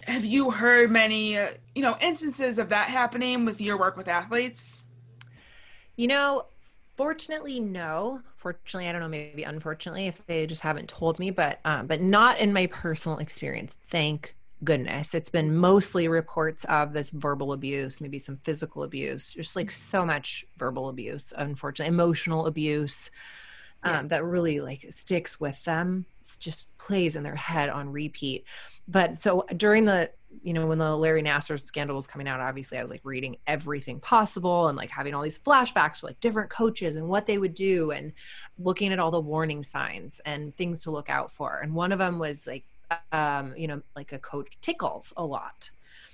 Have 0.06 0.24
you 0.24 0.52
heard 0.52 0.90
many, 0.90 1.36
uh, 1.36 1.48
you 1.74 1.82
know, 1.82 1.96
instances 2.00 2.58
of 2.58 2.70
that 2.70 2.88
happening 2.88 3.44
with 3.44 3.60
your 3.60 3.76
work 3.76 3.96
with 3.96 4.08
athletes? 4.08 4.86
You 5.96 6.06
know, 6.06 6.46
fortunately, 6.96 7.58
no. 7.58 8.22
Fortunately, 8.36 8.88
I 8.88 8.92
don't 8.92 9.02
know. 9.02 9.08
Maybe 9.08 9.42
unfortunately, 9.42 10.06
if 10.06 10.24
they 10.26 10.46
just 10.46 10.62
haven't 10.62 10.88
told 10.88 11.18
me, 11.18 11.30
but 11.30 11.58
um, 11.64 11.88
but 11.88 12.00
not 12.00 12.38
in 12.38 12.52
my 12.52 12.66
personal 12.66 13.18
experience. 13.18 13.76
Thank 13.88 14.36
goodness. 14.64 15.14
It's 15.14 15.30
been 15.30 15.56
mostly 15.56 16.08
reports 16.08 16.64
of 16.64 16.92
this 16.92 17.10
verbal 17.10 17.52
abuse, 17.52 18.00
maybe 18.00 18.18
some 18.18 18.38
physical 18.38 18.82
abuse, 18.82 19.32
just 19.32 19.56
like 19.56 19.70
so 19.70 20.04
much 20.04 20.44
verbal 20.56 20.88
abuse, 20.88 21.32
unfortunately, 21.36 21.92
emotional 21.94 22.46
abuse. 22.46 23.10
Um, 23.82 23.94
yeah. 23.94 24.02
that 24.08 24.24
really 24.24 24.60
like 24.60 24.84
sticks 24.90 25.40
with 25.40 25.64
them 25.64 26.04
it's 26.20 26.36
just 26.36 26.76
plays 26.76 27.16
in 27.16 27.22
their 27.22 27.34
head 27.34 27.70
on 27.70 27.88
repeat 27.88 28.44
but 28.86 29.16
so 29.22 29.46
during 29.56 29.86
the 29.86 30.10
you 30.42 30.52
know 30.52 30.66
when 30.66 30.76
the 30.76 30.94
larry 30.94 31.22
nassar 31.22 31.58
scandal 31.58 31.96
was 31.96 32.06
coming 32.06 32.28
out 32.28 32.40
obviously 32.40 32.76
i 32.76 32.82
was 32.82 32.90
like 32.90 33.00
reading 33.04 33.36
everything 33.46 33.98
possible 33.98 34.68
and 34.68 34.76
like 34.76 34.90
having 34.90 35.14
all 35.14 35.22
these 35.22 35.38
flashbacks 35.38 36.00
to 36.00 36.06
like 36.06 36.20
different 36.20 36.50
coaches 36.50 36.96
and 36.96 37.08
what 37.08 37.24
they 37.24 37.38
would 37.38 37.54
do 37.54 37.90
and 37.90 38.12
looking 38.58 38.92
at 38.92 38.98
all 38.98 39.10
the 39.10 39.18
warning 39.18 39.62
signs 39.62 40.20
and 40.26 40.54
things 40.54 40.82
to 40.82 40.90
look 40.90 41.08
out 41.08 41.30
for 41.32 41.58
and 41.60 41.74
one 41.74 41.90
of 41.90 41.98
them 41.98 42.18
was 42.18 42.46
like 42.46 42.64
um, 43.12 43.54
you 43.56 43.66
know, 43.66 43.82
like 43.96 44.12
a 44.12 44.18
coach 44.18 44.58
tickles 44.60 45.12
a 45.16 45.24
lot. 45.24 45.70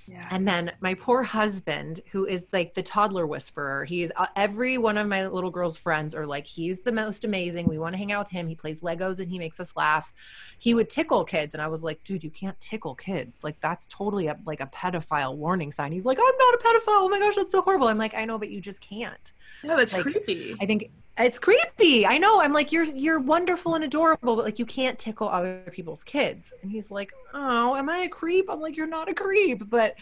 Yeah. 0.09 0.25
And 0.31 0.47
then 0.47 0.71
my 0.81 0.95
poor 0.95 1.25
husband, 1.25 2.01
who 2.13 2.27
is 2.27 2.47
like 2.53 2.75
the 2.75 2.83
toddler 2.83 3.27
whisperer, 3.27 3.85
he's 3.85 4.13
uh, 4.15 4.29
every 4.37 4.79
one 4.79 4.99
of 4.99 5.09
my 5.09 5.27
little 5.27 5.51
girl's 5.51 5.77
friends 5.77 6.15
are 6.15 6.25
like, 6.25 6.47
he's 6.47 6.83
the 6.83 6.93
most 6.93 7.25
amazing. 7.25 7.67
We 7.67 7.79
want 7.79 7.95
to 7.95 7.99
hang 7.99 8.13
out 8.13 8.27
with 8.27 8.31
him. 8.31 8.47
He 8.47 8.55
plays 8.55 8.83
Legos 8.83 9.19
and 9.19 9.29
he 9.29 9.39
makes 9.41 9.59
us 9.59 9.75
laugh. 9.75 10.13
He 10.59 10.75
would 10.75 10.91
tickle 10.91 11.25
kids. 11.25 11.55
And 11.55 11.63
I 11.63 11.67
was 11.67 11.83
like, 11.83 12.05
dude, 12.05 12.23
you 12.23 12.31
can't 12.31 12.59
tickle 12.61 12.95
kids. 12.95 13.43
Like, 13.43 13.61
that's 13.61 13.85
totally 13.87 14.29
a, 14.29 14.39
like 14.47 14.61
a 14.61 14.67
pedophile 14.67 15.35
warning 15.35 15.73
sign. 15.73 15.91
He's 15.91 16.07
like, 16.07 16.19
I'm 16.21 16.39
not 16.39 16.55
a 16.55 16.59
pedophile. 16.59 17.03
Oh 17.03 17.09
my 17.09 17.19
gosh, 17.19 17.35
that's 17.35 17.51
so 17.51 17.63
horrible. 17.63 17.89
I'm 17.89 17.99
like, 17.99 18.15
I 18.15 18.25
know, 18.27 18.39
but 18.39 18.51
you 18.51 18.61
just 18.61 18.81
can't. 18.81 19.33
Yeah, 19.65 19.75
that's 19.75 19.93
like, 19.93 20.03
creepy. 20.03 20.55
I 20.61 20.67
think 20.67 20.91
it's 21.19 21.39
creepy. 21.39 22.07
I 22.07 22.19
know. 22.19 22.43
I'm 22.43 22.53
like, 22.53 22.73
you're 22.73 22.85
you're 22.85 23.21
wonderful 23.21 23.75
and 23.75 23.85
adorable, 23.85 24.37
but 24.37 24.45
like 24.45 24.59
you 24.59 24.67
can't 24.67 24.99
tickle 24.99 25.29
other 25.29 25.63
people's 25.73 26.05
kids. 26.05 26.53
And 26.63 26.71
he's 26.71 26.91
like, 26.91 27.13
Oh, 27.33 27.77
am 27.77 27.89
I 27.89 27.99
a 27.99 28.09
creep? 28.09 28.47
I'm 28.51 28.61
like, 28.61 28.77
You're 28.77 28.87
not 28.87 29.09
a 29.09 29.15
creep, 29.15 29.69
but 29.71 29.97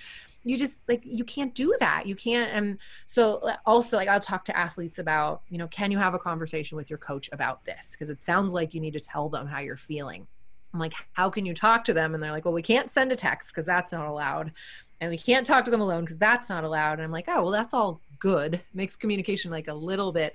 you 0.45 0.59
just 0.59 0.75
like 0.89 1.03
you 1.05 1.25
can't 1.25 1.55
do 1.55 1.75
that. 1.81 2.07
You 2.07 2.15
can't 2.15 2.51
and 2.53 2.79
so 3.07 3.51
also 3.65 3.97
like 3.97 4.09
I'll 4.09 4.21
talk 4.21 4.45
to 4.47 4.57
athletes 4.57 4.99
about, 4.99 5.43
you 5.49 5.59
know, 5.59 5.69
can 5.69 5.91
you 5.91 5.99
have 5.99 6.15
a 6.15 6.19
conversation 6.19 6.77
with 6.77 6.91
your 6.91 6.99
coach 6.99 7.31
about 7.33 7.65
this? 7.65 7.93
Because 7.93 8.11
it 8.11 8.23
sounds 8.23 8.53
like 8.53 8.75
you 8.75 8.81
need 8.81 8.93
to 8.93 9.01
tell 9.01 9.29
them 9.29 9.47
how 9.47 9.61
you're 9.61 9.77
feeling. 9.77 10.27
I'm 10.73 10.81
like, 10.81 10.95
how 11.13 11.31
can 11.31 11.47
you 11.47 11.55
talk 11.55 11.85
to 11.85 11.95
them? 11.95 12.15
And 12.15 12.23
they're 12.23 12.33
like, 12.33 12.45
well, 12.45 12.53
we 12.53 12.63
can't 12.63 12.91
send 12.91 13.13
a 13.13 13.17
text 13.17 13.51
because 13.51 13.65
that's 13.65 13.93
not 13.93 14.07
allowed. 14.07 14.53
And 15.01 15.11
we 15.11 15.19
can't 15.19 15.47
talk 15.47 15.65
to 15.65 15.71
them 15.71 15.81
alone 15.81 16.03
because 16.03 16.19
that's 16.19 16.49
not 16.49 16.65
allowed. 16.65 16.95
And 16.95 17.03
I'm 17.03 17.13
like, 17.13 17.27
oh, 17.29 17.43
well, 17.43 17.53
that's 17.53 17.73
all 17.73 18.01
good. 18.19 18.61
Makes 18.75 18.97
communication 18.97 19.51
like 19.51 19.69
a 19.69 19.75
little 19.75 20.13
bit 20.13 20.35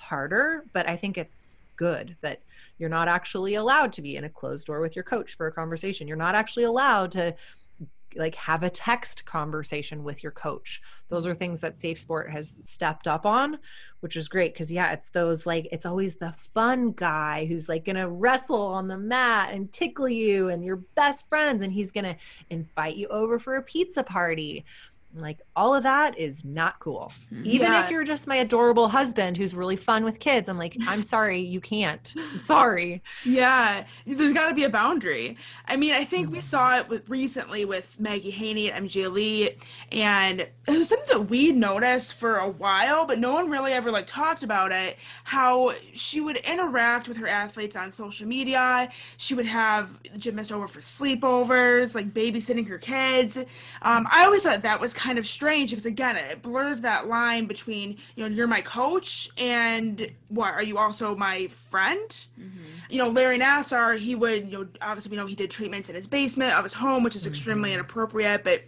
harder, 0.00 0.64
but 0.72 0.88
I 0.88 0.96
think 0.96 1.18
it's 1.18 1.62
good 1.76 2.16
that 2.20 2.42
you're 2.78 2.88
not 2.88 3.08
actually 3.08 3.54
allowed 3.54 3.92
to 3.94 4.02
be 4.02 4.16
in 4.16 4.24
a 4.24 4.28
closed 4.28 4.66
door 4.66 4.80
with 4.80 4.96
your 4.96 5.02
coach 5.02 5.36
for 5.36 5.46
a 5.46 5.52
conversation. 5.52 6.08
You're 6.08 6.16
not 6.16 6.34
actually 6.34 6.64
allowed 6.64 7.12
to 7.12 7.34
like 8.16 8.34
have 8.34 8.62
a 8.62 8.70
text 8.70 9.24
conversation 9.24 10.02
with 10.02 10.22
your 10.22 10.32
coach. 10.32 10.82
Those 11.08 11.26
are 11.26 11.34
things 11.34 11.60
that 11.60 11.76
Safe 11.76 11.98
Sport 11.98 12.30
has 12.30 12.50
stepped 12.68 13.06
up 13.06 13.24
on, 13.24 13.58
which 14.00 14.16
is 14.16 14.28
great 14.28 14.52
because 14.52 14.72
yeah, 14.72 14.92
it's 14.92 15.10
those 15.10 15.46
like 15.46 15.68
it's 15.70 15.86
always 15.86 16.16
the 16.16 16.32
fun 16.32 16.92
guy 16.92 17.46
who's 17.46 17.68
like 17.68 17.84
gonna 17.84 18.08
wrestle 18.08 18.62
on 18.62 18.88
the 18.88 18.98
mat 18.98 19.52
and 19.52 19.70
tickle 19.72 20.08
you 20.08 20.48
and 20.48 20.64
your 20.64 20.76
best 20.76 21.28
friends, 21.28 21.62
and 21.62 21.72
he's 21.72 21.92
gonna 21.92 22.16
invite 22.48 22.96
you 22.96 23.06
over 23.08 23.38
for 23.38 23.56
a 23.56 23.62
pizza 23.62 24.02
party 24.02 24.64
like 25.14 25.40
all 25.56 25.74
of 25.74 25.82
that 25.82 26.16
is 26.18 26.44
not 26.44 26.78
cool. 26.78 27.12
Even 27.42 27.72
Yeah. 27.72 27.84
if 27.84 27.90
you're 27.90 28.04
just 28.04 28.26
my 28.28 28.36
adorable 28.36 28.88
husband 28.88 29.36
who's 29.36 29.54
really 29.54 29.76
fun 29.76 30.04
with 30.04 30.20
kids, 30.20 30.48
I'm 30.48 30.56
like, 30.58 30.76
I'm 30.86 31.02
sorry, 31.02 31.40
you 31.40 31.60
can't. 31.60 32.14
Sorry. 32.42 33.02
Yeah, 33.24 33.84
there's 34.06 34.32
got 34.32 34.48
to 34.48 34.54
be 34.54 34.64
a 34.64 34.68
boundary. 34.68 35.36
I 35.66 35.76
mean, 35.76 35.92
I 35.94 36.04
think 36.04 36.26
Mm-hmm. 36.26 36.36
we 36.36 36.40
saw 36.42 36.76
it 36.78 36.88
with, 36.88 37.08
recently 37.08 37.64
with 37.64 37.98
Maggie 37.98 38.30
Haney 38.30 38.70
at 38.70 38.82
MG 38.82 39.04
Elite, 39.04 39.58
and 39.90 40.40
it 40.40 40.50
was 40.66 40.88
something 40.88 41.08
that 41.18 41.28
we 41.30 41.50
noticed 41.52 42.14
for 42.14 42.36
a 42.36 42.48
while, 42.48 43.04
but 43.06 43.18
no 43.18 43.32
one 43.34 43.50
really 43.50 43.72
ever 43.72 43.90
like 43.90 44.06
talked 44.06 44.42
about 44.42 44.70
it. 44.72 44.96
How 45.24 45.72
she 45.94 46.20
would 46.20 46.36
interact 46.38 47.08
with 47.08 47.16
her 47.16 47.26
athletes 47.26 47.74
on 47.76 47.90
social 47.90 48.26
media. 48.28 48.88
She 49.16 49.34
would 49.34 49.46
have 49.46 49.98
the 50.12 50.18
gymnast 50.18 50.52
over 50.52 50.68
for 50.68 50.80
sleepovers, 50.80 51.94
like 51.94 52.12
babysitting 52.12 52.68
her 52.68 52.78
kids. 52.78 53.36
Um, 53.82 54.06
I 54.10 54.24
always 54.24 54.42
thought 54.44 54.62
that 54.62 54.80
was 54.80 54.94
kind 55.00 55.18
of 55.18 55.26
strange 55.26 55.70
because 55.70 55.86
again, 55.86 56.14
it 56.16 56.42
blurs 56.42 56.82
that 56.82 57.08
line 57.08 57.46
between 57.46 57.96
you 58.16 58.28
know 58.28 58.34
you're 58.34 58.46
my 58.46 58.60
coach 58.60 59.30
and 59.38 60.10
what 60.28 60.52
are 60.52 60.62
you 60.62 60.76
also 60.76 61.16
my 61.16 61.48
friend? 61.70 62.10
Mm-hmm. 62.38 62.64
you 62.90 62.98
know, 62.98 63.08
Larry 63.08 63.38
Nassar, 63.38 63.96
he 63.96 64.14
would, 64.14 64.44
you 64.44 64.58
know, 64.58 64.68
obviously 64.82 65.10
we 65.10 65.16
know 65.16 65.26
he 65.26 65.34
did 65.34 65.50
treatments 65.50 65.88
in 65.88 65.94
his 65.94 66.06
basement 66.06 66.56
of 66.56 66.64
his 66.64 66.74
home, 66.74 67.02
which 67.02 67.16
is 67.16 67.22
mm-hmm. 67.22 67.32
extremely 67.32 67.72
inappropriate, 67.72 68.44
but 68.44 68.62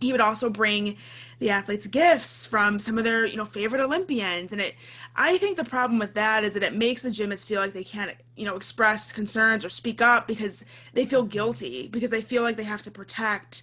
he 0.00 0.12
would 0.12 0.20
also 0.20 0.50
bring 0.50 0.96
the 1.38 1.50
athletes 1.50 1.86
gifts 1.86 2.44
from 2.44 2.78
some 2.78 2.98
of 2.98 3.04
their, 3.04 3.24
you 3.24 3.36
know, 3.36 3.46
favorite 3.46 3.80
Olympians. 3.80 4.52
And 4.52 4.60
it 4.60 4.74
I 5.16 5.38
think 5.38 5.56
the 5.56 5.64
problem 5.64 5.98
with 5.98 6.12
that 6.14 6.44
is 6.44 6.52
that 6.54 6.62
it 6.62 6.74
makes 6.74 7.00
the 7.02 7.10
gymnasts 7.10 7.46
feel 7.46 7.60
like 7.60 7.72
they 7.72 7.84
can't, 7.84 8.12
you 8.36 8.44
know, 8.44 8.56
express 8.56 9.12
concerns 9.12 9.64
or 9.64 9.70
speak 9.70 10.02
up 10.02 10.28
because 10.28 10.66
they 10.92 11.06
feel 11.06 11.22
guilty, 11.22 11.88
because 11.88 12.10
they 12.10 12.20
feel 12.20 12.42
like 12.42 12.58
they 12.58 12.64
have 12.64 12.82
to 12.82 12.90
protect 12.90 13.62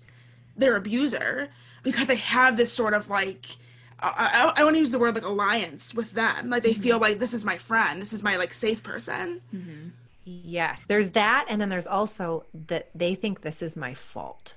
their 0.55 0.75
abuser, 0.75 1.51
because 1.87 2.07
they 2.07 2.17
have 2.17 2.57
this 2.57 2.71
sort 2.71 2.93
of 2.93 3.09
like 3.09 3.55
I, 3.99 4.51
I, 4.55 4.61
I 4.61 4.63
want 4.63 4.75
to 4.75 4.79
use 4.79 4.91
the 4.91 4.99
word 4.99 5.15
like 5.15 5.23
alliance 5.23 5.93
with 5.93 6.11
them. 6.11 6.49
Like 6.49 6.63
they 6.63 6.73
feel 6.73 6.97
mm-hmm. 6.97 7.03
like 7.03 7.19
this 7.19 7.33
is 7.33 7.45
my 7.45 7.57
friend, 7.57 8.01
this 8.01 8.13
is 8.13 8.21
my 8.21 8.35
like 8.35 8.53
safe 8.53 8.83
person. 8.83 9.41
Mm-hmm. 9.53 9.89
Yes, 10.25 10.83
there's 10.83 11.11
that, 11.11 11.45
and 11.47 11.61
then 11.61 11.69
there's 11.69 11.87
also 11.87 12.45
that 12.67 12.89
they 12.93 13.15
think 13.15 13.41
this 13.41 13.61
is 13.61 13.77
my 13.77 13.93
fault. 13.93 14.55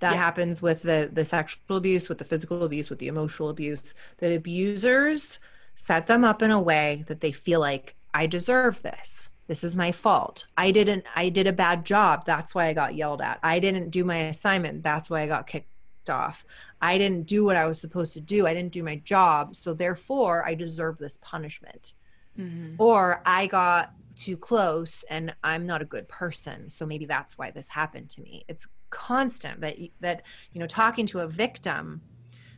That 0.00 0.12
Yeah. 0.12 0.18
happens 0.18 0.60
with 0.60 0.82
the 0.82 1.08
the 1.12 1.24
sexual 1.24 1.76
abuse, 1.76 2.08
with 2.08 2.18
the 2.18 2.24
physical 2.24 2.64
abuse, 2.64 2.90
with 2.90 2.98
the 2.98 3.08
emotional 3.08 3.48
abuse. 3.48 3.94
The 4.18 4.34
abusers 4.34 5.38
set 5.76 6.06
them 6.06 6.24
up 6.24 6.42
in 6.42 6.50
a 6.50 6.60
way 6.60 7.04
that 7.06 7.20
they 7.20 7.32
feel 7.32 7.60
like 7.60 7.94
I 8.12 8.26
deserve 8.26 8.82
this. 8.82 9.30
This 9.46 9.62
is 9.62 9.76
my 9.76 9.92
fault. 9.92 10.46
I 10.56 10.72
didn't 10.72 11.04
I 11.14 11.28
did 11.28 11.46
a 11.46 11.52
bad 11.52 11.84
job. 11.84 12.24
That's 12.26 12.54
why 12.54 12.66
I 12.66 12.72
got 12.72 12.94
yelled 12.96 13.22
at. 13.22 13.38
I 13.42 13.60
didn't 13.60 13.90
do 13.90 14.02
my 14.04 14.16
assignment. 14.16 14.82
That's 14.82 15.08
why 15.08 15.22
I 15.22 15.26
got 15.26 15.46
kicked 15.46 15.68
off. 16.10 16.44
I 16.80 16.98
didn't 16.98 17.26
do 17.26 17.44
what 17.44 17.56
I 17.56 17.66
was 17.66 17.80
supposed 17.80 18.14
to 18.14 18.20
do. 18.20 18.46
I 18.46 18.54
didn't 18.54 18.72
do 18.72 18.82
my 18.82 18.96
job. 18.96 19.54
So 19.56 19.74
therefore 19.74 20.46
I 20.46 20.54
deserve 20.54 20.98
this 20.98 21.18
punishment 21.22 21.94
mm-hmm. 22.38 22.74
or 22.78 23.22
I 23.24 23.46
got 23.46 23.92
too 24.16 24.36
close 24.36 25.04
and 25.10 25.34
I'm 25.42 25.66
not 25.66 25.82
a 25.82 25.84
good 25.84 26.08
person. 26.08 26.70
So 26.70 26.86
maybe 26.86 27.06
that's 27.06 27.36
why 27.36 27.50
this 27.50 27.68
happened 27.68 28.10
to 28.10 28.22
me. 28.22 28.44
It's 28.48 28.66
constant 28.90 29.60
that 29.60 29.76
that 30.00 30.22
you 30.52 30.60
know 30.60 30.66
talking 30.66 31.04
to 31.06 31.20
a 31.20 31.26
victim 31.26 32.00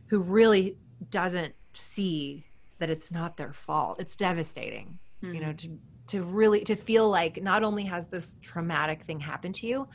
who 0.07 0.19
really 0.19 0.77
doesn't 1.09 1.55
see 1.73 2.45
that 2.77 2.89
it's 2.89 3.11
not 3.11 3.37
their 3.37 3.53
fault. 3.53 3.99
It's 3.99 4.15
devastating. 4.15 4.99
You 5.21 5.39
know 5.39 5.47
mm-hmm. 5.47 5.73
to 5.73 5.79
to 6.07 6.23
really 6.23 6.61
to 6.61 6.75
feel 6.75 7.09
like 7.09 7.41
not 7.41 7.63
only 7.63 7.83
has 7.85 8.07
this 8.07 8.35
traumatic 8.41 9.03
thing 9.03 9.19
happened 9.19 9.55
to 9.55 9.67
you, 9.67 9.87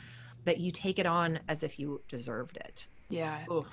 but 0.43 0.59
you 0.59 0.71
take 0.71 0.99
it 0.99 1.05
on 1.05 1.39
as 1.47 1.63
if 1.63 1.79
you 1.79 2.01
deserved 2.07 2.57
it. 2.57 2.87
Yeah. 3.09 3.45
Ugh. 3.49 3.65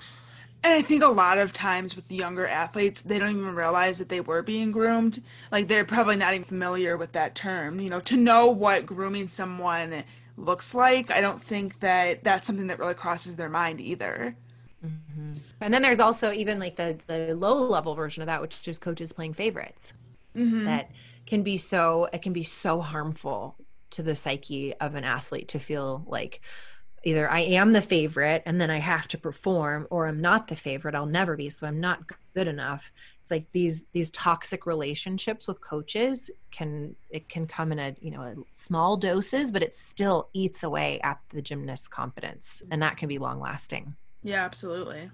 And 0.63 0.73
I 0.73 0.81
think 0.83 1.01
a 1.01 1.07
lot 1.07 1.39
of 1.39 1.53
times 1.53 1.95
with 1.95 2.07
the 2.07 2.15
younger 2.15 2.47
athletes, 2.47 3.01
they 3.01 3.17
don't 3.17 3.35
even 3.35 3.55
realize 3.55 3.97
that 3.97 4.09
they 4.09 4.21
were 4.21 4.43
being 4.43 4.71
groomed. 4.71 5.23
Like 5.51 5.67
they're 5.67 5.85
probably 5.85 6.17
not 6.17 6.35
even 6.35 6.45
familiar 6.45 6.97
with 6.97 7.13
that 7.13 7.33
term. 7.33 7.79
You 7.79 7.89
know, 7.89 7.99
to 8.01 8.15
know 8.15 8.45
what 8.45 8.85
grooming 8.85 9.27
someone 9.27 10.03
looks 10.37 10.75
like, 10.75 11.09
I 11.09 11.19
don't 11.19 11.41
think 11.41 11.79
that 11.79 12.23
that's 12.23 12.45
something 12.45 12.67
that 12.67 12.77
really 12.77 12.93
crosses 12.93 13.37
their 13.37 13.49
mind 13.49 13.81
either. 13.81 14.35
Mm-hmm. 14.85 15.33
And 15.61 15.73
then 15.73 15.81
there's 15.81 15.99
also 15.99 16.31
even 16.31 16.59
like 16.59 16.75
the 16.75 16.97
the 17.07 17.33
low 17.33 17.55
level 17.67 17.95
version 17.95 18.21
of 18.21 18.27
that, 18.27 18.41
which 18.41 18.67
is 18.67 18.77
coaches 18.77 19.13
playing 19.13 19.33
favorites. 19.33 19.93
That 20.35 20.91
can 21.25 21.43
be 21.43 21.57
so 21.57 22.07
it 22.13 22.21
can 22.21 22.33
be 22.33 22.43
so 22.43 22.81
harmful 22.81 23.55
to 23.91 24.03
the 24.03 24.15
psyche 24.15 24.73
of 24.75 24.95
an 24.95 25.03
athlete 25.03 25.49
to 25.49 25.59
feel 25.59 26.03
like 26.07 26.41
either 27.03 27.29
I 27.29 27.41
am 27.41 27.73
the 27.73 27.81
favorite 27.81 28.43
and 28.45 28.59
then 28.59 28.69
I 28.69 28.79
have 28.79 29.07
to 29.09 29.17
perform, 29.17 29.87
or 29.89 30.07
I'm 30.07 30.21
not 30.21 30.47
the 30.47 30.55
favorite, 30.55 30.95
I'll 30.95 31.05
never 31.05 31.35
be, 31.35 31.49
so 31.49 31.67
I'm 31.67 31.79
not 31.79 32.03
good 32.33 32.47
enough. 32.47 32.91
It's 33.21 33.31
like 33.31 33.51
these 33.51 33.83
these 33.91 34.09
toxic 34.11 34.65
relationships 34.65 35.47
with 35.47 35.61
coaches 35.61 36.31
can 36.51 36.95
it 37.09 37.29
can 37.29 37.47
come 37.47 37.71
in 37.71 37.79
a 37.79 37.95
you 37.99 38.11
know 38.11 38.21
a 38.21 38.35
small 38.53 38.97
doses, 38.97 39.51
but 39.51 39.63
it 39.63 39.73
still 39.73 40.29
eats 40.33 40.63
away 40.63 40.99
at 41.03 41.19
the 41.29 41.41
gymnast's 41.41 41.87
confidence, 41.87 42.61
and 42.71 42.81
that 42.81 42.97
can 42.97 43.09
be 43.09 43.17
long 43.17 43.39
lasting. 43.39 43.95
Yeah, 44.23 44.45
absolutely. 44.45 45.09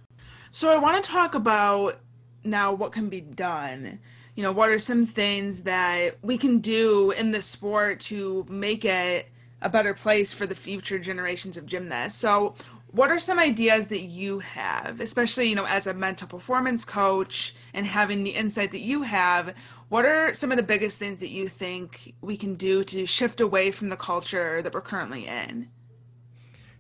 So 0.52 0.72
I 0.72 0.78
want 0.78 1.02
to 1.04 1.10
talk 1.10 1.36
about 1.36 2.00
now 2.44 2.74
what 2.74 2.92
can 2.92 3.10
be 3.10 3.22
done. 3.22 4.00
You 4.36 4.44
know, 4.44 4.52
what 4.52 4.70
are 4.70 4.80
some 4.80 5.06
things 5.06 5.64
that 5.64 6.18
we 6.22 6.38
can 6.38 6.60
do 6.60 7.12
in 7.12 7.32
the 7.32 7.42
sport 7.42 8.00
to 8.02 8.46
make 8.50 8.86
it 8.86 9.28
a 9.62 9.70
better 9.70 9.94
place 9.94 10.34
for 10.34 10.46
the 10.46 10.56
future 10.56 11.00
generations 11.00 11.58
of 11.58 11.66
gymnasts? 11.66 12.20
So, 12.20 12.56
what 12.92 13.12
are 13.12 13.20
some 13.20 13.38
ideas 13.38 13.88
that 13.88 14.04
you 14.04 14.40
have, 14.40 15.02
especially, 15.02 15.50
you 15.50 15.56
know, 15.56 15.68
as 15.68 15.88
a 15.88 15.94
mental 15.94 16.28
performance 16.28 16.86
coach 16.86 17.54
and 17.74 17.86
having 17.86 18.24
the 18.24 18.32
insight 18.32 18.72
that 18.72 18.80
you 18.80 19.04
have? 19.04 19.54
What 19.90 20.06
are 20.06 20.34
some 20.34 20.52
of 20.52 20.58
the 20.58 20.64
biggest 20.64 20.98
things 20.98 21.20
that 21.20 21.30
you 21.30 21.48
think 21.50 22.16
we 22.22 22.38
can 22.38 22.56
do 22.56 22.84
to 22.86 23.06
shift 23.06 23.42
away 23.42 23.72
from 23.72 23.90
the 23.90 23.98
culture 23.98 24.62
that 24.62 24.74
we're 24.74 24.82
currently 24.82 25.28
in? 25.28 25.70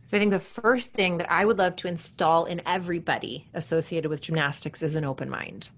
So 0.07 0.15
I 0.15 0.21
think 0.21 0.31
the 0.31 0.39
first 0.39 0.93
thing 0.93 1.17
that 1.17 1.29
I 1.29 1.43
would 1.43 1.57
love 1.57 1.75
to 1.77 1.87
install 1.89 2.45
in 2.45 2.61
everybody 2.65 3.49
associated 3.53 4.09
with 4.09 4.21
gymnastics 4.21 4.81
is 4.81 4.95
an 4.95 5.03
open 5.03 5.29
mind. 5.29 5.69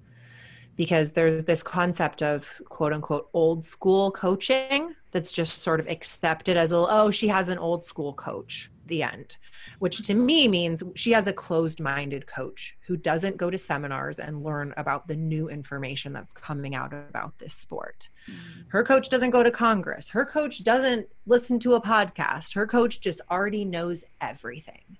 Because 0.76 1.12
there's 1.12 1.45
this 1.45 1.64
concept 1.64 2.22
of 2.22 2.62
quote 2.70 2.93
unquote 2.93 3.30
old 3.34 3.66
school 3.66 4.12
coaching 4.12 4.88
that's 5.12 5.32
just 5.32 5.60
sort 5.60 5.80
of 5.80 5.88
accepted 5.88 6.57
as 6.57 6.72
a 6.72 6.76
oh 6.76 7.12
she 7.12 7.28
has 7.28 7.49
an 7.49 7.57
old 7.57 7.86
school 7.86 8.14
coach 8.14 8.70
the 8.86 9.03
end 9.03 9.38
which 9.80 10.01
to 10.05 10.14
me 10.14 10.47
means 10.47 10.84
she 10.95 11.12
has 11.12 11.28
a 11.28 11.34
closed 11.34 11.80
minded 11.80 12.28
coach 12.28 12.78
who 12.86 12.97
doesn't 12.97 13.38
go 13.38 13.49
to 13.49 13.57
seminars 13.57 14.20
and 14.20 14.43
learn 14.43 14.74
about 14.78 15.07
the 15.07 15.16
new 15.16 15.49
information 15.49 16.14
that's 16.14 16.34
coming 16.34 16.76
out 16.76 16.93
about 16.93 17.38
this 17.39 17.53
sport. 17.53 18.10
Mm. 18.30 18.66
Her 18.68 18.84
coach 18.84 19.10
doesn't 19.10 19.32
go 19.32 19.41
to 19.41 19.51
Congress. 19.51 20.10
Her 20.10 20.26
coach 20.26 20.64
doesn't 20.64 21.07
listen 21.26 21.60
to 21.60 21.76
a 21.76 21.82
podcast. 21.82 22.53
Her 22.53 22.68
coach 22.68 22.99
just 22.99 23.22
already 23.32 23.64
knows 23.64 24.03
everything. 24.22 24.97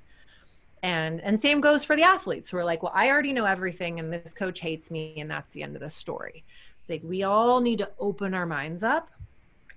And 0.82 1.20
and 1.22 1.41
same 1.41 1.60
goes 1.60 1.84
for 1.84 1.97
the 1.97 2.03
athletes 2.03 2.49
who 2.49 2.57
are 2.57 2.64
like, 2.64 2.82
well, 2.82 2.93
I 2.95 3.10
already 3.10 3.34
know 3.34 3.45
everything 3.45 3.99
and 3.99 4.14
this 4.14 4.34
coach 4.34 4.62
hates 4.62 4.89
me 4.89 5.16
and 5.18 5.30
that's 5.30 5.53
the 5.53 5.62
end 5.62 5.76
of 5.76 5.82
the 5.82 5.89
story. 5.89 6.45
It's 6.80 6.89
like 6.89 7.01
we 7.03 7.24
all 7.24 7.60
need 7.60 7.80
to 7.80 7.91
open 7.99 8.34
our 8.34 8.45
minds 8.45 8.82
up 8.82 9.10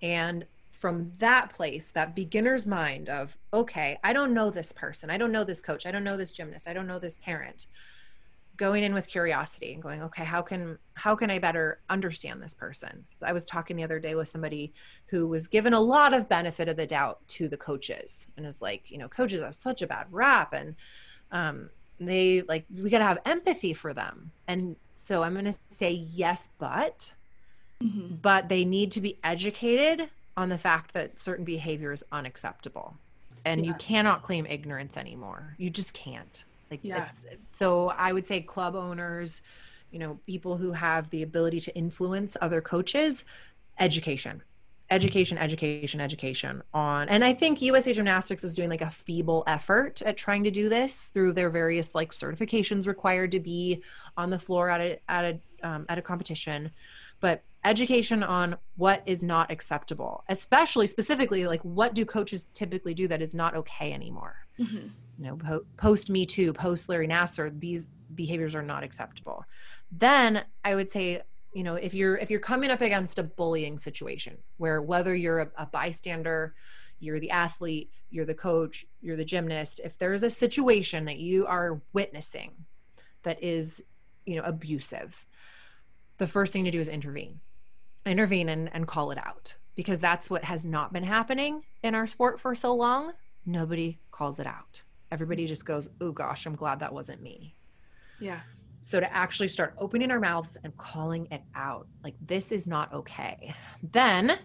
and 0.02 0.44
from 0.82 1.12
that 1.18 1.50
place, 1.50 1.90
that 1.90 2.16
beginner's 2.16 2.66
mind 2.66 3.08
of, 3.08 3.38
okay, 3.54 4.00
I 4.02 4.12
don't 4.12 4.34
know 4.34 4.50
this 4.50 4.72
person. 4.72 5.10
I 5.10 5.16
don't 5.16 5.30
know 5.30 5.44
this 5.44 5.60
coach. 5.60 5.86
I 5.86 5.92
don't 5.92 6.02
know 6.02 6.16
this 6.16 6.32
gymnast. 6.32 6.66
I 6.66 6.72
don't 6.72 6.88
know 6.88 6.98
this 6.98 7.18
parent. 7.18 7.68
Going 8.56 8.82
in 8.82 8.92
with 8.92 9.06
curiosity 9.06 9.74
and 9.74 9.82
going, 9.82 10.02
okay, 10.02 10.24
how 10.24 10.42
can 10.42 10.78
how 10.94 11.14
can 11.14 11.30
I 11.30 11.38
better 11.38 11.80
understand 11.88 12.42
this 12.42 12.52
person? 12.52 13.04
I 13.22 13.32
was 13.32 13.44
talking 13.44 13.76
the 13.76 13.84
other 13.84 14.00
day 14.00 14.16
with 14.16 14.28
somebody 14.28 14.72
who 15.06 15.28
was 15.28 15.46
given 15.46 15.72
a 15.72 15.80
lot 15.80 16.12
of 16.12 16.28
benefit 16.28 16.68
of 16.68 16.76
the 16.76 16.86
doubt 16.86 17.20
to 17.28 17.48
the 17.48 17.56
coaches 17.56 18.28
and 18.36 18.44
is 18.44 18.60
like, 18.60 18.90
you 18.90 18.98
know, 18.98 19.08
coaches 19.08 19.40
have 19.40 19.54
such 19.54 19.82
a 19.82 19.86
bad 19.86 20.06
rap 20.10 20.52
and 20.52 20.74
um, 21.30 21.70
they 22.00 22.42
like 22.42 22.66
we 22.74 22.90
got 22.90 22.98
to 22.98 23.04
have 23.04 23.18
empathy 23.24 23.72
for 23.72 23.94
them. 23.94 24.32
And 24.48 24.74
so 24.96 25.22
I'm 25.22 25.32
going 25.34 25.44
to 25.46 25.58
say 25.70 25.92
yes, 25.92 26.48
but 26.58 27.14
but 28.22 28.48
they 28.48 28.64
need 28.64 28.92
to 28.92 29.00
be 29.00 29.18
educated 29.24 30.08
on 30.36 30.48
the 30.48 30.58
fact 30.58 30.94
that 30.94 31.18
certain 31.20 31.44
behavior 31.44 31.92
is 31.92 32.04
unacceptable. 32.12 32.96
And 33.44 33.66
you 33.66 33.74
cannot 33.74 34.22
claim 34.22 34.46
ignorance 34.46 34.96
anymore. 34.96 35.54
You 35.58 35.68
just 35.68 35.92
can't. 35.94 36.44
Like 36.70 36.80
Yeah. 36.82 37.08
it's, 37.10 37.26
so 37.52 37.90
i 37.90 38.10
would 38.12 38.26
say 38.26 38.40
club 38.40 38.74
owners 38.74 39.42
you 39.90 39.98
know 39.98 40.18
people 40.26 40.56
who 40.56 40.72
have 40.72 41.10
the 41.10 41.22
ability 41.22 41.60
to 41.60 41.76
influence 41.76 42.36
other 42.40 42.62
coaches 42.62 43.24
education. 43.78 44.42
Education 44.90 45.38
education 45.38 46.00
education 46.00 46.62
on 46.74 47.08
and 47.08 47.24
i 47.24 47.32
think 47.32 47.62
usa 47.62 47.92
gymnastics 47.92 48.44
is 48.44 48.54
doing 48.54 48.68
like 48.68 48.82
a 48.82 48.90
feeble 48.90 49.42
effort 49.46 50.02
at 50.02 50.16
trying 50.16 50.44
to 50.44 50.50
do 50.50 50.68
this 50.68 51.10
through 51.14 51.32
their 51.32 51.50
various 51.50 51.94
like 51.94 52.12
certifications 52.12 52.86
required 52.86 53.32
to 53.32 53.40
be 53.40 53.82
on 54.16 54.28
the 54.30 54.38
floor 54.38 54.68
at 54.70 54.80
a 54.80 54.98
at 55.08 55.24
a 55.24 55.40
um, 55.66 55.86
at 55.88 55.98
a 55.98 56.02
competition. 56.02 56.70
But 57.20 57.42
education 57.64 58.22
on 58.22 58.56
what 58.76 59.02
is 59.06 59.22
not 59.22 59.50
acceptable 59.50 60.24
especially 60.28 60.86
specifically 60.86 61.46
like 61.46 61.60
what 61.62 61.94
do 61.94 62.04
coaches 62.04 62.46
typically 62.54 62.92
do 62.94 63.06
that 63.08 63.22
is 63.22 63.34
not 63.34 63.54
okay 63.54 63.92
anymore 63.92 64.36
Mhm. 64.58 64.90
you 65.18 65.24
know 65.24 65.36
po- 65.36 65.64
post 65.76 66.10
me 66.10 66.26
too 66.26 66.52
post 66.52 66.88
larry 66.88 67.06
nassar 67.06 67.58
these 67.58 67.88
behaviors 68.14 68.54
are 68.54 68.62
not 68.62 68.82
acceptable. 68.84 69.42
Then 69.90 70.44
I 70.62 70.74
would 70.74 70.92
say, 70.92 71.22
you 71.54 71.62
know, 71.62 71.76
if 71.76 71.94
you're 71.94 72.16
if 72.18 72.30
you're 72.30 72.40
coming 72.40 72.70
up 72.70 72.82
against 72.82 73.18
a 73.18 73.22
bullying 73.22 73.78
situation 73.78 74.36
where 74.58 74.82
whether 74.82 75.14
you're 75.16 75.40
a, 75.40 75.50
a 75.56 75.64
bystander, 75.66 76.54
you're 77.00 77.20
the 77.20 77.30
athlete, 77.30 77.90
you're 78.10 78.26
the 78.26 78.34
coach, 78.34 78.84
you're 79.00 79.16
the 79.16 79.24
gymnast, 79.24 79.80
if 79.82 79.96
there's 79.96 80.22
a 80.22 80.28
situation 80.28 81.06
that 81.06 81.20
you 81.20 81.46
are 81.46 81.80
witnessing 81.94 82.50
that 83.22 83.42
is, 83.42 83.82
you 84.26 84.36
know, 84.36 84.42
abusive, 84.42 85.26
the 86.18 86.26
first 86.26 86.52
thing 86.52 86.64
to 86.64 86.70
do 86.70 86.80
is 86.80 86.88
intervene. 86.88 87.40
Intervene 88.04 88.48
and, 88.48 88.70
and 88.72 88.86
call 88.86 89.10
it 89.10 89.18
out 89.18 89.54
because 89.74 90.00
that's 90.00 90.30
what 90.30 90.44
has 90.44 90.66
not 90.66 90.92
been 90.92 91.04
happening 91.04 91.62
in 91.82 91.94
our 91.94 92.06
sport 92.06 92.40
for 92.40 92.54
so 92.54 92.74
long. 92.74 93.12
Nobody 93.46 93.98
calls 94.10 94.38
it 94.38 94.46
out. 94.46 94.82
Everybody 95.10 95.46
just 95.46 95.66
goes, 95.66 95.88
oh 96.00 96.12
gosh, 96.12 96.46
I'm 96.46 96.56
glad 96.56 96.80
that 96.80 96.92
wasn't 96.92 97.22
me. 97.22 97.54
Yeah. 98.20 98.40
So 98.80 98.98
to 98.98 99.12
actually 99.14 99.48
start 99.48 99.74
opening 99.78 100.10
our 100.10 100.20
mouths 100.20 100.58
and 100.64 100.76
calling 100.76 101.28
it 101.30 101.42
out, 101.54 101.86
like 102.02 102.14
this 102.20 102.50
is 102.50 102.66
not 102.66 102.92
okay. 102.92 103.54
Then 103.82 104.38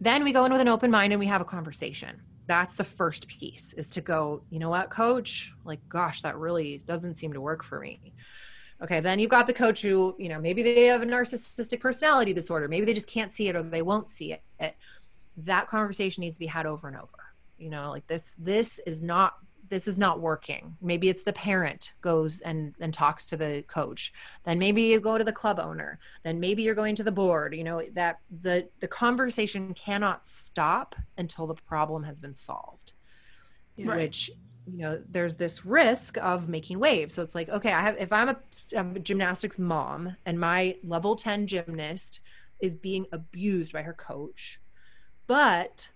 then 0.00 0.24
we 0.24 0.32
go 0.32 0.44
in 0.44 0.52
with 0.52 0.60
an 0.60 0.68
open 0.68 0.90
mind 0.90 1.12
and 1.12 1.20
we 1.20 1.26
have 1.26 1.40
a 1.40 1.46
conversation. 1.46 2.20
That's 2.46 2.74
the 2.74 2.84
first 2.84 3.26
piece 3.26 3.72
is 3.72 3.88
to 3.90 4.02
go, 4.02 4.42
you 4.50 4.58
know 4.58 4.68
what, 4.68 4.90
coach? 4.90 5.54
Like 5.64 5.80
gosh, 5.88 6.20
that 6.22 6.36
really 6.36 6.82
doesn't 6.86 7.14
seem 7.14 7.32
to 7.32 7.40
work 7.40 7.64
for 7.64 7.80
me. 7.80 8.12
Okay, 8.84 9.00
then 9.00 9.18
you've 9.18 9.30
got 9.30 9.46
the 9.46 9.52
coach 9.54 9.80
who, 9.80 10.14
you 10.18 10.28
know, 10.28 10.38
maybe 10.38 10.62
they 10.62 10.84
have 10.84 11.00
a 11.00 11.06
narcissistic 11.06 11.80
personality 11.80 12.34
disorder. 12.34 12.68
Maybe 12.68 12.84
they 12.84 12.92
just 12.92 13.08
can't 13.08 13.32
see 13.32 13.48
it 13.48 13.56
or 13.56 13.62
they 13.62 13.80
won't 13.80 14.10
see 14.10 14.34
it. 14.34 14.76
That 15.38 15.68
conversation 15.68 16.20
needs 16.20 16.36
to 16.36 16.40
be 16.40 16.46
had 16.46 16.66
over 16.66 16.86
and 16.86 16.96
over. 16.96 17.08
You 17.56 17.70
know, 17.70 17.90
like 17.90 18.06
this 18.06 18.36
this 18.38 18.78
is 18.86 19.02
not 19.02 19.36
this 19.68 19.88
is 19.88 19.98
not 19.98 20.20
working 20.20 20.76
maybe 20.80 21.08
it's 21.08 21.22
the 21.22 21.32
parent 21.32 21.94
goes 22.00 22.40
and 22.40 22.74
and 22.80 22.92
talks 22.92 23.28
to 23.28 23.36
the 23.36 23.64
coach 23.66 24.12
then 24.44 24.58
maybe 24.58 24.82
you 24.82 25.00
go 25.00 25.16
to 25.16 25.24
the 25.24 25.32
club 25.32 25.58
owner 25.58 25.98
then 26.22 26.38
maybe 26.38 26.62
you're 26.62 26.74
going 26.74 26.94
to 26.94 27.02
the 27.02 27.12
board 27.12 27.54
you 27.54 27.64
know 27.64 27.82
that 27.92 28.18
the 28.42 28.68
the 28.80 28.88
conversation 28.88 29.72
cannot 29.74 30.24
stop 30.24 30.94
until 31.16 31.46
the 31.46 31.54
problem 31.54 32.02
has 32.02 32.20
been 32.20 32.34
solved 32.34 32.92
right. 33.78 33.96
which 33.96 34.30
you 34.66 34.78
know 34.78 35.02
there's 35.10 35.36
this 35.36 35.64
risk 35.64 36.16
of 36.18 36.48
making 36.48 36.78
waves. 36.78 37.14
So 37.14 37.22
it's 37.22 37.34
like 37.34 37.48
okay 37.48 37.72
i 37.72 37.80
have 37.80 37.96
if 37.98 38.12
i'm 38.12 38.28
a, 38.30 38.36
I'm 38.76 38.96
a 38.96 38.98
gymnastics 38.98 39.58
mom 39.58 40.16
and 40.24 40.38
my 40.38 40.76
level 40.82 41.16
10 41.16 41.46
gymnast 41.46 42.20
is 42.60 42.74
being 42.74 43.06
abused 43.12 43.72
by 43.72 43.82
her 43.82 43.92
coach 43.92 44.60
but 45.26 45.90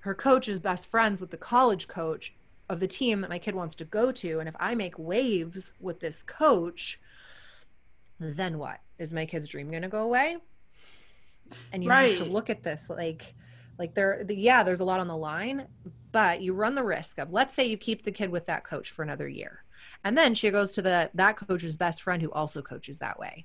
her 0.00 0.14
coach 0.14 0.48
is 0.48 0.60
best 0.60 0.90
friends 0.90 1.20
with 1.20 1.30
the 1.30 1.36
college 1.36 1.88
coach 1.88 2.34
of 2.68 2.80
the 2.80 2.86
team 2.86 3.20
that 3.20 3.30
my 3.30 3.38
kid 3.38 3.54
wants 3.54 3.74
to 3.74 3.84
go 3.84 4.10
to. 4.12 4.40
And 4.40 4.48
if 4.48 4.54
i 4.58 4.74
make 4.74 4.98
waves 4.98 5.72
with 5.80 6.00
this 6.00 6.22
coach 6.22 6.98
then 8.20 8.58
what? 8.58 8.80
Is 8.98 9.12
my 9.12 9.26
kid's 9.26 9.48
dream 9.48 9.70
going 9.70 9.82
to 9.82 9.88
go 9.88 10.02
away? 10.02 10.36
And 11.72 11.82
you 11.82 11.90
right. 11.90 12.18
have 12.18 12.26
to 12.26 12.32
look 12.32 12.48
at 12.48 12.62
this 12.62 12.88
like 12.88 13.34
like 13.78 13.94
there 13.94 14.22
the, 14.24 14.34
yeah 14.34 14.62
there's 14.62 14.80
a 14.80 14.84
lot 14.84 15.00
on 15.00 15.08
the 15.08 15.16
line 15.16 15.66
but 16.12 16.40
you 16.40 16.52
run 16.52 16.74
the 16.74 16.82
risk 16.82 17.18
of 17.18 17.32
let's 17.32 17.54
say 17.54 17.64
you 17.64 17.76
keep 17.76 18.02
the 18.02 18.12
kid 18.12 18.30
with 18.30 18.46
that 18.46 18.64
coach 18.64 18.90
for 18.90 19.02
another 19.02 19.28
year 19.28 19.64
and 20.02 20.16
then 20.16 20.34
she 20.34 20.50
goes 20.50 20.72
to 20.72 20.82
the 20.82 21.10
that 21.14 21.36
coach's 21.36 21.76
best 21.76 22.02
friend 22.02 22.22
who 22.22 22.30
also 22.32 22.62
coaches 22.62 22.98
that 22.98 23.18
way 23.18 23.44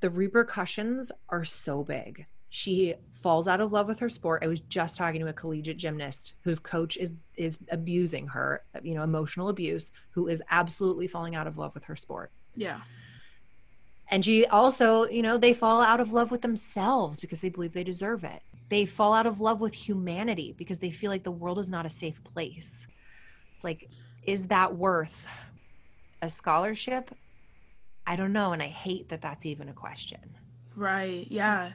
the 0.00 0.10
repercussions 0.10 1.10
are 1.28 1.44
so 1.44 1.82
big 1.82 2.26
she 2.54 2.94
falls 3.14 3.48
out 3.48 3.60
of 3.60 3.72
love 3.72 3.88
with 3.88 3.98
her 3.98 4.08
sport. 4.08 4.44
I 4.44 4.46
was 4.46 4.60
just 4.60 4.96
talking 4.96 5.20
to 5.20 5.26
a 5.26 5.32
collegiate 5.32 5.76
gymnast 5.76 6.34
whose 6.42 6.60
coach 6.60 6.96
is 6.96 7.16
is 7.34 7.58
abusing 7.68 8.28
her, 8.28 8.62
you 8.80 8.94
know, 8.94 9.02
emotional 9.02 9.48
abuse, 9.48 9.90
who 10.10 10.28
is 10.28 10.40
absolutely 10.52 11.08
falling 11.08 11.34
out 11.34 11.48
of 11.48 11.58
love 11.58 11.74
with 11.74 11.82
her 11.86 11.96
sport. 11.96 12.30
Yeah. 12.54 12.82
And 14.08 14.24
she 14.24 14.46
also, 14.46 15.08
you 15.08 15.20
know, 15.20 15.36
they 15.36 15.52
fall 15.52 15.82
out 15.82 15.98
of 15.98 16.12
love 16.12 16.30
with 16.30 16.42
themselves 16.42 17.18
because 17.18 17.40
they 17.40 17.48
believe 17.48 17.72
they 17.72 17.82
deserve 17.82 18.22
it. 18.22 18.42
They 18.74 18.86
fall 18.86 19.14
out 19.14 19.24
of 19.24 19.40
love 19.40 19.60
with 19.60 19.72
humanity 19.72 20.52
because 20.58 20.80
they 20.80 20.90
feel 20.90 21.08
like 21.08 21.22
the 21.22 21.30
world 21.30 21.60
is 21.60 21.70
not 21.70 21.86
a 21.86 21.88
safe 21.88 22.24
place. 22.24 22.88
It's 23.54 23.62
like, 23.62 23.88
is 24.24 24.48
that 24.48 24.74
worth 24.74 25.28
a 26.20 26.28
scholarship? 26.28 27.14
I 28.04 28.16
don't 28.16 28.32
know. 28.32 28.50
And 28.50 28.60
I 28.60 28.66
hate 28.66 29.10
that 29.10 29.22
that's 29.22 29.46
even 29.46 29.68
a 29.68 29.72
question. 29.72 30.18
Right. 30.74 31.24
Yeah. 31.30 31.74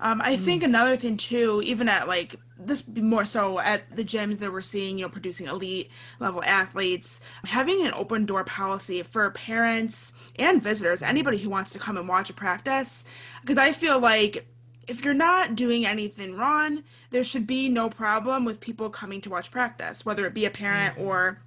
Um, 0.00 0.20
I 0.20 0.36
mm. 0.36 0.40
think 0.40 0.62
another 0.62 0.98
thing 0.98 1.16
too, 1.16 1.62
even 1.64 1.88
at 1.88 2.06
like 2.06 2.36
this 2.58 2.86
more 2.86 3.24
so 3.24 3.58
at 3.58 3.96
the 3.96 4.04
gyms 4.04 4.38
that 4.40 4.52
we're 4.52 4.60
seeing, 4.60 4.98
you 4.98 5.06
know, 5.06 5.08
producing 5.08 5.46
elite 5.46 5.90
level 6.20 6.44
athletes, 6.44 7.22
having 7.44 7.86
an 7.86 7.94
open 7.94 8.26
door 8.26 8.44
policy 8.44 9.02
for 9.02 9.30
parents 9.30 10.12
and 10.38 10.62
visitors, 10.62 11.02
anybody 11.02 11.38
who 11.38 11.48
wants 11.48 11.72
to 11.72 11.78
come 11.78 11.96
and 11.96 12.06
watch 12.06 12.28
a 12.28 12.34
practice, 12.34 13.06
because 13.40 13.56
I 13.56 13.72
feel 13.72 13.98
like 13.98 14.46
if 14.88 15.04
you're 15.04 15.14
not 15.14 15.54
doing 15.54 15.86
anything 15.86 16.34
wrong, 16.34 16.82
there 17.10 17.24
should 17.24 17.46
be 17.46 17.68
no 17.68 17.88
problem 17.88 18.44
with 18.44 18.60
people 18.60 18.90
coming 18.90 19.20
to 19.22 19.30
watch 19.30 19.50
practice, 19.50 20.04
whether 20.04 20.26
it 20.26 20.34
be 20.34 20.44
a 20.44 20.50
parent 20.50 20.94
mm-hmm. 20.94 21.06
or 21.06 21.40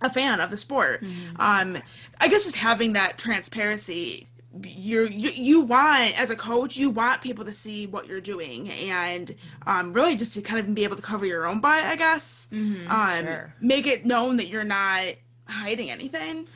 a 0.00 0.10
fan 0.10 0.40
of 0.40 0.50
the 0.50 0.56
sport. 0.56 1.02
Mm-hmm. 1.02 1.40
Um, 1.40 1.82
I 2.20 2.28
guess 2.28 2.44
just 2.44 2.56
having 2.56 2.92
that 2.94 3.18
transparency 3.18 4.28
you're 4.62 5.06
you, 5.06 5.30
you 5.30 5.60
want 5.62 6.18
as 6.20 6.30
a 6.30 6.36
coach 6.36 6.76
you 6.76 6.88
want 6.88 7.20
people 7.20 7.44
to 7.44 7.52
see 7.52 7.86
what 7.86 8.06
you're 8.06 8.20
doing 8.20 8.70
and 8.70 9.34
um, 9.66 9.92
really 9.92 10.14
just 10.14 10.34
to 10.34 10.40
kind 10.42 10.60
of 10.60 10.74
be 10.74 10.84
able 10.84 10.94
to 10.94 11.02
cover 11.02 11.26
your 11.26 11.46
own 11.46 11.60
butt 11.60 11.82
i 11.82 11.96
guess 11.96 12.48
mm-hmm, 12.52 12.88
um, 12.88 13.24
sure. 13.24 13.54
make 13.60 13.86
it 13.86 14.06
known 14.06 14.36
that 14.36 14.46
you're 14.46 14.62
not 14.62 15.06
hiding 15.48 15.90
anything 15.90 16.46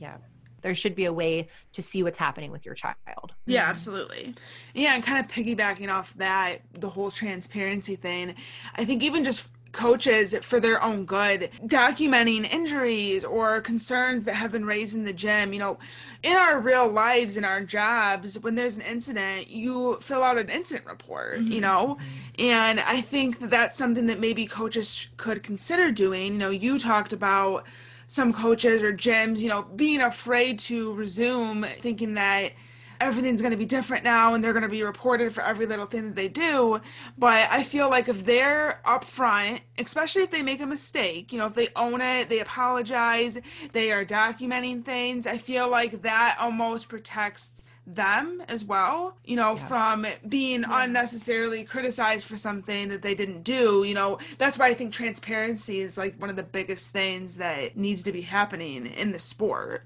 yeah 0.00 0.16
there 0.62 0.74
should 0.74 0.94
be 0.94 1.04
a 1.04 1.12
way 1.12 1.48
to 1.72 1.82
see 1.82 2.02
what's 2.02 2.18
happening 2.18 2.50
with 2.50 2.64
your 2.64 2.74
child. 2.74 3.34
Yeah 3.46 3.68
absolutely. 3.68 4.34
Yeah 4.74 4.94
and 4.94 5.04
kind 5.04 5.18
of 5.18 5.30
piggybacking 5.30 5.92
off 5.92 6.14
that 6.14 6.62
the 6.72 6.88
whole 6.88 7.10
transparency 7.10 7.96
thing 7.96 8.34
i 8.74 8.84
think 8.84 9.02
even 9.02 9.24
just 9.24 9.48
coaches 9.70 10.34
for 10.42 10.60
their 10.60 10.82
own 10.82 11.04
good 11.04 11.50
documenting 11.66 12.50
injuries 12.50 13.22
or 13.24 13.60
concerns 13.60 14.24
that 14.24 14.34
have 14.34 14.50
been 14.50 14.64
raised 14.64 14.96
in 14.96 15.04
the 15.04 15.12
gym 15.12 15.52
you 15.52 15.58
know 15.58 15.78
in 16.22 16.34
our 16.36 16.58
real 16.58 16.88
lives 16.88 17.36
in 17.36 17.44
our 17.44 17.60
jobs 17.62 18.38
when 18.38 18.54
there's 18.54 18.76
an 18.76 18.82
incident 18.82 19.48
you 19.48 19.98
fill 20.00 20.22
out 20.22 20.38
an 20.38 20.48
incident 20.48 20.86
report 20.86 21.40
mm-hmm. 21.40 21.52
you 21.52 21.60
know? 21.60 21.98
And 22.38 22.80
i 22.80 23.00
think 23.00 23.40
that 23.40 23.50
that's 23.50 23.76
something 23.76 24.06
that 24.06 24.18
maybe 24.18 24.46
coaches 24.46 25.08
could 25.16 25.42
consider 25.42 25.90
doing. 25.92 26.32
You 26.32 26.38
know 26.38 26.50
you 26.50 26.78
talked 26.78 27.12
about 27.12 27.66
some 28.08 28.32
coaches 28.32 28.82
or 28.82 28.92
gyms 28.92 29.38
you 29.38 29.48
know 29.48 29.62
being 29.62 30.00
afraid 30.00 30.58
to 30.58 30.92
resume 30.94 31.62
thinking 31.80 32.14
that 32.14 32.52
everything's 33.00 33.40
going 33.40 33.52
to 33.52 33.56
be 33.56 33.64
different 33.64 34.04
now 34.04 34.34
and 34.34 34.42
they're 34.42 34.52
going 34.52 34.62
to 34.62 34.68
be 34.68 34.82
reported 34.82 35.32
for 35.32 35.42
every 35.42 35.66
little 35.66 35.86
thing 35.86 36.08
that 36.08 36.16
they 36.16 36.28
do. 36.28 36.80
But 37.16 37.48
I 37.50 37.62
feel 37.62 37.88
like 37.88 38.08
if 38.08 38.24
they're 38.24 38.80
upfront, 38.84 39.60
especially 39.78 40.22
if 40.22 40.30
they 40.30 40.42
make 40.42 40.60
a 40.60 40.66
mistake, 40.66 41.32
you 41.32 41.38
know, 41.38 41.46
if 41.46 41.54
they 41.54 41.68
own 41.76 42.00
it, 42.00 42.28
they 42.28 42.40
apologize, 42.40 43.38
they 43.72 43.92
are 43.92 44.04
documenting 44.04 44.84
things, 44.84 45.26
I 45.26 45.38
feel 45.38 45.68
like 45.68 46.02
that 46.02 46.36
almost 46.40 46.88
protects 46.88 47.68
them 47.94 48.42
as 48.48 48.64
well, 48.64 49.16
you 49.24 49.36
know, 49.36 49.54
yeah. 49.54 49.66
from 49.66 50.06
being 50.28 50.62
yeah. 50.62 50.84
unnecessarily 50.84 51.64
criticized 51.64 52.26
for 52.26 52.36
something 52.36 52.88
that 52.88 53.02
they 53.02 53.14
didn't 53.14 53.42
do. 53.42 53.84
You 53.84 53.94
know, 53.94 54.18
that's 54.36 54.58
why 54.58 54.68
I 54.68 54.74
think 54.74 54.92
transparency 54.92 55.80
is 55.80 55.96
like 55.96 56.16
one 56.20 56.30
of 56.30 56.36
the 56.36 56.42
biggest 56.42 56.92
things 56.92 57.36
that 57.38 57.76
needs 57.76 58.02
to 58.04 58.12
be 58.12 58.22
happening 58.22 58.86
in 58.86 59.12
the 59.12 59.18
sport. 59.18 59.84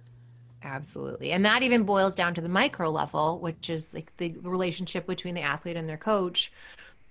Absolutely. 0.64 1.32
And 1.32 1.44
that 1.44 1.62
even 1.62 1.82
boils 1.82 2.14
down 2.14 2.34
to 2.34 2.40
the 2.40 2.48
micro 2.48 2.90
level, 2.90 3.38
which 3.40 3.68
is 3.68 3.94
like 3.94 4.16
the 4.16 4.36
relationship 4.42 5.06
between 5.06 5.34
the 5.34 5.42
athlete 5.42 5.76
and 5.76 5.88
their 5.88 5.96
coach, 5.96 6.52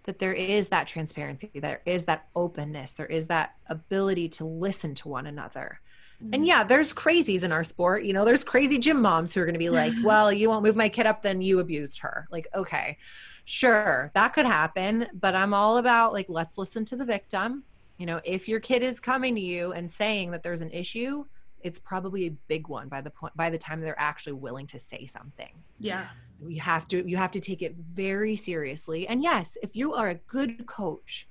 that 0.04 0.20
there 0.20 0.34
is 0.34 0.68
that 0.70 0.88
transparency, 0.88 1.52
there 1.56 1.82
is 1.86 2.06
that 2.06 2.28
openness, 2.36 2.94
there 2.94 3.06
is 3.06 3.28
that 3.28 3.56
ability 3.68 4.30
to 4.30 4.46
listen 4.46 4.96
to 4.96 5.10
one 5.10 5.28
another. 5.28 5.80
And 6.34 6.46
yeah, 6.46 6.64
there's 6.64 6.94
crazies 6.94 7.44
in 7.44 7.52
our 7.52 7.64
sport. 7.64 8.04
You 8.04 8.14
know, 8.14 8.26
there's 8.26 8.44
crazy 8.44 8.78
gym 8.78 9.02
moms 9.02 9.34
who 9.34 9.42
are 9.42 9.46
going 9.46 9.54
to 9.54 9.60
be 9.60 9.70
like, 9.70 9.94
well, 10.04 10.32
you 10.32 10.50
won't 10.50 10.64
move 10.64 10.76
my 10.76 10.90
kid 10.90 11.06
up, 11.06 11.22
then 11.22 11.42
you 11.42 11.60
abused 11.60 12.00
her. 12.00 12.28
Like, 12.32 12.48
okay, 12.56 12.98
sure, 13.46 14.12
that 14.14 14.34
could 14.34 14.46
happen. 14.46 15.08
But 15.14 15.36
I'm 15.36 15.54
all 15.54 15.78
about 15.78 16.14
like, 16.14 16.28
let's 16.30 16.58
listen 16.58 16.86
to 16.86 16.96
the 16.96 17.06
victim. 17.06 17.64
You 17.98 18.06
know, 18.06 18.22
if 18.24 18.48
your 18.48 18.60
kid 18.60 18.82
is 18.82 19.00
coming 19.00 19.36
to 19.36 19.42
you 19.42 19.74
and 19.74 19.90
saying 19.90 20.32
that 20.32 20.44
there's 20.44 20.62
an 20.62 20.72
issue, 20.72 21.26
it's 21.64 21.80
probably 21.80 22.26
a 22.26 22.32
big 22.48 22.68
one 22.68 22.88
by 22.88 23.02
the 23.02 23.10
point 23.10 23.36
by 23.36 23.50
the 23.50 23.58
time 23.58 23.82
they're 23.82 24.00
actually 24.00 24.34
willing 24.34 24.68
to 24.68 24.80
say 24.80 25.06
something 25.06 25.52
yeah 25.80 26.08
you 26.48 26.60
have 26.60 26.88
to 26.88 27.08
you 27.08 27.18
have 27.18 27.32
to 27.32 27.40
take 27.40 27.62
it 27.62 27.76
very 27.76 28.36
seriously 28.36 29.08
and 29.08 29.22
yes 29.22 29.58
if 29.62 29.76
you 29.76 29.94
are 29.94 30.10
a 30.10 30.16
good 30.16 30.66
coach 30.66 31.28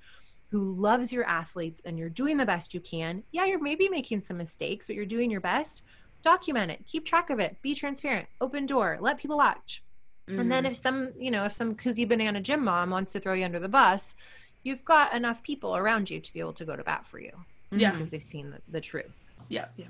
who 0.51 0.73
loves 0.73 1.13
your 1.13 1.25
athletes 1.25 1.81
and 1.85 1.99
you're 1.99 2.09
doing 2.09 2.37
the 2.37 2.47
best 2.47 2.75
you 2.75 2.81
can 2.81 3.23
yeah 3.31 3.45
you're 3.45 3.63
maybe 3.63 3.89
making 3.89 4.23
some 4.23 4.37
mistakes 4.37 4.87
but 4.87 4.97
you're 4.97 5.07
doing 5.07 5.31
your 5.31 5.41
best. 5.41 5.83
Document 6.23 6.71
it. 6.71 6.85
Keep 6.87 7.07
track 7.07 7.31
of 7.31 7.41
it. 7.41 7.57
Be 7.63 7.75
transparent. 7.75 8.29
Open 8.43 8.67
door. 8.67 8.99
Let 9.01 9.19
people 9.19 9.39
watch. 9.39 9.83
Mm-hmm. 10.29 10.41
and 10.41 10.53
then 10.53 10.65
mm-hmm. 10.65 10.73
if 10.73 10.79
some 10.79 11.13
you 11.19 11.31
know 11.31 11.45
if 11.45 11.53
some 11.53 11.75
kooky 11.75 12.07
banana 12.07 12.41
gym 12.41 12.63
mom 12.63 12.91
wants 12.91 13.13
to 13.15 13.21
throw 13.21 13.33
you 13.33 13.45
under 13.45 13.59
the 13.59 13.69
bus 13.69 14.15
you've 14.63 14.85
got 14.85 15.15
enough 15.15 15.43
people 15.43 15.77
around 15.77 16.11
you 16.11 16.21
to 16.21 16.33
be 16.33 16.39
able 16.39 16.53
to 16.53 16.65
go 16.65 16.77
to 16.77 16.85
bat 16.85 17.07
for 17.07 17.19
you 17.19 17.33
yeah. 17.73 17.91
because 17.91 18.11
they've 18.11 18.23
seen 18.23 18.51
the, 18.51 18.59
the 18.69 18.81
truth. 18.81 19.25
Yeah 19.49 19.67
yeah 19.77 19.87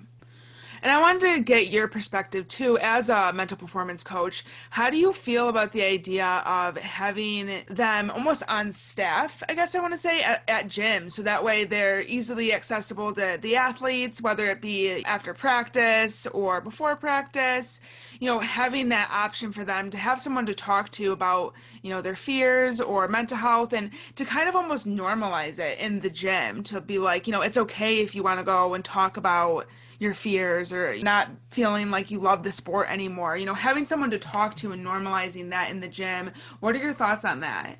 And 0.82 0.90
I 0.90 1.00
wanted 1.00 1.34
to 1.34 1.40
get 1.40 1.68
your 1.68 1.88
perspective 1.88 2.48
too, 2.48 2.78
as 2.78 3.08
a 3.08 3.32
mental 3.32 3.56
performance 3.56 4.02
coach. 4.02 4.44
How 4.70 4.88
do 4.88 4.96
you 4.96 5.12
feel 5.12 5.48
about 5.48 5.72
the 5.72 5.82
idea 5.82 6.26
of 6.46 6.78
having 6.78 7.64
them 7.68 8.10
almost 8.10 8.42
on 8.48 8.72
staff, 8.72 9.42
I 9.48 9.54
guess 9.54 9.74
I 9.74 9.80
want 9.80 9.92
to 9.92 9.98
say, 9.98 10.22
at, 10.22 10.42
at? 10.48 10.70
So 11.10 11.22
that 11.22 11.44
way 11.44 11.64
they're 11.64 12.00
easily 12.00 12.52
accessible 12.52 13.12
to 13.14 13.38
the 13.40 13.56
athletes, 13.56 14.22
whether 14.22 14.48
it 14.50 14.60
be 14.60 15.04
after 15.04 15.34
practice 15.34 16.26
or 16.28 16.60
before 16.60 16.94
practice. 16.96 17.80
You 18.20 18.26
know, 18.28 18.38
having 18.38 18.90
that 18.90 19.10
option 19.10 19.52
for 19.52 19.64
them 19.64 19.90
to 19.90 19.98
have 19.98 20.20
someone 20.20 20.46
to 20.46 20.54
talk 20.54 20.90
to 20.92 21.12
about, 21.12 21.54
you 21.82 21.90
know, 21.90 22.00
their 22.00 22.14
fears 22.14 22.80
or 22.80 23.08
mental 23.08 23.36
health 23.36 23.72
and 23.72 23.90
to 24.14 24.24
kind 24.24 24.48
of 24.48 24.54
almost 24.54 24.86
normalize 24.86 25.58
it 25.58 25.78
in 25.78 26.00
the 26.00 26.10
gym 26.10 26.62
to 26.64 26.80
be 26.80 26.98
like, 26.98 27.26
you 27.26 27.32
know, 27.32 27.42
it's 27.42 27.58
okay 27.58 27.98
if 27.98 28.14
you 28.14 28.22
want 28.22 28.38
to 28.38 28.44
go 28.44 28.74
and 28.74 28.84
talk 28.84 29.16
about 29.16 29.66
your 30.00 30.14
fears 30.14 30.72
or 30.72 30.96
not 30.98 31.28
feeling 31.50 31.90
like 31.90 32.10
you 32.10 32.18
love 32.18 32.42
the 32.42 32.50
sport 32.50 32.90
anymore. 32.90 33.36
You 33.36 33.46
know, 33.46 33.54
having 33.54 33.86
someone 33.86 34.10
to 34.10 34.18
talk 34.18 34.56
to 34.56 34.72
and 34.72 34.84
normalizing 34.84 35.50
that 35.50 35.70
in 35.70 35.78
the 35.80 35.88
gym. 35.88 36.32
What 36.58 36.74
are 36.74 36.78
your 36.78 36.94
thoughts 36.94 37.24
on 37.24 37.40
that? 37.40 37.78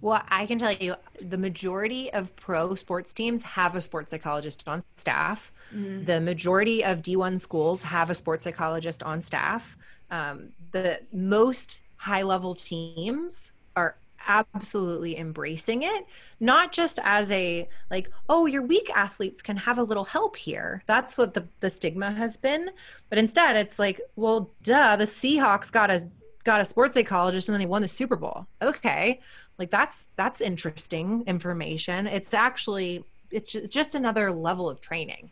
Well, 0.00 0.22
I 0.28 0.46
can 0.46 0.58
tell 0.58 0.72
you 0.72 0.94
the 1.20 1.38
majority 1.38 2.12
of 2.12 2.34
pro 2.36 2.74
sports 2.76 3.12
teams 3.12 3.42
have 3.42 3.74
a 3.74 3.80
sports 3.80 4.10
psychologist 4.10 4.64
on 4.66 4.84
staff. 4.96 5.52
Mm-hmm. 5.74 6.04
The 6.04 6.20
majority 6.20 6.84
of 6.84 7.02
D1 7.02 7.38
schools 7.40 7.82
have 7.82 8.08
a 8.08 8.14
sports 8.14 8.44
psychologist 8.44 9.02
on 9.02 9.20
staff. 9.20 9.76
Um, 10.10 10.50
the 10.70 11.00
most 11.12 11.80
high 11.96 12.22
level 12.22 12.54
teams 12.54 13.52
are 13.74 13.96
absolutely 14.26 15.16
embracing 15.16 15.82
it 15.82 16.06
not 16.40 16.72
just 16.72 16.98
as 17.02 17.30
a 17.30 17.68
like 17.90 18.10
oh 18.28 18.46
your 18.46 18.62
weak 18.62 18.90
athletes 18.94 19.42
can 19.42 19.56
have 19.56 19.78
a 19.78 19.82
little 19.82 20.04
help 20.04 20.36
here. 20.36 20.82
That's 20.86 21.16
what 21.16 21.34
the, 21.34 21.46
the 21.60 21.70
stigma 21.70 22.12
has 22.12 22.36
been. 22.36 22.70
But 23.08 23.18
instead 23.18 23.56
it's 23.56 23.78
like 23.78 24.00
well 24.16 24.50
duh 24.62 24.96
the 24.96 25.04
seahawks 25.04 25.70
got 25.70 25.90
a 25.90 26.08
got 26.44 26.60
a 26.60 26.64
sports 26.64 26.94
psychologist 26.94 27.48
and 27.48 27.54
then 27.54 27.60
they 27.60 27.66
won 27.66 27.82
the 27.82 27.88
super 27.88 28.16
bowl. 28.16 28.46
Okay. 28.60 29.20
Like 29.58 29.70
that's 29.70 30.08
that's 30.16 30.40
interesting 30.40 31.24
information. 31.26 32.06
It's 32.06 32.34
actually 32.34 33.04
it's 33.30 33.52
just 33.52 33.94
another 33.94 34.30
level 34.30 34.68
of 34.68 34.80
training 34.80 35.30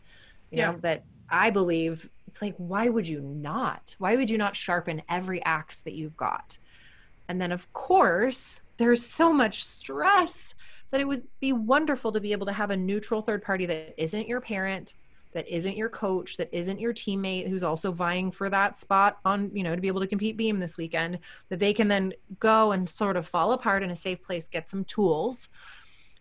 you 0.51 0.59
yeah. 0.59 0.71
know 0.71 0.79
that 0.79 1.05
i 1.29 1.51
believe 1.51 2.09
it's 2.31 2.41
like 2.41 2.55
why 2.59 2.89
would 2.89 3.09
you 3.09 3.21
not? 3.21 3.97
Why 3.99 4.15
would 4.15 4.31
you 4.31 4.39
not 4.39 4.55
sharpen 4.55 5.03
every 5.09 5.43
axe 5.45 5.81
that 5.81 5.95
you've 5.95 6.17
got? 6.17 6.59
And 7.29 7.41
then 7.41 7.51
of 7.51 7.73
course 7.73 8.61
there's 8.81 9.07
so 9.07 9.31
much 9.31 9.63
stress 9.63 10.55
that 10.91 11.03
it 11.03 11.07
would 11.07 11.23
be 11.39 11.53
wonderful 11.53 12.11
to 12.13 12.21
be 12.21 12.33
able 12.33 12.47
to 12.47 12.53
have 12.53 12.71
a 12.71 12.77
neutral 12.77 13.21
third 13.21 13.43
party 13.43 13.67
that 13.67 13.95
isn't 14.03 14.27
your 14.27 14.41
parent 14.41 14.95
that 15.33 15.47
isn't 15.47 15.77
your 15.77 15.91
coach 15.91 16.39
that 16.39 16.49
isn't 16.51 16.81
your 16.81 16.95
teammate 16.95 17.47
who's 17.47 17.63
also 17.63 17.93
vying 17.93 18.31
for 18.31 18.49
that 18.49 18.79
spot 18.79 19.19
on 19.25 19.51
you 19.55 19.63
know 19.63 19.77
to 19.77 19.83
be 19.83 19.87
able 19.87 20.01
to 20.01 20.07
compete 20.07 20.37
beam 20.37 20.59
this 20.59 20.79
weekend 20.79 21.19
that 21.51 21.59
they 21.59 21.75
can 21.75 21.89
then 21.89 22.15
go 22.41 22.73
and 22.73 22.89
sort 22.89 23.19
of 23.19 23.29
fall 23.29 23.53
apart 23.53 23.83
in 23.83 23.91
a 23.91 23.97
safe 23.97 24.23
place 24.23 24.49
get 24.49 24.67
some 24.67 24.83
tools 24.85 25.51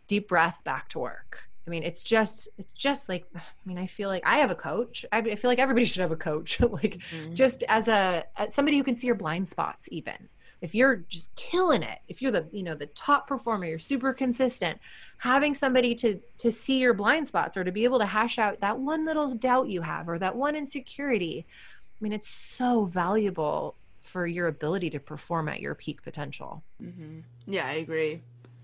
deep 0.08 0.28
breath 0.28 0.60
back 0.66 0.90
to 0.90 1.00
work. 1.00 1.48
I 1.66 1.70
mean 1.70 1.84
it's 1.84 2.04
just 2.04 2.50
it's 2.58 2.74
just 2.74 3.08
like 3.08 3.26
i 3.36 3.42
mean 3.64 3.78
i 3.78 3.86
feel 3.86 4.10
like 4.10 4.24
i 4.26 4.40
have 4.40 4.52
a 4.52 4.56
coach. 4.56 5.06
I 5.14 5.22
feel 5.22 5.50
like 5.50 5.60
everybody 5.60 5.86
should 5.86 6.02
have 6.02 6.12
a 6.12 6.18
coach. 6.18 6.60
Like 6.70 6.98
mm-hmm. 6.98 7.34
just 7.36 7.64
as 7.70 7.88
a 7.88 8.26
as 8.36 8.54
somebody 8.54 8.78
who 8.78 8.84
can 8.84 8.98
see 8.98 9.08
your 9.08 9.16
blind 9.16 9.48
spots 9.48 9.88
even 9.92 10.28
if 10.62 10.76
you're 10.76 10.98
just 11.08 11.36
killing 11.36 11.84
it 11.84 12.00
if 12.08 12.22
you're 12.22 12.32
the 12.32 12.48
you 12.52 12.64
know 12.64 12.76
the 12.76 12.86
top 12.88 13.28
performer 13.28 13.66
you're 13.66 13.80
super 13.80 14.14
consistent 14.14 14.78
having 15.18 15.54
somebody 15.54 15.96
to 15.96 16.20
to 16.38 16.52
see 16.52 16.80
your 16.80 16.94
blind 16.94 17.28
spots 17.28 17.58
or 17.58 17.64
to 17.64 17.72
be 17.72 17.84
able 17.84 18.00
to 18.00 18.06
hash 18.06 18.38
out 18.40 18.60
that 18.62 18.78
one 18.78 19.06
little 19.06 19.34
doubt 19.36 19.70
you 19.70 19.82
have 19.82 20.08
or 20.10 20.20
that 20.20 20.36
one 20.36 20.56
insecurity 20.56 21.46
i 21.50 22.04
mean 22.04 22.14
it's 22.14 22.30
so 22.30 22.86
valuable 22.86 23.76
for 24.02 24.26
your 24.26 24.48
ability 24.48 24.90
to 24.90 25.00
perform 25.00 25.50
at 25.50 25.60
your 25.60 25.76
peak 25.76 26.02
potential 26.04 26.64
mm-hmm. 26.82 27.20
yeah 27.48 27.68
i 27.68 27.74
agree 27.74 28.22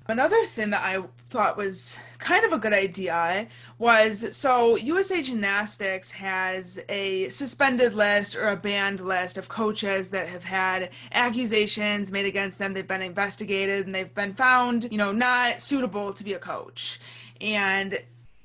Another 0.07 0.45
thing 0.45 0.69
that 0.69 0.83
I 0.83 1.01
thought 1.29 1.57
was 1.57 1.97
kind 2.19 2.45
of 2.45 2.53
a 2.53 2.59
good 2.59 2.73
idea 2.73 3.47
was 3.79 4.37
so 4.37 4.75
USA 4.75 5.23
Gymnastics 5.23 6.11
has 6.11 6.79
a 6.87 7.27
suspended 7.29 7.95
list 7.95 8.35
or 8.35 8.49
a 8.49 8.55
banned 8.55 8.99
list 8.99 9.35
of 9.39 9.49
coaches 9.49 10.11
that 10.11 10.27
have 10.29 10.43
had 10.43 10.91
accusations 11.11 12.11
made 12.11 12.27
against 12.27 12.59
them. 12.59 12.73
They've 12.73 12.87
been 12.87 13.01
investigated 13.01 13.87
and 13.87 13.95
they've 13.95 14.13
been 14.13 14.35
found, 14.35 14.91
you 14.91 14.99
know, 14.99 15.11
not 15.11 15.59
suitable 15.59 16.13
to 16.13 16.23
be 16.23 16.33
a 16.33 16.39
coach. 16.39 16.99
And 17.41 17.97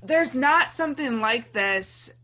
there's 0.03 0.35
not 0.35 0.73
something 0.73 1.21
like 1.21 1.53
this 1.53 2.15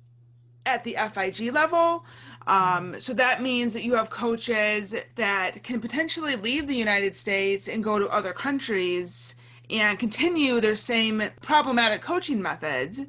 at 0.65 0.83
the 0.85 0.97
FIG 1.13 1.53
level. 1.53 2.07
Um, 2.47 3.01
so 3.01 3.12
that 3.14 3.43
means 3.43 3.73
that 3.73 3.82
you 3.82 3.94
have 3.94 4.09
coaches 4.09 4.94
that 5.16 5.62
can 5.64 5.81
potentially 5.81 6.36
leave 6.36 6.68
the 6.68 6.77
United 6.77 7.16
States 7.16 7.68
and 7.68 7.82
go 7.82 7.98
to 7.98 8.09
other 8.09 8.32
countries 8.32 9.35
and 9.68 9.98
continue 9.98 10.60
their 10.60 10.77
same 10.77 11.23
problematic 11.43 12.02
coaching 12.02 12.40
methods. 12.40 13.01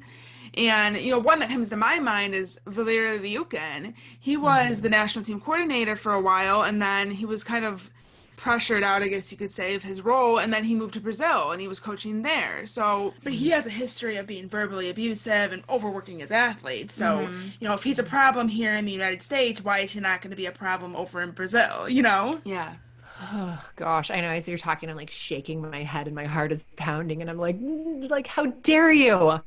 And 0.54 0.96
you 0.96 1.12
know, 1.12 1.20
one 1.20 1.38
that 1.38 1.50
comes 1.50 1.70
to 1.70 1.76
my 1.76 2.00
mind 2.00 2.34
is 2.34 2.58
Valeri 2.66 3.18
Liukin. 3.20 3.94
He 4.18 4.36
was 4.36 4.78
mm-hmm. 4.78 4.82
the 4.82 4.88
national 4.88 5.24
team 5.24 5.40
coordinator 5.40 5.94
for 5.94 6.12
a 6.14 6.20
while, 6.20 6.62
and 6.62 6.82
then 6.82 7.12
he 7.12 7.24
was 7.24 7.44
kind 7.44 7.64
of 7.64 7.90
pressured 8.38 8.82
out, 8.82 9.02
I 9.02 9.08
guess 9.08 9.30
you 9.30 9.36
could 9.36 9.52
say, 9.52 9.74
of 9.74 9.82
his 9.82 10.00
role, 10.00 10.38
and 10.38 10.52
then 10.52 10.64
he 10.64 10.74
moved 10.74 10.94
to 10.94 11.00
Brazil 11.00 11.50
and 11.50 11.60
he 11.60 11.68
was 11.68 11.80
coaching 11.80 12.22
there. 12.22 12.64
So, 12.64 13.12
but 13.22 13.34
he 13.34 13.50
has 13.50 13.66
a 13.66 13.70
history 13.70 14.16
of 14.16 14.26
being 14.26 14.48
verbally 14.48 14.88
abusive 14.88 15.52
and 15.52 15.62
overworking 15.68 16.20
his 16.20 16.30
athletes. 16.30 16.94
So, 16.94 17.18
mm-hmm. 17.18 17.48
you 17.60 17.68
know, 17.68 17.74
if 17.74 17.82
he's 17.82 17.98
a 17.98 18.04
problem 18.04 18.48
here 18.48 18.74
in 18.74 18.86
the 18.86 18.92
United 18.92 19.20
States, 19.20 19.62
why 19.62 19.80
is 19.80 19.92
he 19.92 20.00
not 20.00 20.22
going 20.22 20.30
to 20.30 20.36
be 20.36 20.46
a 20.46 20.52
problem 20.52 20.96
over 20.96 21.20
in 21.20 21.32
Brazil? 21.32 21.88
You 21.88 22.02
know? 22.02 22.40
Yeah. 22.44 22.76
Oh 23.20 23.62
gosh, 23.76 24.10
I 24.10 24.20
know. 24.20 24.28
As 24.28 24.48
you're 24.48 24.58
talking, 24.58 24.88
I'm 24.88 24.96
like 24.96 25.10
shaking 25.10 25.60
my 25.60 25.82
head, 25.82 26.06
and 26.06 26.14
my 26.14 26.26
heart 26.26 26.52
is 26.52 26.64
pounding, 26.76 27.20
and 27.20 27.28
I'm 27.28 27.38
like, 27.38 27.60
mm, 27.60 28.08
like, 28.08 28.26
how 28.26 28.46
dare 28.46 28.92
you? 28.92 29.40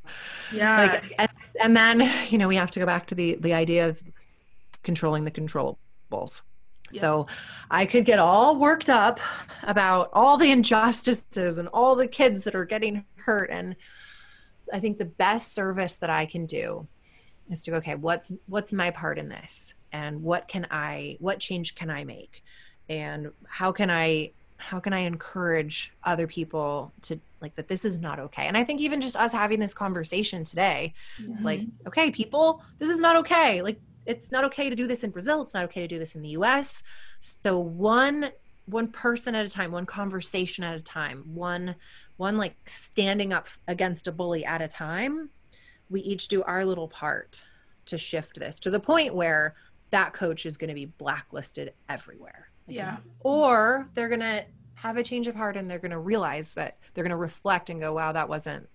Yeah. 0.54 0.78
Like, 0.78 1.16
and, 1.18 1.30
and 1.62 1.78
then 1.78 2.12
you 2.30 2.38
know 2.38 2.48
we 2.48 2.58
have 2.58 2.72
to 2.72 2.80
go 2.80 2.86
back 2.86 3.08
to 3.08 3.16
the 3.16 3.36
the 3.36 3.54
idea 3.54 3.88
of 3.88 4.04
controlling 4.84 5.24
the 5.24 5.32
controllables. 5.32 6.42
So 7.00 7.28
I 7.70 7.86
could 7.86 8.06
get 8.06 8.20
all 8.20 8.58
worked 8.58 8.90
up 8.90 9.20
about 9.64 10.10
all 10.14 10.38
the 10.38 10.52
injustices 10.58 11.60
and 11.60 11.68
all 11.70 11.96
the 11.96 12.08
kids 12.08 12.44
that 12.44 12.56
are 12.56 12.66
getting 12.66 13.06
hurt. 13.16 13.50
And 13.50 13.76
I 14.74 14.80
think 14.80 14.98
the 14.98 15.06
best 15.06 15.54
service 15.54 15.96
that 15.98 16.10
I 16.10 16.26
can 16.26 16.46
do 16.46 16.88
is 17.50 17.64
to 17.64 17.72
go, 17.72 17.78
okay, 17.78 17.96
what's 17.96 18.32
what's 18.48 18.74
my 18.74 18.92
part 18.92 19.20
in 19.20 19.30
this? 19.30 19.74
And 19.92 20.24
what 20.24 20.48
can 20.48 20.68
I 20.72 21.18
what 21.20 21.40
change 21.40 21.76
can 21.76 21.90
I 21.90 22.04
make? 22.04 22.44
And 22.90 23.32
how 23.48 23.72
can 23.72 23.90
I 23.90 24.32
how 24.58 24.80
can 24.80 24.94
I 24.94 25.00
encourage 25.00 25.92
other 26.04 26.28
people 26.28 26.94
to 27.04 27.20
like 27.42 27.56
that 27.56 27.68
this 27.68 27.84
is 27.84 28.00
not 28.00 28.20
okay? 28.20 28.44
And 28.44 28.58
I 28.58 28.64
think 28.64 28.80
even 28.80 29.02
just 29.02 29.16
us 29.16 29.32
having 29.32 29.60
this 29.60 29.74
conversation 29.74 30.44
today, 30.44 30.94
mm-hmm. 31.20 31.44
like, 31.44 31.62
okay, 31.88 32.12
people, 32.12 32.62
this 32.78 32.90
is 32.90 33.00
not 33.00 33.16
okay. 33.18 33.62
Like 33.62 33.80
it's 34.06 34.32
not 34.32 34.44
okay 34.46 34.70
to 34.70 34.76
do 34.76 34.88
this 34.88 35.04
in 35.04 35.12
Brazil. 35.12 35.42
It's 35.42 35.54
not 35.54 35.64
okay 35.66 35.82
to 35.82 35.88
do 35.88 36.00
this 36.00 36.16
in 36.16 36.22
the 36.22 36.30
US. 36.30 36.84
So 37.20 37.60
one 37.60 38.32
one 38.66 38.88
person 38.88 39.36
at 39.36 39.46
a 39.46 39.50
time, 39.50 39.72
one 39.72 39.86
conversation 39.86 40.64
at 40.64 40.76
a 40.76 40.82
time, 40.82 41.24
one 41.34 41.76
one 42.18 42.38
like 42.38 42.56
standing 42.66 43.34
up 43.34 43.48
against 43.68 44.08
a 44.08 44.12
bully 44.12 44.46
at 44.46 44.62
a 44.62 44.68
time, 44.68 45.30
we 45.90 46.02
each 46.02 46.28
do 46.28 46.44
our 46.44 46.66
little 46.66 46.88
part 46.88 47.44
to 47.86 47.98
shift 47.98 48.40
this 48.40 48.60
to 48.60 48.70
the 48.70 48.80
point 48.80 49.14
where 49.14 49.56
that 49.90 50.14
coach 50.14 50.46
is 50.46 50.58
going 50.58 50.70
to 50.70 50.74
be 50.74 50.86
blacklisted 50.86 51.74
everywhere. 51.90 52.50
Yeah. 52.68 52.98
Or 53.22 53.90
they're 53.94 54.08
going 54.08 54.22
to 54.22 54.46
have 54.76 54.98
a 54.98 55.04
change 55.04 55.28
of 55.28 55.36
heart 55.36 55.58
and 55.58 55.70
they're 55.70 55.80
going 55.80 55.92
to 55.92 56.00
realize 56.00 56.54
that 56.56 56.78
they're 56.94 57.04
going 57.04 57.10
to 57.12 57.18
reflect 57.18 57.70
and 57.70 57.80
go, 57.80 57.94
wow, 57.94 58.12
that 58.14 58.30
wasn't, 58.30 58.68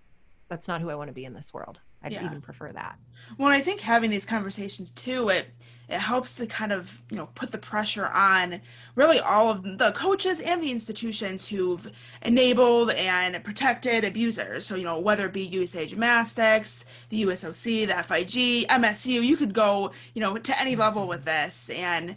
that's 0.49 0.69
not 0.69 0.81
who 0.81 0.91
I 0.91 0.95
want 0.95 1.09
to 1.09 1.15
be 1.15 1.25
in 1.25 1.33
this 1.33 1.53
world. 1.55 1.81
I'd 2.07 2.13
yeah. 2.13 2.25
even 2.25 2.41
prefer 2.41 2.71
that. 2.71 2.99
Well, 3.37 3.51
I 3.51 3.61
think 3.61 3.81
having 3.81 4.11
these 4.11 4.25
conversations 4.25 4.91
too, 4.91 5.29
it 5.31 5.49
it 5.89 6.01
helps 6.01 6.35
to 6.37 6.47
kind 6.47 6.73
of 6.73 7.01
you 7.11 7.17
know 7.17 7.27
put 7.35 7.51
the 7.51 7.59
pressure 7.59 8.07
on 8.07 8.61
really 8.95 9.19
all 9.19 9.51
of 9.51 9.79
the 9.79 9.93
coaches 9.93 10.41
and 10.41 10.63
the 10.63 10.71
institutions 10.71 11.49
who've 11.49 11.89
enabled 12.23 12.91
and 12.93 13.43
protected 13.43 14.05
abusers. 14.05 14.65
So 14.67 14.77
you 14.77 14.85
know 14.85 15.01
whether 15.01 15.27
it 15.27 15.33
be 15.33 15.43
USA 15.43 15.85
Gymnastics, 15.85 16.85
the 17.09 17.25
USOC, 17.25 17.89
the 17.89 18.03
FIG, 18.03 18.69
MSU, 18.69 19.25
you 19.25 19.37
could 19.37 19.53
go 19.53 19.91
you 20.15 20.21
know 20.21 20.39
to 20.39 20.61
any 20.61 20.77
level 20.77 21.09
with 21.09 21.25
this 21.25 21.71
and 21.71 22.15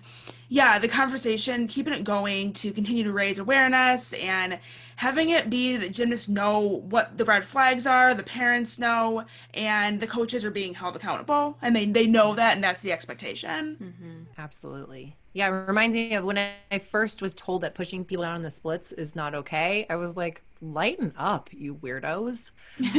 yeah, 0.52 0.80
the 0.80 0.88
conversation, 0.88 1.68
keeping 1.68 1.94
it 1.94 2.03
going 2.03 2.53
to 2.53 2.72
continue 2.72 3.03
to 3.03 3.14
raise 3.14 3.38
awareness 3.38 4.14
and 4.14 4.60
having 4.99 5.30
it 5.30 5.49
be 5.49 5.77
that 5.77 5.93
gymnasts 5.93 6.27
know 6.27 6.59
what 6.59 7.17
the 7.17 7.23
red 7.23 7.45
flags 7.45 7.88
are, 7.88 8.13
the 8.13 8.21
parents 8.21 8.77
know, 8.77 9.23
and 9.53 10.01
the 10.01 10.05
coaches 10.05 10.43
are 10.43 10.51
being 10.51 10.73
held 10.73 10.93
accountable 10.93 11.57
and 11.61 11.73
they, 11.73 11.85
they 11.85 12.05
know 12.05 12.35
that 12.35 12.55
and 12.55 12.61
that's 12.61 12.81
the 12.81 12.91
expectation. 12.91 13.77
Mm-hmm. 13.81 14.23
Absolutely. 14.38 15.15
Yeah, 15.31 15.47
it 15.47 15.51
reminds 15.51 15.93
me 15.93 16.15
of 16.15 16.26
when 16.26 16.38
I 16.38 16.80
first 16.80 17.21
was 17.21 17.34
told 17.34 17.61
that 17.61 17.76
pushing 17.76 18.03
people 18.03 18.26
down 18.26 18.35
in 18.35 18.41
the 18.41 18.51
splits 18.51 18.91
is 18.91 19.15
not 19.15 19.34
okay. 19.35 19.85
I 19.89 19.95
was 19.95 20.17
like, 20.17 20.41
lighten 20.61 21.13
up, 21.17 21.49
you 21.53 21.76
weirdos. 21.76 22.51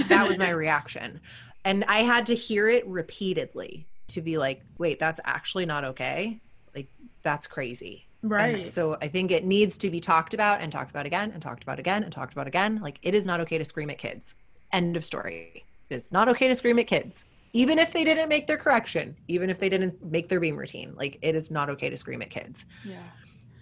that 0.09 0.27
was 0.27 0.39
my 0.39 0.49
reaction. 0.65 1.21
And 1.67 1.85
I 1.85 1.99
had 1.99 2.25
to 2.27 2.35
hear 2.35 2.67
it 2.67 2.89
repeatedly 2.89 3.87
to 4.09 4.23
be 4.23 4.39
like, 4.39 4.63
wait, 4.79 4.99
that's 4.99 5.21
actually 5.27 5.67
not 5.67 5.85
okay. 5.85 6.41
Like, 6.75 6.89
that's 7.23 7.47
crazy. 7.47 8.07
Right. 8.23 8.61
And 8.61 8.69
so 8.69 8.97
I 9.01 9.09
think 9.09 9.31
it 9.31 9.45
needs 9.45 9.79
to 9.79 9.91
be 9.91 10.01
talked 10.01 10.35
about 10.35 10.61
and 10.61 10.71
talked 10.71 10.91
about 10.91 11.07
again 11.07 11.31
and 11.33 11.43
talked 11.43 11.63
about 11.63 11.79
again 11.79 12.03
and 12.03 12.13
talked 12.13 12.33
about 12.33 12.47
again. 12.47 12.81
Like, 12.83 12.99
it 13.03 13.15
is 13.15 13.25
not 13.25 13.41
okay 13.41 13.59
to 13.59 13.65
scream 13.65 13.91
at 13.91 13.99
kids. 13.99 14.35
End 14.73 14.97
of 14.97 15.05
story. 15.05 15.65
It 15.89 15.95
is 15.95 16.13
not 16.13 16.29
okay 16.29 16.49
to 16.49 16.55
scream 16.55 16.79
at 16.79 16.87
kids. 16.87 17.25
Even 17.53 17.79
if 17.79 17.93
they 17.93 18.05
didn't 18.05 18.29
make 18.29 18.47
their 18.47 18.57
correction, 18.57 19.17
even 19.27 19.51
if 19.51 19.59
they 19.59 19.69
didn't 19.69 20.05
make 20.05 20.29
their 20.29 20.39
beam 20.39 20.57
routine, 20.57 20.95
like 20.97 21.19
it 21.23 21.35
is 21.35 21.51
not 21.51 21.69
okay 21.71 21.91
to 21.91 21.97
scream 21.97 22.23
at 22.23 22.31
kids. 22.31 22.67
Yeah. 22.85 22.99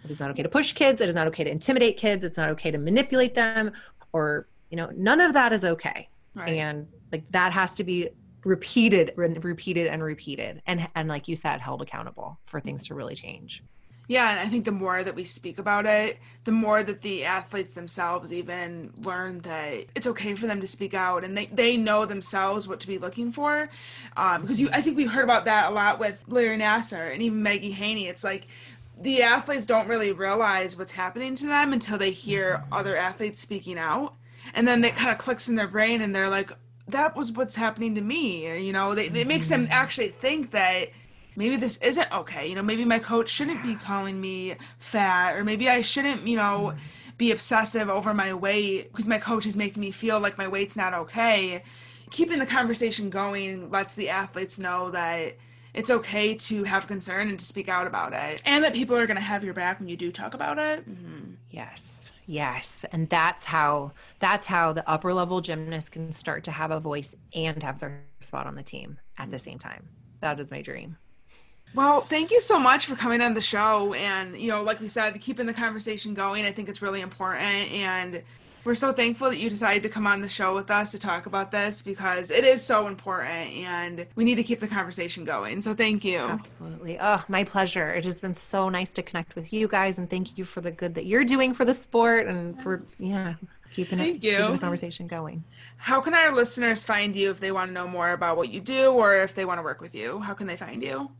It 0.05 0.10
is 0.10 0.20
not 0.20 0.30
okay 0.30 0.43
to 0.43 0.48
push 0.48 0.72
kids. 0.72 1.01
It 1.01 1.09
is 1.09 1.14
not 1.14 1.26
okay 1.28 1.44
to 1.44 1.51
intimidate 1.51 1.97
kids. 1.97 2.24
It's 2.24 2.36
not 2.36 2.51
okay 2.51 2.70
to 2.70 2.78
manipulate 2.78 3.35
them 3.35 3.72
or, 4.12 4.47
you 4.70 4.76
know, 4.76 4.90
none 4.94 5.20
of 5.20 5.32
that 5.35 5.52
is 5.52 5.64
okay. 5.64 6.09
Right. 6.35 6.51
And 6.51 6.86
like 7.12 7.24
that 7.30 7.52
has 7.52 7.74
to 7.76 7.85
be 7.85 8.10
repeated, 8.44 9.12
re- 9.16 9.39
repeated 9.40 9.86
and 9.86 10.02
repeated. 10.02 10.62
And, 10.66 10.86
and 10.94 11.09
like 11.09 11.28
you 11.28 11.36
said, 11.36 11.60
held 11.60 11.80
accountable 11.80 12.39
for 12.44 12.60
things 12.60 12.86
to 12.89 12.94
really 12.94 13.14
change. 13.14 13.62
Yeah, 14.09 14.30
and 14.30 14.40
I 14.40 14.47
think 14.48 14.64
the 14.64 14.72
more 14.72 15.05
that 15.05 15.14
we 15.14 15.24
speak 15.24 15.59
about 15.59 15.85
it, 15.85 16.18
the 16.44 16.51
more 16.51 16.82
that 16.82 17.02
the 17.02 17.26
athletes 17.26 17.74
themselves 17.74 18.32
even 18.32 18.90
learn 19.02 19.40
that 19.40 19.85
it's 19.94 20.06
okay 20.06 20.35
for 20.35 20.47
them 20.47 20.62
to 20.62 20.66
speak 20.66 20.94
out, 20.94 21.24
and 21.24 21.36
they, 21.36 21.47
they 21.47 21.76
know 21.76 22.06
themselves 22.06 22.66
what 22.66 22.80
to 22.80 22.86
be 22.86 22.97
looking 22.97 23.30
for. 23.32 23.68
Um, 24.16 24.40
because 24.40 24.59
you, 24.59 24.70
I 24.72 24.80
think 24.80 24.97
we've 24.97 25.10
heard 25.10 25.24
about 25.24 25.44
that 25.44 25.70
a 25.70 25.74
lot 25.74 25.98
with 25.98 26.24
Larry 26.26 26.56
Nassar 26.56 27.12
and 27.12 27.20
even 27.20 27.43
Maggie 27.43 27.70
Haney. 27.70 28.09
It's 28.09 28.24
like 28.24 28.47
the 28.98 29.22
athletes 29.22 29.66
don't 29.66 29.89
really 29.89 30.12
realize 30.12 30.74
what's 30.74 30.93
happening 30.93 31.35
to 31.36 31.47
them 31.47 31.74
until 31.74 31.98
they 31.98 32.10
hear 32.10 32.64
other 32.72 32.97
athletes 32.97 33.40
speaking 33.40 33.78
out, 33.78 34.14
and 34.55 34.66
then 34.66 34.82
it 34.85 34.94
kind 34.94 35.10
of 35.10 35.18
clicks 35.18 35.51
in 35.51 35.55
their 35.55 35.68
brain, 35.68 36.01
and 36.01 36.14
they're 36.14 36.30
like, 36.30 36.51
"That 36.89 37.14
was 37.14 37.30
what's 37.30 37.56
happening 37.56 37.94
to 37.97 38.01
me." 38.01 38.48
Or, 38.48 38.55
you 38.55 38.72
know, 38.72 38.94
they, 38.94 39.09
it 39.09 39.26
makes 39.26 39.48
them 39.48 39.68
actually 39.70 40.09
think 40.09 40.52
that 40.52 40.89
maybe 41.39 41.56
this 41.56 41.77
isn't 41.78 42.12
okay. 42.12 42.48
You 42.48 42.56
know, 42.56 42.62
maybe 42.62 42.85
my 42.85 42.98
coach 42.98 43.31
shouldn't 43.31 43.62
be 43.62 43.77
calling 43.77 44.20
me 44.20 44.56
fat, 44.78 45.36
or 45.36 45.44
maybe 45.44 45.69
I 45.69 45.82
shouldn't, 45.82 46.27
you 46.27 46.36
know, 46.36 46.74
be 47.16 47.31
obsessive 47.31 47.89
over 47.89 48.12
my 48.12 48.35
weight 48.35 48.90
because 48.90 49.06
my 49.06 49.19
coach 49.19 49.47
is 49.47 49.56
making 49.56 49.81
me 49.81 49.93
feel 49.93 50.20
like 50.20 50.36
my 50.36 50.48
weight's 50.48 50.77
not 50.77 50.94
okay. 50.94 51.62
Keeping 52.10 52.40
the 52.40 52.47
conversation 52.47 53.09
going 53.09 53.70
lets 53.70 53.94
the 53.94 54.09
athletes 54.09 54.59
know 54.59 54.90
that 54.90 55.36
it's 55.74 55.90
okay 55.90 56.35
to 56.35 56.65
have 56.65 56.86
concern 56.89 57.28
and 57.28 57.39
to 57.39 57.44
speak 57.44 57.69
out 57.69 57.86
about 57.86 58.12
it, 58.12 58.43
and 58.44 58.65
that 58.65 58.74
people 58.74 58.97
are 58.97 59.06
going 59.06 59.16
to 59.16 59.23
have 59.23 59.44
your 59.44 59.55
back 59.55 59.78
when 59.78 59.89
you 59.89 59.97
do 59.97 60.10
talk 60.10 60.35
about 60.35 60.59
it. 60.59 60.89
Mm-hmm. 60.89 61.35
Yes. 61.51 62.10
Yes. 62.27 62.85
And 62.90 63.09
that's 63.09 63.44
how 63.44 63.93
that's 64.19 64.47
how 64.47 64.73
the 64.73 64.89
upper 64.89 65.15
level 65.15 65.40
gymnasts 65.40 65.89
can 65.89 66.12
start 66.12 66.44
to 66.44 66.51
have 66.51 66.73
a 66.73 66.81
voice 66.81 67.15
and 67.32 67.62
have 67.62 67.78
their 67.78 68.02
spot 68.20 68.47
on 68.47 68.56
the 68.56 68.62
team 68.62 68.98
at 69.16 69.31
the 69.31 69.39
same 69.39 69.59
time. 69.59 69.89
That 70.20 70.40
is 70.40 70.51
my 70.51 70.62
dream. 70.62 70.97
Well, 71.74 72.01
thank 72.03 72.31
you 72.31 72.40
so 72.40 72.59
much 72.59 72.86
for 72.86 72.97
coming 72.97 73.20
on 73.20 73.35
the 73.35 73.40
show. 73.40 73.93
And, 73.95 74.39
you 74.40 74.49
know, 74.49 74.62
like 74.62 74.81
we 74.81 74.89
said, 74.89 75.20
keeping 75.20 75.47
the 75.47 75.53
conversation 75.53 76.15
going, 76.15 76.45
I 76.45 76.53
think 76.53 76.69
it's 76.69 76.82
really 76.82 77.01
important. 77.01 77.70
And 77.70 78.23
we're 78.65 78.74
so 78.74 78.93
thankful 78.93 79.31
that 79.31 79.39
you 79.39 79.49
decided 79.49 79.82
to 79.85 79.89
come 79.89 80.07
on 80.07 80.20
the 80.20 80.28
show 80.28 80.55
with 80.55 80.70
us 80.70 80.90
to 80.93 80.99
talk 80.99 81.27
about 81.27 81.51
this 81.51 81.82
because 81.82 82.31
it 82.31 82.45
is 82.45 82.62
so 82.62 82.86
important 82.86 83.53
and 83.55 84.07
we 84.15 84.24
need 84.24 84.35
to 84.35 84.43
keep 84.43 84.61
the 84.61 84.66
conversation 84.69 85.24
going. 85.24 85.62
So 85.62 85.74
thank 85.74 86.05
you. 86.05 86.19
Absolutely. 86.19 86.99
Oh, 87.01 87.24
my 87.28 87.45
pleasure. 87.45 87.90
It 87.90 88.05
has 88.05 88.20
been 88.20 88.35
so 88.35 88.69
nice 88.69 88.90
to 88.90 89.03
connect 89.03 89.36
with 89.36 89.53
you 89.53 89.69
guys 89.69 89.99
and 89.99 90.11
thank 90.11 90.36
you 90.36 90.45
for 90.45 90.61
the 90.61 90.70
good 90.70 90.95
that 90.97 91.07
you're 91.07 91.24
doing 91.24 91.55
for 91.55 91.65
the 91.65 91.74
sport 91.74 92.27
and 92.27 92.61
for, 92.62 92.82
yeah, 92.99 93.35
keeping, 93.73 94.01
it, 94.01 94.20
keeping 94.20 94.53
the 94.53 94.59
conversation 94.59 95.07
going. 95.07 95.45
How 95.77 96.01
can 96.01 96.12
our 96.12 96.35
listeners 96.35 96.85
find 96.85 97.15
you 97.15 97.31
if 97.31 97.40
they 97.40 97.53
want 97.53 97.70
to 97.70 97.73
know 97.73 97.86
more 97.89 98.11
about 98.11 98.36
what 98.36 98.49
you 98.49 98.61
do 98.61 98.90
or 98.90 99.16
if 99.20 99.35
they 99.35 99.45
want 99.45 99.59
to 99.59 99.62
work 99.62 99.81
with 99.81 99.95
you? 99.95 100.19
How 100.19 100.35
can 100.35 100.47
they 100.47 100.57
find 100.57 100.82
you? 100.82 101.11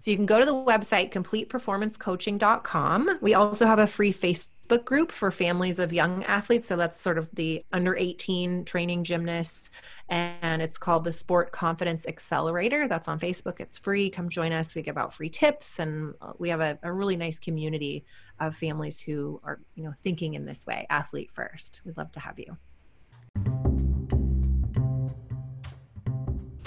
So 0.00 0.10
you 0.10 0.16
can 0.16 0.26
go 0.26 0.38
to 0.38 0.46
the 0.46 0.54
website 0.54 1.12
completeperformancecoaching.com. 1.12 3.18
We 3.20 3.34
also 3.34 3.66
have 3.66 3.78
a 3.78 3.86
free 3.86 4.12
Facebook 4.12 4.84
group 4.84 5.12
for 5.12 5.30
families 5.30 5.78
of 5.78 5.92
young 5.92 6.24
athletes. 6.24 6.66
So 6.66 6.76
that's 6.76 7.00
sort 7.00 7.18
of 7.18 7.28
the 7.34 7.62
under 7.72 7.96
18 7.96 8.64
training 8.64 9.04
gymnasts. 9.04 9.70
And 10.08 10.62
it's 10.62 10.78
called 10.78 11.04
the 11.04 11.12
Sport 11.12 11.52
Confidence 11.52 12.06
Accelerator. 12.06 12.86
That's 12.86 13.08
on 13.08 13.18
Facebook. 13.18 13.60
It's 13.60 13.78
free. 13.78 14.10
Come 14.10 14.28
join 14.28 14.52
us. 14.52 14.74
We 14.74 14.82
give 14.82 14.98
out 14.98 15.14
free 15.14 15.30
tips 15.30 15.78
and 15.78 16.14
uh, 16.20 16.32
we 16.38 16.50
have 16.50 16.60
a, 16.60 16.78
a 16.82 16.92
really 16.92 17.16
nice 17.16 17.38
community 17.38 18.04
of 18.40 18.54
families 18.54 19.00
who 19.00 19.40
are, 19.42 19.60
you 19.74 19.84
know, 19.84 19.92
thinking 20.02 20.34
in 20.34 20.44
this 20.44 20.66
way, 20.66 20.86
athlete 20.90 21.32
first. 21.32 21.80
We'd 21.84 21.96
love 21.96 22.12
to 22.12 22.20
have 22.20 22.38
you. 22.38 23.87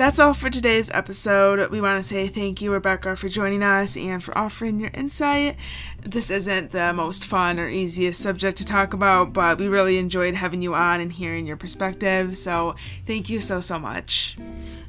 That's 0.02 0.18
all 0.18 0.34
for 0.34 0.50
today's 0.50 0.90
episode. 0.90 1.70
We 1.70 1.80
want 1.80 2.04
to 2.04 2.10
say 2.10 2.28
thank 2.28 2.60
you, 2.60 2.74
Rebecca, 2.74 3.16
for 3.16 3.30
joining 3.30 3.62
us 3.62 3.96
and 3.96 4.24
for 4.24 4.36
offering 4.36 4.80
your 4.80 4.90
insight. 4.96 5.58
This 6.02 6.32
isn't 6.32 6.72
the 6.72 6.92
most 6.92 7.28
fun 7.28 7.60
or 7.60 7.70
easiest 7.70 8.20
subject 8.20 8.58
to 8.58 8.66
talk 8.66 8.96
about, 8.96 9.32
but 9.32 9.60
we 9.60 9.68
really 9.68 10.00
enjoyed 10.00 10.34
having 10.34 10.64
you 10.64 10.74
on 10.74 11.02
and 11.02 11.12
hearing 11.12 11.46
your 11.46 11.56
perspective. 11.56 12.36
So, 12.36 12.76
thank 13.06 13.30
you 13.30 13.42
so, 13.42 13.60
so 13.60 13.78
much. 13.78 14.38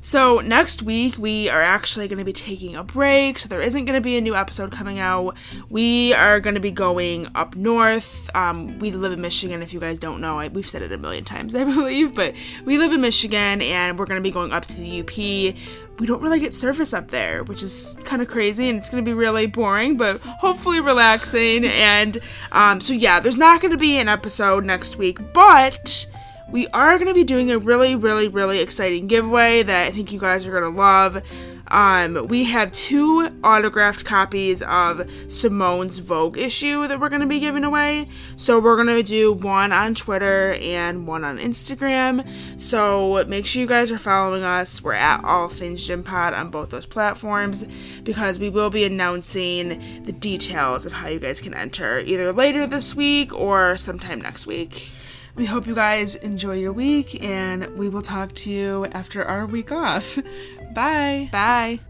So, 0.04 0.40
next 0.40 0.82
week, 0.82 1.16
we 1.16 1.48
are 1.48 1.62
actually 1.62 2.08
going 2.08 2.18
to 2.18 2.24
be 2.24 2.32
taking 2.32 2.74
a 2.74 2.82
break, 2.82 3.38
so 3.38 3.48
there 3.48 3.62
isn't 3.62 3.84
going 3.84 3.94
to 3.94 4.00
be 4.00 4.16
a 4.16 4.20
new 4.20 4.34
episode 4.34 4.72
coming 4.72 4.98
out. 4.98 5.36
We 5.70 6.12
are 6.14 6.40
going 6.40 6.56
to 6.56 6.60
be 6.60 6.72
going 6.72 7.28
up 7.36 7.54
north. 7.54 8.28
Um, 8.34 8.80
we 8.80 8.90
live 8.90 9.12
in 9.12 9.20
Michigan, 9.20 9.62
if 9.62 9.72
you 9.72 9.78
guys 9.78 10.00
don't 10.00 10.20
know. 10.20 10.40
I, 10.40 10.48
we've 10.48 10.68
said 10.68 10.82
it 10.82 10.90
a 10.90 10.98
million 10.98 11.24
times, 11.24 11.54
I 11.54 11.62
believe, 11.62 12.16
but 12.16 12.34
we 12.64 12.78
live 12.78 12.92
in 12.92 13.00
Michigan 13.00 13.62
and 13.62 13.96
we're 13.96 14.06
going 14.06 14.20
to 14.20 14.24
be 14.24 14.32
going 14.32 14.52
up 14.52 14.64
to 14.66 14.76
the 14.76 15.02
UP. 15.02 15.16
We 15.16 16.06
don't 16.08 16.20
really 16.20 16.40
get 16.40 16.52
service 16.52 16.92
up 16.92 17.12
there, 17.12 17.44
which 17.44 17.62
is 17.62 17.94
kind 18.02 18.20
of 18.20 18.26
crazy 18.26 18.68
and 18.68 18.78
it's 18.78 18.90
going 18.90 19.04
to 19.04 19.08
be 19.08 19.14
really 19.14 19.46
boring, 19.46 19.96
but 19.96 20.20
hopefully 20.20 20.80
relaxing. 20.80 21.64
And 21.64 22.20
um, 22.50 22.80
so, 22.80 22.92
yeah, 22.92 23.20
there's 23.20 23.36
not 23.36 23.60
going 23.60 23.70
to 23.70 23.78
be 23.78 23.98
an 23.98 24.08
episode 24.08 24.64
next 24.64 24.98
week, 24.98 25.20
but 25.32 26.06
we 26.52 26.68
are 26.68 26.98
going 26.98 27.08
to 27.08 27.14
be 27.14 27.24
doing 27.24 27.50
a 27.50 27.58
really, 27.58 27.94
really, 27.96 28.28
really 28.28 28.60
exciting 28.60 29.06
giveaway 29.06 29.62
that 29.62 29.86
I 29.86 29.90
think 29.90 30.12
you 30.12 30.20
guys 30.20 30.46
are 30.46 30.52
going 30.52 30.72
to 30.72 30.78
love. 30.78 31.22
Um, 31.68 32.26
we 32.28 32.44
have 32.44 32.70
two 32.72 33.30
autographed 33.42 34.04
copies 34.04 34.60
of 34.60 35.10
Simone's 35.28 35.98
Vogue 35.98 36.36
issue 36.36 36.86
that 36.86 37.00
we're 37.00 37.08
going 37.08 37.22
to 37.22 37.26
be 37.26 37.40
giving 37.40 37.64
away. 37.64 38.08
So 38.36 38.60
we're 38.60 38.76
going 38.76 38.88
to 38.88 39.02
do 39.02 39.32
one 39.32 39.72
on 39.72 39.94
Twitter 39.94 40.52
and 40.60 41.06
one 41.06 41.24
on 41.24 41.38
Instagram. 41.38 42.28
So 42.60 43.24
make 43.26 43.46
sure 43.46 43.60
you 43.60 43.66
guys 43.66 43.90
are 43.90 43.96
following 43.96 44.42
us. 44.42 44.82
We're 44.82 44.92
at 44.92 45.24
All 45.24 45.48
Things 45.48 45.86
Gym 45.86 46.04
Pod 46.04 46.34
on 46.34 46.50
both 46.50 46.68
those 46.68 46.84
platforms 46.84 47.66
because 48.02 48.38
we 48.38 48.50
will 48.50 48.68
be 48.68 48.84
announcing 48.84 50.04
the 50.04 50.12
details 50.12 50.84
of 50.84 50.92
how 50.92 51.08
you 51.08 51.20
guys 51.20 51.40
can 51.40 51.54
enter 51.54 52.00
either 52.00 52.34
later 52.34 52.66
this 52.66 52.94
week 52.94 53.32
or 53.32 53.78
sometime 53.78 54.20
next 54.20 54.46
week. 54.46 54.90
We 55.34 55.46
hope 55.46 55.66
you 55.66 55.74
guys 55.74 56.14
enjoy 56.16 56.56
your 56.56 56.72
week, 56.72 57.22
and 57.22 57.66
we 57.78 57.88
will 57.88 58.02
talk 58.02 58.34
to 58.34 58.50
you 58.50 58.86
after 58.86 59.24
our 59.24 59.46
week 59.46 59.72
off. 59.72 60.18
Bye. 60.74 61.30
Bye. 61.32 61.80